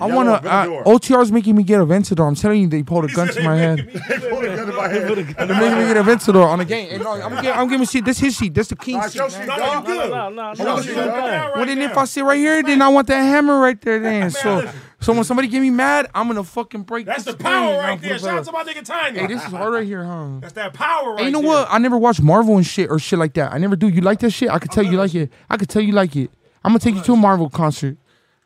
I 0.00 0.06
want 0.06 0.42
to. 0.42 0.50
Uh, 0.50 0.82
OTR's 0.84 1.30
making 1.30 1.54
me 1.56 1.62
get 1.62 1.80
a 1.80 1.84
Ventador. 1.84 2.26
I'm 2.26 2.34
telling 2.34 2.62
you, 2.62 2.68
they 2.68 2.82
pulled 2.82 3.04
a 3.04 3.08
gun 3.08 3.28
to 3.28 3.42
my 3.42 3.56
head. 3.56 3.90
Put 3.92 4.44
a 4.44 4.56
gun 4.56 4.68
in 4.70 4.76
my 4.76 4.88
head. 4.88 5.06
They're 5.16 5.46
making 5.48 5.78
me 5.80 5.86
get 5.86 5.96
a 5.96 6.02
Ventador 6.02 6.46
on 6.46 6.58
the 6.60 6.64
game. 6.64 6.88
Hey, 6.90 6.98
no, 6.98 7.12
I'm, 7.12 7.34
giving, 7.36 7.50
I'm 7.50 7.68
giving 7.68 7.86
shit. 7.86 8.04
This 8.04 8.18
his 8.18 8.36
seat. 8.36 8.54
This 8.54 8.68
the 8.68 8.76
king 8.76 8.96
Nah, 8.96 9.08
seat. 9.08 9.18
show 9.18 9.28
man. 9.28 9.30
shit, 9.30 9.46
No, 9.48 9.56
dog. 9.56 9.88
you. 9.88 9.94
No, 9.94 10.08
no, 10.08 10.28
no. 10.30 10.52
no. 10.54 11.52
Well, 11.56 11.66
then 11.66 11.78
if 11.82 11.96
I 11.96 12.04
sit 12.06 12.24
right 12.24 12.38
here, 12.38 12.62
then 12.62 12.80
I 12.80 12.88
want 12.88 13.06
that 13.08 13.20
hammer 13.22 13.58
right 13.60 13.78
there. 13.80 13.98
Then 13.98 14.30
so, 14.30 14.70
so 15.00 15.12
when 15.12 15.24
somebody 15.24 15.48
get 15.48 15.60
me 15.60 15.70
mad, 15.70 16.08
I'm 16.14 16.26
gonna 16.28 16.44
fucking 16.44 16.82
break. 16.84 17.06
That's 17.06 17.24
the 17.24 17.34
power 17.34 17.76
right 17.78 18.00
there. 18.00 18.18
Shout 18.18 18.38
out 18.38 18.44
to 18.46 18.52
my 18.52 18.64
nigga 18.64 18.84
Tiny. 18.84 19.18
Hey, 19.18 19.26
this 19.26 19.44
is 19.44 19.50
hard 19.52 19.74
right 19.74 19.86
here, 19.86 20.04
huh? 20.04 20.28
That's 20.40 20.52
that 20.54 20.72
power 20.74 21.10
right 21.12 21.20
Hey, 21.20 21.26
you 21.26 21.32
know 21.32 21.40
there. 21.42 21.48
what? 21.50 21.68
I 21.70 21.78
never 21.78 21.98
watch 21.98 22.20
Marvel 22.22 22.56
and 22.56 22.66
shit 22.66 22.88
or 22.90 22.98
shit 22.98 23.18
like 23.18 23.34
that. 23.34 23.52
I 23.52 23.58
never 23.58 23.76
do. 23.76 23.88
You 23.88 24.00
like 24.00 24.20
that 24.20 24.30
shit? 24.30 24.48
I 24.50 24.58
could 24.58 24.70
tell 24.70 24.84
you 24.84 24.96
like 24.96 25.14
it. 25.14 25.30
I 25.50 25.56
could 25.58 25.68
tell 25.68 25.82
you 25.82 25.92
like 25.92 26.16
it. 26.16 26.30
I'm 26.64 26.70
gonna 26.70 26.78
take 26.78 26.94
you 26.94 27.02
to 27.02 27.12
a 27.14 27.16
Marvel 27.16 27.50
concert, 27.50 27.96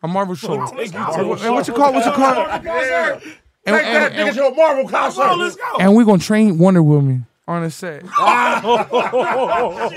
a 0.03 0.09
Marvel 0.09 0.35
show. 0.35 0.55
Let's 0.55 0.91
go. 0.91 1.05
Hey, 1.05 1.25
what- 1.25 1.41
what 1.51 1.69
you 1.69 1.75
call? 1.75 1.93
What 1.93 2.05
you 2.07 2.13
call? 2.13 2.35
Yeah. 2.65 3.21
And, 3.69 3.75
Take 3.75 3.85
that 3.85 4.13
and, 4.13 4.31
nigga 4.31 4.35
to 4.35 4.47
a 4.47 4.55
Marvel 4.55 4.85
Come 4.89 4.95
on, 4.95 5.03
let's 5.41 5.57
concert. 5.57 5.61
go. 5.73 5.79
and 5.81 5.97
we 5.97 6.05
gonna 6.05 6.19
train 6.21 6.57
Wonder 6.59 6.85
Woman 6.85 7.27
on 7.49 7.63
the 7.65 7.71
set, 7.71 8.05
I'm 8.19 8.63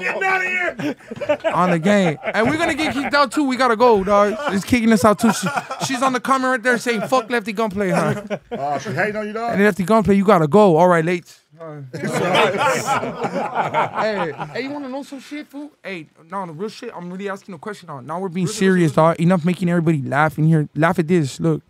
getting 0.00 0.22
out 0.24 0.44
of 0.44 0.46
here. 0.46 0.96
on 1.54 1.70
the 1.70 1.78
game, 1.78 2.18
and 2.22 2.48
we're 2.48 2.58
gonna 2.58 2.74
get 2.74 2.94
kicked 2.94 3.14
out 3.14 3.32
too. 3.32 3.44
We 3.44 3.56
gotta 3.56 3.76
go, 3.76 4.04
dog. 4.04 4.34
It's 4.54 4.64
kicking 4.64 4.92
us 4.92 5.04
out 5.04 5.18
too. 5.18 5.32
She, 5.32 5.48
she's 5.86 6.02
on 6.02 6.12
the 6.12 6.20
comment 6.20 6.50
right 6.50 6.62
there 6.62 6.78
saying, 6.78 7.02
"Fuck 7.02 7.30
Lefty 7.30 7.52
Gunplay, 7.52 7.90
huh?" 7.90 8.22
Oh, 8.52 8.78
she 8.78 8.90
hating 8.90 9.16
on 9.16 9.26
you, 9.26 9.32
dog? 9.32 9.54
And 9.54 9.62
Lefty 9.64 9.84
Gunplay, 9.84 10.16
you 10.16 10.24
gotta 10.24 10.48
go. 10.48 10.76
All 10.76 10.88
right, 10.88 11.04
late. 11.04 11.24
Hey, 11.58 11.82
hey, 14.52 14.62
you 14.62 14.70
wanna 14.70 14.88
know 14.88 15.02
some 15.02 15.20
shit, 15.20 15.46
fool? 15.48 15.70
Hey, 15.82 16.08
no, 16.30 16.46
the 16.46 16.52
real 16.52 16.68
shit. 16.68 16.92
I'm 16.94 17.10
really 17.10 17.28
asking 17.28 17.54
a 17.54 17.58
question 17.58 17.88
now. 17.88 18.00
Now 18.00 18.20
we're 18.20 18.28
being 18.28 18.46
serious, 18.46 18.92
dog. 18.92 19.20
Enough 19.20 19.44
making 19.44 19.68
everybody 19.68 20.02
laugh 20.02 20.38
in 20.38 20.44
here. 20.44 20.68
Laugh 20.74 20.98
at 20.98 21.08
this. 21.08 21.40
Look, 21.40 21.62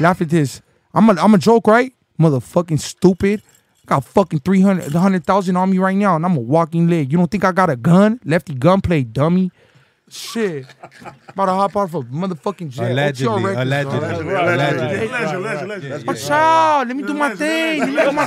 laugh 0.00 0.20
at 0.20 0.30
this. 0.30 0.62
I'm 0.94 1.08
a, 1.10 1.20
I'm 1.20 1.34
a 1.34 1.38
joke, 1.38 1.66
right? 1.66 1.92
Motherfucking 2.18 2.80
stupid. 2.80 3.42
Got 3.86 4.04
fucking 4.04 4.40
300, 4.40 4.94
100,000 4.94 5.56
on 5.56 5.70
me 5.70 5.76
right 5.76 5.96
now, 5.96 6.16
and 6.16 6.24
I'm 6.24 6.36
a 6.36 6.40
walking 6.40 6.88
leg. 6.88 7.12
You 7.12 7.18
don't 7.18 7.30
think 7.30 7.44
I 7.44 7.52
got 7.52 7.68
a 7.68 7.76
gun? 7.76 8.18
Lefty 8.24 8.54
gunplay, 8.54 9.04
dummy. 9.04 9.50
Shit. 10.08 10.66
About 11.28 11.46
to 11.46 11.52
hop 11.52 11.76
off 11.76 11.94
a 11.94 12.00
motherfucking 12.02 12.68
jet. 12.68 12.90
Allegedly, 12.90 13.42
OTR 13.42 13.44
records, 13.44 13.56
dog. 13.56 13.66
allegedly, 13.66 13.98
Allegedly, 13.98 14.34
allegedly. 14.34 15.08
Legend, 15.08 15.42
legend, 15.42 15.68
legend. 15.68 16.06
Watch 16.06 16.30
out. 16.30 16.86
Let 16.88 16.96
me 16.96 17.02
do 17.02 17.14
my 17.14 17.34
thing. 17.34 17.80
Let 17.80 17.88
me 17.88 17.96
do 18.04 18.12
my 18.12 18.26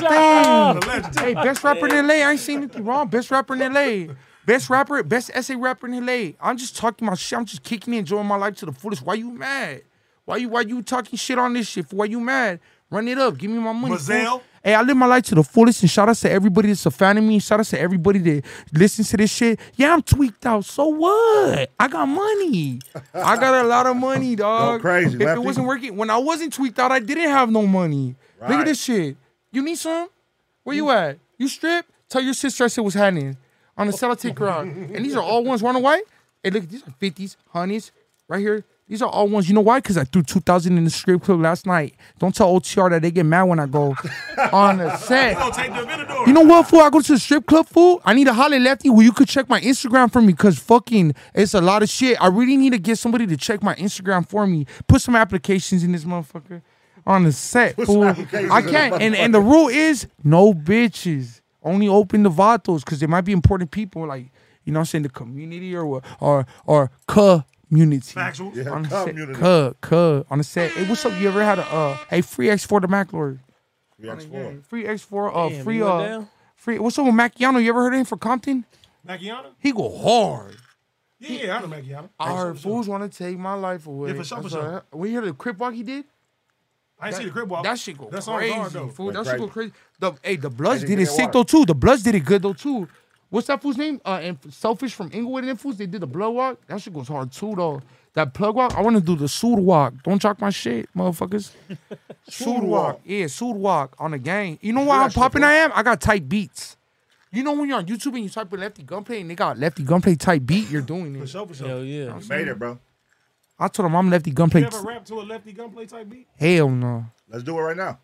thing. 1.01 1.23
Hey, 1.23 1.33
best 1.35 1.63
rapper 1.63 1.87
in 1.87 2.07
LA. 2.07 2.13
I 2.15 2.31
ain't 2.31 2.39
saying 2.39 2.57
anything 2.59 2.83
wrong. 2.83 3.07
Best 3.07 3.29
rapper 3.29 3.53
in 3.55 3.73
LA. 3.73 4.13
Best 4.45 4.69
rapper, 4.69 5.03
best 5.03 5.29
essay 5.33 5.55
rapper 5.55 5.87
in 5.87 6.05
LA. 6.05 6.31
I'm 6.41 6.57
just 6.57 6.75
talking 6.77 7.05
my 7.05 7.13
shit. 7.15 7.37
I'm 7.37 7.45
just 7.45 7.63
kicking 7.63 7.93
it, 7.93 7.99
enjoying 7.99 8.25
my 8.25 8.37
life 8.37 8.55
to 8.57 8.65
the 8.65 8.71
fullest. 8.71 9.03
Why 9.05 9.13
you 9.15 9.29
mad? 9.29 9.81
Why 10.25 10.37
you 10.37 10.49
why 10.49 10.61
you 10.61 10.81
talking 10.81 11.17
shit 11.17 11.37
on 11.37 11.53
this 11.53 11.67
shit? 11.67 11.91
Why 11.93 12.05
you 12.05 12.19
mad? 12.19 12.59
Run 12.89 13.07
it 13.07 13.17
up. 13.17 13.37
Give 13.37 13.51
me 13.51 13.59
my 13.59 13.71
money. 13.73 13.95
fool. 14.31 14.41
Hey, 14.67 14.73
I 14.73 14.81
live 14.81 14.97
my 14.97 15.05
life 15.05 15.23
to 15.27 15.35
the 15.35 15.45
fullest 15.45 15.81
and 15.81 15.89
shout 15.89 16.09
out 16.09 16.17
to 16.17 16.29
everybody 16.29 16.67
that's 16.67 16.85
a 16.85 16.91
fan 16.91 17.17
of 17.17 17.23
me. 17.23 17.39
Shout 17.39 17.61
out 17.61 17.65
to 17.67 17.79
everybody 17.79 18.19
that 18.19 18.43
listens 18.73 19.09
to 19.11 19.15
this 19.15 19.31
shit. 19.31 19.61
Yeah, 19.77 19.93
I'm 19.93 20.01
tweaked 20.01 20.45
out. 20.45 20.65
So 20.65 20.87
what? 20.87 21.71
I 21.79 21.87
got 21.87 22.05
money. 22.05 22.81
I 23.13 23.37
got 23.37 23.63
a 23.63 23.65
lot 23.65 23.87
of 23.87 23.95
money, 23.95 24.35
dog. 24.35 24.79
Go 24.79 24.81
crazy, 24.81 25.15
If 25.15 25.21
it 25.21 25.39
wasn't 25.41 25.67
working, 25.67 25.95
when 25.95 26.09
I 26.09 26.17
wasn't 26.17 26.51
tweaked 26.51 26.79
out, 26.79 26.91
I 26.91 26.99
didn't 26.99 27.29
have 27.29 27.49
no 27.49 27.65
money. 27.65 28.17
Look 28.41 28.51
at 28.51 28.65
this 28.65 28.83
shit. 28.83 29.15
You 29.53 29.61
need 29.61 29.77
some? 29.77 30.09
Where 30.63 30.75
you 30.75 30.83
mm. 30.83 31.11
at? 31.11 31.19
You 31.37 31.47
strip? 31.47 31.85
Tell 32.09 32.21
your 32.21 32.33
sister 32.33 32.65
I 32.65 32.67
said 32.67 32.83
what's 32.83 32.93
happening. 32.93 33.37
On 33.77 33.87
the 33.87 34.17
take 34.19 34.37
her 34.37 34.49
out. 34.49 34.65
And 34.65 35.05
these 35.05 35.15
are 35.15 35.23
all 35.23 35.45
ones. 35.45 35.63
Wanna 35.63 35.79
why? 35.79 36.03
Hey, 36.43 36.49
look, 36.49 36.67
these 36.67 36.83
are 36.83 36.91
50s, 37.01 37.37
honeys, 37.51 37.93
right 38.27 38.41
here. 38.41 38.65
These 38.89 39.01
are 39.01 39.09
all 39.09 39.27
ones. 39.27 39.49
You 39.49 39.55
know 39.55 39.61
why? 39.61 39.79
Because 39.79 39.97
I 39.97 40.05
threw 40.05 40.23
2,000 40.23 40.77
in 40.77 40.85
the 40.85 40.89
strip 40.89 41.21
club 41.23 41.41
last 41.41 41.65
night. 41.65 41.95
Don't 42.19 42.33
tell 42.33 42.53
OTR 42.57 42.89
that 42.91 43.01
they 43.01 43.11
get 43.11 43.25
mad 43.25 43.43
when 43.43 43.59
I 43.59 43.65
go 43.65 43.95
on 44.53 44.77
the 44.77 44.95
set. 44.95 45.35
Gonna 45.37 45.53
take 45.53 45.73
the 45.73 45.79
Aventador. 45.81 46.25
You 46.25 46.31
know 46.31 46.41
what, 46.41 46.67
fool? 46.67 46.79
I 46.79 46.89
go 46.89 47.01
to 47.01 47.11
the 47.13 47.19
strip 47.19 47.45
club, 47.45 47.67
fool. 47.67 48.01
I 48.05 48.13
need 48.13 48.27
a 48.27 48.33
holler 48.33 48.59
lefty 48.59 48.89
where 48.89 49.03
you 49.03 49.11
could 49.11 49.27
check 49.27 49.49
my 49.49 49.59
Instagram 49.59 50.11
for 50.11 50.21
me 50.21 50.27
because 50.27 50.57
fucking 50.59 51.15
it's 51.35 51.53
a 51.53 51.59
lot 51.59 51.83
of 51.83 51.89
shit. 51.89 52.21
I 52.21 52.27
really 52.27 52.55
need 52.55 52.71
to 52.71 52.79
get 52.79 52.97
somebody 52.97 53.27
to 53.27 53.35
check 53.35 53.61
my 53.61 53.75
Instagram 53.75 54.27
for 54.27 54.47
me. 54.47 54.65
Put 54.87 55.01
some 55.01 55.17
applications 55.17 55.83
in 55.83 55.91
this 55.91 56.05
motherfucker 56.05 56.61
on 57.05 57.23
the 57.23 57.33
set, 57.33 57.75
fool. 57.75 58.05
I 58.05 58.61
can't. 58.61 59.01
And, 59.01 59.15
and 59.15 59.33
the 59.33 59.41
rule 59.41 59.67
is 59.67 60.07
no 60.23 60.53
bitches. 60.53 61.41
Only 61.61 61.89
open 61.89 62.23
the 62.23 62.29
vatos 62.29 62.85
because 62.85 63.01
there 63.01 63.09
might 63.09 63.21
be 63.21 63.33
important 63.33 63.71
people 63.71 64.07
like, 64.07 64.31
you 64.63 64.71
know 64.71 64.79
what 64.79 64.81
I'm 64.81 64.85
saying, 64.85 65.03
the 65.03 65.09
community 65.09 65.75
or 65.75 66.01
or 66.21 66.45
or 66.65 66.91
Cuhmunity. 67.71 68.11
Factual. 68.13 68.51
Yeah, 68.55 68.69
on 68.69 68.83
the 68.83 68.89
set. 68.89 69.15
Cuhmunity. 69.15 69.33
Cuh, 69.35 69.73
cuh, 69.81 70.23
on 70.29 70.37
the 70.37 70.43
set. 70.43 70.71
Hey, 70.71 70.87
what's 70.87 71.05
up? 71.05 71.19
You 71.19 71.27
ever 71.27 71.43
had 71.43 71.59
a 71.59 71.65
uh, 71.65 71.97
hey 72.09 72.21
free 72.21 72.49
X 72.49 72.65
for 72.65 72.79
the 72.79 72.87
Mac 72.87 73.11
Lord? 73.13 73.39
Free 73.99 74.07
X4. 74.09 74.31
game. 74.31 74.61
Free 74.67 74.83
X4. 74.85 75.31
Uh, 75.35 75.49
Damn, 75.49 75.63
free. 75.63 75.81
Uh, 75.81 75.85
down? 76.07 76.29
free. 76.55 76.79
What's 76.79 76.97
up 76.99 77.05
with 77.05 77.15
Macchiano? 77.15 77.61
You 77.61 77.69
ever 77.69 77.81
heard 77.83 77.93
of 77.93 77.99
him 77.99 78.05
for 78.05 78.17
Compton? 78.17 78.63
Macchiano? 79.07 79.45
He 79.59 79.71
go 79.71 79.95
hard. 79.97 80.55
Yeah, 81.19 81.45
yeah, 81.45 81.57
I 81.57 81.61
know 81.61 81.67
Macchiano. 81.67 82.09
I 82.19 82.35
heard 82.35 82.59
fools 82.59 82.87
want 82.87 83.11
to 83.11 83.17
take 83.17 83.37
my 83.39 83.55
life 83.55 83.87
away. 83.87 84.09
Yeah, 84.11 84.17
for 84.17 84.23
sure, 84.23 84.37
for 84.37 84.43
That's 84.43 84.53
sure. 84.53 84.71
what 84.91 84.99
We 84.99 85.09
hear 85.09 85.21
the 85.21 85.33
crip 85.33 85.57
walk 85.57 85.73
he 85.73 85.81
did. 85.83 86.05
I 86.99 87.07
ain't 87.07 87.15
see 87.17 87.25
the 87.25 87.31
crip 87.31 87.47
walk. 87.47 87.63
That 87.63 87.77
shit 87.79 87.97
go 87.97 88.09
That 88.09 88.23
song's 88.23 88.37
crazy. 88.39 88.53
hard, 88.53 88.71
though. 88.71 88.87
fool. 88.89 89.05
Went 89.07 89.17
That 89.17 89.25
shit 89.31 89.39
go 89.39 89.47
crazy. 89.47 89.71
crazy. 89.71 89.73
The, 89.99 90.13
hey, 90.23 90.35
the 90.35 90.49
Bloods 90.49 90.81
did 90.81 90.87
didn't 90.87 91.03
it 91.03 91.05
sick 91.07 91.19
water. 91.25 91.31
though 91.33 91.43
too. 91.43 91.65
The 91.65 91.75
Bloods 91.75 92.03
did 92.03 92.15
it 92.15 92.25
good 92.25 92.41
though 92.43 92.53
too. 92.53 92.87
What's 93.29 93.47
that 93.47 93.61
fool's 93.61 93.77
name? 93.77 93.99
Uh, 94.05 94.19
and 94.21 94.37
Selfish 94.53 94.93
from 94.93 95.09
Inglewood 95.11 95.43
and 95.43 95.49
them 95.49 95.57
fools. 95.57 95.77
They 95.77 95.85
did 95.85 96.01
the 96.01 96.07
blood 96.07 96.29
walk. 96.29 96.59
That 96.67 96.81
shit 96.81 96.93
goes 96.93 97.07
hard 97.07 97.31
too 97.31 97.53
though. 97.55 97.81
That 98.13 98.33
plug 98.33 98.55
walk. 98.55 98.75
I 98.75 98.81
want 98.81 98.95
to 98.95 99.01
do 99.01 99.15
the 99.15 99.27
suit 99.27 99.59
walk. 99.59 99.93
Don't 100.03 100.19
chalk 100.19 100.39
my 100.41 100.49
shit, 100.49 100.89
motherfuckers. 100.95 101.51
suit 102.29 102.63
walk. 102.63 102.63
walk. 102.63 103.01
Yeah, 103.05 103.27
suit 103.27 103.51
walk 103.55 103.95
on 103.99 104.11
the 104.11 104.17
gang. 104.17 104.57
You 104.61 104.73
know 104.73 104.83
why 104.83 105.03
I'm 105.03 105.11
popping? 105.11 105.43
I 105.43 105.53
am. 105.53 105.71
I 105.75 105.83
got 105.83 106.01
tight 106.01 106.27
beats. 106.27 106.77
You 107.31 107.43
know 107.43 107.53
when 107.53 107.67
you're 107.67 107.77
on 107.77 107.85
YouTube 107.85 108.15
and 108.15 108.23
you 108.23 108.29
type 108.29 108.51
in 108.53 108.59
lefty 108.61 108.83
gunplay 108.83 109.21
and 109.21 109.29
they 109.29 109.35
got 109.35 109.59
lefty 109.59 109.83
gunplay 109.83 110.15
type 110.15 110.45
beat, 110.45 110.69
you're 110.69 110.81
doing 110.81 111.15
it. 111.15 111.19
For 111.19 111.27
sure, 111.27 111.47
for 111.47 111.53
sure. 111.53 111.67
Hell 111.67 111.83
yeah. 111.83 112.17
You 112.17 112.27
made 112.29 112.47
it, 112.47 112.57
bro. 112.57 112.79
I 113.59 113.67
told 113.67 113.87
him 113.87 113.95
I'm 113.95 114.09
lefty 114.09 114.31
gunplay. 114.31 114.61
You 114.61 114.67
ever 114.67 114.81
rap 114.81 115.05
to 115.05 115.15
a 115.15 115.21
lefty 115.21 115.51
gunplay 115.51 115.85
type 115.85 116.09
beat? 116.09 116.27
Hell 116.39 116.69
no. 116.69 117.05
Let's 117.29 117.43
do 117.43 117.57
it 117.57 117.61
right 117.61 117.77
now. 117.77 117.99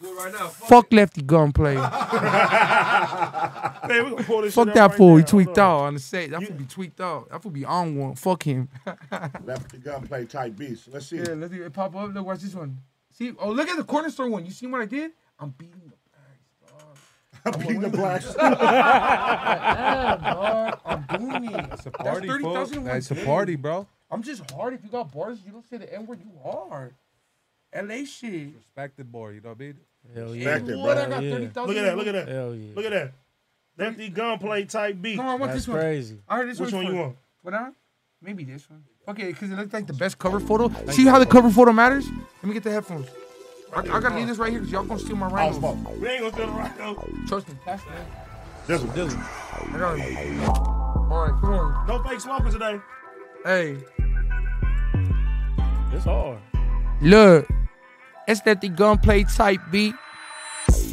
Let's 0.00 0.12
do 0.12 0.18
it 0.18 0.22
right 0.24 0.32
now. 0.32 0.48
Fuck 0.48 0.92
lefty 0.92 1.22
gunplay. 1.22 1.74
Man, 1.76 1.82
we 4.04 4.10
gonna 4.10 4.22
pull 4.24 4.42
this 4.42 4.54
Fuck 4.54 4.66
that 4.68 4.76
up 4.76 4.90
right 4.92 4.98
fool. 4.98 5.10
now. 5.12 5.16
He 5.16 5.22
tweaked 5.24 5.58
out 5.58 5.78
on 5.80 5.94
the 5.94 6.00
set. 6.00 6.30
That 6.30 6.42
fool 6.42 6.56
be 6.56 6.64
tweaked 6.64 7.00
out. 7.00 7.30
That 7.30 7.42
fool 7.42 7.52
be 7.52 7.64
on 7.64 7.96
one. 7.96 8.14
Fuck 8.14 8.42
him. 8.42 8.68
Lefty 9.44 9.78
gunplay 9.78 10.26
type 10.26 10.56
beats. 10.56 10.88
Let's 10.92 11.06
see. 11.06 11.16
Yeah, 11.16 11.34
let's 11.34 11.52
see 11.52 11.60
it. 11.60 11.72
Pop 11.72 11.96
up. 11.96 12.12
Look, 12.12 12.26
watch 12.26 12.40
this 12.40 12.54
one. 12.54 12.78
See, 13.12 13.32
oh, 13.40 13.50
look 13.50 13.68
at 13.68 13.76
the 13.78 13.84
corner 13.84 14.10
store 14.10 14.28
one. 14.28 14.44
You 14.44 14.50
see 14.50 14.66
what 14.66 14.82
I 14.82 14.86
did? 14.86 15.12
I'm 15.38 15.50
beating 15.50 15.80
the 15.84 15.92
black. 16.10 17.54
I'm 17.54 17.60
beating 17.60 17.80
the 17.80 17.88
blacks. 17.88 18.34
yeah, 18.38 20.16
dog. 20.16 20.80
I'm 20.84 21.06
doing 21.18 21.44
it. 21.54 21.66
It's 21.72 21.86
a 21.86 21.90
That's 21.90 21.96
party, 21.96 22.28
30,000 22.28 22.42
folks. 22.42 22.86
That's 22.86 23.10
a 23.10 23.14
day. 23.14 23.24
party, 23.24 23.56
bro. 23.56 23.86
I'm 24.10 24.22
just 24.22 24.50
hard. 24.50 24.74
If 24.74 24.84
you 24.84 24.90
got 24.90 25.10
bars, 25.12 25.38
you 25.46 25.52
don't 25.52 25.66
say 25.68 25.78
the 25.78 25.92
N 25.94 26.06
word, 26.06 26.20
you 26.20 26.30
hard. 26.44 26.94
LA 27.74 28.04
shit. 28.04 28.54
Respected 28.56 29.10
boy, 29.10 29.30
you 29.30 29.40
know 29.40 29.50
what 29.50 29.58
I 29.58 29.64
mean? 29.64 29.78
Hell 30.14 30.32
Respect 30.32 30.68
it, 30.68 30.78
What? 30.78 30.98
I 30.98 31.06
bro. 31.06 31.14
got 31.16 31.22
yeah. 31.24 31.30
30,000. 31.32 31.66
Look 31.68 31.76
at 31.76 31.82
that. 31.84 31.96
Look 31.96 32.06
at 32.06 32.12
that. 32.12 32.28
Hell 32.28 32.54
yeah. 32.54 32.72
Look 32.74 32.84
at 32.84 32.90
that. 32.92 33.12
Lefty 33.78 34.08
gunplay 34.08 34.64
type 34.64 35.00
beat. 35.02 35.16
No, 35.16 35.22
I 35.24 35.26
want 35.34 35.42
That's 35.52 35.54
this 35.56 35.68
one. 35.68 35.78
crazy. 35.78 36.18
I 36.28 36.36
heard 36.38 36.48
this 36.48 36.58
Which 36.58 36.72
one. 36.72 36.84
one 36.84 36.94
you 36.94 37.00
want? 37.00 37.16
What 37.42 37.54
on? 37.54 37.74
Maybe 38.22 38.44
this 38.44 38.68
one. 38.70 38.82
Okay, 39.08 39.26
because 39.26 39.50
it 39.50 39.56
looks 39.56 39.72
like 39.72 39.86
the 39.86 39.92
best 39.92 40.18
cover 40.18 40.40
photo. 40.40 40.70
See 40.90 41.04
how 41.06 41.18
the 41.18 41.26
cover 41.26 41.50
photo 41.50 41.72
matters? 41.72 42.06
Let 42.08 42.44
me 42.44 42.54
get 42.54 42.62
the 42.64 42.70
headphones. 42.72 43.06
I, 43.74 43.80
I 43.80 43.82
gotta 44.00 44.14
leave 44.14 44.26
this 44.28 44.38
right 44.38 44.50
here 44.50 44.60
because 44.60 44.72
y'all 44.72 44.84
gonna 44.84 44.98
steal 44.98 45.16
my 45.16 45.26
Oh, 45.26 45.30
rhinos. 45.30 45.58
fuck. 45.58 46.00
We 46.00 46.08
ain't 46.08 46.20
gonna 46.22 46.32
steal 46.32 46.46
the 46.46 46.52
right 46.52 46.78
though. 46.78 46.94
Trust 47.28 47.48
me, 47.48 47.54
pass 47.64 47.80
me. 47.84 47.92
This 48.66 48.82
one. 48.82 48.94
Dilly. 48.96 49.14
I 49.14 49.78
got 49.78 49.98
it. 49.98 50.48
All 50.48 51.28
right, 51.28 51.40
come 51.40 51.52
on. 51.52 51.86
No 51.86 52.02
fake 52.02 52.20
smoking 52.20 52.52
today. 52.52 52.80
Hey, 53.44 53.76
It's 55.92 56.04
hard. 56.04 56.38
look, 57.00 57.46
it's 58.26 58.40
that 58.42 58.60
the 58.60 58.68
gunplay 58.68 59.24
type 59.24 59.60
beat. 59.70 59.94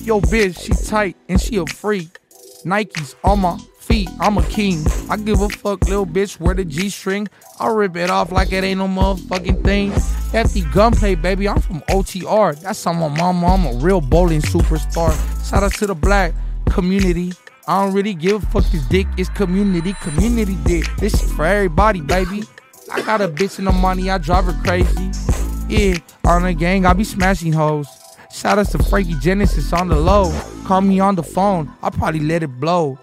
Yo, 0.04 0.22
bitch, 0.22 0.60
she 0.60 0.88
tight 0.88 1.18
and 1.28 1.42
she 1.42 1.58
a 1.58 1.66
freak. 1.66 2.20
Nikes 2.66 3.16
on 3.24 3.42
my 3.42 3.58
feet, 3.80 4.10
I'm 4.20 4.38
a 4.38 4.44
king. 4.44 4.86
I 5.10 5.18
give 5.18 5.42
a 5.42 5.50
fuck, 5.50 5.88
little 5.88 6.06
bitch, 6.06 6.40
wear 6.40 6.56
the 6.56 6.66
G 6.66 6.90
string. 6.90 7.28
I 7.60 7.68
rip 7.68 7.96
it 7.96 8.10
off 8.10 8.32
like 8.32 8.52
it 8.52 8.64
ain't 8.64 8.80
no 8.80 8.88
motherfucking 8.88 9.64
thing. 9.64 9.90
That's 10.32 10.54
the 10.54 10.62
gunplay, 10.74 11.16
baby, 11.16 11.48
I'm 11.48 11.62
from 11.62 11.82
OTR. 11.90 12.60
That's 12.60 12.86
on 12.86 12.98
my 12.98 13.10
mama, 13.10 13.48
I'm 13.48 13.66
a 13.66 13.80
real 13.80 14.02
bowling 14.02 14.42
superstar. 14.42 15.14
Shout 15.50 15.64
out 15.64 15.74
to 15.76 15.88
the 15.88 15.96
black 15.96 16.34
community. 16.70 17.34
I 17.68 17.84
don't 17.84 17.94
really 17.94 18.14
give 18.14 18.44
a 18.44 18.46
fuck 18.48 18.66
this 18.72 18.86
dick, 18.88 19.08
it's 19.18 19.30
community, 19.30 19.94
community 20.02 20.58
dick. 20.66 20.86
This 20.98 21.32
for 21.34 21.46
everybody, 21.46 22.02
baby. 22.02 22.44
I 22.92 23.02
got 23.02 23.22
a 23.22 23.28
bitch 23.28 23.60
in 23.60 23.66
the 23.66 23.72
money, 23.72 24.10
I 24.10 24.18
drive 24.18 24.46
her 24.46 24.62
crazy. 24.64 25.43
Yeah, 25.68 25.98
on 26.26 26.44
the 26.44 26.54
gang, 26.54 26.86
I 26.86 26.94
be 26.94 27.04
smashing 27.04 27.54
hoes. 27.54 27.88
Shout 28.32 28.60
out 28.60 28.68
to 28.72 28.84
Frankie 28.84 29.16
Genesis 29.20 29.74
on 29.74 29.88
the 29.88 29.96
low. 29.96 30.32
Call 30.66 30.82
me 30.82 31.00
on 31.00 31.16
the 31.16 31.24
phone, 31.24 31.72
I 31.82 31.90
probably 31.90 32.20
let 32.20 32.44
it 32.44 32.60
blow. 32.60 32.98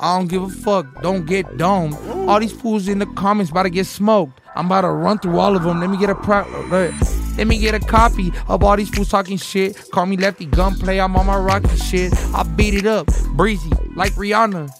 I 0.00 0.18
don't 0.18 0.28
give 0.28 0.42
a 0.42 0.48
fuck, 0.48 1.02
don't 1.02 1.24
get 1.26 1.56
domed. 1.56 1.94
All 2.28 2.38
these 2.40 2.52
fools 2.52 2.88
in 2.88 2.98
the 2.98 3.06
comments 3.06 3.50
about 3.50 3.62
to 3.64 3.70
get 3.70 3.86
smoked. 3.86 4.40
I'm 4.56 4.66
about 4.66 4.82
to 4.82 4.90
run 4.90 5.18
through 5.18 5.38
all 5.38 5.56
of 5.56 5.62
them. 5.62 5.80
Let 5.80 5.90
me 5.90 5.96
get 5.96 6.10
a 6.10 6.14
pro- 6.14 6.42
uh, 6.42 6.92
let 7.36 7.46
me 7.46 7.58
get 7.58 7.74
a 7.74 7.80
copy 7.80 8.32
of 8.48 8.62
all 8.62 8.76
these 8.76 8.90
fools 8.90 9.08
talking 9.08 9.36
shit. 9.36 9.90
Call 9.92 10.06
me 10.06 10.16
Lefty 10.16 10.46
Gunplay, 10.46 10.98
I'm 11.00 11.16
on 11.16 11.26
my 11.26 11.36
rocky 11.38 11.76
shit. 11.76 12.12
I 12.34 12.42
beat 12.42 12.74
it 12.74 12.86
up, 12.86 13.06
breezy, 13.30 13.70
like 13.96 14.12
Rihanna. 14.12 14.70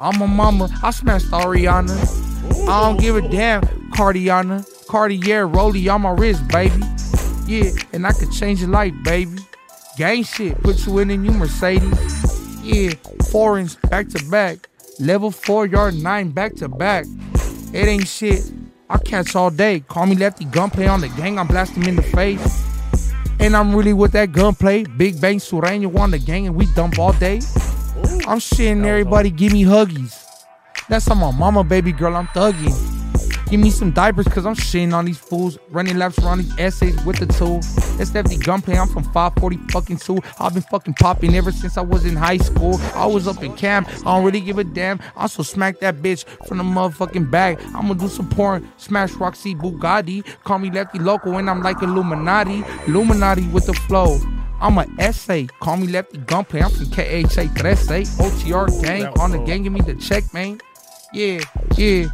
I'm 0.00 0.20
a 0.20 0.26
mama, 0.26 0.68
I 0.82 0.90
smashed 0.90 1.26
Ariana. 1.30 2.68
I 2.68 2.80
don't 2.82 3.00
give 3.00 3.16
a 3.16 3.22
damn, 3.28 3.62
Cardiana. 3.92 4.64
Cartier, 4.88 5.48
Rollie 5.48 5.92
on 5.92 6.02
my 6.02 6.10
wrist, 6.10 6.46
baby. 6.48 6.82
Yeah, 7.46 7.70
and 7.92 8.06
I 8.06 8.12
could 8.12 8.32
change 8.32 8.60
your 8.60 8.70
life, 8.70 8.94
baby. 9.02 9.38
Gang 9.96 10.24
shit, 10.24 10.60
put 10.62 10.86
you 10.86 10.98
in 10.98 11.10
a 11.10 11.16
new 11.16 11.32
Mercedes. 11.32 12.62
Yeah, 12.62 12.94
foreigns 13.30 13.76
back 13.76 14.08
to 14.08 14.24
back. 14.30 14.68
Level 14.98 15.30
four, 15.30 15.66
yard 15.66 15.94
nine 15.94 16.30
back 16.30 16.54
to 16.56 16.68
back. 16.68 17.06
It 17.72 17.86
ain't 17.86 18.08
shit. 18.08 18.50
I 18.88 18.98
catch 18.98 19.34
all 19.34 19.50
day. 19.50 19.80
Call 19.80 20.06
me 20.06 20.14
lefty 20.14 20.44
gunplay 20.44 20.86
on 20.86 21.00
the 21.00 21.08
gang. 21.08 21.38
I'm 21.38 21.46
blast 21.46 21.72
him 21.72 21.84
in 21.84 21.96
the 21.96 22.02
face. 22.02 22.64
And 23.40 23.56
I'm 23.56 23.74
really 23.74 23.92
with 23.92 24.12
that 24.12 24.32
gunplay. 24.32 24.84
Big 24.84 25.20
Bang 25.20 25.38
Sureño 25.38 25.98
on 25.98 26.12
the 26.12 26.18
gang 26.18 26.46
and 26.46 26.54
we 26.54 26.66
dump 26.74 26.98
all 26.98 27.12
day. 27.12 27.36
I'm 28.26 28.38
shitting 28.38 28.84
everybody, 28.84 29.30
give 29.30 29.52
me 29.52 29.64
huggies. 29.64 30.24
That's 30.88 31.08
on 31.10 31.18
my 31.18 31.30
mama, 31.30 31.64
baby 31.64 31.92
girl, 31.92 32.16
I'm 32.16 32.26
thugging. 32.28 32.93
Give 33.54 33.60
me 33.60 33.70
some 33.70 33.92
diapers, 33.92 34.26
cause 34.26 34.46
I'm 34.46 34.56
shitting 34.56 34.92
on 34.92 35.04
these 35.04 35.16
fools. 35.16 35.60
Running 35.70 35.96
laps 35.96 36.18
around 36.18 36.38
these 36.38 36.58
essays 36.58 37.00
with 37.04 37.20
the 37.20 37.26
tool. 37.26 37.60
It's 38.00 38.12
Lefty 38.12 38.36
Gunplay, 38.36 38.76
I'm 38.76 38.88
from 38.88 39.04
540 39.04 39.58
fucking 39.70 39.98
two. 39.98 40.18
I've 40.40 40.54
been 40.54 40.64
fucking 40.64 40.94
popping 40.94 41.36
ever 41.36 41.52
since 41.52 41.78
I 41.78 41.82
was 41.82 42.04
in 42.04 42.16
high 42.16 42.38
school. 42.38 42.80
I 42.96 43.06
was 43.06 43.28
up 43.28 43.44
in 43.44 43.54
camp, 43.54 43.88
I 44.00 44.16
don't 44.16 44.24
really 44.24 44.40
give 44.40 44.58
a 44.58 44.64
damn. 44.64 44.98
I 45.14 45.20
also 45.20 45.44
smack 45.44 45.78
that 45.78 45.98
bitch 45.98 46.24
from 46.48 46.58
the 46.58 46.64
motherfucking 46.64 47.30
bag. 47.30 47.60
I'ma 47.76 47.94
do 47.94 48.08
some 48.08 48.28
porn, 48.28 48.68
smash 48.76 49.12
Roxy 49.12 49.54
Bugatti. 49.54 50.24
Call 50.42 50.58
me 50.58 50.72
Lefty 50.72 50.98
Local 50.98 51.38
and 51.38 51.48
I'm 51.48 51.62
like 51.62 51.80
Illuminati. 51.80 52.64
Illuminati 52.88 53.46
with 53.50 53.66
the 53.66 53.74
flow. 53.74 54.18
I'm 54.60 54.78
a 54.78 54.86
essay. 54.98 55.46
Call 55.60 55.76
me 55.76 55.86
Lefty 55.86 56.18
Gunplay. 56.18 56.60
I'm 56.60 56.72
from 56.72 56.86
KHA 56.86 57.54
13. 57.54 58.04
OTR 58.18 58.82
gang. 58.82 59.06
On 59.20 59.30
the 59.30 59.38
gang, 59.38 59.62
give 59.62 59.72
me 59.72 59.80
the 59.80 59.94
check, 59.94 60.24
man. 60.34 60.60
Yeah, 61.12 61.38
yeah. 61.76 62.08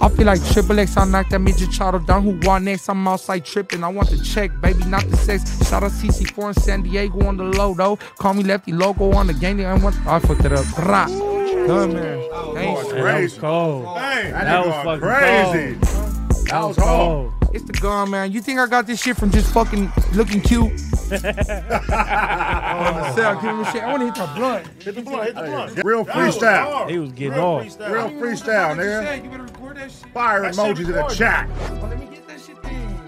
I 0.00 0.08
feel 0.08 0.26
like 0.26 0.44
Triple 0.52 0.78
X, 0.80 0.96
I 0.96 1.04
knocked 1.04 1.30
that 1.30 1.38
midget 1.40 1.70
Chado 1.70 2.04
down. 2.04 2.22
Who 2.22 2.38
won 2.46 2.64
next? 2.64 2.88
I'm 2.88 3.06
outside 3.08 3.44
tripping. 3.44 3.82
I 3.84 3.88
want 3.88 4.10
the 4.10 4.18
check, 4.18 4.50
baby, 4.60 4.84
not 4.84 5.08
the 5.10 5.16
sex. 5.16 5.42
Shout 5.68 5.82
out 5.82 5.90
CC4 5.92 6.48
in 6.48 6.54
San 6.54 6.82
Diego 6.82 7.26
on 7.26 7.36
the 7.36 7.44
low, 7.44 7.74
though. 7.74 7.96
Call 8.18 8.34
me 8.34 8.42
Lefty 8.42 8.72
Logo 8.72 9.12
on 9.12 9.26
the 9.26 9.34
gang. 9.34 9.64
I, 9.64 9.74
want, 9.74 9.96
I 10.06 10.18
fucked 10.18 10.44
it 10.44 10.52
up. 10.52 10.66
Rah. 10.78 11.06
Good, 11.06 11.92
man. 11.94 12.28
Thanks. 12.54 12.88
That 12.92 13.22
was 13.22 13.38
cold. 13.38 13.98
Hey, 13.98 14.30
That, 14.30 14.44
that 14.44 14.66
was 14.66 14.84
fucking 14.84 15.00
crazy. 15.00 15.78
cold. 15.80 16.46
That 16.48 16.64
was 16.64 16.76
hard. 16.76 17.32
It's 17.54 17.62
the 17.64 17.72
gun, 17.72 18.10
man. 18.10 18.32
You 18.32 18.40
think 18.40 18.58
I 18.58 18.66
got 18.66 18.84
this 18.86 19.00
shit 19.00 19.16
from 19.16 19.30
just 19.30 19.52
fucking 19.54 19.92
looking 20.14 20.40
cute? 20.40 20.72
oh, 20.72 21.08
the 21.08 23.12
cell, 23.14 23.40
give 23.40 23.56
me 23.56 23.64
shit. 23.66 23.84
I 23.84 23.92
want 23.92 24.00
to 24.00 24.06
hit 24.06 24.14
that 24.16 24.34
blunt. 24.34 24.66
Hit 24.82 24.94
the 24.96 25.02
blunt. 25.02 25.24
Hit 25.26 25.34
the 25.36 25.42
blunt. 25.42 25.84
Real 25.84 26.02
That 26.02 26.16
was 26.16 26.36
freestyle. 26.36 26.90
He 26.90 26.98
was 26.98 27.12
getting 27.12 27.34
Real 27.34 27.44
off. 27.44 27.62
freestyle. 27.64 27.92
Real 27.92 28.08
freestyle, 28.10 28.74
You 28.74 28.80
nigga. 28.82 29.22
you 29.24 29.30
better 29.30 29.42
record 29.44 29.76
that 29.76 29.90
shit. 29.92 30.06
Fire 30.12 30.42
That 30.42 30.54
shit 30.56 30.64
emojis 30.64 30.80
in 30.80 30.86
the 30.92 31.06
chat. 31.14 31.48
Oh, 31.48 31.86
let 31.88 32.00
me 32.00 32.06
get 32.06 32.26
that 32.26 32.40
shit 32.40 32.60
then. 32.62 33.00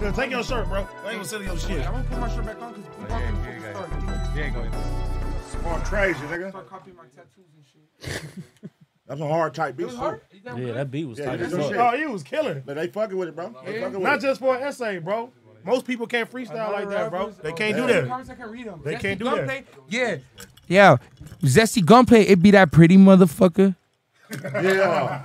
Yeah, 0.00 0.12
take 0.12 0.30
your 0.30 0.44
shirt, 0.44 0.68
bro. 0.68 0.78
I 0.78 0.82
ain't 0.82 0.88
gonna 1.04 1.24
sell 1.24 1.42
your 1.42 1.58
shit. 1.58 1.84
I'm 1.84 1.92
gonna 1.94 2.04
put 2.04 2.18
my 2.20 2.28
shirt 2.32 2.46
back 2.46 2.62
on 2.62 2.72
because 2.74 2.86
people 2.96 3.12
are 3.12 3.18
yeah, 3.20 3.30
gonna 3.32 3.60
yeah, 3.60 3.72
start. 3.72 3.90
You 4.36 4.42
ain't 4.42 4.54
going 4.54 4.70
Going 5.64 5.82
crazy, 5.82 6.20
nigga. 6.20 6.50
Start 6.50 6.68
copying 6.70 6.96
my 6.96 7.02
tattoos 7.16 7.50
and 7.56 7.64
shit. 8.22 8.70
That's 9.08 9.20
a 9.20 9.26
hard 9.26 9.54
type 9.54 9.76
beat. 9.76 9.84
It 9.84 9.86
was 9.86 9.94
too. 9.94 10.00
hard? 10.00 10.20
That 10.44 10.58
Yeah, 10.58 10.72
that 10.74 10.90
beat 10.90 11.06
was 11.06 11.18
Yeah, 11.18 11.24
tight 11.26 11.40
it 11.40 11.44
as 11.46 11.52
is 11.52 11.58
fuck. 11.58 11.68
shit. 11.70 11.76
Oh, 11.80 11.96
he 11.96 12.06
was 12.06 12.22
killing. 12.22 12.62
But 12.64 12.76
they 12.76 12.86
fucking 12.88 13.16
with 13.16 13.28
it, 13.28 13.34
bro. 13.36 13.54
They 13.64 13.74
Yeah. 13.74 13.80
fucking 13.86 13.94
with 13.94 14.02
Not 14.02 14.18
it. 14.18 14.22
just 14.22 14.40
for 14.40 14.54
an 14.56 14.62
essay, 14.62 14.98
bro. 14.98 15.32
Most 15.64 15.86
people 15.86 16.06
can't 16.06 16.30
freestyle 16.30 16.72
like 16.72 16.88
that, 16.90 17.10
bro. 17.10 17.30
They 17.42 17.52
can't 17.52 17.74
do 17.76 17.86
that. 17.86 18.06
comments, 18.06 18.30
I 18.30 18.34
can 18.34 18.50
read 18.50 18.66
them. 18.66 18.80
They 18.84 18.96
can't 18.96 19.18
do 19.18 19.24
that. 19.24 19.36
Gunplay, 19.36 19.64
Yeah. 19.88 20.16
Yeah. 20.68 20.96
Zesty 21.42 21.84
Gunplay, 21.84 22.22
it 22.22 22.40
be 22.42 22.50
that 22.52 22.70
pretty 22.70 22.96
motherfucker. 22.96 23.74
Yeah. 24.62 25.22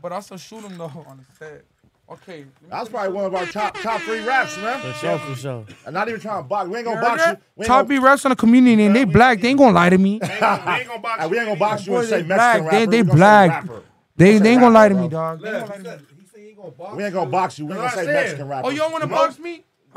But 0.00 0.12
also 0.12 0.36
shoot 0.36 0.60
him 0.62 0.78
though 0.78 0.84
on 1.08 1.18
the 1.18 1.24
set. 1.44 1.64
Okay. 2.08 2.44
That's 2.70 2.88
probably 2.88 3.12
one 3.12 3.24
of 3.24 3.34
our 3.34 3.46
top 3.46 3.76
top 3.80 4.00
three 4.02 4.24
raps, 4.24 4.56
man. 4.58 4.80
For 4.80 4.92
sure, 4.92 5.18
for 5.18 5.34
sure. 5.34 5.66
And 5.86 5.94
not 5.94 6.08
even 6.08 6.20
trying 6.20 6.42
to 6.44 6.48
box. 6.48 6.68
We 6.68 6.76
ain't 6.78 6.86
gonna 6.86 7.00
box 7.00 7.26
you. 7.26 7.36
We 7.56 7.66
Top 7.66 7.78
gonna, 7.88 7.88
B 7.88 7.98
raps 8.04 8.24
on 8.24 8.30
the 8.30 8.36
community 8.36 8.84
and 8.84 8.94
they 8.94 9.04
black. 9.04 9.40
They 9.40 9.48
ain't 9.48 9.58
gonna 9.58 9.72
lie 9.72 9.90
to 9.90 9.98
me. 9.98 10.18
They 10.20 10.26
ain't 10.28 10.40
gonna- 10.40 10.62
they 10.64 10.72
ain't 10.80 10.86
gonna 10.88 11.00
box 11.00 11.20
Hey, 11.22 11.26
we 11.30 11.38
ain't 11.38 11.46
gonna 11.48 11.58
box 11.58 11.86
you 11.86 11.96
and 11.96 12.06
say 12.08 12.22
they 12.22 12.28
Mexican 12.28 12.62
black. 12.64 12.72
rapper. 12.72 12.78
They, 12.78 12.86
they 12.86 13.02
We 13.02 13.08
gonna 13.08 13.18
say 13.18 13.46
black. 13.48 13.66
They, 14.16 14.38
they 14.38 14.50
ain't 14.50 14.60
gonna 14.60 14.74
lie 14.74 14.88
to 14.88 14.94
me, 14.94 15.08
dog. 15.08 15.40
They 15.40 15.48
ain't 15.48 15.66
gonna 15.66 15.70
lie 15.70 15.76
to 15.76 15.82
me. 15.82 15.88
said 15.88 16.00
he 16.20 16.26
said 16.26 16.40
he 16.40 16.46
ain't 16.48 16.56
gonna 16.56 16.70
box. 16.70 16.96
We 16.96 17.04
ain't 17.04 17.14
gonna 17.14 17.30
box 17.30 17.58
you. 17.58 17.66
We 17.66 17.72
ain't 17.72 17.80
gonna 17.82 17.92
say 17.92 18.06
Mexican 18.06 18.48
rapper. 18.48 18.66
Oh, 18.66 18.70
you 18.70 18.78
don't 18.78 18.92
wanna 18.92 19.06
box 19.08 19.38
me? 19.40 19.64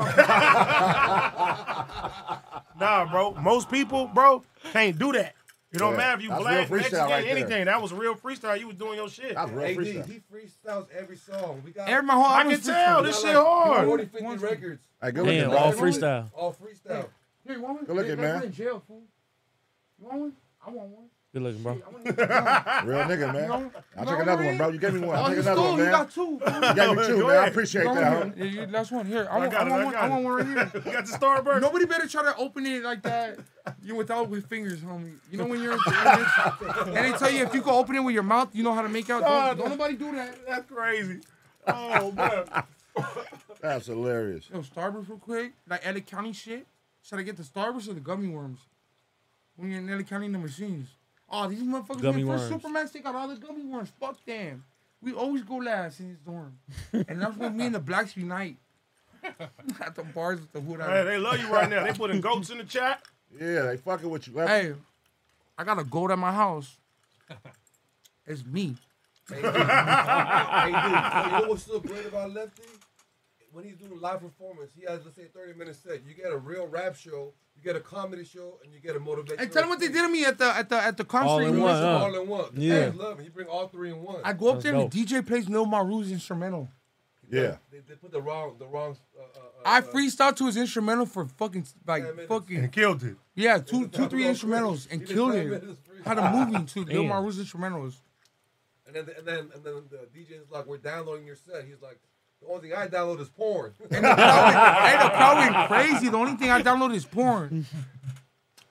nah, 2.80 3.04
bro. 3.10 3.34
Most 3.34 3.70
people, 3.70 4.06
bro, 4.08 4.42
can't 4.72 4.98
do 4.98 5.12
that. 5.12 5.34
It 5.72 5.78
don't 5.78 5.92
Yeah, 5.92 5.96
matter 5.98 6.16
if 6.16 6.22
you 6.24 6.28
that's 6.30 6.40
black, 6.42 6.54
real 6.56 6.64
freestyle 6.66 6.72
Mexican, 6.80 7.08
right 7.10 7.22
there. 7.24 7.36
anything. 7.36 7.64
That 7.66 7.80
was 7.82 7.92
real 7.92 8.14
freestyle. 8.16 8.58
You 8.58 8.66
was 8.66 8.76
doing 8.76 8.96
your 8.96 9.08
shit. 9.08 9.34
That's 9.36 9.50
real 9.52 9.66
AD, 9.66 9.76
freestyle. 9.76 10.06
he 10.06 10.20
freestyles 10.34 10.86
every 10.90 11.16
song. 11.16 11.62
We 11.64 11.70
got 11.70 11.88
Every 11.88 12.04
my 12.06 12.14
whole 12.14 12.24
I 12.24 12.42
can 12.42 12.60
tell. 12.60 13.02
This 13.04 13.22
we 13.22 13.28
shit 13.28 13.36
like 13.36 13.46
hard. 13.46 13.86
40, 13.86 14.04
50 14.06 14.26
records. 14.38 14.82
Hey, 15.00 15.12
good 15.12 15.26
Damn, 15.26 15.50
looking, 15.50 15.62
all 15.64 15.72
freestyle. 15.72 16.30
All 16.34 16.52
freestyle. 16.60 17.06
Here, 17.46 17.54
you 17.56 17.62
want 17.62 17.74
one? 17.76 17.84
Good 17.84 17.96
looking, 17.96 18.10
They- 18.16 18.16
they 18.16 18.22
man. 18.32 18.42
in 18.42 18.52
jail, 18.52 18.82
fool. 18.86 19.02
You 20.00 20.06
want 20.08 20.20
one? 20.20 20.32
I 20.66 20.70
want 20.70 20.88
one. 20.88 21.04
Good 21.32 21.42
looking, 21.42 21.62
bro. 21.62 21.72
Real 21.74 21.84
nigga, 23.06 23.32
man. 23.32 23.48
know- 23.48 23.70
I'll 23.96 24.04
you 24.04 24.10
take 24.10 24.20
another 24.22 24.36
what 24.42 24.46
one, 24.46 24.56
bro. 24.58 24.68
You 24.70 24.78
gave 24.80 24.94
me 24.94 25.00
one. 25.00 25.16
I'll 25.16 25.24
Oh, 25.26 25.28
take 25.28 25.36
you 25.36 25.42
another 25.42 25.60
stole. 25.60 25.70
one, 25.70 25.78
You 25.78 25.90
got 25.90 26.10
two. 26.10 26.22
You 26.66 26.74
gave 26.74 26.96
me 26.96 27.06
two, 27.06 27.20
Go 27.20 27.26
man. 27.28 27.36
I 27.36 27.46
appreciate 27.46 27.82
You 27.84 27.94
that, 27.94 27.94
want 27.94 28.04
huh? 28.04 28.18
one? 28.20 28.34
Yeah, 28.36 28.44
you- 28.44 28.66
Last 28.66 28.90
one. 28.90 29.06
Here, 29.06 29.28
I 29.30 29.34
I 29.34 29.38
want, 29.38 29.54
I 29.54 29.62
it, 29.66 29.70
want 29.70 29.82
I 29.82 29.84
one. 29.84 29.94
I 29.94 30.08
want 30.08 30.24
one 30.24 30.32
right 30.34 30.46
here. 30.46 30.70
You 30.86 30.92
got 30.92 31.06
the 31.06 31.12
Starburst? 31.12 31.60
Nobody 31.60 31.84
better 31.84 32.08
try 32.08 32.24
to 32.24 32.36
open 32.36 32.66
it 32.66 32.82
like 32.82 33.02
that. 33.02 33.38
You 33.84 33.94
without 33.94 34.28
with 34.28 34.46
fingers, 34.48 34.80
homie. 34.80 35.12
You 35.30 35.38
know 35.38 35.46
when 35.46 35.62
you're 35.62 35.74
and 35.74 36.96
they 36.96 37.12
tell 37.16 37.30
you 37.30 37.44
if 37.44 37.54
you 37.54 37.62
can 37.62 37.74
open 37.74 37.94
it 37.94 38.00
with 38.00 38.14
your 38.14 38.24
mouth, 38.24 38.48
you 38.52 38.64
know 38.64 38.74
how 38.74 38.82
to 38.82 38.88
make 38.88 39.08
out. 39.08 39.22
Don't, 39.22 39.58
don't 39.58 39.68
nobody 39.78 39.94
do 39.94 40.10
that. 40.16 40.34
That's 40.48 40.68
crazy. 40.68 41.20
Oh 41.68 42.10
man. 42.10 42.44
That's 43.60 43.86
hilarious. 43.86 44.48
Yo, 44.52 44.62
Starburst 44.62 45.08
real 45.08 45.18
quick. 45.18 45.52
Like 45.68 45.86
LA 45.86 46.00
County 46.00 46.32
shit. 46.32 46.66
Should 47.02 47.20
I 47.20 47.22
get 47.22 47.36
the 47.36 47.44
Starburst 47.44 47.88
or 47.88 47.92
the 47.94 48.00
gummy 48.00 48.26
worms? 48.28 48.58
When 49.54 49.70
you're 49.70 49.78
in 49.78 49.86
LA 49.96 50.02
County 50.02 50.26
in 50.26 50.32
the 50.32 50.38
machines. 50.38 50.88
Oh, 51.30 51.48
these 51.48 51.62
motherfuckers 51.62 52.02
Gummy 52.02 52.24
went 52.24 52.40
first 52.40 52.50
worms. 52.50 52.64
Supermax, 52.64 52.92
they 52.92 53.00
got 53.00 53.14
all 53.14 53.28
the 53.28 53.36
gummy 53.36 53.62
worms. 53.64 53.90
Fuck 54.00 54.24
them. 54.24 54.64
We 55.02 55.12
always 55.12 55.42
go 55.42 55.56
last 55.56 56.00
in 56.00 56.08
his 56.08 56.18
dorm. 56.18 56.58
and 56.92 57.22
that's 57.22 57.36
when 57.36 57.56
me 57.56 57.66
and 57.66 57.74
the 57.74 57.80
blacks 57.80 58.16
unite. 58.16 58.56
At 59.80 59.94
the 59.94 60.02
bars 60.02 60.40
with 60.40 60.52
the 60.52 60.60
hood. 60.60 60.80
Hey, 60.80 61.04
they 61.04 61.18
love 61.18 61.38
you 61.38 61.48
right 61.52 61.68
now. 61.68 61.84
They 61.84 61.92
putting 61.92 62.20
goats 62.20 62.50
in 62.50 62.58
the 62.58 62.64
chat. 62.64 63.02
Yeah, 63.38 63.62
they 63.62 63.76
fucking 63.76 64.08
with 64.08 64.26
you. 64.26 64.34
Lefty. 64.34 64.52
Hey, 64.52 64.74
I 65.58 65.64
got 65.64 65.78
a 65.78 65.84
goat 65.84 66.10
at 66.10 66.18
my 66.18 66.32
house. 66.32 66.78
It's 68.26 68.44
me. 68.44 68.76
Hey, 69.28 69.36
dude. 69.42 69.54
hey, 69.54 70.66
dude. 70.66 70.74
You 70.74 71.38
know 71.40 71.44
what's 71.48 71.64
so 71.64 71.80
great 71.80 72.06
about 72.06 72.32
Lefty? 72.32 72.62
When 73.52 73.64
he's 73.64 73.76
doing 73.76 74.00
live 74.00 74.20
performance, 74.20 74.70
he 74.76 74.82
has, 74.86 75.00
let's 75.04 75.16
say, 75.16 75.24
a 75.24 75.26
30 75.26 75.58
minute 75.58 75.76
set. 75.76 76.02
You 76.06 76.14
get 76.14 76.32
a 76.32 76.36
real 76.38 76.66
rap 76.68 76.94
show, 76.94 77.32
you 77.56 77.62
get 77.64 77.74
a 77.74 77.80
comedy 77.80 78.24
show, 78.24 78.58
and 78.62 78.72
you 78.72 78.78
get 78.78 78.94
a 78.96 79.00
motivational. 79.00 79.40
And 79.40 79.52
tell 79.52 79.64
him 79.64 79.68
what 79.70 79.80
they 79.80 79.88
did 79.88 80.02
to 80.02 80.08
me 80.08 80.24
at 80.24 80.38
the 80.38 80.44
at 80.56 80.68
the 80.68 80.76
at 80.80 80.96
the 80.96 81.04
concert. 81.04 81.28
All 81.30 81.38
in 81.40 81.60
one, 81.60 81.74
huh? 81.82 81.98
all 82.04 82.14
in 82.22 82.28
one. 82.28 82.44
The 82.54 82.60
Yeah. 82.62 82.74
fans 82.90 82.94
love 82.96 83.18
him. 83.18 83.24
He 83.24 83.30
bring 83.30 83.48
all 83.48 83.66
three 83.68 83.90
in 83.90 84.02
one. 84.02 84.20
I 84.24 84.32
go 84.34 84.48
up 84.48 84.54
That's 84.56 84.64
there 84.64 84.74
and 84.76 84.90
the. 84.92 85.04
DJ 85.04 85.26
plays 85.26 85.48
Lil 85.48 85.66
Maru's 85.66 86.12
instrumental. 86.12 86.68
Yeah. 87.28 87.56
They, 87.70 87.78
they 87.88 87.94
put 87.94 88.10
the 88.12 88.20
wrong, 88.20 88.56
the 88.58 88.66
wrong. 88.66 88.96
Uh, 89.16 89.22
uh, 89.22 89.24
uh, 89.24 89.42
I 89.64 89.78
uh, 89.78 89.82
freestyled 89.82 90.36
to 90.36 90.46
his 90.46 90.56
instrumental 90.56 91.06
for 91.06 91.26
fucking 91.26 91.64
like 91.86 92.02
minutes. 92.02 92.26
fucking 92.28 92.56
And 92.56 92.72
killed 92.72 93.02
it. 93.04 93.16
yeah 93.36 93.58
two 93.58 93.84
It 93.84 93.92
two 93.92 94.02
was 94.02 94.10
three 94.10 94.24
instrumentals 94.24 94.88
and 94.90 95.00
He 95.02 95.12
killed 95.14 95.34
it. 95.34 95.62
Had 96.04 96.18
a 96.18 96.30
movie 96.32 96.64
to 96.66 96.84
Lil 96.84 97.04
Maru's 97.04 97.38
instrumentals. 97.38 97.96
And 98.86 98.96
then, 98.96 99.14
and 99.18 99.26
then, 99.26 99.38
and 99.54 99.62
then 99.64 99.82
the 99.88 100.08
DJ's 100.18 100.50
like, 100.50 100.66
"We're 100.66 100.78
downloading 100.78 101.24
your 101.24 101.36
set." 101.36 101.64
He's 101.64 101.80
like, 101.80 102.00
"The 102.40 102.46
only 102.48 102.68
thing 102.68 102.78
I 102.78 102.86
download 102.88 103.20
is 103.20 103.28
porn." 103.28 103.72
And 103.90 104.04
the 104.04 104.14
crowd 104.14 104.44
went, 104.46 104.86
hey, 104.86 105.02
the 105.04 105.10
crowd 105.10 105.36
went 105.36 105.68
crazy. 105.68 106.08
The 106.08 106.16
only 106.16 106.34
thing 106.36 106.50
I 106.50 106.62
downloaded 106.62 106.94
is 106.94 107.04
porn. 107.04 107.66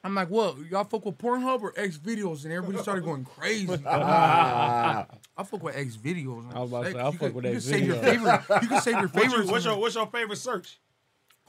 I'm 0.03 0.15
like, 0.15 0.30
what? 0.30 0.57
Y'all 0.72 0.86
fuck 0.86 1.03
with 1.05 1.17
Pornhub 1.17 1.61
or 1.61 1.74
X 1.76 1.97
videos? 1.97 2.45
And 2.45 2.53
everybody 2.53 2.82
started 2.82 3.03
going 3.03 3.26
crazy. 3.26 3.74
I 3.86 5.05
fuck 5.43 5.61
with 5.61 5.76
X 5.76 5.97
videos. 5.97 6.53
I 6.55 6.59
was 6.59 6.70
about 6.72 6.86
to 6.86 6.91
say, 6.93 6.99
I'll 6.99 7.11
you 7.11 7.17
fuck 7.20 7.28
could- 7.34 7.36
with 7.36 7.45
you 7.45 7.51
X 7.51 7.65
save 7.65 7.86
your 7.86 7.95
videos. 7.97 8.43
favorite. 8.45 8.61
You 8.63 8.67
can 8.70 8.82
save 8.82 8.93
your 8.99 9.07
What 9.09 9.24
you, 9.45 9.51
what's 9.51 9.65
your 9.65 9.78
what's 9.78 9.95
your 9.95 10.07
favorite 10.07 10.38
search? 10.38 10.80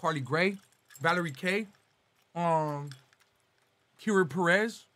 Carly 0.00 0.20
Gray, 0.20 0.56
Valerie 1.00 1.30
K, 1.32 1.66
um, 2.34 2.90
Kira 4.02 4.28
Perez. 4.28 4.86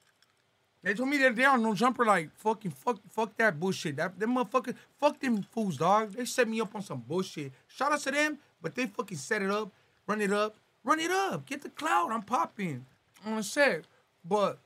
They 0.85 0.93
told 0.93 1.09
me 1.09 1.17
that 1.17 1.35
they 1.35 1.47
on 1.47 1.63
no 1.63 1.75
jumper 1.75 2.05
like 2.05 2.31
fucking 2.37 2.73
fuck 2.73 3.01
fuck 3.11 3.35
that 3.39 3.59
bullshit. 3.59 3.97
That 3.97 4.21
them 4.21 4.37
motherfuckers 4.37 4.75
fuck 5.01 5.19
them 5.19 5.43
fools, 5.43 5.79
dog. 5.79 6.13
They 6.13 6.27
set 6.27 6.47
me 6.47 6.61
up 6.61 6.75
on 6.75 6.83
some 6.83 7.01
bullshit. 7.01 7.53
Shout 7.69 7.93
out 7.93 8.01
to 8.01 8.11
them, 8.11 8.39
but 8.61 8.75
they 8.75 8.87
fucking 8.87 9.17
set 9.17 9.41
it 9.41 9.51
up, 9.51 9.73
run 10.07 10.21
it 10.21 10.31
up, 10.31 10.57
run 10.85 11.01
it 11.01 11.11
up, 11.11 11.47
get 11.47 11.63
the 11.63 11.71
cloud. 11.71 12.13
I'm 12.13 12.21
popping 12.21 12.85
I'm 13.25 13.33
on 13.33 13.39
the 13.39 13.43
set. 13.43 13.87
But 14.23 14.59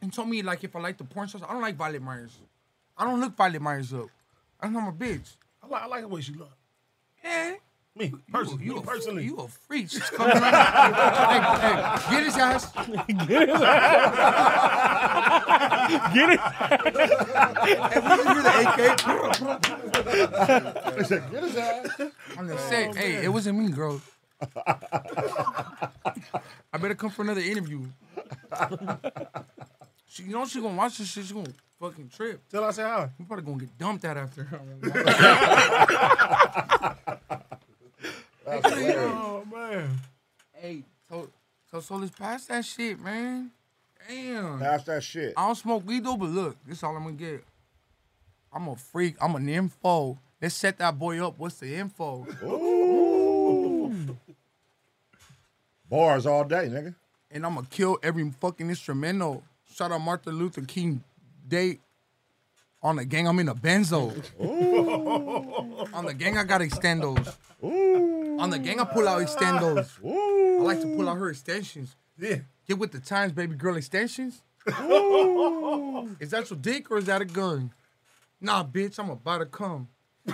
and 0.00 0.10
told 0.10 0.30
me 0.30 0.40
like 0.40 0.64
if 0.64 0.74
I 0.74 0.80
like 0.80 0.96
the 0.96 1.04
porn 1.04 1.28
stars, 1.28 1.44
I 1.46 1.52
don't 1.52 1.60
like 1.60 1.76
Violet 1.76 2.00
Myers. 2.00 2.38
I 2.96 3.04
don't 3.04 3.20
look 3.20 3.36
Violet 3.36 3.60
Myers 3.60 3.92
up. 3.92 4.08
I'm 4.62 4.72
not 4.72 4.88
a 4.88 4.92
bitch. 4.92 5.36
I 5.62 5.66
like 5.66 5.82
I 5.82 5.86
like 5.86 6.00
the 6.00 6.08
way 6.08 6.22
she 6.22 6.32
look. 6.32 6.56
Eh? 7.22 7.56
Me 7.98 8.12
personally, 8.30 8.64
you, 8.64 8.74
me 8.74 8.78
a, 8.78 8.82
personally. 8.82 9.24
You 9.24 9.36
a 9.38 9.48
freak. 9.48 9.90
She's 9.90 10.08
coming 10.10 10.36
around. 10.36 10.54
hey, 10.54 11.40
hey, 11.60 11.98
get 12.10 12.22
his 12.24 12.36
ass. 12.36 12.70
Get 13.26 13.48
his 13.48 13.60
Get 16.14 16.30
it. 16.30 16.40
Hey, 17.58 17.74
we 17.74 17.80
can 18.14 18.26
hear 18.28 18.42
the 18.42 18.54
AK. 18.68 18.78
He 20.98 21.04
said, 21.04 21.22
Get 21.32 21.42
his 21.42 21.56
ass. 21.56 21.88
I'm 21.98 22.12
On 22.38 22.46
the 22.46 22.56
set. 22.58 22.94
Hey, 22.94 23.24
it 23.24 23.32
wasn't 23.32 23.58
me, 23.58 23.68
girl. 23.70 24.00
I 24.56 25.88
better 26.80 26.94
come 26.94 27.10
for 27.10 27.22
another 27.22 27.40
interview. 27.40 27.84
she, 30.06 30.22
you 30.22 30.30
know 30.30 30.46
she 30.46 30.60
gonna 30.60 30.76
watch 30.76 30.98
this 30.98 31.08
shit. 31.08 31.24
She 31.24 31.34
gonna 31.34 31.50
fucking 31.80 32.10
trip. 32.10 32.48
Tell 32.48 32.62
her 32.62 32.68
I 32.68 32.70
say 32.70 32.84
hi. 32.84 33.10
We 33.18 33.24
probably 33.24 33.44
gonna 33.44 33.58
get 33.58 33.76
dumped 33.76 34.04
out 34.04 34.18
after. 34.18 34.46
That's 38.48 38.74
hilarious. 38.74 39.12
Oh 39.14 39.44
man. 39.52 39.90
hey, 40.54 40.82
so 41.08 41.28
so 41.70 41.80
so 41.80 41.96
let's 41.96 42.16
pass 42.16 42.46
that 42.46 42.64
shit, 42.64 43.00
man. 43.00 43.50
Damn. 44.08 44.58
Pass 44.58 44.84
that 44.84 45.02
shit. 45.02 45.34
I 45.36 45.46
don't 45.46 45.54
smoke 45.54 45.86
weed 45.86 46.04
though, 46.04 46.16
but 46.16 46.30
look, 46.30 46.56
this 46.66 46.78
is 46.78 46.82
all 46.82 46.96
I'm 46.96 47.04
gonna 47.04 47.16
get. 47.16 47.44
I'm 48.52 48.68
a 48.68 48.76
freak. 48.76 49.16
I'm 49.20 49.34
an 49.34 49.48
info. 49.48 50.18
Let's 50.40 50.54
set 50.54 50.78
that 50.78 50.98
boy 50.98 51.24
up. 51.24 51.38
What's 51.38 51.56
the 51.56 51.74
info? 51.74 52.26
Ooh. 52.44 54.16
Bars 55.90 56.26
all 56.26 56.44
day, 56.44 56.68
nigga. 56.68 56.94
And 57.30 57.44
I'm 57.44 57.54
gonna 57.54 57.66
kill 57.70 57.98
every 58.02 58.30
fucking 58.30 58.68
instrumental. 58.68 59.42
Shout 59.74 59.92
out 59.92 60.00
Martin 60.00 60.34
Luther 60.38 60.62
King 60.62 61.02
Day. 61.46 61.80
On 62.82 62.96
the 62.96 63.04
gang, 63.04 63.26
I'm 63.26 63.38
in 63.40 63.48
a 63.48 63.54
benzo. 63.54 64.12
On 65.92 66.04
the 66.04 66.14
gang, 66.14 66.38
I 66.38 66.44
got 66.44 66.60
extendos. 66.60 67.34
On 68.38 68.50
the 68.50 68.58
gang, 68.58 68.80
I 68.80 68.84
pull 68.84 69.08
out 69.08 69.20
extendos. 69.20 69.98
I 70.04 70.62
like 70.62 70.80
to 70.80 70.86
pull 70.96 71.08
out 71.08 71.18
her 71.18 71.28
extensions. 71.28 71.96
Yeah. 72.18 72.38
Get 72.66 72.78
with 72.78 72.92
the 72.92 73.00
times, 73.00 73.32
baby 73.32 73.56
girl 73.56 73.76
extensions. 73.76 74.42
Is 74.66 76.30
that 76.30 76.46
your 76.50 76.58
dick 76.58 76.90
or 76.90 76.98
is 76.98 77.06
that 77.06 77.22
a 77.22 77.24
gun? 77.24 77.72
Nah, 78.40 78.64
bitch, 78.64 78.98
I'm 78.98 79.10
about 79.10 79.38
to 79.38 79.46
come. 79.46 79.88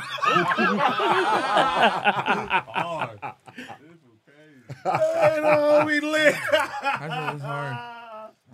Hey, 4.83 5.41
no, 5.43 5.85
we 5.87 6.01
lit. 6.01 6.35
That's 6.51 7.09
what 7.09 7.35
it's 7.35 7.43
hard. 7.43 7.94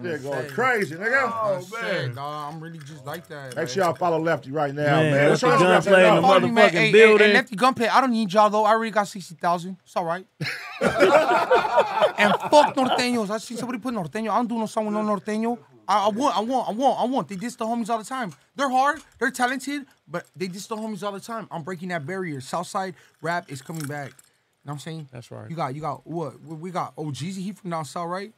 Yeah, 0.03 0.17
going 0.19 0.49
crazy, 0.51 0.95
nigga. 0.97 1.31
Oh, 1.33 1.67
man. 1.83 2.15
Dog, 2.15 2.55
I'm 2.55 2.61
really 2.61 2.79
just 2.79 3.05
like 3.05 3.27
that. 3.29 3.57
Make 3.57 3.69
sure 3.69 3.85
y'all 3.85 3.95
follow 3.95 4.19
Lefty 4.19 4.51
right 4.51 4.75
now, 4.75 5.01
Man, 5.01 5.13
man. 5.13 5.29
Lefty 5.31 5.41
Show 5.41 5.51
us 5.51 5.61
Lefty 5.61 5.91
Gunplay 5.91 6.09
in 6.09 6.15
the 6.15 6.21
know. 6.21 6.27
Follow 6.27 6.41
me, 6.41 6.51
man. 6.51 6.71
motherfucking 6.71 6.73
Hey, 6.73 6.87
hey, 6.87 6.93
building. 6.93 7.27
Hey, 7.29 7.35
Lefty 7.35 7.57
Gunplay, 7.57 7.89
I 7.89 8.01
don't 8.01 8.13
need 8.13 8.33
y'all 8.33 8.51
though. 8.51 8.65
I 8.65 8.71
already 8.71 8.91
got 8.91 9.09
60,000. 9.09 9.77
It's 9.85 9.97
all 9.97 10.05
right. 10.05 10.27
and 10.41 12.33
fuck 12.51 12.75
Norteños. 12.75 13.31
I 13.31 13.39
see 13.39 13.57
somebody 13.57 13.79
put 13.79 13.95
Norteño. 13.95 14.31
I 14.31 14.37
don't 14.37 14.49
do 14.49 14.59
no 14.59 14.67
song 14.67 14.87
with 14.87 14.95
no 14.95 15.03
Norteño. 15.03 15.59
I, 15.91 16.07
I 16.07 16.09
want, 16.09 16.37
I 16.37 16.41
want, 16.41 16.69
I 16.69 16.73
want, 16.73 17.01
I 17.01 17.05
want. 17.05 17.29
They 17.29 17.37
diss 17.37 17.57
the 17.57 17.65
homies 17.67 17.89
all 17.89 17.99
the 17.99 18.05
time. 18.05 18.33
They're 18.55 18.71
hard, 18.71 19.03
they're 19.19 19.33
talented, 19.33 19.87
but 20.07 20.25
they 20.37 20.47
diss 20.47 20.69
the 20.69 20.77
homies 20.77 21.03
all 21.03 21.11
the 21.11 21.19
time. 21.19 21.49
I'm 21.51 21.65
breaking 21.65 21.89
that 21.89 22.07
barrier. 22.07 22.41
Southside 22.41 22.95
rap 23.21 23.51
is 23.51 23.61
coming 23.61 23.87
back. 23.87 24.11
You 24.11 24.69
know 24.69 24.73
what 24.73 24.73
I'm 24.75 24.79
saying? 24.79 25.09
That's 25.11 25.31
right. 25.33 25.51
You 25.51 25.57
got, 25.57 25.75
you 25.75 25.81
got 25.81 26.07
what? 26.07 26.41
We 26.43 26.55
we 26.55 26.71
got 26.71 26.93
oh, 26.97 27.07
OGZ. 27.07 27.37
He 27.39 27.53
from 27.53 27.71
down 27.71 27.85
south, 27.85 28.09
right? 28.09 28.33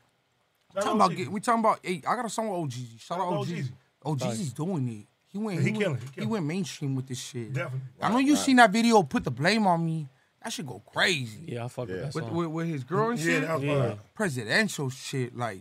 Shout 0.74 0.82
talking 0.85 1.01
about, 1.01 1.11
OGZ. 1.12 1.28
we 1.28 1.40
talking 1.40 1.61
about. 1.61 1.78
Hey, 1.82 1.97
I 2.07 2.16
got 2.16 2.24
a 2.24 2.31
song 2.31 2.49
with 2.49 2.70
OGZ. 2.70 3.01
Shout 3.01 3.19
out 3.20 3.24
Shout 3.24 3.32
out 3.32 3.47
OGZ. 3.47 3.69
OGZ. 4.05 4.19
OGZ's 4.31 4.53
doing 4.53 4.89
it. 4.89 5.07
He 5.28 5.39
went. 5.39 5.61
He 5.61 5.66
He, 5.66 5.73
killing, 5.73 5.89
went, 5.93 6.01
he 6.03 6.07
he 6.09 6.12
killing. 6.15 6.28
went 6.31 6.47
mainstream 6.47 6.94
with 6.94 7.07
this 7.09 7.19
shit. 7.20 7.53
Definitely. 7.53 7.81
I 8.01 8.09
know 8.11 8.19
you 8.19 8.36
seen 8.36 8.57
that 8.57 8.70
video. 8.70 9.03
Put 9.03 9.24
the 9.24 9.31
blame 9.31 9.66
on 9.66 9.85
me. 9.85 10.09
That 10.43 10.53
should 10.53 10.66
go 10.66 10.82
crazy. 10.93 11.44
Yeah, 11.47 11.65
I 11.66 11.69
fuck 11.69 11.89
with 11.89 12.03
that 12.03 12.12
song. 12.12 12.35
with, 12.35 12.49
with 12.49 12.66
his 12.66 12.82
girl 12.85 13.11
and 13.11 13.19
Yeah, 13.19 13.24
shit. 13.24 13.43
that 13.43 13.55
was 13.55 13.65
Yeah. 13.65 13.94
Presidential 14.15 14.90
shit. 14.90 15.36
Like 15.36 15.61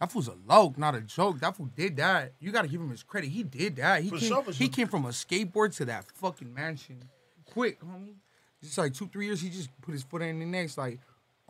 that 0.00 0.10
fool's 0.10 0.28
a 0.28 0.34
loke, 0.46 0.78
not 0.78 0.94
a 0.94 1.00
joke. 1.02 1.38
That 1.40 1.54
fool 1.56 1.66
did 1.76 1.96
that. 1.96 2.32
You 2.40 2.50
gotta 2.50 2.68
give 2.68 2.80
him 2.80 2.90
his 2.90 3.02
credit. 3.02 3.28
He 3.28 3.42
did 3.42 3.76
that. 3.76 4.02
He 4.02 4.08
For 4.10 4.16
came. 4.18 4.28
sure, 4.28 4.42
for 4.42 4.52
He 4.52 4.68
came 4.68 4.88
from 4.88 5.04
a 5.04 5.10
skateboard 5.10 5.76
to 5.76 5.84
that 5.84 6.06
fucking 6.14 6.52
mansion, 6.52 7.02
quick, 7.44 7.80
homie. 7.80 8.14
Just 8.62 8.78
like 8.78 8.94
two, 8.94 9.08
three 9.08 9.26
years, 9.26 9.40
he 9.40 9.50
just 9.50 9.68
put 9.82 9.92
his 9.92 10.02
foot 10.04 10.22
in 10.22 10.38
the 10.38 10.46
next. 10.46 10.78
Like, 10.78 11.00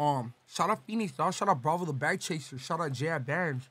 um, 0.02 0.34
shout 0.46 0.70
out 0.70 0.84
Phoenix, 0.86 1.12
dog. 1.12 1.34
Shout 1.34 1.48
out 1.48 1.60
Bravo 1.62 1.84
the 1.84 1.92
Bag 1.92 2.20
Chaser. 2.20 2.58
Shout 2.58 2.80
out 2.80 2.92
Jay 2.92 3.16
Bands. 3.18 3.68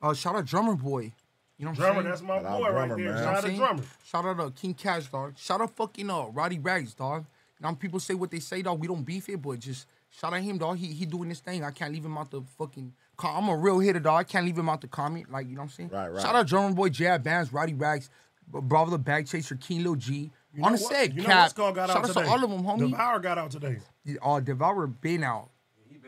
Uh, 0.00 0.14
shout 0.14 0.34
out 0.36 0.44
Drummer 0.44 0.74
Boy. 0.74 1.12
You 1.58 1.64
know 1.64 1.70
what 1.72 1.80
I'm 1.80 1.84
Drummer, 1.94 1.94
saying? 2.02 2.08
that's 2.10 2.22
my 2.22 2.36
Shout 2.36 2.44
out 2.46 2.58
boy 2.60 2.64
right 2.70 2.86
Drummer, 2.88 2.96
there. 2.96 3.12
man. 3.14 3.22
Shout 3.24 3.26
out 3.26 3.34
I'm 3.36 3.40
to 3.42 3.46
saying? 3.48 3.58
drummer. 3.58 3.82
Shout 4.04 4.24
out 4.24 4.36
to 4.56 4.60
King 4.62 4.74
Cash, 4.74 5.06
dog. 5.10 5.38
Shout 5.38 5.60
out 5.60 5.76
fucking 5.76 6.08
uh 6.10 6.26
Roddy 6.26 6.58
Rags, 6.58 6.94
dog. 6.94 7.24
Now 7.60 7.72
people 7.74 7.98
say 7.98 8.14
what 8.14 8.30
they 8.30 8.38
say, 8.38 8.62
dog. 8.62 8.78
We 8.80 8.86
don't 8.86 9.02
beef 9.02 9.28
it, 9.28 9.42
but 9.42 9.58
just 9.58 9.86
Shout 10.10 10.32
out 10.32 10.40
him, 10.40 10.56
dog. 10.56 10.78
He 10.78 10.86
he 10.86 11.04
doing 11.04 11.28
this 11.28 11.40
thing. 11.40 11.62
I 11.64 11.70
can't 11.70 11.92
leave 11.92 12.04
him 12.04 12.16
out 12.16 12.30
the 12.30 12.40
fucking. 12.56 12.94
co- 13.16 13.28
I'm 13.28 13.48
a 13.48 13.56
real 13.56 13.78
hitter, 13.80 14.00
dog. 14.00 14.20
I 14.20 14.24
can't 14.24 14.46
leave 14.46 14.56
him 14.56 14.68
out 14.68 14.80
the 14.80 14.88
comment. 14.88 15.30
Like 15.30 15.46
you 15.48 15.54
know 15.54 15.62
what 15.62 15.64
I'm 15.64 15.70
saying? 15.70 15.88
Right, 15.90 16.08
right. 16.08 16.22
Shout 16.22 16.34
out 16.34 16.46
Drummer 16.46 16.72
boy, 16.74 16.88
Jay 16.90 17.18
Bands, 17.18 17.52
Roddy 17.52 17.74
Rags, 17.74 18.08
Bravo 18.46 18.90
the 18.92 18.98
Bag 18.98 19.26
Chaser, 19.26 19.56
King 19.56 19.82
Lil 19.82 19.96
G. 19.96 20.30
You 20.54 20.62
On 20.64 20.72
know 20.72 20.78
the 20.78 20.82
what? 20.84 20.92
set, 20.92 21.12
You 21.14 21.22
know 21.22 21.26
Cap. 21.28 21.42
what 21.42 21.50
Skull 21.50 21.72
got 21.72 21.88
Shout 21.90 21.96
out 22.08 22.16
out 22.16 22.22
to 22.24 22.30
all 22.30 22.42
of 22.44 22.50
them, 22.50 22.62
homie. 22.62 22.90
Devour 22.90 23.18
got 23.20 23.36
out 23.36 23.50
today. 23.50 23.78
Oh, 24.22 24.40
Devour 24.40 24.86
been 24.86 25.22
out. 25.24 25.50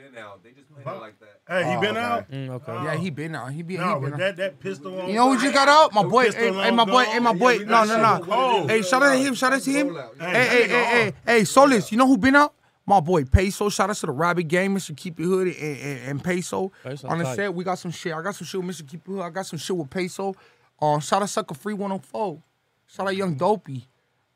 He 0.03 0.09
been 0.11 0.19
out. 0.23 0.43
They 0.43 0.51
just 0.51 0.73
played 0.73 0.87
it 0.87 1.01
like 1.01 1.15
that. 1.21 1.41
Hey, 1.49 1.71
he 1.71 1.77
Oh, 1.77 1.81
been 1.81 1.97
okay. 1.97 2.01
out? 2.07 2.31
Mm, 2.31 2.49
okay. 2.51 2.73
Yeah, 2.85 2.97
he 2.97 3.11
been 3.11 3.35
out. 3.35 3.53
He 3.53 3.63
be. 3.63 3.77
No, 3.77 3.85
he 3.85 3.93
but 3.95 4.01
been 4.01 4.13
out. 4.15 4.19
that, 4.19 4.37
that 4.37 4.61
pistol 4.61 5.01
on. 5.01 5.09
You 5.09 5.15
know 5.17 5.33
who 5.33 5.41
just 5.41 5.55
got 5.55 5.69
out? 5.69 5.93
My 5.93 6.03
boy, 6.03 6.31
hey, 6.33 6.53
hey, 6.53 6.71
my 6.71 6.85
boy, 6.85 7.05
hey, 7.05 7.19
my 7.19 7.33
boy. 7.35 7.59
No, 7.59 7.85
no, 7.85 8.01
no. 8.01 8.19
with 8.21 8.29
what 8.29 8.65
it 8.65 8.71
Hey, 8.71 8.83
shout 8.83 9.03
out 9.03 9.13
to 9.13 9.19
him. 9.19 9.35
Shout 9.35 9.53
out 9.53 9.63
to 9.63 9.71
him. 9.71 9.95
Hey, 10.19 10.31
Hey, 10.31 10.69
hey, 10.69 10.85
hey, 10.85 11.13
hey, 11.27 11.45
Solus. 11.45 11.91
You 11.93 11.99
know 11.99 12.07
who 12.07 12.17
been 12.19 12.37
out? 12.37 12.55
My 12.87 12.99
boy 13.01 13.25
Peso. 13.25 13.69
Shout 13.69 13.91
out 13.91 13.97
to 13.97 14.07
the 14.07 14.13
Rabbit 14.13 14.45
Game, 14.49 14.75
Mr. 14.77 14.97
Keep 14.97 15.21
It 15.21 15.25
Hood 15.25 15.47
and, 15.49 15.57
and, 15.57 16.09
and 16.09 16.25
Peso. 16.25 16.73
Peso 16.83 17.07
On 17.09 17.19
the 17.19 17.25
tight. 17.25 17.37
set, 17.37 17.55
we 17.55 17.63
got 17.63 17.79
some 17.79 17.91
shit. 17.93 18.13
I 18.13 18.21
got 18.23 18.35
some 18.35 18.47
shit 18.47 18.61
with 18.65 18.77
Mr. 18.77 18.89
Keep 18.89 19.03
It 19.07 19.11
Hood. 19.13 19.21
I 19.21 19.31
got 19.31 19.47
some 19.47 19.59
shit 19.59 19.77
with 19.77 19.91
Peso. 19.91 20.35
Um, 20.81 20.99
shout 21.01 21.23
out 21.23 21.29
Sucker 21.29 21.55
Free 21.55 21.75
104. 21.75 22.43
Shout 22.89 23.07
out 23.07 23.15
Young 23.17 23.35
Dopey. 23.35 23.87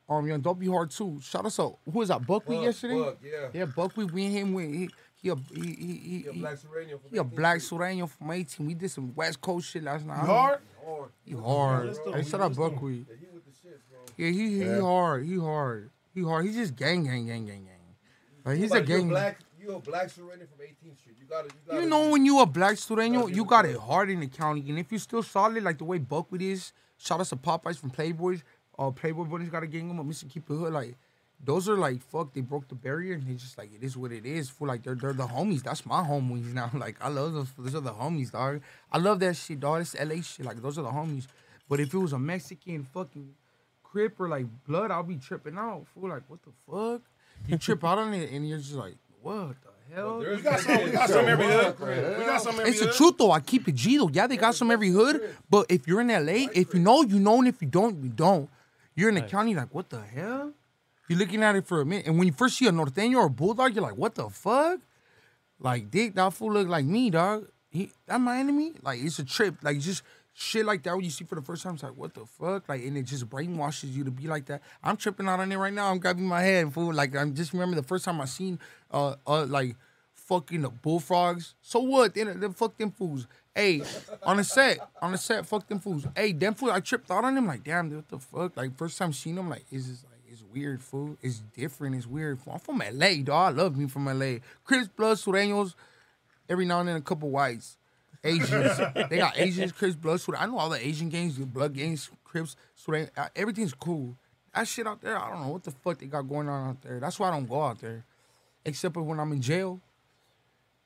Um, 0.08 0.26
Young 0.26 0.40
Dopey 0.40 0.66
hard 0.68 0.90
too. 0.90 1.18
Shout 1.22 1.46
out 1.46 1.52
to 1.52 1.62
who 1.90 1.98
was 1.98 2.08
that? 2.08 2.24
Buckwheat 2.26 2.58
Buck, 2.58 2.64
yesterday. 2.66 2.98
Buck, 2.98 3.18
yeah. 3.24 3.48
Yeah, 3.52 3.64
Buckwheat. 3.64 4.12
We 4.12 4.26
and 4.26 4.34
him 4.34 4.52
went. 4.52 4.74
He, 4.74 4.90
he 5.24 5.30
a 5.30 5.36
he 5.54 5.60
he 5.60 5.66
he, 5.96 6.18
He 6.18 6.26
a 6.28 6.32
black 6.34 6.54
Sureño 6.56 7.00
from 7.00 7.10
he 7.10 7.16
a 7.16 7.24
black 7.24 7.60
Street. 7.60 8.08
From 8.10 8.30
18. 8.30 8.66
We 8.66 8.74
did 8.74 8.90
some 8.90 9.14
West 9.14 9.40
Coast 9.40 9.70
shit 9.70 9.82
last 9.82 10.04
night. 10.04 10.20
You 10.20 10.26
hard? 10.26 10.58
Hard. 10.86 11.10
He 11.24 11.32
hard. 11.32 11.86
let's. 11.86 11.98
Hey, 11.98 12.22
shout 12.30 12.40
out 12.42 12.48
Let's 12.48 12.56
do 12.58 12.64
it. 12.66 12.70
Buckwheat. 12.74 13.06
Yeah, 13.08 13.16
he 13.20 13.26
with 13.34 13.44
the 13.46 13.52
shit, 13.62 13.80
bro. 13.88 14.00
Yeah, 14.18 14.30
he 14.30 14.48
he 14.58 14.64
Yeah. 14.66 14.80
hard. 14.82 15.24
He 15.24 15.36
hard. 15.38 15.90
He 16.14 16.22
hard. 16.22 16.44
He's 16.44 16.56
just 16.56 16.76
gang, 16.76 17.04
gang, 17.04 17.26
gang, 17.26 17.46
gang, 17.46 17.64
gang. 17.64 17.80
Like 18.44 18.58
he's 18.58 18.70
a 18.70 18.74
Like, 18.74 18.88
you 18.88 18.98
gang. 18.98 19.08
black. 19.08 19.38
You 19.58 19.72
a 19.76 19.80
black 19.80 20.08
Sureño 20.08 20.46
from 20.46 20.60
18th 20.60 20.98
Street. 20.98 21.16
You 21.18 21.24
got 21.26 21.48
to 21.48 21.54
You 21.54 21.72
got 21.72 21.82
You 21.82 21.88
know 21.88 22.10
when 22.10 22.26
you 22.26 22.40
a 22.40 22.44
black 22.46 22.74
Sureño, 22.74 23.34
you 23.34 23.46
got 23.46 23.64
it 23.64 23.78
hard 23.78 24.10
in 24.10 24.20
the 24.20 24.26
county, 24.26 24.62
and 24.68 24.78
if 24.78 24.92
you 24.92 24.98
still 24.98 25.22
solid 25.22 25.62
like 25.62 25.78
the 25.78 25.84
way 25.84 25.96
Buckwheat 25.96 26.42
is, 26.42 26.74
shout 26.98 27.18
out 27.20 27.26
to 27.28 27.36
Popeyes 27.36 27.78
from 27.78 27.90
Playboys. 27.90 28.42
Uh, 28.78 28.90
Playboy 28.90 29.24
Bunny's 29.24 29.48
got 29.48 29.62
a 29.62 29.66
gang 29.66 29.90
of 29.90 29.96
them. 29.96 30.06
Mr. 30.10 30.28
Keep 30.28 30.50
It 30.50 30.54
Hood, 30.54 30.74
like 30.74 30.98
those 31.42 31.68
are 31.68 31.76
like 31.76 32.02
fuck. 32.02 32.32
They 32.32 32.40
broke 32.40 32.68
the 32.68 32.74
barrier, 32.74 33.14
and 33.14 33.26
they 33.26 33.34
just 33.34 33.56
like 33.58 33.70
it 33.74 33.82
is 33.82 33.96
what 33.96 34.12
it 34.12 34.24
is. 34.26 34.48
For 34.50 34.66
like 34.66 34.82
they're 34.82 34.94
they're 34.94 35.12
the 35.12 35.26
homies. 35.26 35.62
That's 35.62 35.84
my 35.86 36.02
homies 36.02 36.52
now. 36.52 36.70
Like 36.74 36.96
I 37.00 37.08
love 37.08 37.32
those. 37.32 37.48
Those 37.58 37.74
are 37.74 37.80
the 37.80 37.92
homies, 37.92 38.30
dog. 38.32 38.60
I 38.90 38.98
love 38.98 39.20
that 39.20 39.36
shit, 39.36 39.60
dog. 39.60 39.82
It's 39.82 39.94
LA 39.98 40.22
shit. 40.22 40.44
Like 40.46 40.60
those 40.62 40.78
are 40.78 40.82
the 40.82 40.90
homies. 40.90 41.26
But 41.68 41.80
if 41.80 41.92
it 41.94 41.98
was 41.98 42.12
a 42.12 42.18
Mexican 42.18 42.84
fucking 42.84 43.34
crip 43.82 44.20
or 44.20 44.28
like 44.28 44.46
blood, 44.66 44.90
I'll 44.90 45.02
be 45.02 45.16
tripping 45.16 45.56
out. 45.56 45.86
Fool, 45.94 46.08
like 46.10 46.22
what 46.28 46.40
the 46.42 46.52
fuck? 46.70 47.02
You 47.46 47.58
trip 47.58 47.84
out 47.84 47.98
on 47.98 48.14
it, 48.14 48.30
and 48.30 48.48
you're 48.48 48.58
just 48.58 48.74
like, 48.74 48.94
what 49.22 49.54
the 49.62 49.94
hell? 49.94 50.20
There's 50.20 50.38
We 50.38 50.42
got 50.42 50.60
some, 50.60 50.84
we 50.84 50.90
got 50.90 51.10
some 51.10 51.26
every 51.26 51.46
hood. 51.46 51.78
We 51.80 52.24
got 52.24 52.42
some 52.42 52.58
every 52.58 52.70
It's 52.70 52.80
the 52.80 52.92
truth 52.92 53.18
though. 53.18 53.32
I 53.32 53.40
keep 53.40 53.68
it 53.68 53.74
G 53.74 53.98
though. 53.98 54.08
Yeah, 54.10 54.26
they 54.26 54.36
got 54.36 54.54
some 54.54 54.70
every 54.70 54.88
hood, 54.90 55.34
but 55.50 55.66
if 55.68 55.86
you're 55.86 56.00
in 56.00 56.08
LA, 56.08 56.48
if 56.54 56.72
you 56.74 56.80
know, 56.80 57.02
you 57.02 57.18
know, 57.18 57.38
and 57.38 57.48
if 57.48 57.60
you 57.60 57.68
don't, 57.68 58.02
you 58.02 58.08
don't. 58.08 58.48
You're 58.94 59.08
in 59.08 59.16
the 59.16 59.22
county, 59.22 59.54
like 59.54 59.74
what 59.74 59.90
the 59.90 60.00
hell? 60.00 60.52
You're 61.08 61.18
looking 61.18 61.42
at 61.42 61.54
it 61.56 61.66
for 61.66 61.80
a 61.80 61.86
minute, 61.86 62.06
and 62.06 62.18
when 62.18 62.26
you 62.26 62.32
first 62.32 62.56
see 62.56 62.66
a 62.66 62.70
norteño 62.70 63.16
or 63.16 63.26
a 63.26 63.30
bulldog, 63.30 63.74
you're 63.74 63.82
like, 63.82 63.96
what 63.96 64.14
the 64.14 64.28
fuck? 64.30 64.80
Like, 65.58 65.90
dick, 65.90 66.14
that 66.14 66.32
fool 66.32 66.52
look 66.52 66.68
like 66.68 66.84
me, 66.84 67.10
dog. 67.10 67.48
He, 67.70 67.90
that 68.06 68.20
my 68.20 68.38
enemy? 68.38 68.72
Like, 68.82 69.00
it's 69.02 69.18
a 69.18 69.24
trip. 69.24 69.56
Like, 69.62 69.80
just 69.80 70.02
shit 70.32 70.64
like 70.64 70.82
that 70.82 70.94
when 70.94 71.04
you 71.04 71.10
see 71.10 71.24
for 71.24 71.34
the 71.34 71.42
first 71.42 71.62
time, 71.62 71.74
it's 71.74 71.82
like, 71.82 71.96
what 71.96 72.14
the 72.14 72.24
fuck? 72.24 72.68
Like, 72.68 72.82
and 72.84 72.96
it 72.96 73.02
just 73.02 73.28
brainwashes 73.28 73.92
you 73.92 74.04
to 74.04 74.10
be 74.10 74.26
like 74.26 74.46
that. 74.46 74.62
I'm 74.82 74.96
tripping 74.96 75.28
out 75.28 75.40
on 75.40 75.50
it 75.50 75.56
right 75.56 75.72
now. 75.72 75.90
I'm 75.90 75.98
grabbing 75.98 76.26
my 76.26 76.42
head, 76.42 76.72
fool. 76.72 76.92
Like, 76.92 77.14
I'm 77.16 77.34
just 77.34 77.52
remember 77.52 77.76
the 77.76 77.82
first 77.82 78.04
time 78.04 78.20
I 78.20 78.24
seen, 78.26 78.58
uh, 78.90 79.16
uh, 79.26 79.44
like, 79.46 79.76
fucking 80.14 80.62
the 80.62 80.70
bullfrogs. 80.70 81.54
So 81.60 81.80
what? 81.80 82.14
Then, 82.14 82.40
then 82.40 82.52
fuck 82.52 82.76
them 82.78 82.90
fools. 82.90 83.26
Hey, 83.54 83.82
on 84.24 84.38
the 84.38 84.44
set, 84.44 84.78
on 85.00 85.12
the 85.12 85.18
set, 85.18 85.46
fuck 85.46 85.68
them 85.68 85.78
fools. 85.78 86.06
Hey, 86.16 86.32
them 86.32 86.54
fools, 86.54 86.72
I 86.72 86.80
tripped 86.80 87.10
out 87.10 87.24
on 87.24 87.34
them. 87.34 87.46
Like, 87.46 87.62
damn, 87.62 87.94
what 87.94 88.08
the 88.08 88.18
fuck? 88.18 88.56
Like, 88.56 88.76
first 88.76 88.98
time 88.98 89.12
seeing 89.12 89.36
them, 89.36 89.48
like, 89.48 89.64
is 89.70 89.88
this 89.88 90.04
like, 90.04 90.13
it's 90.34 90.42
weird, 90.52 90.82
fool. 90.82 91.16
It's 91.22 91.38
different. 91.56 91.94
It's 91.94 92.06
weird. 92.06 92.40
I'm 92.50 92.58
from 92.58 92.82
LA, 92.92 93.22
dog. 93.22 93.56
I 93.56 93.62
love 93.62 93.76
me 93.76 93.86
from 93.86 94.06
LA. 94.06 94.38
Crips, 94.64 94.88
Blood, 94.88 95.16
Sureños, 95.16 95.74
every 96.48 96.64
now 96.64 96.80
and 96.80 96.88
then 96.88 96.96
a 96.96 97.00
couple 97.00 97.30
whites. 97.30 97.76
Asians. 98.24 98.76
they 99.10 99.18
got 99.18 99.38
Asians, 99.38 99.70
Crips, 99.70 99.94
Blood, 99.94 100.20
Sure. 100.20 100.36
I 100.36 100.46
know 100.46 100.58
all 100.58 100.70
the 100.70 100.84
Asian 100.84 101.08
gangs, 101.08 101.38
the 101.38 101.46
Blood 101.46 101.74
gangs, 101.74 102.10
Crips, 102.24 102.56
Sure. 102.74 103.06
Uh, 103.16 103.28
everything's 103.36 103.74
cool. 103.74 104.16
That 104.52 104.66
shit 104.66 104.88
out 104.88 105.00
there, 105.00 105.16
I 105.16 105.30
don't 105.30 105.42
know 105.42 105.48
what 105.48 105.62
the 105.62 105.70
fuck 105.70 105.98
they 105.98 106.06
got 106.06 106.22
going 106.22 106.48
on 106.48 106.70
out 106.70 106.82
there. 106.82 106.98
That's 106.98 107.18
why 107.20 107.28
I 107.28 107.30
don't 107.30 107.48
go 107.48 107.62
out 107.62 107.80
there. 107.80 108.04
Except 108.64 108.94
for 108.94 109.02
when 109.02 109.20
I'm 109.20 109.30
in 109.30 109.40
jail. 109.40 109.80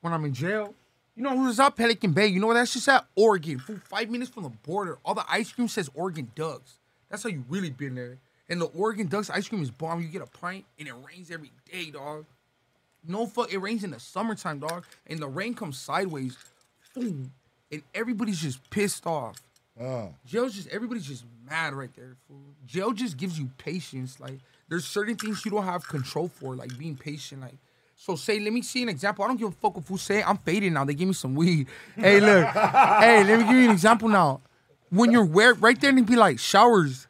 When 0.02 0.12
I'm 0.12 0.24
in 0.26 0.34
jail. 0.34 0.74
You 1.16 1.22
know 1.22 1.36
who's 1.36 1.58
up? 1.58 1.76
Pelican 1.76 2.12
Bay. 2.12 2.26
You 2.26 2.38
know 2.40 2.48
where 2.48 2.56
that 2.56 2.68
shit's 2.68 2.86
at? 2.88 3.06
Oregon. 3.16 3.58
Fool, 3.58 3.80
five 3.88 4.10
minutes 4.10 4.30
from 4.30 4.42
the 4.42 4.50
border. 4.50 4.98
All 5.04 5.14
the 5.14 5.24
ice 5.28 5.50
cream 5.52 5.68
says 5.68 5.88
Oregon 5.94 6.30
Ducks. 6.34 6.74
That's 7.08 7.22
how 7.22 7.30
you 7.30 7.44
really 7.48 7.70
been 7.70 7.94
there. 7.94 8.18
And 8.48 8.60
the 8.60 8.66
Oregon 8.66 9.06
Ducks 9.06 9.30
ice 9.30 9.48
cream 9.48 9.62
is 9.62 9.70
bomb. 9.70 10.00
You 10.00 10.08
get 10.08 10.22
a 10.22 10.26
pint 10.26 10.64
and 10.78 10.88
it 10.88 10.94
rains 11.06 11.30
every 11.30 11.50
day, 11.70 11.90
dog. 11.90 12.24
No 13.06 13.26
fuck, 13.26 13.52
it 13.52 13.58
rains 13.58 13.84
in 13.84 13.90
the 13.90 14.00
summertime, 14.00 14.58
dog. 14.58 14.84
And 15.06 15.18
the 15.18 15.28
rain 15.28 15.54
comes 15.54 15.78
sideways. 15.78 16.36
Boom. 16.94 17.32
And 17.70 17.82
everybody's 17.94 18.40
just 18.40 18.68
pissed 18.70 19.06
off. 19.06 19.40
Uh, 19.80 20.06
Jail's 20.26 20.54
just 20.54 20.68
everybody's 20.68 21.06
just 21.06 21.24
mad 21.48 21.72
right 21.72 21.90
there, 21.94 22.16
fool. 22.26 22.40
Jail 22.66 22.92
just 22.92 23.16
gives 23.16 23.38
you 23.38 23.48
patience. 23.58 24.18
Like 24.18 24.38
there's 24.68 24.84
certain 24.84 25.16
things 25.16 25.44
you 25.44 25.50
don't 25.50 25.64
have 25.64 25.86
control 25.86 26.28
for, 26.28 26.56
like 26.56 26.76
being 26.76 26.96
patient. 26.96 27.42
Like 27.42 27.54
so, 27.94 28.16
say 28.16 28.40
let 28.40 28.52
me 28.52 28.62
see 28.62 28.82
an 28.82 28.88
example. 28.88 29.24
I 29.24 29.28
don't 29.28 29.36
give 29.36 29.48
a 29.48 29.52
fuck 29.52 29.76
if 29.76 29.86
who 29.86 29.98
say. 29.98 30.22
I'm 30.22 30.38
faded 30.38 30.72
now. 30.72 30.84
They 30.84 30.94
give 30.94 31.08
me 31.08 31.14
some 31.14 31.34
weed. 31.34 31.66
Hey, 31.96 32.20
look. 32.20 32.46
hey, 32.54 33.24
let 33.24 33.38
me 33.38 33.44
give 33.44 33.56
you 33.56 33.64
an 33.64 33.70
example 33.70 34.08
now. 34.08 34.40
When 34.90 35.10
you're 35.10 35.24
where 35.24 35.54
right 35.54 35.78
there 35.80 35.90
and 35.90 36.06
be 36.06 36.16
like 36.16 36.38
showers, 36.38 37.07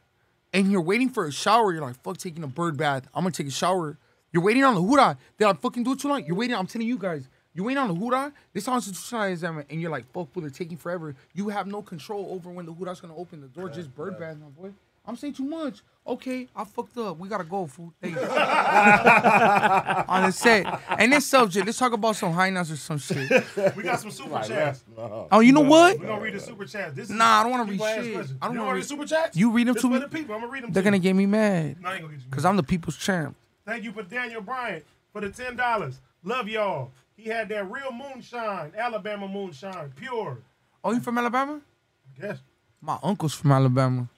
and 0.53 0.71
you're 0.71 0.81
waiting 0.81 1.09
for 1.11 1.27
a 1.27 1.33
shower, 1.33 1.73
you're 1.73 1.83
like 1.83 2.03
fuck 2.03 2.17
taking 2.17 2.43
a 2.43 2.49
bird 2.49 2.77
bath. 2.77 3.07
I'm 3.15 3.23
gonna 3.23 3.33
take 3.33 3.49
a 3.49 3.51
shower. 3.51 3.99
You're 4.33 4.43
waiting 4.43 4.65
on 4.65 4.75
the 4.75 4.83
hoorah. 4.83 5.17
Did 5.39 5.47
I 5.47 5.53
fucking 5.55 5.85
do 5.85 5.93
it 5.93 6.01
too 6.01 6.09
long? 6.09 6.25
You're 6.25 6.37
waiting. 6.37 6.55
I'm 6.57 6.67
telling 6.67 6.87
you 6.89 6.99
guys. 6.99 7.29
You're 7.55 7.67
waiting 7.67 7.83
on 7.83 7.89
the 7.89 7.95
hoorah. 7.95 8.33
This 8.53 8.67
constitutional 8.67 9.23
exam, 9.23 9.65
and 9.69 9.81
you're 9.81 9.91
like, 9.91 10.05
fuck, 10.13 10.29
well, 10.35 10.43
they're 10.43 10.51
taking 10.51 10.77
forever. 10.77 11.17
You 11.35 11.49
have 11.49 11.67
no 11.67 11.83
control 11.83 12.29
over 12.31 12.51
when 12.51 12.67
the 12.67 12.73
hoorah's 12.73 13.01
gonna 13.01 13.17
open 13.17 13.41
the 13.41 13.49
door. 13.49 13.69
Just 13.69 13.95
bird 13.95 14.19
bath, 14.19 14.37
my 14.39 14.47
boy. 14.49 14.73
I'm 15.09 15.17
saying 15.17 15.33
too 15.33 15.45
much. 15.45 15.81
Okay, 16.07 16.47
I 16.55 16.65
fucked 16.65 16.97
up. 16.99 17.19
We 17.19 17.29
gotta 17.29 17.45
go, 17.45 17.67
fool. 17.67 17.93
Thanks. 18.01 18.19
on 20.09 20.23
the 20.25 20.31
set. 20.33 20.81
And 20.99 21.13
this 21.13 21.27
subject, 21.27 21.67
let's 21.67 21.79
talk 21.79 21.93
about 21.93 22.17
some 22.17 22.33
high 22.33 22.51
nuts 22.51 22.71
or 22.71 22.77
some 22.77 22.99
shit. 22.99 23.29
We 23.77 23.83
got 23.83 24.01
some 24.01 24.11
super 24.11 24.41
chats. 24.47 24.85
no. 24.97 25.03
Uh, 25.03 25.29
oh, 25.37 25.41
you 25.41 25.53
know 25.53 25.61
what? 25.63 25.99
We're 25.99 26.07
gonna 26.07 26.21
read 26.23 26.35
the 26.35 26.41
super 26.41 26.65
chats. 26.65 26.95
This 26.95 27.11
is 27.11 27.17
Nah, 27.17 27.41
I 27.41 27.43
don't 27.43 27.51
wanna 27.53 27.65
read 27.65 27.73
people 27.73 27.87
ask 27.87 28.03
shit. 28.05 28.15
questions. 28.15 28.39
I 28.41 28.47
don't 28.47 28.55
you 28.55 28.61
wanna 28.61 28.71
read 28.73 28.77
read- 28.77 28.85
the 28.85 28.89
super 28.89 29.07
chats. 29.07 29.37
You 29.37 29.51
read 29.51 29.67
them 29.67 29.75
This 29.75 29.83
to 29.83 29.89
for 29.89 29.95
me? 29.95 30.01
the 30.01 30.09
people. 30.09 30.35
I'm 30.35 30.41
gonna 30.43 30.53
read 30.53 30.63
them. 30.65 30.73
They're 30.73 30.83
to 30.83 30.87
gonna 30.87 30.99
get 30.99 31.15
me 31.15 31.27
mad. 31.27 31.81
No, 31.83 31.89
I 31.89 31.93
ain't 31.95 32.03
gonna 32.03 32.15
get 32.15 32.25
you 32.25 32.31
Cause 32.31 32.45
I'm 32.45 32.57
the 32.57 32.63
people's 32.63 32.97
champ. 32.97 33.37
Thank 33.67 33.85
you 33.85 33.93
for 33.93 34.03
Daniel 34.03 34.41
Bryant 34.41 34.85
for 35.13 35.21
the 35.21 35.31
ten 35.31 35.57
dollars. 35.57 36.01
Love 36.25 36.49
y'all. 36.49 36.91
He 37.17 37.29
had 37.29 37.49
that 37.49 37.71
real 37.71 37.91
moonshine, 37.93 38.73
Alabama 38.77 39.27
moonshine, 39.29 39.91
pure. 39.97 40.39
Oh, 40.85 40.93
you 40.93 41.01
from 41.01 41.19
Alabama? 41.19 41.61
Yes. 42.23 42.39
My 42.81 42.99
uncle's 43.03 43.35
from 43.35 43.51
Alabama. 43.53 44.09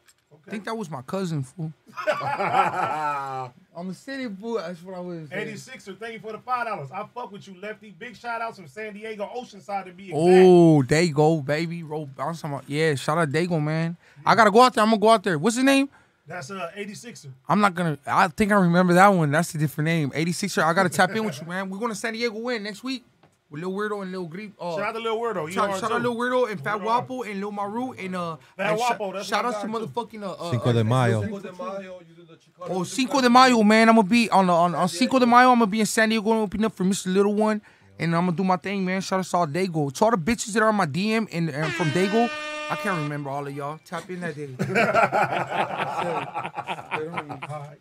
I 0.50 0.52
think 0.52 0.64
that 0.64 0.76
was 0.76 0.90
my 0.90 1.00
cousin, 1.02 1.44
fool. 1.44 1.72
I'm 2.08 3.88
a 3.88 3.94
city 3.94 4.26
fool. 4.28 4.54
That's 4.54 4.82
what 4.82 4.96
I 4.96 4.98
was. 4.98 5.28
86er, 5.28 5.96
thank 5.96 6.14
you 6.14 6.18
for 6.18 6.32
the 6.32 6.38
five 6.38 6.66
dollars. 6.66 6.90
I 6.92 7.06
fuck 7.14 7.30
with 7.30 7.46
you, 7.46 7.54
Lefty. 7.62 7.94
Big 7.96 8.16
shout 8.16 8.42
outs 8.42 8.58
from 8.58 8.66
San 8.66 8.94
Diego, 8.94 9.30
Oceanside 9.32 9.84
to 9.84 9.92
be 9.92 10.06
exact. 10.06 10.18
Oh, 10.18 10.82
there 10.82 11.02
you 11.02 11.14
go, 11.14 11.40
baby. 11.40 11.84
Roll 11.84 12.06
bounce 12.06 12.42
yeah. 12.66 12.96
Shout 12.96 13.16
out 13.16 13.30
Dago, 13.30 13.62
man. 13.62 13.96
I 14.26 14.34
gotta 14.34 14.50
go 14.50 14.60
out 14.60 14.74
there. 14.74 14.82
I'm 14.82 14.90
gonna 14.90 15.00
go 15.00 15.10
out 15.10 15.22
there. 15.22 15.38
What's 15.38 15.54
his 15.54 15.64
name? 15.64 15.88
That's 16.26 16.50
uh 16.50 16.68
86er. 16.76 17.28
I'm 17.48 17.60
not 17.60 17.76
gonna. 17.76 17.96
I 18.04 18.26
think 18.26 18.50
I 18.50 18.56
remember 18.56 18.92
that 18.94 19.06
one. 19.06 19.30
That's 19.30 19.54
a 19.54 19.58
different 19.58 19.86
name. 19.86 20.10
86er. 20.10 20.64
I 20.64 20.72
gotta 20.72 20.88
tap 20.88 21.10
in 21.14 21.24
with 21.24 21.40
you, 21.40 21.46
man. 21.46 21.70
We're 21.70 21.78
going 21.78 21.92
to 21.92 21.96
San 21.96 22.14
Diego 22.14 22.36
win 22.40 22.64
next 22.64 22.82
week 22.82 23.04
with 23.50 23.60
Lil 23.62 23.72
Weirdo 23.72 24.02
and 24.02 24.12
Lil 24.12 24.26
Grip. 24.26 24.52
Uh, 24.60 24.76
Shout 24.76 24.86
out 24.86 24.92
to 24.92 24.98
Lil 25.00 25.18
Weirdo. 25.18 25.46
You 25.46 25.52
Shout, 25.52 25.78
shout 25.80 25.92
out 25.92 25.98
too. 26.02 26.08
Lil 26.08 26.16
Weirdo 26.16 26.50
and 26.50 26.62
Fat 26.62 26.78
Wapo 26.80 27.28
and 27.28 27.40
Lil 27.40 27.50
Maru 27.52 27.92
and 27.92 28.14
uh. 28.16 28.36
Fat 28.56 28.70
and 28.72 28.80
Wapo, 28.80 29.12
that's 29.12 29.26
shout 29.28 29.44
my 29.44 29.50
out 29.50 29.60
to 29.60 29.66
motherfucking 29.66 30.22
uh. 30.22 30.32
uh 30.32 30.50
Cinco 30.50 30.72
de 30.72 30.84
Mayo. 30.84 31.22
Cinco 31.22 31.38
de 31.40 31.52
Mayo, 31.52 32.00
using 32.08 32.24
the 32.26 32.34
Chicano 32.34 32.70
Oh, 32.70 32.84
Cinco 32.84 33.20
de 33.20 33.28
Mayo, 33.28 33.62
man. 33.62 33.88
I'm 33.88 33.96
gonna 33.96 34.08
be 34.08 34.30
on 34.30 34.46
the, 34.46 34.52
on, 34.52 34.74
on 34.74 34.88
Cinco 34.88 35.18
de 35.18 35.26
Mayo. 35.26 35.50
I'm 35.50 35.58
gonna 35.58 35.66
be 35.66 35.80
in 35.80 35.86
San 35.86 36.08
Diego 36.08 36.30
and 36.30 36.40
open 36.42 36.64
up 36.64 36.72
for 36.74 36.84
Mr. 36.84 37.12
Little 37.12 37.34
One, 37.34 37.60
and 37.98 38.14
I'm 38.14 38.26
gonna 38.26 38.36
do 38.36 38.44
my 38.44 38.56
thing, 38.56 38.84
man. 38.84 39.00
Shout 39.00 39.18
out 39.18 39.24
to 39.24 39.36
all 39.36 39.46
Dago. 39.46 39.92
To 39.92 40.04
all 40.04 40.10
the 40.12 40.16
bitches 40.16 40.52
that 40.52 40.62
are 40.62 40.68
on 40.68 40.76
my 40.76 40.86
DM 40.86 41.28
and, 41.32 41.50
and 41.50 41.72
from 41.72 41.90
Dago, 41.90 42.30
I 42.70 42.76
can't 42.76 42.98
remember 42.98 43.30
all 43.30 43.46
of 43.46 43.54
y'all. 43.56 43.80
Tap 43.84 44.08
in 44.10 44.20
that 44.20 44.36
day. 44.36 44.48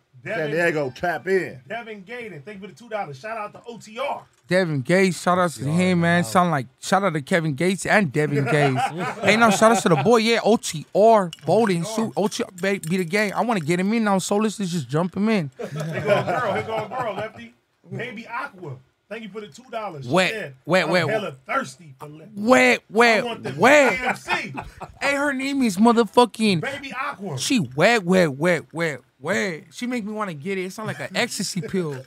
Alright. 0.24 0.38
San 0.38 0.50
Devin, 0.50 0.50
Diego, 0.50 0.92
tap 0.94 1.26
in. 1.26 1.60
Devin 1.68 2.02
Gaden, 2.04 2.42
thank 2.44 2.60
you 2.60 2.68
for 2.68 2.72
the 2.72 2.78
two 2.78 2.88
dollars. 2.88 3.18
Shout 3.18 3.36
out 3.36 3.52
to 3.52 3.58
OTR. 3.70 4.22
Devin 4.48 4.80
Gates, 4.80 5.22
shout 5.22 5.38
out 5.38 5.50
to 5.52 5.64
him, 5.64 6.00
man. 6.00 6.24
Sound 6.24 6.50
like 6.50 6.66
shout 6.80 7.04
out 7.04 7.12
to 7.12 7.22
Kevin 7.22 7.54
Gates 7.54 7.86
and 7.86 8.12
Devin 8.12 8.44
Gates. 8.44 8.80
hey, 9.22 9.36
now 9.36 9.50
shout 9.50 9.72
out 9.72 9.82
to 9.82 9.88
the 9.88 9.96
boy, 9.96 10.18
yeah, 10.18 10.40
OTR, 10.40 11.32
Bowling, 11.46 11.84
suit, 11.84 12.12
OTR, 12.14 12.60
be, 12.60 12.78
be 12.78 12.96
the 12.98 13.04
gang. 13.04 13.32
I 13.32 13.42
want 13.42 13.60
to 13.60 13.64
get 13.64 13.78
him 13.78 13.92
in 13.92 14.04
now. 14.04 14.18
So 14.18 14.36
let's 14.36 14.56
just 14.56 14.88
jump 14.88 15.16
him 15.16 15.28
in. 15.28 15.50
Here 15.56 15.68
go 15.68 15.76
a 15.76 16.02
girl. 16.24 16.54
Here 16.54 16.62
go 16.62 16.84
a 16.84 16.88
girl, 16.88 17.14
Lefty. 17.14 17.54
Baby 17.90 18.26
Aqua. 18.26 18.76
Thank 19.08 19.24
you 19.24 19.28
for 19.28 19.40
the 19.40 19.48
two 19.48 19.64
dollars. 19.72 20.06
Wet, 20.06 20.54
wet, 20.64 20.84
I'm 20.84 20.90
wet. 20.90 21.08
Hella 21.08 21.32
thirsty 21.44 21.94
for 21.98 22.08
left. 22.08 22.30
Wet, 22.36 22.78
I 22.78 22.82
wet, 22.90 23.24
want 23.24 23.42
the 23.42 23.54
wet. 23.58 23.98
BMC. 23.98 24.66
Hey, 25.00 25.16
her 25.16 25.32
name 25.32 25.62
is 25.62 25.76
motherfucking. 25.78 26.60
Baby 26.60 26.92
Aqua. 26.92 27.36
She 27.36 27.58
wet, 27.58 28.04
wet, 28.04 28.36
wet, 28.36 28.72
wet, 28.72 29.00
wet. 29.20 29.64
She 29.72 29.86
make 29.86 30.04
me 30.04 30.12
want 30.12 30.28
to 30.30 30.34
get 30.34 30.58
it. 30.58 30.64
It 30.66 30.72
sound 30.72 30.88
like 30.88 31.00
an 31.00 31.08
ecstasy 31.16 31.60
pill. 31.60 32.02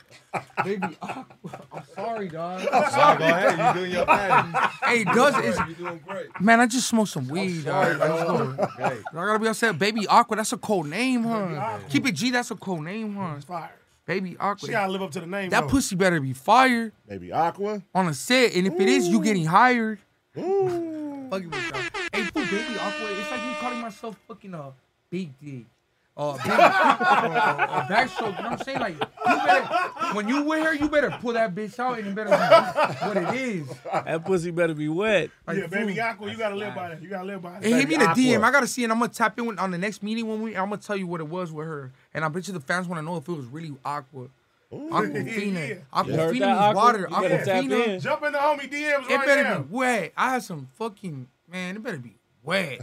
Baby 0.64 0.98
Aqua. 1.02 1.62
I'm 1.72 1.84
sorry, 1.96 2.28
dog. 2.30 2.68
I'm 2.72 2.92
sorry. 2.92 3.18
go 3.20 3.26
ahead. 3.26 3.76
You 3.76 3.80
doing 3.82 3.92
your 3.92 4.06
thing. 4.06 4.54
Hey, 4.84 5.02
it 5.02 5.06
does 5.06 5.36
it's, 5.38 5.58
You're 5.58 5.88
doing 5.90 6.02
great. 6.08 6.28
Man, 6.42 6.60
I 6.60 6.68
just 6.68 6.88
smoked 6.88 7.10
some 7.12 7.28
weed. 7.28 7.64
sorry, 7.64 7.94
dog. 7.98 8.02
I 8.02 8.08
just 8.08 8.28
dog. 8.28 8.58
don't- 8.58 8.80
I 8.80 9.26
gotta 9.26 9.40
be 9.40 9.48
upset. 9.48 9.78
Baby 9.80 10.08
Aqua, 10.08 10.38
that's 10.38 10.54
a 10.54 10.58
cool 10.58 10.84
name, 10.84 11.24
huh? 11.24 11.80
Keep 11.90 12.08
it 12.08 12.16
G, 12.16 12.32
that's 12.32 12.52
a 12.52 12.56
cool 12.56 12.82
name, 12.82 13.16
huh? 13.16 13.40
fire. 13.42 13.72
Baby 14.06 14.36
Aqua. 14.40 14.68
She 14.68 14.72
gotta 14.72 14.92
live 14.92 15.02
up 15.02 15.12
to 15.12 15.20
the 15.22 15.28
name. 15.28 15.50
That 15.50 15.62
though. 15.62 15.68
pussy 15.70 15.96
better 15.96 16.20
be 16.20 16.34
fired. 16.34 16.92
Baby 17.08 17.32
Aqua. 17.32 17.82
On 17.96 18.08
a 18.08 18.14
set, 18.14 18.54
and 18.56 18.68
if 18.68 18.74
it 18.80 18.90
is, 18.90 19.08
you 19.08 19.22
getting 19.24 19.46
hired. 19.46 20.00
Ooh. 20.38 21.28
Fucking 21.30 21.50
with 21.50 21.70
y'all. 21.72 21.82
Hey, 22.12 22.24
fool, 22.24 22.44
baby 22.44 22.78
Aqua, 22.80 23.08
it's 23.20 23.32
like 23.32 23.46
me 23.46 23.54
calling 23.60 23.80
myself 23.82 24.18
fucking 24.28 24.54
a 24.54 24.74
big 25.10 25.32
dick. 25.40 25.66
Uh, 26.16 26.34
big, 26.44 26.52
uh, 26.52 26.56
uh, 26.62 27.88
backstroke, 27.88 28.38
you 28.38 28.44
know 28.44 28.50
what 28.52 28.60
I'm 28.60 28.64
saying? 28.64 28.80
Like, 28.80 28.94
you 29.00 29.36
better, 29.46 29.66
when 30.14 30.28
you 30.28 30.44
with 30.44 30.64
her, 30.64 30.76
you 30.76 30.88
better 30.88 31.10
pull 31.10 31.34
that 31.34 31.56
bitch 31.56 31.80
out 31.80 31.98
and 31.98 32.08
it 32.08 32.14
better 32.14 32.30
be 32.30 33.08
what 33.08 33.18
it 33.18 33.40
is. 33.40 33.68
That 33.92 34.24
pussy 34.24 34.52
better 34.52 34.76
be 34.76 34.90
wet. 34.90 35.32
Yeah, 35.52 35.66
baby 35.66 36.00
Aqua, 36.00 36.30
you 36.30 36.38
gotta 36.38 36.56
live 36.56 36.76
by 36.76 36.90
that. 36.90 37.02
You 37.02 37.10
gotta 37.10 37.26
live 37.26 37.42
by 37.42 37.54
that. 37.54 37.64
Hey, 37.64 37.72
hit 37.72 37.90
me 37.90 37.98
the 37.98 38.06
DM. 38.06 38.44
I 38.44 38.52
gotta 38.52 38.68
see, 38.68 38.84
and 38.84 38.94
I'm 38.94 39.00
gonna 39.00 39.12
tap 39.12 39.40
in 39.40 39.48
with, 39.48 39.58
on 39.58 39.72
the 39.72 39.78
next 39.80 40.04
meeting 40.04 40.28
when 40.28 40.42
we. 40.44 40.56
I'm 40.56 40.70
gonna 40.70 40.78
tell 40.78 40.96
you 40.96 41.08
what 41.08 41.20
it 41.20 41.28
was 41.28 41.52
with 41.52 41.66
her, 41.66 41.92
and 42.14 42.24
I 42.24 42.28
bet 42.28 42.48
you 42.48 42.54
the 42.54 42.60
fans 42.60 42.88
want 42.88 43.00
to 43.00 43.06
know 43.06 43.18
if 43.18 43.28
it 43.28 43.32
was 43.34 43.48
really 43.48 43.74
Aqua. 43.84 44.28
Aquafina. 44.72 45.70
Yeah. 45.70 45.76
Aquafina 45.94 46.08
You 46.08 46.14
heard 46.18 46.34
means 46.34 46.76
water. 46.76 47.08
You 47.10 47.22
better 47.22 47.46
tap 47.46 47.64
Aquafina. 47.64 48.02
Jump 48.02 48.24
in 48.24 48.32
the 48.34 48.38
homie 48.38 48.72
DMs 48.72 49.10
It 49.10 49.16
right 49.16 49.26
better 49.26 49.44
now. 49.44 49.60
be 49.62 49.76
wet. 49.76 50.14
I 50.16 50.30
had 50.32 50.44
some 50.44 50.68
fucking 50.78 51.28
man. 51.52 51.76
It 51.76 51.84
better 51.84 51.98
be 51.98 52.16
wet. 52.44 52.82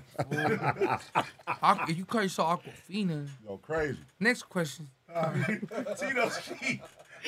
Aqua, 1.63 1.93
you 1.93 2.05
call 2.05 2.23
yourself 2.23 2.63
Aquafina. 2.63 3.27
Go 3.47 3.57
crazy. 3.59 3.99
Next 4.19 4.43
question. 4.45 4.89
Uh, 5.15 5.33
Tito 5.99 6.31
Sheep. 6.31 6.83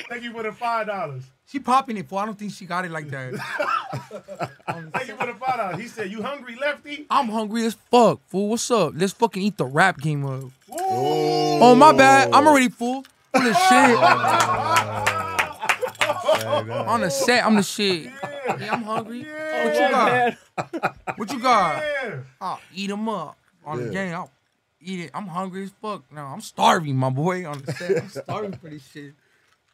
Thank 0.09 0.23
you 0.23 0.31
for 0.33 0.41
the 0.43 0.51
five 0.51 0.87
dollars. 0.87 1.23
She 1.47 1.59
popping 1.59 1.97
it, 1.97 2.07
for 2.09 2.19
I 2.19 2.25
don't 2.25 2.37
think 2.39 2.51
she 2.51 2.65
got 2.65 2.83
it 2.85 2.89
like 2.91 3.09
that. 3.09 3.33
Thank 4.93 5.07
you 5.07 5.15
for 5.15 5.27
the 5.27 5.35
five 5.35 5.57
dollars. 5.57 5.79
He 5.79 5.87
said, 5.87 6.09
"You 6.11 6.23
hungry, 6.23 6.55
lefty?" 6.55 7.05
I'm 7.11 7.27
hungry 7.29 7.65
as 7.65 7.75
fuck, 7.91 8.19
fool. 8.27 8.49
What's 8.49 8.71
up? 8.71 8.93
Let's 8.95 9.13
fucking 9.13 9.43
eat 9.43 9.57
the 9.57 9.65
rap 9.65 9.99
game 9.99 10.25
up. 10.25 10.49
Oh 10.71 11.75
my 11.75 11.91
bad. 11.93 12.31
I'm 12.33 12.47
already 12.47 12.69
full. 12.69 13.05
I'm 13.35 13.43
the 13.43 13.53
shit. 15.27 15.32
On 16.45 17.01
the 17.01 17.09
set, 17.09 17.45
I'm 17.45 17.55
the 17.55 17.63
shit. 17.63 18.05
Yeah, 18.05 18.73
I'm 18.73 18.83
hungry. 18.83 19.25
What 19.25 19.73
you 19.73 19.89
got? 19.89 21.17
What 21.17 21.31
you 21.33 21.39
got? 21.39 21.83
I'll 22.41 22.59
eat 22.73 22.87
them 22.87 23.07
up 23.09 23.37
on 23.65 23.77
the 23.79 23.85
Yeah. 23.85 23.91
game. 23.91 24.13
I'll 24.15 24.31
eat 24.81 24.99
it. 25.05 25.11
I'm 25.13 25.27
hungry 25.27 25.63
as 25.63 25.71
fuck. 25.81 26.03
now. 26.11 26.27
I'm 26.27 26.41
starving, 26.41 26.95
my 26.97 27.09
boy. 27.09 27.45
On 27.47 27.57
the 27.61 27.73
set, 27.73 28.01
I'm 28.03 28.09
starving 28.09 28.53
for 28.53 28.69
this 28.69 28.85
shit. 28.91 29.13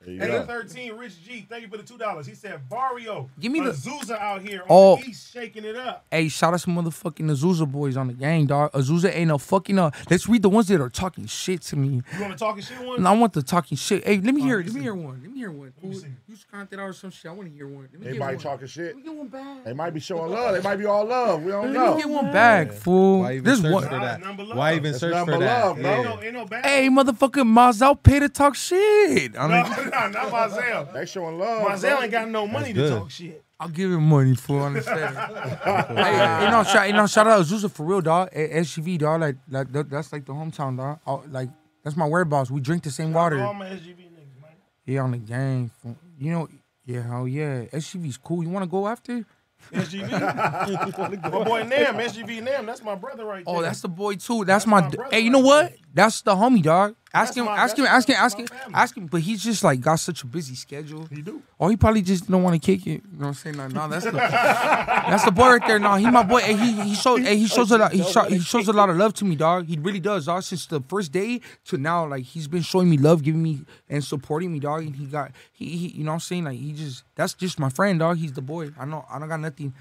There 0.05 0.13
And 0.13 0.31
go. 0.31 0.45
13, 0.45 0.93
Rich 0.95 1.25
G, 1.27 1.45
thank 1.49 1.61
you 1.63 1.67
for 1.67 1.75
the 1.75 1.83
$2. 1.83 2.25
He 2.25 2.33
said, 2.33 2.69
Barrio, 2.69 3.29
Give 3.37 3.51
me 3.51 3.59
the- 3.59 3.71
Azusa 3.71 4.17
out 4.17 4.41
here 4.41 4.61
on 4.61 4.67
Oh. 4.69 4.95
the 4.95 5.09
East 5.09 5.33
shaking 5.33 5.65
it 5.65 5.75
up. 5.75 6.05
Hey, 6.09 6.29
shout 6.29 6.53
out 6.53 6.61
some 6.61 6.73
motherfucking 6.77 7.29
Azusa 7.29 7.69
boys 7.69 7.97
on 7.97 8.07
the 8.07 8.13
gang, 8.13 8.45
dog. 8.45 8.71
Azusa 8.71 9.13
ain't 9.13 9.27
no 9.27 9.37
fucking 9.37 9.77
uh. 9.77 9.91
Let's 10.09 10.29
read 10.29 10.41
the 10.41 10.47
ones 10.49 10.69
that 10.69 10.79
are 10.79 10.87
talking 10.89 11.25
shit 11.25 11.61
to 11.63 11.75
me. 11.75 12.01
You 12.15 12.21
want 12.21 12.31
to 12.31 12.39
talking 12.39 12.63
shit 12.63 12.79
one? 12.79 13.03
No, 13.03 13.09
I 13.09 13.17
want 13.17 13.33
the 13.33 13.43
talking 13.43 13.77
shit. 13.77 14.05
Hey, 14.07 14.21
let 14.21 14.33
me 14.33 14.41
Oh, 14.41 14.45
hear. 14.45 14.57
let 14.59 14.67
Let 14.67 14.75
me 14.75 14.81
hear 14.81 14.95
one. 14.95 15.19
Let 15.21 15.31
me 15.33 15.37
hear 15.37 15.51
one. 15.51 15.73
me 15.83 15.89
Ooh, 15.89 15.93
see. 15.99 16.07
You 16.29 16.35
sconked 16.37 16.73
out 16.73 16.79
or 16.79 16.93
some 16.93 17.11
shit. 17.11 17.29
I 17.29 17.33
want 17.33 17.49
to 17.49 17.53
hear 17.53 17.67
one. 17.67 17.81
Let 17.91 17.93
me 17.93 17.99
get 17.99 18.07
Everybody 18.07 18.35
one. 18.37 18.43
talking 18.43 18.67
shit. 18.67 18.85
Let 18.85 18.95
me 18.95 19.01
get 19.03 19.13
one 19.15 19.27
back. 19.27 19.65
They 19.65 19.73
might 19.73 19.93
be 19.93 19.99
showing 19.99 20.31
love. 20.31 20.55
They 20.55 20.61
might 20.61 20.77
be 20.77 20.85
all 20.85 21.03
love. 21.03 21.43
We 21.43 21.51
don't 21.51 21.73
Let 21.73 21.73
know. 21.73 21.95
me 21.95 22.01
get 22.03 22.09
one 22.09 22.31
back, 22.31 22.71
fool. 22.71 23.19
Why 23.19 23.33
even 23.33 23.43
This 23.43 23.61
search 23.61 23.73
one. 23.73 23.83
for 23.83 23.89
that? 23.99 24.21
number 24.21 24.43
love. 24.45 24.57
Why 24.57 24.75
even 24.75 24.91
It's 24.91 24.99
search 24.99 25.11
number 25.13 25.33
for 25.33 25.39
that? 25.39 25.65
love, 25.65 25.75
bro. 25.81 25.91
Ain't 25.91 26.03
no, 26.05 26.21
ain't 26.23 26.33
no 26.35 26.45
bad. 26.45 26.65
Hey, 26.65 26.87
motherfucking 26.87 27.45
Mazel 27.47 27.95
pay 27.95 28.19
to 28.19 28.29
talk 28.29 28.55
shit. 28.55 29.37
I 29.37 29.47
no, 29.47 29.63
mean, 29.69 29.88
no, 29.93 30.09
not 30.09 30.31
Marzel. 30.31 30.93
They 30.93 31.05
showing 31.05 31.37
love. 31.37 31.67
Marzel 31.67 32.01
ain't 32.01 32.11
got 32.11 32.29
no 32.29 32.47
money 32.47 32.67
to 32.67 32.73
good. 32.73 32.99
talk 32.99 33.11
shit. 33.11 33.43
I'll 33.59 33.69
give 33.69 33.91
him 33.91 34.07
money 34.07 34.35
for 34.35 34.61
understand. 34.61 35.17
hey, 35.17 35.25
hey, 35.65 36.49
no, 36.49 36.63
shout, 36.63 36.85
hey, 36.85 36.91
no, 36.93 37.07
shout 37.07 37.27
out 37.27 37.41
Azusa 37.41 37.69
for 37.69 37.85
real, 37.85 37.99
dog. 37.99 38.31
SGV, 38.31 38.99
dog. 38.99 39.19
Like, 39.19 39.35
like 39.49 39.71
that, 39.73 39.89
that's 39.89 40.13
like 40.13 40.25
the 40.25 40.33
hometown, 40.33 40.77
dog. 40.77 40.99
Oh, 41.05 41.23
like 41.29 41.49
that's 41.83 41.97
my 41.97 42.05
whereabouts. 42.05 42.49
We 42.49 42.61
drink 42.61 42.83
the 42.83 42.91
same 42.91 43.11
water. 43.11 43.43
All 43.43 43.53
my 43.53 43.67
SGV 43.67 43.97
niggas, 43.97 44.41
man. 44.41 44.51
Yeah, 44.85 45.01
on 45.01 45.11
the 45.11 45.17
gang. 45.17 45.71
fool. 45.81 45.97
You 46.17 46.31
know, 46.31 46.47
yeah, 46.85 47.01
hell 47.01 47.27
yeah. 47.27 47.65
SGV's 47.65 48.17
cool. 48.17 48.43
You 48.43 48.49
want 48.49 48.63
to 48.63 48.69
go 48.69 48.87
after? 48.87 49.25
SGV. 49.73 51.21
my 51.23 51.43
boy 51.43 51.63
Nam, 51.63 51.95
SGV 51.95 52.41
Nam, 52.41 52.65
that's 52.65 52.81
my 52.81 52.95
brother 52.95 53.25
right 53.25 53.43
oh, 53.45 53.53
there. 53.53 53.59
Oh, 53.59 53.63
that's 53.63 53.81
the 53.81 53.89
boy 53.89 54.15
too. 54.15 54.45
That's, 54.45 54.65
my. 54.65 54.81
my 54.81 54.89
d- 54.89 54.97
hey, 55.11 55.19
you 55.19 55.29
know 55.29 55.39
what? 55.39 55.73
That's 55.93 56.21
the 56.21 56.35
homie, 56.35 56.61
dog. 56.61 56.95
Ask 57.13 57.35
him. 57.35 57.45
my- 57.45 57.57
ask 57.57 57.75
him. 57.77 57.85
that's 57.85 58.07
Ask 58.07 58.09
him. 58.09 58.15
Ask 58.15 58.37
him. 58.37 58.47
Ask 58.75 58.97
him. 58.97 59.07
But 59.07 59.21
he's 59.21 59.43
just 59.43 59.63
like 59.63 59.81
got 59.81 59.95
such 59.95 60.21
a 60.21 60.27
busy 60.27 60.53
schedule. 60.53 61.07
He 61.09 61.21
do. 61.21 61.41
Or 61.57 61.71
he 61.71 61.77
probably 61.77 62.03
just 62.03 62.29
don't 62.29 62.43
want 62.43 62.61
to 62.61 62.63
kick 62.63 62.85
it. 62.85 62.89
You 62.91 63.01
know 63.13 63.19
what 63.19 63.27
I'm 63.27 63.33
saying? 63.33 63.57
No, 63.57 63.67
no 63.67 63.87
that's 63.87 64.05
the 64.05 64.11
that's 64.11 65.25
the 65.25 65.31
boy 65.31 65.49
right 65.49 65.67
there. 65.67 65.79
No, 65.79 65.95
he 65.95 66.09
my 66.09 66.21
boy. 66.21 66.41
Hey, 66.41 66.55
he 66.55 66.81
he 66.81 66.93
shows 66.93 67.19
he 67.27 67.47
shows 67.47 67.71
a 67.71 67.79
lot. 67.79 67.93
He, 67.93 68.03
show, 68.03 68.23
he 68.23 68.39
shows 68.39 68.67
a 68.67 68.73
lot 68.73 68.89
of 68.89 68.97
love 68.97 69.15
to 69.15 69.25
me, 69.25 69.35
dog. 69.35 69.65
He 69.65 69.77
really 69.79 69.99
does, 69.99 70.27
dog. 70.27 70.43
Since 70.43 70.67
the 70.67 70.81
first 70.81 71.11
day 71.11 71.41
to 71.65 71.77
now, 71.77 72.05
like 72.05 72.23
he's 72.23 72.47
been 72.47 72.61
showing 72.61 72.89
me 72.89 72.97
love, 72.97 73.23
giving 73.23 73.41
me 73.41 73.61
and 73.89 74.03
supporting 74.03 74.53
me, 74.53 74.59
dog. 74.59 74.83
And 74.83 74.95
he 74.95 75.05
got 75.05 75.31
he, 75.51 75.65
he 75.65 75.87
you 75.87 76.03
know 76.03 76.11
what 76.11 76.15
I'm 76.15 76.19
saying? 76.19 76.43
Like 76.43 76.59
he 76.59 76.73
just 76.73 77.03
that's 77.15 77.33
just 77.33 77.59
my 77.59 77.69
friend, 77.69 77.99
dog. 77.99 78.17
He's 78.17 78.33
the 78.33 78.43
boy. 78.43 78.69
I 78.79 78.85
know 78.85 79.05
I 79.09 79.17
don't 79.17 79.29
got 79.29 79.39
nothing. 79.39 79.73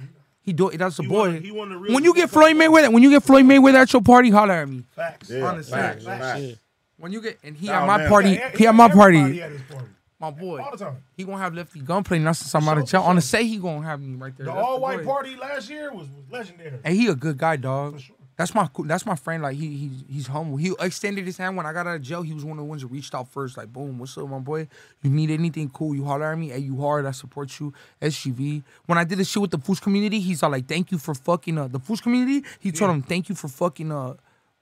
He 0.49 0.55
do 0.55 0.71
that's 0.71 0.97
the 0.97 1.03
boy. 1.03 1.29
one 1.29 1.43
he 1.43 1.51
one 1.53 1.69
the 1.69 1.77
real 1.77 1.93
when 1.93 2.03
you 2.05 2.15
get 2.15 2.31
people. 2.31 2.41
Floyd 2.41 2.57
Mayweather, 2.57 2.91
when 2.91 3.03
you 3.03 3.11
get 3.11 3.23
Floyd 3.23 3.45
Mayweather 3.45 3.75
at 3.83 3.93
your 3.93 4.01
party, 4.01 4.31
holler 4.31 4.55
at 4.55 4.67
me. 4.69 4.83
Facts. 4.97 5.29
Yeah, 5.29 5.45
Honestly. 5.45 5.73
facts, 5.79 6.05
Facts. 6.07 6.25
facts. 6.25 6.59
When 6.97 7.13
you 7.13 7.21
get 7.21 7.39
and 7.45 7.55
he 7.55 7.67
Nah, 7.67 7.83
at 7.83 7.87
my 7.87 7.99
man. 7.99 8.09
party, 8.09 8.31
Yeah, 8.31 8.51
he 8.57 8.67
at 8.67 8.75
my 8.75 8.87
everybody 8.87 9.19
party. 9.21 9.43
at 9.43 9.51
his 9.53 9.61
party. 9.63 9.87
My 10.19 10.31
boy. 10.31 10.63
All 10.63 10.71
the 10.71 10.79
time. 10.79 10.97
He 11.19 11.25
gonna 11.25 11.37
have 11.37 11.53
lefty 11.55 11.81
gunplay 11.81 12.19
now 12.19 12.33
since 12.33 12.55
I'm 12.55 12.67
out 12.67 12.79
of 12.79 12.87
jail. 12.87 13.03
for 13.03 13.09
On 13.11 13.17
the 13.17 13.21
say 13.21 13.45
he 13.47 13.59
gonna 13.59 13.83
have 13.87 14.01
me 14.01 14.15
right 14.17 14.35
there. 14.39 14.47
The 14.47 14.53
That's 14.53 14.65
all 14.67 14.81
white 14.81 15.01
boy. 15.01 15.05
party 15.05 15.37
last 15.37 15.69
year 15.69 15.93
was, 15.93 16.09
was 16.09 16.25
legendary. 16.31 16.79
And 16.83 16.97
he 16.97 17.09
a 17.09 17.15
good 17.15 17.37
guy, 17.37 17.57
dog. 17.57 18.01
sure. 18.01 18.17
That's 18.39 18.55
my 18.55 18.69
that's 18.85 19.05
my 19.05 19.17
friend. 19.17 19.43
Like 19.43 19.57
he 19.57 19.77
he's 19.77 20.05
he's 20.09 20.27
humble. 20.29 20.59
He 20.59 20.73
extended 20.79 21.27
his 21.27 21.37
hand 21.37 21.57
when 21.57 21.67
I 21.67 21.73
got 21.73 21.89
out 21.89 21.97
of 21.97 22.03
jail. 22.03 22.23
He 22.23 22.33
was 22.33 22.45
one 22.45 22.53
of 22.53 22.59
the 22.59 22.69
ones 22.69 22.83
that 22.83 22.89
reached 22.89 23.13
out 23.13 23.29
first. 23.29 23.57
Like 23.57 23.73
boom, 23.73 23.99
what's 23.99 24.17
up, 24.17 24.29
my 24.29 24.39
boy? 24.39 24.69
You 25.03 25.11
need 25.11 25.33
anything 25.33 25.69
cool? 25.71 25.93
You 25.93 26.05
holler 26.05 26.31
at 26.31 26.39
me. 26.39 26.51
Hey, 26.51 26.59
you 26.59 26.81
hard? 26.81 27.05
I 27.05 27.11
support 27.11 27.59
you. 27.59 27.75
SGV. 28.01 28.63
When 28.87 28.97
I 28.97 29.03
did 29.03 29.19
the 29.19 29.25
shit 29.25 29.43
with 29.43 29.51
the 29.51 29.59
Foods 29.59 29.81
community, 29.81 30.21
he's 30.21 30.45
all 30.45 30.51
like, 30.51 30.69
thank 30.69 30.93
you 30.93 30.99
for 30.99 31.17
fucking 31.17 31.59
uh 31.59 31.67
the 31.67 31.81
Foods 31.81 32.01
community. 32.01 32.47
He 32.61 32.71
told 32.71 32.93
him 32.93 33.03
thank 33.03 33.29
you 33.29 33.35
for 33.35 33.49
fucking 33.49 33.91
uh 33.91 34.15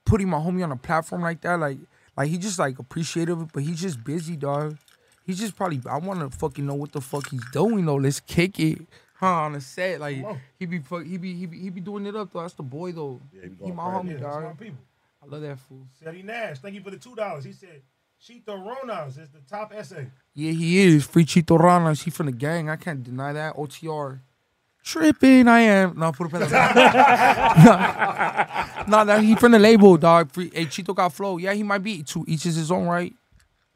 putting 0.07 0.31
my 0.31 0.39
homie 0.39 0.65
on 0.65 0.73
a 0.73 0.77
platform 0.77 1.21
like 1.21 1.43
that. 1.43 1.61
Like 1.61 1.77
like 2.17 2.31
he 2.31 2.39
just 2.39 2.59
like 2.59 2.79
appreciative, 2.79 3.53
but 3.53 3.63
he's 3.63 3.83
just 3.83 4.03
busy, 4.03 4.37
dog. 4.37 4.79
He's 5.27 5.39
just 5.39 5.55
probably. 5.55 5.83
I 5.91 5.99
want 5.99 6.21
to 6.21 6.31
fucking 6.39 6.65
know 6.65 6.75
what 6.75 6.93
the 6.93 7.03
fuck 7.03 7.29
he's 7.29 7.45
doing 7.53 7.85
though. 7.85 7.97
Let's 7.97 8.21
kick 8.21 8.59
it, 8.59 8.79
huh? 9.19 9.27
On 9.27 9.53
the 9.53 9.61
set, 9.61 10.01
like 10.01 10.23
on. 10.25 10.39
he 10.59 10.67
be 10.67 10.79
fuck, 10.81 11.05
he 11.05 11.17
be 11.19 11.35
he 11.35 11.47
be 11.47 11.59
he 11.59 11.71
be 11.71 11.81
doing 11.81 12.07
it 12.07 12.15
up 12.17 12.33
though. 12.33 12.41
That's 12.43 12.55
the 12.55 12.63
boy 12.63 12.93
though. 12.93 13.21
Yeah, 13.33 13.43
he 13.43 13.49
be 13.49 13.55
he 13.55 13.61
going 13.61 13.77
my 13.77 13.85
crazy. 13.91 13.99
homie, 13.99 14.11
Yeah, 14.13 14.19
that's 14.27 14.37
my 14.37 14.43
dog. 14.43 14.59
people. 14.59 14.79
I 15.23 15.27
love 15.27 15.43
that 15.43 15.59
fool. 15.59 15.87
Seti 16.03 16.23
Nash, 16.23 16.59
thank 16.61 16.75
you 16.75 16.83
for 16.83 16.91
the 16.91 16.99
two 16.99 17.15
dollars. 17.15 17.45
He 17.45 17.53
said, 17.53 17.83
Chito 18.23 18.49
Ranas 18.65 19.19
is 19.19 19.29
the 19.31 19.41
top 19.49 19.73
essay. 19.75 20.07
Yeah, 20.35 20.53
he 20.53 20.79
is 20.79 21.05
free 21.05 21.25
Chito 21.25 21.59
Ranas. 21.59 22.03
He 22.05 22.11
from 22.11 22.27
the 22.27 22.33
gang. 22.33 22.69
I 22.71 22.77
can't 22.77 23.03
deny 23.03 23.33
that. 23.33 23.57
OTR. 23.57 24.21
Tripping, 24.85 25.49
I 25.49 25.61
am. 25.61 25.99
No, 25.99 26.13
put 26.13 26.29
it 26.29 26.31
for 26.31 26.39
that. 26.39 26.47
No, 28.89 29.05
that 29.05 29.23
he 29.23 29.35
from 29.35 29.53
the 29.53 29.59
label, 29.59 29.97
dog. 29.97 30.31
Free, 30.31 30.51
hey, 30.55 30.67
Chito 30.67 30.95
got 30.95 31.13
flow. 31.13 31.39
Yeah, 31.39 31.53
he 31.55 31.63
might 31.65 31.79
be. 31.83 32.03
To 32.05 32.25
each 32.29 32.47
is 32.47 32.55
his 32.57 32.71
own 32.71 32.87
right. 32.87 33.13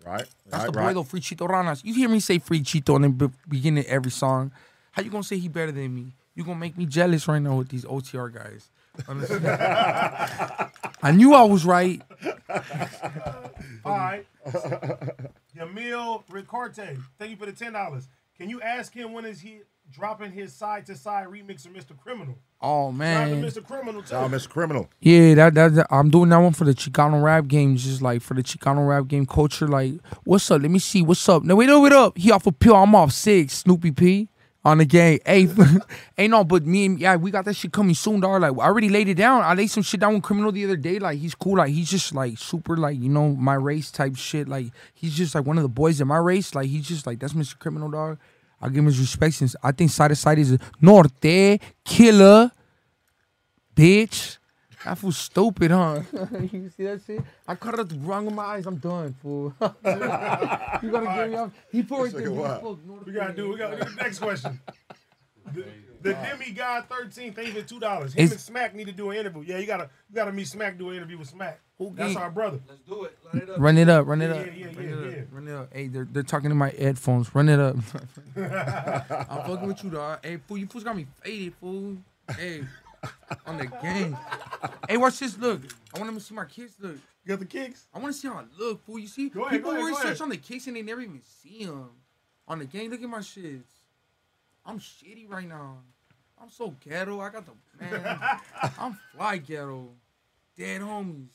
Right. 0.06 0.24
That's 0.46 0.62
right, 0.64 0.66
the 0.66 0.72
boy 0.72 0.78
right. 0.86 0.94
though, 0.94 1.02
Free 1.02 1.20
Chito 1.20 1.48
Ranas. 1.48 1.84
You 1.84 1.94
hear 1.94 2.08
me 2.08 2.20
say 2.20 2.38
Free 2.38 2.60
Chito 2.60 2.94
in 2.96 3.02
the 3.02 3.08
be- 3.08 3.34
beginning 3.48 3.84
of 3.84 3.90
every 3.90 4.10
song. 4.12 4.52
How 4.92 5.02
you 5.02 5.10
gonna 5.10 5.22
say 5.22 5.38
he 5.38 5.48
better 5.48 5.72
than 5.72 5.94
me? 5.94 6.12
You 6.34 6.44
gonna 6.44 6.58
make 6.58 6.76
me 6.78 6.86
jealous 6.86 7.26
right 7.28 7.38
now 7.40 7.56
with 7.56 7.68
these 7.68 7.84
OTR 7.84 8.32
guys. 8.32 8.70
I 11.02 11.12
knew 11.12 11.34
I 11.34 11.42
was 11.44 11.64
right. 11.64 12.02
All 13.84 13.96
right. 13.96 14.26
Yamil 15.56 16.24
Ricarte, 16.30 16.98
thank 17.18 17.30
you 17.30 17.36
for 17.36 17.46
the 17.46 17.52
ten 17.52 17.72
dollars. 17.72 18.08
Can 18.36 18.48
you 18.48 18.60
ask 18.62 18.92
him 18.92 19.12
when 19.12 19.24
is 19.24 19.40
he 19.40 19.60
dropping 19.92 20.32
his 20.32 20.52
side 20.52 20.86
to 20.86 20.96
side 20.96 21.26
remix 21.28 21.66
of 21.66 21.72
Mr. 21.72 21.98
Criminal? 21.98 22.36
Oh 22.62 22.90
Shout 22.90 22.92
to 22.92 22.98
man. 23.36 23.42
Mr. 23.42 23.64
Criminal 23.66 24.02
too. 24.02 24.14
Nah, 24.14 24.28
Mr. 24.28 24.48
Criminal. 24.48 24.88
Yeah, 25.00 25.34
that, 25.34 25.54
that 25.54 25.74
that- 25.76 25.86
I'm 25.90 26.10
doing 26.10 26.28
that 26.30 26.38
one 26.38 26.52
for 26.52 26.64
the 26.64 26.74
Chicano 26.74 27.22
rap 27.22 27.46
game, 27.48 27.76
just 27.76 28.02
like 28.02 28.22
for 28.22 28.34
the 28.34 28.42
Chicano 28.42 28.86
rap 28.88 29.08
game 29.08 29.26
culture. 29.26 29.68
Like, 29.68 29.94
what's 30.24 30.50
up? 30.50 30.62
Let 30.62 30.70
me 30.70 30.78
see. 30.78 31.02
What's 31.02 31.26
up? 31.28 31.42
No, 31.44 31.56
wait, 31.56 31.66
no, 31.66 31.80
wait 31.80 31.92
up. 31.92 32.16
He 32.18 32.30
off 32.32 32.46
a 32.46 32.52
pill. 32.52 32.76
I'm 32.76 32.94
off 32.94 33.12
six. 33.12 33.58
Snoopy 33.58 33.92
P 33.92 34.28
on 34.64 34.78
the 34.78 34.84
game. 34.84 35.18
Hey, 35.24 35.48
ain't 36.18 36.30
no, 36.30 36.44
but 36.44 36.66
me 36.66 36.86
and 36.86 37.00
yeah, 37.00 37.16
we 37.16 37.30
got 37.30 37.44
that 37.46 37.54
shit 37.54 37.72
coming 37.72 37.94
soon, 37.94 38.20
dog. 38.20 38.42
Like, 38.42 38.52
I 38.52 38.66
already 38.66 38.88
laid 38.88 39.08
it 39.08 39.14
down. 39.14 39.42
I 39.42 39.54
laid 39.54 39.68
some 39.68 39.82
shit 39.82 40.00
down 40.00 40.14
with 40.14 40.22
Criminal 40.22 40.52
the 40.52 40.64
other 40.64 40.76
day. 40.76 40.98
Like, 40.98 41.18
he's 41.18 41.34
cool. 41.34 41.56
Like, 41.56 41.70
he's 41.70 41.90
just 41.90 42.14
like 42.14 42.38
super, 42.38 42.76
like 42.76 42.98
you 42.98 43.08
know, 43.08 43.30
my 43.30 43.54
race 43.54 43.90
type 43.90 44.16
shit. 44.16 44.48
Like, 44.48 44.66
he's 44.94 45.16
just 45.16 45.34
like 45.34 45.46
one 45.46 45.56
of 45.56 45.62
the 45.62 45.68
boys 45.68 46.00
in 46.00 46.08
my 46.08 46.18
race. 46.18 46.54
Like, 46.54 46.68
he's 46.68 46.86
just 46.86 47.06
like 47.06 47.18
that's 47.18 47.32
Mr. 47.32 47.58
Criminal, 47.58 47.90
dog. 47.90 48.18
I 48.60 48.68
give 48.68 48.78
him 48.78 48.86
his 48.86 49.00
respect 49.00 49.36
since 49.36 49.56
I 49.62 49.72
think 49.72 49.90
side 49.90 50.08
to 50.08 50.16
side 50.16 50.38
is 50.38 50.52
a 50.52 50.58
Norte 50.80 51.60
killer, 51.84 52.52
bitch. 53.74 54.36
That 54.84 54.96
fool 54.96 55.12
stupid, 55.12 55.70
huh? 55.70 56.00
you 56.52 56.70
see 56.70 56.84
that 56.84 57.02
shit? 57.06 57.20
I 57.46 57.54
cut 57.54 57.78
out 57.78 57.88
the 57.88 57.96
wrong 57.96 58.26
of 58.26 58.32
my 58.32 58.44
eyes. 58.44 58.66
I'm 58.66 58.76
done, 58.76 59.14
fool. 59.20 59.54
you 59.60 59.68
gotta 59.84 60.80
get 60.82 61.30
me 61.30 61.36
off. 61.36 61.52
He 61.70 61.82
put 61.82 62.02
right 62.02 62.12
there. 62.12 62.22
Nigga, 62.22 62.32
he 62.32 62.38
what? 62.38 62.58
spoke 62.60 62.86
Norte. 62.86 63.06
We 63.06 63.12
gotta 63.12 63.34
do. 63.34 63.50
We 63.50 63.58
gotta 63.58 63.76
do 63.76 63.90
the 63.90 63.96
next 63.96 64.18
question. 64.18 64.60
The, 65.52 65.64
the 66.02 66.12
demigod 66.12 66.84
thirteen. 66.88 67.32
Thank 67.32 67.48
you 67.48 67.62
for 67.62 67.68
two 67.68 67.80
dollars. 67.80 68.14
Him 68.14 68.24
Is- 68.24 68.30
and 68.30 68.40
Smack 68.40 68.72
need 68.72 68.86
to 68.86 68.92
do 68.92 69.10
an 69.10 69.16
interview. 69.16 69.42
Yeah, 69.42 69.58
you 69.58 69.66
gotta 69.66 69.90
you 70.08 70.14
gotta 70.14 70.30
meet 70.30 70.46
Smack 70.46 70.78
do 70.78 70.90
an 70.90 70.96
interview 70.96 71.18
with 71.18 71.28
Smack. 71.28 71.58
Who 71.78 71.92
That's 71.96 72.14
our 72.14 72.30
brother. 72.30 72.60
Let's 72.68 72.82
do 72.82 73.04
it. 73.04 73.18
Line 73.32 73.42
it 73.42 73.50
up. 73.50 73.56
Run 73.58 73.78
it 73.78 73.88
up, 73.88 74.06
run 74.06 74.22
it 74.22 74.26
Yeah, 74.28 74.34
up. 74.34 74.46
yeah, 74.46 74.52
yeah, 74.52 74.66
run 74.66 74.74
yeah, 74.76 74.82
it 75.08 75.16
yeah. 75.16 75.22
up, 75.22 75.26
run 75.32 75.48
it 75.48 75.54
up. 75.54 75.68
Hey, 75.72 75.88
they're 75.88 76.06
they're 76.08 76.22
talking 76.22 76.50
to 76.50 76.54
my 76.54 76.68
headphones. 76.70 77.34
Run 77.34 77.48
it 77.48 77.58
up. 77.58 77.76
I'm 78.36 79.48
fucking 79.48 79.66
with 79.66 79.82
you, 79.82 79.90
dog. 79.90 80.20
Hey, 80.22 80.36
fool, 80.46 80.58
you 80.58 80.66
fools 80.66 80.84
got 80.84 80.94
me 80.94 81.06
faded, 81.24 81.54
fool. 81.54 81.96
Hey, 82.36 82.62
on 83.46 83.58
the 83.58 83.66
game. 83.66 84.16
Hey, 84.88 84.96
watch 84.96 85.18
this. 85.18 85.38
Look, 85.38 85.62
I 85.94 85.98
want 85.98 86.08
them 86.08 86.18
to 86.18 86.20
see 86.24 86.34
my 86.34 86.44
kicks. 86.44 86.74
Look, 86.80 86.94
you 87.24 87.28
got 87.28 87.38
the 87.38 87.44
kicks. 87.46 87.86
I 87.94 87.98
want 87.98 88.14
to 88.14 88.20
see 88.20 88.28
how 88.28 88.34
I 88.34 88.44
look, 88.58 88.84
fool. 88.84 88.98
You 88.98 89.08
see, 89.08 89.28
Go 89.28 89.42
ahead, 89.42 89.52
people 89.52 89.70
go 89.70 89.76
ahead, 89.76 89.80
always 89.82 89.96
go 89.96 90.02
search 90.02 90.10
ahead. 90.12 90.22
on 90.22 90.28
the 90.30 90.36
kicks 90.36 90.66
and 90.66 90.76
they 90.76 90.82
never 90.82 91.00
even 91.00 91.20
see 91.42 91.64
them. 91.64 91.90
On 92.48 92.58
the 92.58 92.64
game, 92.64 92.90
look 92.90 93.02
at 93.02 93.08
my 93.08 93.18
shits. 93.18 93.62
I'm 94.64 94.78
shitty 94.78 95.28
right 95.28 95.46
now. 95.48 95.78
I'm 96.40 96.50
so 96.50 96.74
ghetto. 96.80 97.20
I 97.20 97.30
got 97.30 97.44
the 97.46 97.52
man. 97.80 98.18
I'm 98.78 98.98
fly 99.14 99.38
ghetto. 99.38 99.88
Dead 100.56 100.80
homies. 100.80 101.28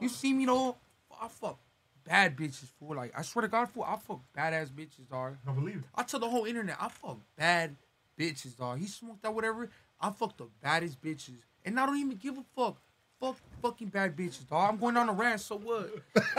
You 0.00 0.08
see 0.08 0.32
me 0.32 0.46
though? 0.46 0.76
I 1.20 1.28
fuck 1.28 1.58
bad 2.04 2.36
bitches, 2.36 2.68
fool. 2.78 2.96
Like 2.96 3.12
I 3.16 3.22
swear 3.22 3.42
to 3.42 3.48
God, 3.48 3.68
fool, 3.68 3.84
I 3.84 3.96
fuck 3.96 4.20
badass 4.36 4.68
bitches, 4.70 5.08
dog. 5.10 5.36
I 5.46 5.52
believe 5.52 5.76
it. 5.76 5.82
I 5.94 6.02
tell 6.04 6.20
the 6.20 6.28
whole 6.30 6.44
internet, 6.44 6.76
I 6.80 6.88
fuck 6.88 7.18
bad 7.36 7.76
bitches, 8.18 8.56
dog. 8.56 8.78
He 8.78 8.86
smoked 8.86 9.24
out 9.24 9.34
whatever. 9.34 9.68
I 10.00 10.10
fuck 10.10 10.36
the 10.36 10.46
baddest 10.62 11.00
bitches, 11.02 11.38
and 11.64 11.78
I 11.78 11.86
don't 11.86 11.98
even 11.98 12.16
give 12.16 12.38
a 12.38 12.44
fuck. 12.56 12.80
Fuck 13.20 13.36
fucking 13.60 13.88
bad 13.88 14.14
bitches, 14.16 14.48
dog. 14.48 14.70
I'm 14.70 14.76
going 14.78 14.96
on 14.96 15.08
a 15.08 15.12
rant. 15.12 15.40
So 15.40 15.56
what? 15.58 15.90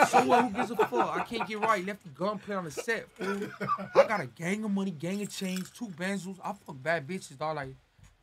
So 0.07 0.25
what? 0.25 0.45
Who 0.45 0.49
gives 0.51 0.71
a 0.71 0.77
fuck? 0.77 0.93
I 1.17 1.23
can't 1.25 1.45
get 1.45 1.59
right. 1.59 1.85
Lefty 1.85 2.09
gunplay 2.17 2.55
on 2.55 2.63
the 2.63 2.71
set, 2.71 3.09
fool. 3.11 3.49
I 3.95 4.07
got 4.07 4.21
a 4.21 4.27
gang 4.27 4.63
of 4.63 4.71
money, 4.71 4.91
gang 4.91 5.21
of 5.21 5.29
chains, 5.29 5.69
two 5.71 5.87
Benzos. 5.87 6.37
I 6.41 6.53
fuck 6.53 6.81
bad 6.81 7.05
bitches, 7.05 7.37
dog. 7.37 7.57
Like, 7.57 7.75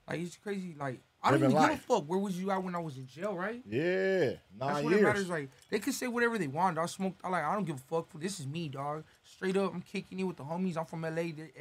like 0.09 0.21
it's 0.21 0.37
crazy. 0.37 0.75
Like 0.79 1.01
I 1.23 1.33
don't 1.33 1.41
Living 1.41 1.55
even 1.57 1.69
give 1.69 1.79
a 1.79 1.83
fuck. 1.83 2.05
Where 2.05 2.19
was 2.19 2.41
you 2.41 2.51
at 2.51 2.63
when 2.63 2.75
I 2.75 2.79
was 2.79 2.97
in 2.97 3.07
jail, 3.07 3.35
right? 3.37 3.61
Yeah, 3.69 3.81
That's 4.25 4.39
nine 4.59 4.85
what 4.85 4.93
it 4.95 4.97
years. 4.97 5.03
matters. 5.03 5.29
Like 5.29 5.51
they 5.69 5.79
can 5.79 5.93
say 5.93 6.07
whatever 6.09 6.39
they 6.39 6.47
want. 6.49 6.77
Dog, 6.77 6.89
smoke. 6.89 7.15
I 7.23 7.29
like. 7.29 7.45
I 7.45 7.53
don't 7.55 7.65
give 7.65 7.77
a 7.77 7.95
fuck. 7.95 8.07
This 8.15 8.41
is 8.41 8.47
me, 8.47 8.69
dog. 8.71 9.05
Straight 9.23 9.59
up, 9.59 9.75
I'm 9.75 9.83
kicking 9.83 10.19
it 10.19 10.25
with 10.25 10.39
the 10.39 10.45
homies. 10.45 10.79
I'm 10.79 10.87
from 10.87 11.03
LA. 11.03 11.09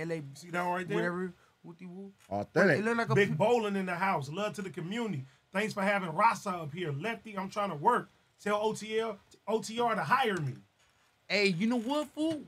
LA. 0.01 0.21
See 0.35 0.49
that 0.51 0.61
right 0.61 0.87
there? 0.87 0.95
Whatever. 0.95 1.33
Whoopty 1.65 1.87
woo. 1.87 2.11
Authentic. 2.29 2.79
It 2.79 2.85
look 2.85 2.97
like 2.97 3.09
a 3.09 3.15
Big 3.15 3.37
bowling 3.37 3.75
in 3.75 3.85
the 3.85 3.95
house. 3.95 4.29
Love 4.29 4.53
to 4.53 4.61
the 4.61 4.69
community. 4.69 5.25
Thanks 5.51 5.73
for 5.73 5.81
having 5.81 6.09
Rasa 6.09 6.49
up 6.49 6.73
here. 6.73 6.91
Lefty, 6.91 7.37
I'm 7.37 7.49
trying 7.49 7.69
to 7.69 7.75
work. 7.75 8.09
Tell 8.41 8.59
OTL 8.59 9.17
OTR 9.47 9.95
to 9.95 10.03
hire 10.03 10.37
me. 10.37 10.53
Hey, 11.27 11.47
you 11.47 11.67
know 11.67 11.79
what, 11.79 12.07
fool? 12.09 12.41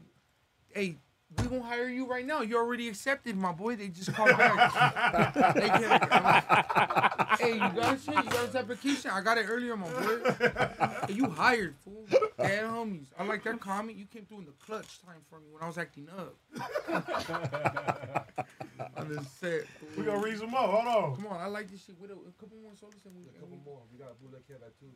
Hey, 0.69 0.97
we 1.35 1.43
gonna 1.45 1.61
hire 1.61 1.89
you 1.89 2.05
right 2.07 2.25
now. 2.25 2.41
You 2.41 2.57
already 2.57 2.87
accepted, 2.87 3.35
my 3.35 3.51
boy. 3.51 3.75
They 3.75 3.89
just 3.89 4.13
called 4.13 4.29
back. 4.37 5.33
They 5.55 5.67
can't- 5.69 6.03
hey, 7.39 7.53
you 7.53 7.59
got 7.59 7.99
shit? 7.99 8.15
You 8.15 8.23
got 8.31 8.45
this 8.47 8.55
application? 8.55 9.11
I 9.11 9.21
got 9.21 9.37
it 9.37 9.45
earlier, 9.49 9.75
my 9.75 9.87
boy. 9.89 10.19
Hey, 11.07 11.13
you 11.13 11.29
hired, 11.29 11.75
fool. 11.83 12.05
Dad 12.37 12.63
homies. 12.65 13.07
I 13.19 13.23
like 13.25 13.43
that 13.43 13.59
comment. 13.59 13.97
You 13.97 14.05
came 14.05 14.25
through 14.25 14.39
in 14.39 14.45
the 14.45 14.53
clutch 14.65 15.01
time 15.05 15.21
for 15.29 15.39
me 15.39 15.47
when 15.51 15.61
I 15.63 15.67
was 15.67 15.77
acting 15.77 16.07
up. 16.17 16.35
I'm 18.95 19.13
just 19.13 19.39
set. 19.39 19.67
Fool. 19.67 19.89
We 19.97 20.03
gonna 20.03 20.19
read 20.21 20.37
some 20.37 20.51
more. 20.51 20.61
Hold 20.61 20.87
on. 20.87 21.15
Come 21.15 21.27
on, 21.27 21.41
I 21.41 21.47
like 21.47 21.69
this 21.69 21.83
shit. 21.85 21.99
With 21.99 22.11
a, 22.11 22.13
a 22.13 22.31
couple 22.39 22.57
more 22.63 22.71
sodas 22.79 23.05
and 23.05 23.15
we. 23.15 23.23
Got 23.23 23.35
a 23.35 23.39
couple 23.41 23.57
more. 23.65 23.81
We 23.91 23.97
got 23.99 24.19
Bootleg 24.21 24.43
Kev 24.49 24.65
at 24.65 24.79
two. 24.79 24.87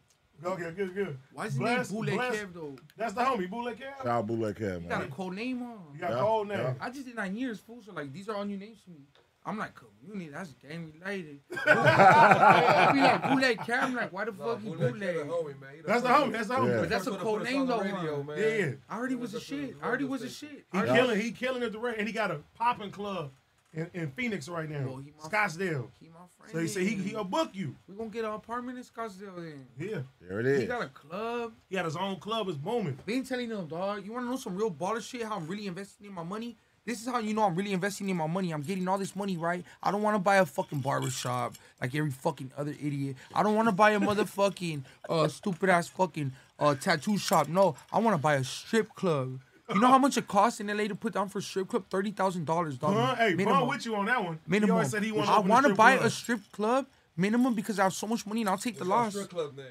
Okay, 0.44 0.72
good, 0.76 0.94
good. 0.96 1.18
Why 1.34 1.46
is 1.46 1.54
his 1.54 1.60
Bless- 1.60 1.92
name 1.92 2.00
Bootleg 2.00 2.16
bless- 2.18 2.36
Kev 2.36 2.54
though? 2.54 2.76
That's 2.98 3.14
the 3.14 3.22
homie, 3.22 3.50
Bootleg 3.50 3.78
Kev. 3.78 3.98
Shout 3.98 4.08
out 4.08 4.28
Bootleg 4.28 4.56
Kev, 4.56 4.84
You 4.84 4.90
got 4.90 4.98
a 4.98 5.00
man. 5.02 5.12
cold 5.12 5.36
name, 5.36 5.60
huh? 5.60 5.66
You 5.94 6.00
got 6.00 6.12
Yeah, 6.12 6.20
cold 6.20 6.48
name. 6.48 6.58
yeah. 6.60 6.74
I 6.80 6.90
just 6.90 7.06
did 7.06 7.16
nine 7.16 7.36
years, 7.36 7.60
fool. 7.60 7.82
So 7.86 7.94
like 7.94 8.12
these 8.12 8.28
are 8.30 8.36
all 8.36 8.46
new 8.46 8.58
names 8.58 8.82
to 8.86 8.90
me. 8.92 9.02
I'm 9.44 9.58
like 9.58 9.72
community. 9.74 10.30
That's 10.32 10.54
gang 10.54 10.94
related. 11.04 11.40
I 11.66 12.92
be 12.94 13.00
like 13.02 13.24
bootleg 13.24 13.58
Kev. 13.60 13.84
I'm 13.84 13.96
like, 13.96 14.14
why 14.14 14.26
the 14.26 14.32
fuck 14.34 14.62
he 14.62 14.70
Bootleg 14.70 14.94
bootleg? 14.94 15.16
Kev, 15.16 15.28
the 15.28 15.34
homie, 15.34 15.62
man. 15.62 15.70
That's 15.86 16.02
the 16.04 16.10
homie. 16.10 16.32
That's 16.32 16.48
the 16.48 16.54
homie. 16.56 16.70
Yeah. 16.74 16.80
But 16.82 16.90
that's 16.90 17.08
a 17.08 17.12
First 17.12 17.12
one 17.12 17.18
to 17.20 17.24
cold 17.26 17.40
put 17.40 17.48
us 17.48 17.54
name 17.54 17.66
though. 17.68 17.82
radio, 17.82 18.24
man. 18.24 18.38
Yeah, 18.38 18.48
yeah. 18.66 18.72
I 18.90 18.98
already 18.98 19.16
was 19.16 19.34
a 19.34 19.38
What's 19.38 19.52
up 19.52 19.58
to 19.58 19.66
shit. 19.68 19.76
I 19.82 19.86
already 19.88 20.06
was 20.06 20.22
a 20.22 20.30
station? 20.30 20.56
shit. 20.58 20.66
He 20.72 20.78
already- 20.78 20.94
killing. 20.94 21.20
He 21.22 21.32
killing 21.32 21.64
at 21.64 21.72
the 21.72 21.80
rate, 21.80 21.96
and 21.98 22.08
he 22.08 22.14
got 22.14 22.30
a 22.32 22.40
popping 22.56 22.92
club 22.92 23.32
in, 23.74 23.90
in 23.94 24.12
Phoenix 24.12 24.50
right 24.50 24.70
now, 24.70 24.86
Well, 24.86 24.98
he 24.98 25.12
Scottsdale. 25.24 25.88
He 26.00 26.08
my 26.10 26.20
friend. 26.38 26.52
So 26.52 26.60
he 26.60 26.68
said 26.68 26.84
he 26.84 26.96
he'll 26.96 27.24
book 27.24 27.52
you. 27.54 27.76
We 27.88 27.96
gonna 27.96 28.10
get 28.10 28.26
an 28.26 28.32
apartment 28.34 28.78
in 28.78 28.84
Scottsdale 28.84 29.36
then. 29.38 29.66
Yeah, 29.80 30.00
There 30.22 30.40
it 30.42 30.62
He 30.62 30.66
got 30.68 30.82
a 30.82 30.88
club. 30.88 31.54
he 31.70 31.76
had 31.76 31.86
his 31.86 31.96
own 31.96 32.18
club. 32.18 32.50
Is 32.50 32.58
booming. 32.58 32.98
Been 33.06 33.24
telling 33.24 33.50
them, 33.50 33.68
dog. 33.68 34.06
You 34.06 34.14
wanna 34.14 34.30
know 34.30 34.38
some 34.38 34.56
real 34.56 34.72
baller 34.72 35.02
shit? 35.02 35.24
How 35.24 35.38
I'm 35.38 35.48
really 35.48 35.68
investing 35.68 36.08
in 36.08 36.14
my 36.14 36.24
money. 36.24 36.58
This 36.84 37.00
is 37.00 37.08
how 37.08 37.20
you 37.20 37.36
know 37.36 37.44
I'm 37.44 37.54
really 37.56 37.74
investing 37.74 38.10
in 38.10 38.18
my 38.18 38.26
money. 38.26 38.52
I'm 38.52 38.64
getting 38.64 38.88
all 38.88 38.98
this 38.98 39.16
money 39.16 39.38
right. 39.38 39.64
I 39.84 39.92
don't 39.92 40.02
want 40.02 40.16
to 40.16 40.20
buy 40.20 40.38
a 40.38 40.46
fucking 40.48 40.80
barbershop 40.80 41.54
like 41.80 41.94
every 41.94 42.10
fucking 42.10 42.52
other 42.58 42.72
idiot. 42.72 43.18
I 43.36 43.44
don't 43.44 43.56
want 43.56 43.68
to 43.68 43.72
buy 43.72 43.92
a 43.92 44.00
motherfucking 44.00 44.82
uh 45.08 45.28
stupid 45.28 45.70
ass 45.70 45.88
fucking 45.88 46.32
uh 46.60 46.74
tattoo 46.76 47.20
shop. 47.20 47.48
No, 47.48 47.76
I 47.94 48.00
want 48.00 48.16
to 48.16 48.22
buy 48.22 48.36
a 48.36 48.44
strip 48.44 48.94
club. 48.96 49.40
You 49.74 49.80
know 49.80 49.88
how 49.88 49.98
much 49.98 50.18
it 50.18 50.28
costs 50.28 50.60
in 50.60 50.68
LA 50.68 50.88
to 50.88 50.96
put 50.96 51.14
down 51.14 51.30
for 51.30 51.40
a 51.40 51.42
strip 51.42 51.68
club? 51.68 51.86
Thirty 51.90 52.12
thousand 52.12 52.46
dollars, 52.46 52.78
dog. 52.78 52.94
Huh? 52.96 53.16
Hey, 53.16 53.34
minimum. 53.34 53.62
Bun 53.62 53.68
with 53.70 53.86
you 53.86 53.96
on 53.96 54.06
that 54.06 54.24
one. 54.24 54.40
Minimum. 54.48 54.74
always 54.76 54.90
said 54.92 55.04
he 55.04 55.12
wanted 55.12 55.30
I 55.32 55.40
want 55.40 55.66
to 55.68 55.74
buy 55.76 55.94
a 55.94 56.10
strip 56.10 56.40
club 56.52 56.86
minimum 57.18 57.54
because 57.54 57.80
I 57.80 57.84
have 57.84 57.94
so 57.94 58.08
much 58.08 58.26
money 58.26 58.42
and 58.42 58.50
I'll 58.50 58.58
take 58.58 58.78
the 58.78 58.86
What's 58.86 58.92
our 58.92 59.04
loss. 59.04 59.14
strip 59.14 59.30
club 59.30 59.56
name? 59.58 59.66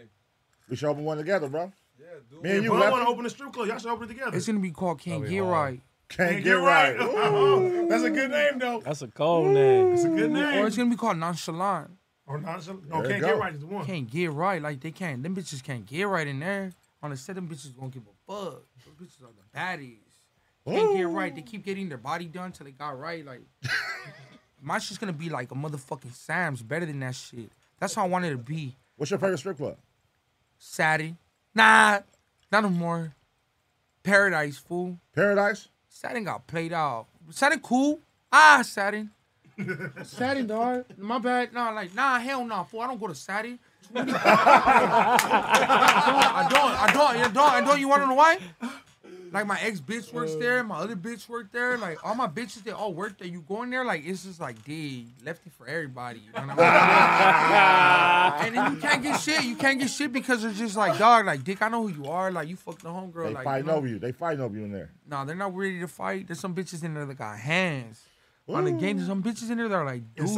We 0.68 0.77
should 0.77 0.89
open 0.89 1.05
one 1.05 1.18
together, 1.18 1.48
bro. 1.48 1.72
Yeah, 1.98 2.06
dude. 2.31 2.43
Me 2.43 2.51
and 2.51 2.64
you, 2.64 2.70
Bun 2.70 2.81
Lefty. 2.81 2.93
want 2.93 3.05
to 3.05 3.10
open 3.12 3.27
a 3.27 3.31
strip 3.31 3.52
club. 3.52 3.68
Y'all 3.68 3.78
should 3.78 3.90
open 3.90 4.05
it 4.05 4.09
together. 4.14 4.36
It's 4.36 4.47
gonna 4.47 4.59
be 4.60 4.70
called 4.70 5.01
Can't 5.01 5.28
Get 5.28 5.40
Right. 5.44 5.81
Can't 6.09 6.43
get 6.43 6.52
right. 6.55 7.01
Ooh. 7.01 7.89
That's 7.89 8.02
a 8.02 8.10
good 8.10 8.31
name 8.31 8.59
though. 8.59 8.81
That's 8.85 9.02
a 9.02 9.06
cold 9.09 9.55
name. 9.55 9.93
It's 9.93 10.05
a 10.05 10.09
good 10.09 10.31
name. 10.32 10.59
Or 10.62 10.66
it's 10.66 10.77
gonna 10.77 10.90
be 10.90 10.97
called 10.97 11.18
Nonchalant. 11.18 11.90
Or 12.27 12.39
nonchalant. 12.40 12.89
No, 12.89 13.01
There 13.02 13.10
can't 13.12 13.20
go. 13.22 13.27
get 13.28 13.39
right 13.39 13.55
is 13.55 13.60
the 13.60 13.66
one. 13.66 13.86
Can't 13.86 14.10
get 14.10 14.32
right. 14.32 14.60
Like 14.60 14.81
they 14.81 14.90
can't. 14.90 15.22
Them 15.22 15.36
bitches 15.36 15.62
can't 15.62 15.86
get 15.86 16.05
right 16.09 16.27
in 16.27 16.40
there. 16.40 16.72
On 17.02 17.10
the 17.10 17.16
set, 17.16 17.35
them 17.36 17.48
bitches 17.48 17.77
won't 17.77 17.93
give 17.94 18.02
a 18.02 18.32
fuck. 18.32 18.62
Those 19.01 19.09
bitches 19.09 19.22
are 19.22 19.28
the 19.32 19.59
baddies. 19.59 19.97
Can't 20.66 20.97
get 20.97 21.09
right. 21.09 21.35
They 21.35 21.43
keep 21.43 21.64
getting 21.64 21.89
their 21.89 21.98
body 21.98 22.27
done 22.27 22.52
till 22.52 22.66
they 22.66 22.72
got 22.72 22.98
right. 22.98 23.24
Like 23.24 23.40
my 24.62 24.78
shit's 24.78 24.98
gonna 24.98 25.12
be 25.12 25.31
like 25.31 25.51
a 25.51 25.55
motherfucking 25.55 26.12
Sam's, 26.12 26.62
better 26.62 26.86
than 26.86 27.01
that 27.01 27.14
shit. 27.14 27.51
That's 27.78 27.94
how 27.94 28.05
I 28.05 28.09
wanted 28.09 28.28
it 28.28 28.31
to 28.32 28.39
be. 28.39 28.77
What's 28.97 29.10
your 29.10 29.18
favorite 29.18 29.39
strip 29.39 29.56
club? 29.56 29.77
Saturday. 30.59 31.16
Nah, 31.55 32.01
not 32.52 32.62
no 32.62 32.68
more. 32.68 33.14
Paradise, 34.02 34.59
fool. 34.59 34.98
Paradise. 35.14 35.68
Saturn 35.89 36.24
got 36.24 36.47
played 36.47 36.72
out. 36.72 37.06
Saturn 37.31 37.60
cool. 37.60 38.01
Ah, 38.32 38.62
Saturn. 38.62 39.10
Saturn, 40.05 40.47
dog. 40.47 40.85
My 40.98 41.18
bad. 41.18 41.52
Nah, 41.52 41.70
like, 41.70 41.94
nah, 41.94 42.18
hell 42.18 42.44
nah, 42.44 42.64
fool. 42.64 42.81
I 42.81 42.86
don't 42.86 43.01
go 43.01 43.06
to 43.06 43.14
Saturn. 43.14 43.59
I 43.94 44.05
don't, 44.05 44.14
I 46.62 46.90
don't, 46.93 47.16
I 47.16 47.28
don't, 47.28 47.39
I 47.39 47.60
don't. 47.60 47.81
You 47.81 47.89
wanna 47.89 48.06
know 48.06 48.14
why? 48.14 48.39
Like 49.32 49.47
my 49.47 49.61
ex 49.61 49.81
bitch 49.81 50.12
works 50.12 50.35
uh. 50.35 50.39
there, 50.39 50.65
my 50.65 50.77
other 50.77 50.97
bitch 50.97 51.28
work 51.28 51.52
there. 51.52 51.77
Like 51.78 52.05
all 52.05 52.15
my 52.15 52.27
bitches, 52.27 52.65
they 52.65 52.70
all 52.70 52.93
work 52.93 53.19
there. 53.19 53.28
You 53.28 53.43
go 53.47 53.62
in 53.62 53.70
there, 53.70 53.85
like 53.85 54.05
it's 54.05 54.24
just 54.24 54.40
like, 54.40 54.65
D 54.65 55.07
lefty 55.24 55.51
for 55.51 55.66
everybody. 55.66 56.20
You 56.20 56.32
know 56.32 56.47
what 56.47 56.59
I 56.59 58.44
mean? 58.44 58.47
and 58.47 58.57
then 58.57 58.74
you 58.74 58.81
can't 58.81 59.02
get 59.02 59.20
shit. 59.20 59.44
You 59.44 59.57
can't 59.57 59.78
get 59.78 59.90
shit 59.90 60.12
because 60.12 60.43
they're 60.43 60.52
just 60.52 60.77
like, 60.77 60.98
dog, 60.98 61.27
like 61.27 61.44
dick. 61.44 61.62
I 61.62 61.69
know 61.69 61.86
who 61.86 62.02
you 62.02 62.11
are. 62.11 62.31
Like 62.31 62.48
you 62.48 62.57
fucked 62.57 62.82
the 62.82 62.89
homegirl. 62.89 63.28
They 63.28 63.35
like, 63.35 63.44
fighting 63.44 63.66
you 63.66 63.73
know? 63.73 63.78
over 63.78 63.86
you. 63.86 63.98
They 63.98 64.12
fighting 64.12 64.40
over 64.40 64.57
you 64.57 64.65
in 64.65 64.73
there. 64.73 64.90
No, 65.09 65.24
they're 65.24 65.36
not 65.36 65.55
ready 65.55 65.81
to 65.81 65.89
fight. 65.89 66.27
There's 66.27 66.40
some 66.40 66.55
bitches 66.55 66.82
in 66.82 66.94
there 66.94 67.07
that 67.07 67.15
got 67.15 67.39
hands. 67.39 68.02
On 68.48 68.65
the 68.65 68.73
game, 68.73 68.97
there's 68.97 69.09
some 69.09 69.23
bitches 69.23 69.51
in 69.51 69.59
there 69.59 69.69
that 69.69 69.74
are 69.74 69.85
like 69.85 70.02
dudes, 70.15 70.36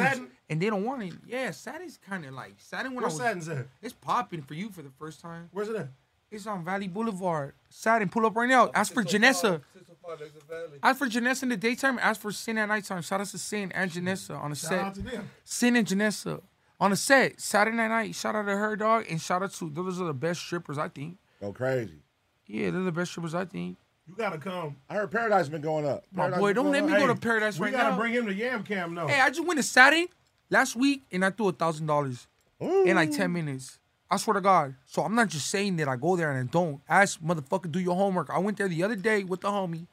and 0.50 0.60
they 0.60 0.68
don't 0.68 0.84
want 0.84 1.02
it. 1.02 1.14
Yeah, 1.26 1.50
Satin's 1.50 1.98
kind 1.98 2.24
of 2.26 2.34
like 2.34 2.54
Satin 2.58 2.92
when 2.92 2.96
Where 2.96 3.04
I 3.04 3.06
was. 3.06 3.16
Satin's 3.16 3.48
at? 3.48 3.66
It's 3.80 3.94
popping 3.94 4.42
for 4.42 4.52
you 4.54 4.70
for 4.70 4.82
the 4.82 4.90
first 4.90 5.20
time. 5.20 5.48
Where's 5.52 5.68
it 5.68 5.76
at? 5.76 5.88
It's 6.32 6.46
on 6.46 6.64
Valley 6.64 6.88
Boulevard. 6.88 7.52
Satin, 7.68 8.08
pull 8.08 8.24
up 8.24 8.34
right 8.34 8.48
now. 8.48 8.70
Ask 8.74 8.92
for 8.94 9.02
Janessa. 9.04 9.60
605 9.74 10.78
Ask 10.82 10.98
for 10.98 11.06
Janessa 11.06 11.42
in 11.44 11.48
the 11.50 11.56
daytime. 11.58 11.98
Ask 12.00 12.20
for 12.22 12.32
Sin 12.32 12.56
at 12.58 12.66
nighttime. 12.66 13.02
Shout 13.02 13.20
out 13.20 13.26
to 13.28 13.38
Sin 13.38 13.70
and 13.72 13.90
Janessa 13.90 14.40
on 14.42 14.50
the 14.50 14.56
Shout 14.56 14.68
set. 14.70 14.80
out 14.80 14.94
to 14.94 15.02
them. 15.02 15.30
Sin 15.44 15.76
and 15.76 15.86
Janessa 15.86 16.40
on 16.80 16.90
the 16.90 16.96
set. 16.96 17.38
Saturday 17.38 17.76
night. 17.76 18.14
Shout 18.14 18.34
out 18.34 18.46
to 18.46 18.56
her 18.56 18.76
dog 18.76 19.04
and 19.10 19.20
shout 19.20 19.42
out 19.42 19.52
to 19.52 19.68
those 19.70 20.00
are 20.00 20.04
the 20.04 20.14
best 20.14 20.40
strippers 20.40 20.78
I 20.78 20.88
think. 20.88 21.18
Go 21.40 21.52
crazy. 21.52 21.98
Yeah, 22.46 22.70
they're 22.70 22.82
the 22.82 22.92
best 22.92 23.10
strippers 23.10 23.34
I 23.34 23.44
think. 23.44 23.76
You 24.08 24.14
gotta 24.16 24.38
come. 24.38 24.76
I 24.88 24.94
heard 24.94 25.10
Paradise 25.10 25.48
been 25.48 25.62
going 25.62 25.86
up. 25.86 26.04
My 26.12 26.24
Paradise 26.24 26.40
boy, 26.40 26.52
don't 26.54 26.72
let 26.72 26.84
me 26.84 26.92
up. 26.94 26.98
go 26.98 27.06
to 27.08 27.14
Paradise 27.14 27.54
Hey, 27.56 27.60
Paradise 27.60 27.60
we 27.60 27.66
right 27.66 27.72
gotta 27.72 27.96
bring 27.96 28.12
him 28.14 28.26
to 28.26 28.34
Yam 28.34 28.64
Cam 28.64 28.94
though. 28.94 29.06
Hey, 29.06 29.20
I 29.20 29.28
just 29.28 29.46
went 29.46 29.58
to 29.58 29.62
Saturday 29.62 30.08
last 30.50 30.76
week 30.76 31.02
and 31.12 31.24
I 31.24 31.30
threw 31.30 31.48
a 31.48 31.52
thousand 31.52 31.86
dollars 31.86 32.26
in 32.58 32.96
like 32.96 33.10
ten 33.12 33.32
minutes. 33.32 33.78
I 34.12 34.18
swear 34.18 34.34
to 34.34 34.42
God. 34.42 34.74
So 34.84 35.00
I'm 35.02 35.14
not 35.14 35.28
just 35.28 35.46
saying 35.46 35.76
that 35.76 35.88
I 35.88 35.96
go 35.96 36.16
there 36.16 36.30
and 36.30 36.46
I 36.46 36.52
don't. 36.52 36.82
Ask 36.86 37.18
motherfucker, 37.22 37.72
do 37.72 37.80
your 37.80 37.96
homework. 37.96 38.28
I 38.28 38.38
went 38.38 38.58
there 38.58 38.68
the 38.68 38.82
other 38.82 38.94
day 38.94 39.24
with 39.24 39.40
the 39.40 39.48
homie. 39.48 39.86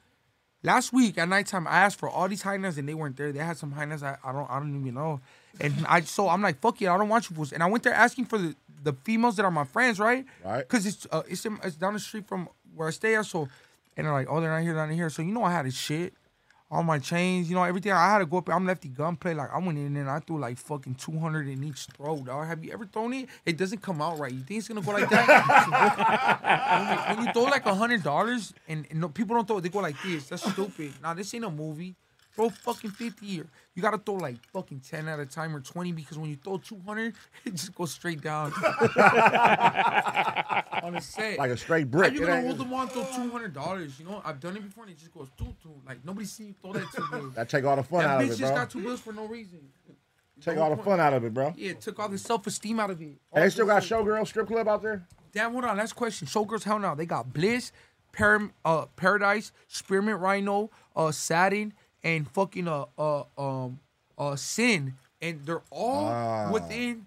last 0.62 0.92
week 0.92 1.16
at 1.16 1.26
nighttime, 1.26 1.66
I 1.66 1.78
asked 1.78 1.98
for 1.98 2.10
all 2.10 2.28
these 2.28 2.42
hyenas 2.42 2.76
and 2.76 2.86
they 2.86 2.92
weren't 2.92 3.16
there. 3.16 3.32
They 3.32 3.38
had 3.38 3.56
some 3.56 3.72
hyenas 3.72 4.02
I, 4.02 4.18
I 4.22 4.32
don't 4.32 4.50
I 4.50 4.58
don't 4.58 4.78
even 4.78 4.92
know. 4.92 5.22
And 5.58 5.72
I 5.88 6.02
so 6.02 6.28
I'm 6.28 6.42
like 6.42 6.60
fuck 6.60 6.82
it, 6.82 6.88
I 6.88 6.98
don't 6.98 7.08
want 7.08 7.30
you 7.30 7.36
fools. 7.36 7.50
And 7.52 7.62
I 7.62 7.66
went 7.66 7.82
there 7.82 7.94
asking 7.94 8.26
for 8.26 8.36
the, 8.36 8.54
the 8.82 8.92
females 8.92 9.36
that 9.36 9.44
are 9.46 9.50
my 9.50 9.64
friends, 9.64 9.98
right? 9.98 10.26
Right. 10.44 10.68
Cause 10.68 10.84
it's 10.84 11.06
uh, 11.10 11.22
it's 11.26 11.46
in, 11.46 11.58
it's 11.64 11.76
down 11.76 11.94
the 11.94 12.00
street 12.00 12.28
from 12.28 12.50
where 12.76 12.88
I 12.88 12.90
stay 12.90 13.16
at. 13.16 13.24
So 13.24 13.48
and 13.96 14.06
they're 14.06 14.12
like, 14.12 14.28
oh, 14.28 14.42
they're 14.42 14.50
not 14.50 14.62
here, 14.62 14.74
they're 14.74 14.86
not 14.86 14.94
here. 14.94 15.08
So 15.08 15.22
you 15.22 15.32
know 15.32 15.44
I 15.44 15.50
had 15.50 15.64
a 15.64 15.70
shit. 15.70 16.12
All 16.72 16.84
my 16.84 17.00
chains, 17.00 17.50
you 17.50 17.56
know, 17.56 17.64
everything. 17.64 17.90
I 17.90 18.10
had 18.10 18.18
to 18.18 18.26
go 18.26 18.38
up. 18.38 18.48
I'm 18.48 18.64
lefty 18.64 18.88
gunplay. 18.88 19.34
Like 19.34 19.50
I 19.52 19.58
went 19.58 19.76
in 19.76 19.96
and 19.96 20.08
I 20.08 20.20
threw 20.20 20.38
like 20.38 20.56
fucking 20.56 20.94
200 20.94 21.48
in 21.48 21.64
each 21.64 21.86
throw, 21.96 22.18
dog. 22.18 22.46
Have 22.46 22.62
you 22.64 22.72
ever 22.72 22.86
thrown 22.86 23.12
it? 23.12 23.28
It 23.44 23.56
doesn't 23.56 23.82
come 23.82 24.00
out 24.00 24.18
right. 24.20 24.32
You 24.32 24.42
think 24.42 24.58
it's 24.58 24.68
gonna 24.68 24.80
go 24.80 24.92
like 24.92 25.10
that? 25.10 27.08
when, 27.16 27.26
you, 27.26 27.32
throw 27.32 27.42
like 27.44 27.66
a 27.66 27.74
hundred 27.74 28.04
dollars 28.04 28.54
and, 28.68 28.86
and 28.88 29.00
no, 29.00 29.08
people 29.08 29.34
don't 29.34 29.48
throw 29.48 29.58
it, 29.58 29.62
they 29.62 29.68
go 29.68 29.80
like 29.80 30.00
this. 30.02 30.28
That's 30.28 30.48
stupid. 30.48 30.92
Nah, 31.02 31.14
this 31.14 31.34
ain't 31.34 31.44
a 31.44 31.50
movie. 31.50 31.96
Throw 32.34 32.48
fucking 32.48 32.90
50 32.90 33.40
or 33.40 33.46
you 33.74 33.82
gotta 33.82 33.98
throw 33.98 34.14
like 34.14 34.36
fucking 34.52 34.80
10 34.80 35.08
at 35.08 35.18
a 35.18 35.26
time 35.26 35.54
or 35.54 35.60
20 35.60 35.92
because 35.92 36.16
when 36.16 36.30
you 36.30 36.36
throw 36.36 36.58
200, 36.58 37.14
it 37.44 37.54
just 37.54 37.74
goes 37.74 37.92
straight 37.92 38.20
down. 38.20 38.52
On 40.82 40.94
the 40.94 41.00
set. 41.00 41.38
Like 41.38 41.50
a 41.50 41.56
straight 41.56 41.90
brick. 41.90 42.12
How 42.12 42.18
you 42.18 42.26
gonna 42.26 42.42
hold 42.42 42.58
them 42.58 42.72
on 42.72 42.88
throw 42.88 43.04
two 43.14 43.30
hundred 43.30 43.52
dollars? 43.52 43.98
You 43.98 44.06
know, 44.06 44.22
I've 44.24 44.40
done 44.40 44.56
it 44.56 44.62
before 44.62 44.84
and 44.84 44.92
it 44.92 44.98
just 44.98 45.12
goes 45.12 45.28
two 45.36 45.54
two. 45.62 45.74
Like 45.86 46.04
nobody 46.04 46.26
seen 46.26 46.48
you 46.48 46.54
throw 46.62 46.72
that 46.72 46.86
two 46.94 47.04
bills. 47.10 47.34
That 47.36 47.48
take 47.48 47.64
all 47.64 47.76
the 47.76 47.82
fun 47.82 48.00
that 48.00 48.10
out 48.10 48.22
of 48.22 48.26
it. 48.26 48.28
That 48.28 48.32
bitch 48.32 48.36
it, 48.36 48.40
just 48.40 48.52
bro. 48.52 48.62
got 48.62 48.70
two 48.70 48.82
bills 48.82 49.00
for 49.00 49.12
no 49.12 49.26
reason. 49.26 49.60
Take 50.40 50.56
all 50.56 50.74
the 50.74 50.82
fun 50.82 51.00
out 51.00 51.12
of 51.12 51.24
it, 51.24 51.34
bro. 51.34 51.52
Yeah, 51.56 51.72
it 51.72 51.80
took 51.80 51.98
all 51.98 52.08
the 52.08 52.18
self 52.18 52.46
esteem 52.46 52.80
out 52.80 52.90
of 52.90 53.00
it. 53.02 53.18
Hey, 53.32 53.42
they 53.42 53.50
still 53.50 53.66
got 53.66 53.82
Showgirl 53.82 54.26
strip 54.26 54.46
club 54.46 54.68
out 54.68 54.82
there? 54.82 55.06
Damn, 55.32 55.52
hold 55.52 55.64
on. 55.64 55.76
Last 55.76 55.94
question. 55.94 56.26
Showgirls, 56.26 56.64
hell 56.64 56.78
no. 56.78 56.94
They 56.94 57.06
got 57.06 57.32
Bliss, 57.32 57.72
Param, 58.12 58.50
uh, 58.64 58.86
Paradise, 58.96 59.52
Spearmint 59.68 60.18
Rhino, 60.18 60.70
uh, 60.96 61.12
Satin, 61.12 61.72
and 62.02 62.28
fucking 62.30 62.68
uh, 62.68 62.86
uh, 62.98 63.24
um, 63.38 63.78
uh, 64.18 64.36
Sin, 64.36 64.94
and 65.20 65.44
they're 65.44 65.62
all 65.70 66.08
Ah. 66.08 66.50
within 66.52 67.06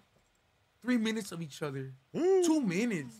three 0.82 0.98
minutes 0.98 1.32
of 1.32 1.41
each 1.41 1.61
other. 1.61 1.91
Two 2.14 2.61
minutes. 2.61 3.15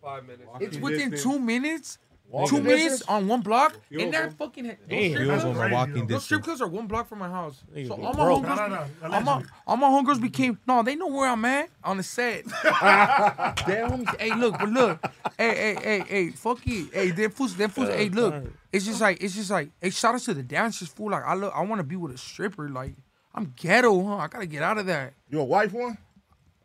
Five 0.00 0.24
minutes. 0.26 0.48
It's 0.60 0.76
within 0.78 1.16
two 1.16 1.38
minutes. 1.38 1.98
Walking 2.30 2.58
two 2.58 2.62
minutes 2.62 3.00
on 3.08 3.26
one 3.26 3.40
block. 3.40 3.74
You 3.88 4.00
and 4.00 4.14
over- 4.14 4.26
that 4.28 4.36
fucking 4.36 4.64
those 4.66 4.76
Damn. 4.86 5.10
strip 5.12 5.24
You 5.26 5.32
over 5.32 5.40
clubs- 5.40 5.58
my 5.58 5.72
walking 5.72 5.94
Those 6.06 6.24
strip 6.24 6.40
distance. 6.42 6.44
clubs 6.44 6.60
are 6.60 6.68
one 6.68 6.86
block 6.86 7.08
from 7.08 7.18
my 7.20 7.28
house. 7.30 7.64
So 7.86 7.94
all 7.94 8.12
my 8.12 8.24
broke. 8.24 8.44
homegirls, 8.44 8.56
No, 8.56 8.66
no, 8.68 9.08
no. 9.08 9.14
all 9.14 9.20
my 9.22 9.42
all 9.66 9.76
my 9.78 9.88
homegirls 9.88 10.20
became 10.20 10.58
no. 10.66 10.82
They 10.82 10.94
know 10.94 11.06
where 11.06 11.30
I'm 11.30 11.42
at 11.46 11.70
on 11.82 11.96
the 11.96 12.02
set. 12.02 12.44
Damn, 12.62 13.90
homies. 13.90 14.20
Hey, 14.20 14.34
look, 14.34 14.58
but 14.58 14.68
look. 14.68 15.00
Hey, 15.38 15.56
hey, 15.56 15.76
hey, 15.82 16.04
hey, 16.06 16.30
fuck 16.30 16.58
it. 16.66 16.92
Hey, 16.92 17.10
them 17.12 17.30
fools, 17.30 17.56
them 17.56 17.70
fools. 17.70 17.88
Hey, 17.88 18.10
look. 18.10 18.44
It's 18.72 18.84
just 18.84 19.00
like, 19.00 19.22
it's 19.22 19.34
just 19.34 19.50
like, 19.50 19.70
hey, 19.80 19.88
shout 19.88 20.14
out 20.14 20.20
to 20.20 20.34
the 20.34 20.42
dancers, 20.42 20.88
fool. 20.88 21.10
Like, 21.12 21.24
I 21.24 21.32
look, 21.34 21.54
I 21.56 21.62
want 21.62 21.78
to 21.78 21.84
be 21.84 21.96
with 21.96 22.14
a 22.14 22.18
stripper. 22.18 22.68
Like, 22.68 22.92
I'm 23.34 23.54
ghetto, 23.56 24.04
huh? 24.04 24.16
I 24.16 24.26
gotta 24.28 24.44
get 24.46 24.62
out 24.62 24.76
of 24.76 24.84
that. 24.86 25.14
You 25.30 25.40
a 25.40 25.44
wife 25.44 25.72
one? 25.72 25.96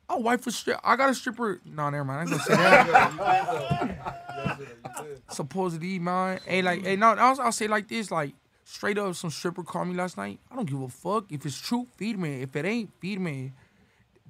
A 0.10 0.20
wife 0.20 0.46
was 0.46 0.58
strip. 0.58 0.80
I 0.84 0.98
got 0.98 1.10
a 1.10 1.16
stripper. 1.16 1.62
No, 1.66 1.90
never 1.90 2.04
mind. 2.04 2.20
I 2.20 2.22
ain't 2.24 2.32
gonna 2.32 2.44
say 2.44 2.56
that. 3.96 4.78
Supposedly, 5.30 6.00
man. 6.00 6.40
Hey, 6.46 6.62
like, 6.62 6.86
hey, 6.86 6.96
no, 6.96 7.10
I'll, 7.12 7.40
I'll 7.42 7.52
say 7.52 7.68
like 7.68 7.88
this, 7.88 8.12
like, 8.12 8.34
straight 8.64 8.98
up, 8.98 9.16
some 9.16 9.30
stripper 9.30 9.64
called 9.64 9.88
me 9.88 9.96
last 9.96 10.18
night. 10.18 10.40
I 10.52 10.56
don't 10.56 10.70
give 10.70 10.82
a 10.82 10.90
fuck. 10.90 11.26
If 11.30 11.46
it's 11.46 11.60
true, 11.60 11.88
feed 11.98 12.18
me. 12.18 12.42
If 12.42 12.56
it 12.56 12.66
ain't, 12.66 12.92
feed 13.00 13.20
me. 13.20 13.54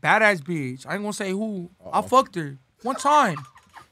Badass 0.02 0.42
bitch. 0.42 0.86
I 0.86 0.94
ain't 0.94 1.02
gonna 1.02 1.14
say 1.14 1.32
who. 1.32 1.70
I 1.92 2.02
fucked 2.02 2.36
her 2.36 2.58
one 2.82 2.96
time. 2.96 3.38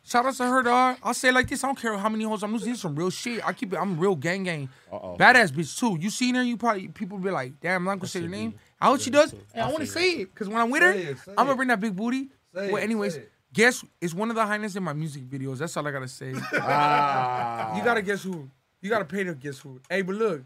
Shout 0.03 0.25
out 0.25 0.33
to 0.33 0.45
her, 0.45 0.63
dog. 0.63 0.97
I'll 1.03 1.13
say 1.13 1.29
it 1.29 1.33
like 1.33 1.47
this. 1.47 1.63
I 1.63 1.67
don't 1.67 1.79
care 1.79 1.95
how 1.95 2.09
many 2.09 2.23
hoes 2.23 2.43
I'm 2.43 2.51
losing. 2.51 2.75
Some 2.75 2.95
real 2.95 3.11
shit. 3.11 3.47
I 3.47 3.53
keep 3.53 3.71
it. 3.71 3.77
I'm 3.77 3.99
real 3.99 4.15
gang 4.15 4.43
gang. 4.43 4.69
Uh-oh. 4.91 5.15
Badass 5.17 5.51
bitch 5.51 5.77
too. 5.79 5.97
You 6.01 6.09
seen 6.09 6.35
her? 6.35 6.43
You 6.43 6.57
probably 6.57 6.87
people 6.87 7.17
be 7.17 7.29
like, 7.29 7.59
damn, 7.61 7.81
I'm 7.81 7.85
not 7.85 7.99
gonna 7.99 8.07
say 8.07 8.21
your 8.21 8.29
name. 8.29 8.55
I 8.79 8.87
know 8.87 8.91
what 8.93 9.01
she 9.01 9.11
does. 9.11 9.33
And 9.53 9.63
I 9.63 9.67
want 9.67 9.79
to 9.79 9.87
say 9.87 10.13
it 10.13 10.33
because 10.33 10.49
when 10.49 10.57
I'm 10.57 10.69
with 10.69 10.81
her, 10.81 10.91
it, 10.91 11.17
I'm 11.29 11.45
gonna 11.45 11.55
bring 11.55 11.69
that 11.69 11.79
big 11.79 11.95
booty. 11.95 12.29
Say 12.53 12.71
well, 12.71 12.77
it, 12.77 12.83
anyways, 12.83 13.13
say 13.13 13.19
it. 13.21 13.31
Guess 13.53 13.83
it's 13.99 14.13
one 14.13 14.29
of 14.29 14.35
the 14.35 14.45
highness 14.45 14.75
in 14.75 14.83
my 14.83 14.93
music 14.93 15.23
videos. 15.29 15.57
That's 15.59 15.75
all 15.77 15.87
I 15.87 15.91
gotta 15.91 16.07
say. 16.07 16.33
Ah. 16.53 17.75
You 17.77 17.83
gotta 17.83 18.01
guess 18.01 18.23
who. 18.23 18.49
You 18.81 18.89
gotta 18.89 19.05
pay 19.05 19.23
to 19.23 19.33
guess 19.35 19.59
who. 19.59 19.79
Hey, 19.89 20.01
but 20.01 20.15
look, 20.15 20.41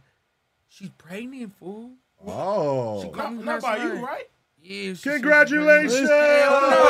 she's 0.68 0.90
pregnant, 0.98 1.53
fool. 1.57 1.91
Oh. 2.26 3.02
She 3.03 3.10
called 3.10 3.34
me 3.38 3.44
Not 3.44 3.61
last 3.61 3.64
by 3.64 3.77
you, 3.84 3.94
right? 4.06 4.26
Yeah. 4.61 4.94
she- 4.94 5.10
Congratulations. 5.10 6.10
Hell 6.10 6.61
no. 6.61 6.88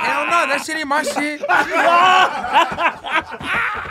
Hell 0.00 0.24
no, 0.26 0.46
that 0.48 0.62
shit 0.64 0.76
ain't 0.76 0.88
my 0.88 1.02
shit. 1.02 1.42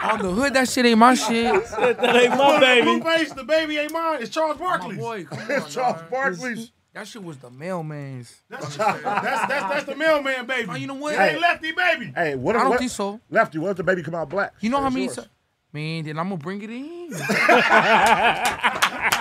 On 0.07 0.19
the 0.21 0.31
hood, 0.31 0.53
that 0.53 0.69
shit 0.69 0.85
ain't 0.85 0.97
my 0.97 1.13
shit. 1.15 1.53
That 1.69 2.15
ain't 2.15 2.29
my 2.37 2.59
baby. 2.59 2.87
Blueface, 2.87 3.35
the 3.35 3.43
baby 3.43 3.77
ain't 3.77 3.91
mine. 3.91 4.21
It's 4.21 4.29
Charles 4.31 4.57
Barkley. 4.57 4.95
Boy, 4.95 5.25
come 5.25 5.39
on, 5.39 5.51
It's 5.51 5.73
Charles 5.73 5.97
dog. 6.01 6.09
Barkley's. 6.09 6.71
That 6.93 7.07
shit 7.07 7.23
was 7.23 7.37
the 7.37 7.49
mailman's. 7.51 8.41
That's, 8.49 8.75
that's, 8.75 9.03
that's, 9.03 9.47
that's 9.47 9.85
the 9.85 9.95
mailman 9.95 10.47
baby. 10.47 10.67
Oh, 10.71 10.75
you 10.75 10.87
know 10.87 10.95
what? 10.95 11.13
It 11.13 11.19
ain't 11.19 11.41
lefty 11.41 11.71
baby. 11.71 12.11
Hey, 12.15 12.33
what 12.35 12.55
if 12.55 12.59
I 12.59 12.63
don't 12.63 12.71
what, 12.71 12.79
think 12.79 12.91
so. 12.91 13.19
Lefty, 13.29 13.59
what 13.59 13.69
if 13.71 13.77
the 13.77 13.83
baby 13.83 14.01
come 14.01 14.15
out 14.15 14.29
black? 14.29 14.53
You 14.61 14.69
know 14.71 14.79
how 14.79 14.87
It's 14.87 14.93
many? 14.95 15.05
yours. 15.05 15.27
Man, 15.73 16.05
then 16.05 16.17
I'm 16.17 16.29
gonna 16.29 16.37
bring 16.37 16.61
it 16.61 16.69
in. 16.71 17.09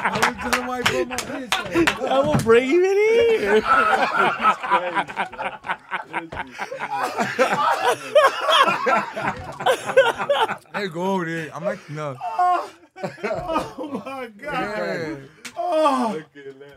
I 0.09 0.19
went 0.23 0.41
to 0.41 0.51
the 0.59 0.65
white 0.65 0.85
boy, 0.85 1.05
my 1.05 1.17
bitch. 1.17 2.09
I 2.09 2.21
will 2.21 2.37
bring 2.37 2.71
it 2.71 2.85
in 2.85 3.41
here. 3.41 3.61
Hey, 10.75 10.89
go 10.89 11.03
over 11.03 11.25
there. 11.25 11.51
I'm 11.55 11.65
like, 11.65 11.91
no. 11.91 12.17
Oh 12.23 14.03
my 14.05 14.29
God. 14.29 14.53
Yeah. 14.53 15.17
Oh. 15.57 16.23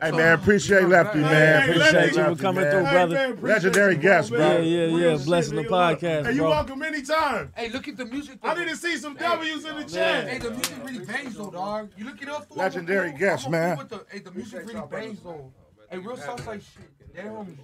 Hey 0.02 0.12
man, 0.12 0.34
appreciate 0.40 0.88
Lefty, 0.88 1.20
man. 1.20 1.62
Hey, 1.62 1.72
Appreciate 1.72 1.94
Lefty. 2.16 2.20
you 2.20 2.36
for 2.36 2.42
coming 2.42 2.62
man. 2.64 2.72
through, 2.72 2.86
Hey, 2.86 2.92
brother. 2.92 3.14
man, 3.16 3.42
Legendary 3.42 3.96
guest, 3.98 4.32
man. 4.32 4.40
bro. 4.40 4.62
Yeah, 4.62 4.86
yeah, 4.86 5.10
yeah. 5.12 5.18
Blessing 5.26 5.56
the 5.58 5.64
nigga. 5.64 5.70
Look, 5.70 6.00
podcast, 6.00 6.26
Hey, 6.26 6.32
you 6.34 6.42
bro. 6.42 6.50
welcome 6.52 6.84
anytime. 6.84 7.52
Hey, 7.56 7.70
look 7.70 7.88
at 7.90 7.98
the 7.98 8.06
music. 8.06 8.40
I 8.42 8.54
need 8.54 8.70
to 8.70 8.76
see 8.78 8.96
some 8.98 9.16
W's 9.16 9.66
in 9.66 9.76
the 9.76 9.84
chat. 9.84 10.28
Hey, 10.30 10.38
the 10.38 10.52
music 10.52 10.76
really 10.86 11.06
bangs 11.06 11.36
though, 11.36 11.52
dog. 11.52 11.90
You 11.98 12.06
look 12.06 12.22
it 12.22 12.30
up. 12.30 12.48
fool. 12.48 12.58
Legendary 12.58 13.12
guest, 13.12 13.50
man. 13.50 13.78
The, 13.90 14.06
hey, 14.10 14.20
the 14.20 14.32
music 14.32 14.66
really 14.66 14.88
bangs 14.90 15.20
though. 15.20 15.52
Hey, 15.90 15.98
real 15.98 16.16
Southside 16.16 16.62
shit. 16.64 17.16
That 17.16 17.26
homie. 17.26 17.58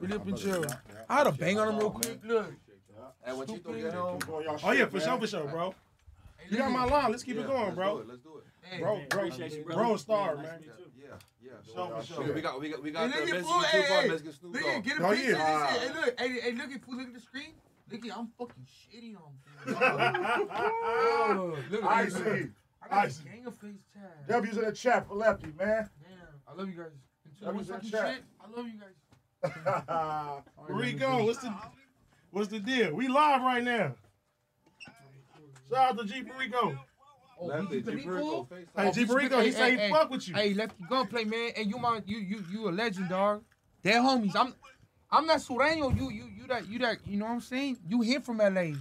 Really 0.00 0.14
up 0.14 0.26
and 0.26 0.38
chill. 0.38 0.64
I 1.08 1.14
had 1.18 1.26
a 1.26 1.32
bang 1.32 1.58
on 1.58 1.68
him 1.68 1.78
real 1.78 1.90
quick. 1.90 2.20
Look. 2.24 2.52
Hey, 3.24 3.32
what 3.34 3.48
you 3.50 3.58
doing? 3.58 3.84
Oh 4.64 4.70
yeah, 4.72 4.86
for 4.86 5.00
sure, 5.00 5.18
for 5.18 5.26
sure, 5.26 5.44
bro. 5.48 5.74
You 6.48 6.56
got 6.56 6.70
my 6.70 6.84
line. 6.84 7.10
Let's 7.10 7.24
keep 7.24 7.36
it 7.36 7.46
going, 7.46 7.74
bro. 7.74 8.04
Let's 8.08 8.20
do 8.20 8.38
it. 8.38 8.44
Hey, 8.62 8.80
Bro, 8.82 9.00
bro, 9.08 9.30
bro, 9.74 9.96
star, 9.96 10.36
man. 10.36 10.60
Yeah, 11.08 11.14
yeah. 11.42 11.50
Show 11.74 11.86
for 11.88 12.02
sure. 12.04 12.32
We 12.34 12.40
got, 12.42 12.60
we 12.60 12.68
got, 12.68 12.82
we 12.82 12.90
Hey, 12.90 12.92
got 12.92 13.10
the 13.10 13.16
look 13.16 13.24
Mexican 13.30 13.44
fool. 13.44 13.60
Hey, 13.60 13.82
hey. 13.82 14.08
Mexican 14.08 14.32
Snoop 14.32 14.52
Look 14.54 14.62
Dogg. 14.62 14.74
at, 14.74 14.84
get 14.84 14.98
a 14.98 15.00
Oh, 15.06 15.10
picture 15.10 15.30
yeah. 15.30 15.38
of 15.38 15.42
this 15.72 15.82
shit. 15.82 15.90
Hey, 15.90 15.90
look. 16.00 16.20
Hey, 16.20 16.28
hey, 16.40 16.52
look 16.52 16.70
at. 16.72 16.88
Look 16.88 17.06
at 17.08 17.14
the 17.14 17.20
screen. 17.20 17.52
Look 17.90 18.04
at, 18.06 18.16
I'm 18.18 18.28
fucking 18.38 18.66
shitting 18.66 19.16
on. 19.16 19.32
Look 21.70 21.84
I 21.84 22.02
at 22.02 22.12
see. 22.12 22.18
this. 22.22 22.46
I 22.82 22.86
I 22.86 22.88
got 22.90 23.06
a 23.06 23.10
see. 23.10 23.24
gang 23.24 23.46
of 23.46 23.54
face 23.56 23.82
tab. 23.94 24.26
W's 24.28 24.56
in 24.58 24.64
the 24.64 24.72
chat 24.72 25.08
for 25.08 25.14
Lefty, 25.14 25.52
man. 25.58 25.88
Damn, 26.02 26.40
I 26.46 26.52
love 26.54 26.68
you 26.68 26.74
guys. 26.74 26.92
Until 27.24 27.46
That 27.46 27.52
we 27.54 27.58
was 27.58 27.68
in 27.70 27.74
talking 27.76 27.90
chat. 27.90 28.14
shit, 28.14 28.22
I 28.40 28.46
love 28.56 28.66
you 28.68 28.78
guys. 28.78 28.94
Rico, 30.68 31.24
what's 31.24 31.38
the 31.38 31.54
what's 32.30 32.48
the 32.48 32.60
deal? 32.60 32.92
We 32.94 33.08
live 33.08 33.40
right 33.42 33.62
now. 33.64 33.94
Shout 35.70 35.90
out 35.90 35.98
to 35.98 36.04
G 36.04 36.22
Rico. 36.38 36.78
Oh, 37.40 37.46
Lefty, 37.46 37.80
G 37.80 37.82
keep 37.82 37.98
it 37.98 38.04
Perico, 38.04 38.48
Hey, 38.50 38.66
Oh, 38.76 38.92
G 38.92 39.00
G 39.04 39.06
Perico, 39.06 39.40
he 39.40 39.50
Perico, 39.52 39.58
say 39.58 39.70
he 39.72 39.76
hey, 39.76 39.90
fuck 39.90 40.10
with 40.10 40.28
you. 40.28 40.34
Hey, 40.34 40.54
lefty 40.54 40.84
gunplay, 40.88 41.24
man. 41.24 41.50
And 41.56 41.70
you 41.70 41.78
my 41.78 42.02
you 42.06 42.18
you 42.18 42.44
you 42.50 42.68
a 42.68 42.70
legend, 42.70 43.08
dog. 43.08 43.42
They're 43.82 44.00
homies. 44.00 44.34
I'm 44.34 44.54
I'm 45.10 45.26
not 45.26 45.38
Sureño. 45.38 45.96
You 45.96 46.10
you 46.10 46.28
you 46.36 46.46
that 46.48 46.68
you 46.68 46.78
that 46.80 46.98
you 47.06 47.16
know 47.16 47.26
what 47.26 47.32
I'm 47.32 47.40
saying? 47.40 47.78
You 47.88 48.00
here 48.00 48.20
from 48.20 48.38
LA. 48.38 48.60
You 48.60 48.74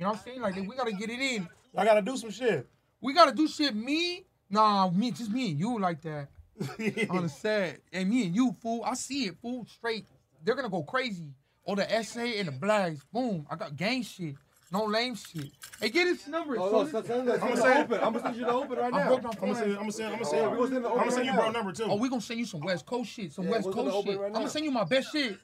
know 0.00 0.08
what 0.08 0.18
I'm 0.18 0.24
saying? 0.24 0.40
Like 0.40 0.56
we 0.56 0.76
gotta 0.76 0.92
get 0.92 1.10
it 1.10 1.20
in. 1.20 1.48
I 1.76 1.84
gotta 1.84 2.02
do 2.02 2.16
some 2.16 2.30
shit. 2.30 2.68
We 3.00 3.14
gotta 3.14 3.32
do 3.34 3.48
shit. 3.48 3.74
Me, 3.74 4.24
nah, 4.50 4.90
me, 4.90 5.10
just 5.10 5.30
me 5.30 5.50
and 5.50 5.58
you 5.60 5.78
like 5.78 6.02
that. 6.02 6.28
On 7.10 7.22
the 7.22 7.28
set. 7.28 7.80
And 7.92 8.08
me 8.10 8.26
and 8.26 8.34
you, 8.34 8.54
fool. 8.60 8.82
I 8.84 8.94
see 8.94 9.24
it, 9.26 9.36
fool. 9.40 9.64
Straight. 9.66 10.06
They're 10.44 10.54
gonna 10.54 10.68
go 10.68 10.82
crazy. 10.82 11.34
Or 11.64 11.76
the 11.76 11.90
essay 11.90 12.38
and 12.40 12.48
the 12.48 12.52
blacks. 12.52 13.04
Boom. 13.12 13.46
I 13.48 13.56
got 13.56 13.76
gang 13.76 14.02
shit. 14.02 14.34
No 14.72 14.84
lame 14.86 15.14
shit. 15.14 15.50
Hey, 15.80 15.90
get 15.90 16.06
his 16.06 16.26
number. 16.28 16.56
Oh, 16.58 16.70
fool. 16.70 16.84
no, 16.84 16.90
send, 16.90 17.06
send, 17.06 17.28
send, 17.28 17.42
I'ma 17.42 17.54
send 17.54 17.58
say- 17.58 17.80
open. 17.82 17.94
I'm 18.00 18.12
gonna 18.14 18.20
send 18.20 18.36
you 18.36 18.44
the 18.46 18.52
open 18.52 18.78
right 18.78 18.94
I 18.94 18.98
now. 18.98 19.06
broke 19.08 19.22
my 19.22 19.28
I'm 19.30 19.36
phone. 19.36 19.48
gonna 19.50 19.60
send, 19.60 19.70
I'm 19.72 19.78
gonna 19.80 19.92
send, 19.92 20.06
I'm 20.06 20.12
gonna 20.14 20.24
send, 20.24 20.50
we 20.50 20.56
gonna 20.56 20.68
send 20.70 20.86
I'm 20.86 20.94
gonna 20.96 21.10
send 21.12 21.26
you 21.26 21.32
bro 21.34 21.50
number 21.50 21.72
too. 21.72 21.84
Oh, 21.84 21.96
we 21.96 22.08
gonna 22.08 22.20
send 22.22 22.40
you 22.40 22.46
some 22.46 22.60
West 22.60 22.86
Coast 22.86 23.10
shit, 23.10 23.32
some 23.32 23.44
Yeah, 23.44 23.50
West 23.50 23.70
Coast 23.70 24.06
shit. 24.06 24.18
right 24.18 24.26
I'm 24.28 24.32
gonna 24.32 24.48
send 24.48 24.64
you 24.64 24.70
my 24.70 24.84
best 24.84 25.12
shit. 25.12 25.36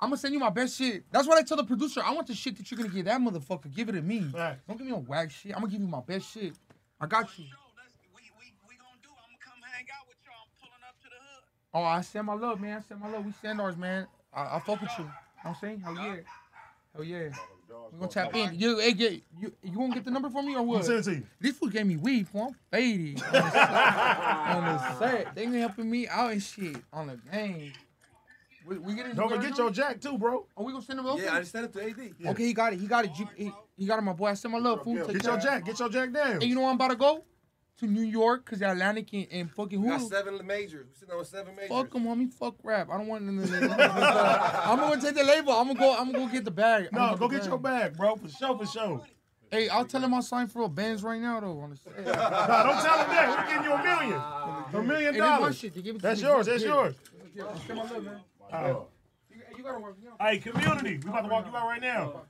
I'm 0.00 0.08
gonna 0.08 0.16
send 0.16 0.32
you 0.34 0.40
my 0.40 0.50
best 0.50 0.78
shit. 0.78 1.04
That's 1.12 1.28
what 1.28 1.36
I 1.38 1.42
tell 1.42 1.58
the 1.58 1.64
producer. 1.64 2.00
I 2.02 2.12
want 2.14 2.26
the 2.26 2.34
shit 2.34 2.56
that 2.56 2.70
you're 2.70 2.78
gonna 2.78 2.88
give 2.88 3.04
that 3.04 3.20
motherfucker. 3.20 3.74
Give 3.74 3.88
it 3.90 3.92
to 3.92 4.02
me. 4.02 4.30
Right. 4.32 4.56
Don't 4.66 4.78
give 4.78 4.86
me 4.86 4.92
no 4.92 5.00
whack 5.00 5.30
shit. 5.30 5.52
I'm 5.54 5.60
gonna 5.60 5.70
give 5.72 5.80
you 5.82 5.86
my 5.86 6.00
best 6.00 6.32
shit. 6.32 6.54
I 7.00 7.06
got 7.06 7.28
you. 7.38 7.44
Oh, 11.76 11.82
I 11.82 12.02
send 12.02 12.26
my 12.26 12.34
love, 12.34 12.60
man. 12.60 12.78
I 12.78 12.80
send 12.88 13.00
my 13.00 13.08
love. 13.10 13.26
We 13.26 13.32
send 13.42 13.60
ours, 13.60 13.76
man. 13.76 14.06
I, 14.32 14.56
I 14.56 14.60
fuck 14.60 14.80
with 14.80 14.90
you. 14.96 15.04
You 15.04 15.04
know 15.04 15.10
what 15.42 15.50
I'm 15.50 15.56
saying? 15.60 15.80
Hell 15.80 15.94
yeah. 15.96 16.16
Hell 16.94 17.04
yeah. 17.04 17.28
We're 17.92 17.98
gonna 17.98 18.10
tap 18.10 18.34
in. 18.34 18.58
You, 18.58 18.78
hey, 18.78 18.92
get, 18.92 19.12
you, 19.38 19.52
you 19.62 19.72
gonna 19.76 19.94
get 19.94 20.04
the 20.04 20.10
number 20.10 20.30
for 20.30 20.42
me 20.42 20.56
or 20.56 20.62
what? 20.62 20.84
send 20.84 20.98
it 20.98 21.02
to 21.04 21.14
you. 21.14 21.22
This 21.40 21.56
fool 21.56 21.68
gave 21.68 21.86
me 21.86 21.96
weed, 21.96 22.28
fool. 22.28 22.48
I'm 22.48 22.56
faded. 22.70 23.22
On 23.32 23.32
the 23.32 23.50
set. 23.50 23.70
on 23.70 24.64
the 24.64 24.98
set. 24.98 25.34
They 25.34 25.44
been 25.46 25.54
helping 25.54 25.90
me 25.90 26.08
out 26.08 26.32
and 26.32 26.42
shit 26.42 26.76
on 26.92 27.06
the 27.08 27.16
game. 27.32 27.72
We, 28.66 28.78
we 28.78 28.94
getting 28.94 29.14
Don't 29.14 29.28
forget 29.28 29.56
your 29.58 29.70
jack 29.70 30.00
too, 30.00 30.16
bro. 30.16 30.46
Oh, 30.56 30.64
we 30.64 30.72
gonna 30.72 30.84
send 30.84 30.98
him 30.98 31.06
over? 31.06 31.22
Yeah, 31.22 31.34
I 31.34 31.40
just 31.40 31.52
sent 31.52 31.66
it 31.66 31.72
to 31.74 31.82
AD. 31.84 32.30
Okay, 32.30 32.44
he 32.46 32.52
got 32.54 32.72
it. 32.72 32.80
He 32.80 32.86
got 32.86 33.04
it. 33.04 33.12
G- 33.14 33.26
He, 33.36 33.52
he 33.76 33.86
got 33.86 33.98
it, 33.98 34.02
my 34.02 34.14
boy. 34.14 34.28
I 34.28 34.34
sent 34.34 34.52
my 34.52 34.58
love, 34.58 34.82
fool. 34.82 34.96
Take 35.04 35.16
Get 35.16 35.24
your 35.24 35.38
jack. 35.38 35.64
Get 35.66 35.78
your 35.78 35.88
jack 35.90 36.12
down. 36.12 36.32
And 36.34 36.44
you 36.44 36.54
know 36.54 36.62
where 36.62 36.70
I'm 36.70 36.76
about 36.76 36.88
to 36.90 36.96
go? 36.96 37.22
To 37.78 37.86
New 37.88 38.02
York, 38.02 38.44
cause 38.46 38.62
Atlantic 38.62 39.12
and, 39.12 39.26
and 39.32 39.50
fucking 39.50 39.82
We 39.82 39.88
got 39.88 40.00
seven 40.02 40.40
majors. 40.46 40.86
We 40.86 40.94
sitting 40.94 41.12
on 41.12 41.24
seven 41.24 41.56
majors. 41.56 41.70
Fuck 41.70 41.90
them, 41.90 42.04
homie. 42.04 42.32
Fuck 42.32 42.54
rap. 42.62 42.88
I 42.88 42.96
don't 42.96 43.08
want 43.08 43.24
none 43.24 43.38
of 43.42 43.50
that. 43.50 44.62
I'm 44.66 44.78
gonna 44.78 45.00
take 45.00 45.16
the 45.16 45.24
label. 45.24 45.52
I'm 45.52 45.66
gonna 45.66 45.78
go. 45.80 45.92
I'm 45.96 46.12
gonna 46.12 46.24
go 46.24 46.32
get 46.32 46.44
the 46.44 46.52
bag. 46.52 46.88
I'm 46.92 46.98
No, 46.98 47.16
go 47.16 47.26
the 47.26 47.36
get 47.36 47.46
your 47.46 47.58
bag, 47.58 47.96
bro. 47.96 48.14
For 48.14 48.28
sure, 48.28 48.56
for 48.56 48.64
sure. 48.66 49.02
Hey, 49.50 49.68
I'll 49.68 49.84
tell 49.84 50.00
him 50.02 50.14
I'll 50.14 50.22
sign 50.22 50.46
for 50.46 50.62
a 50.62 50.68
Benz 50.68 51.02
right 51.02 51.20
now, 51.20 51.40
though. 51.40 51.58
On 51.60 51.70
the 51.70 51.76
set. 51.76 51.96
No, 51.98 52.04
don't 52.04 52.14
tell 52.14 52.98
him 52.98 53.08
that. 53.10 53.28
We're 53.28 53.46
getting 53.48 53.64
you 53.64 53.72
a 53.72 53.82
million. 53.82 54.22
A 54.72 54.82
million 54.82 55.14
Hey, 55.14 55.20
that's 55.20 55.38
dollars. 55.40 55.58
shit. 55.58 55.74
Give 55.74 55.86
it 55.96 55.98
to 55.98 56.02
That's 56.02 56.22
me. 56.22 56.28
yours. 56.28 56.46
That's 56.46 56.62
yours. 56.62 56.94
Yeah, 57.34 57.42
I'll 57.44 57.74
my 57.76 57.82
love, 57.82 58.04
man. 58.04 58.20
All 58.52 58.62
right. 58.62 58.76
You, 59.30 59.42
you 59.58 59.64
gotta 59.64 59.80
work. 59.80 59.96
You 60.00 60.10
know. 60.10 60.16
Hey, 60.20 60.38
community, 60.38 60.98
we 61.02 61.10
about 61.10 61.22
to 61.22 61.28
walk 61.28 61.46
you 61.50 61.56
out 61.56 61.66
right 61.66 61.80
now. 61.82 62.22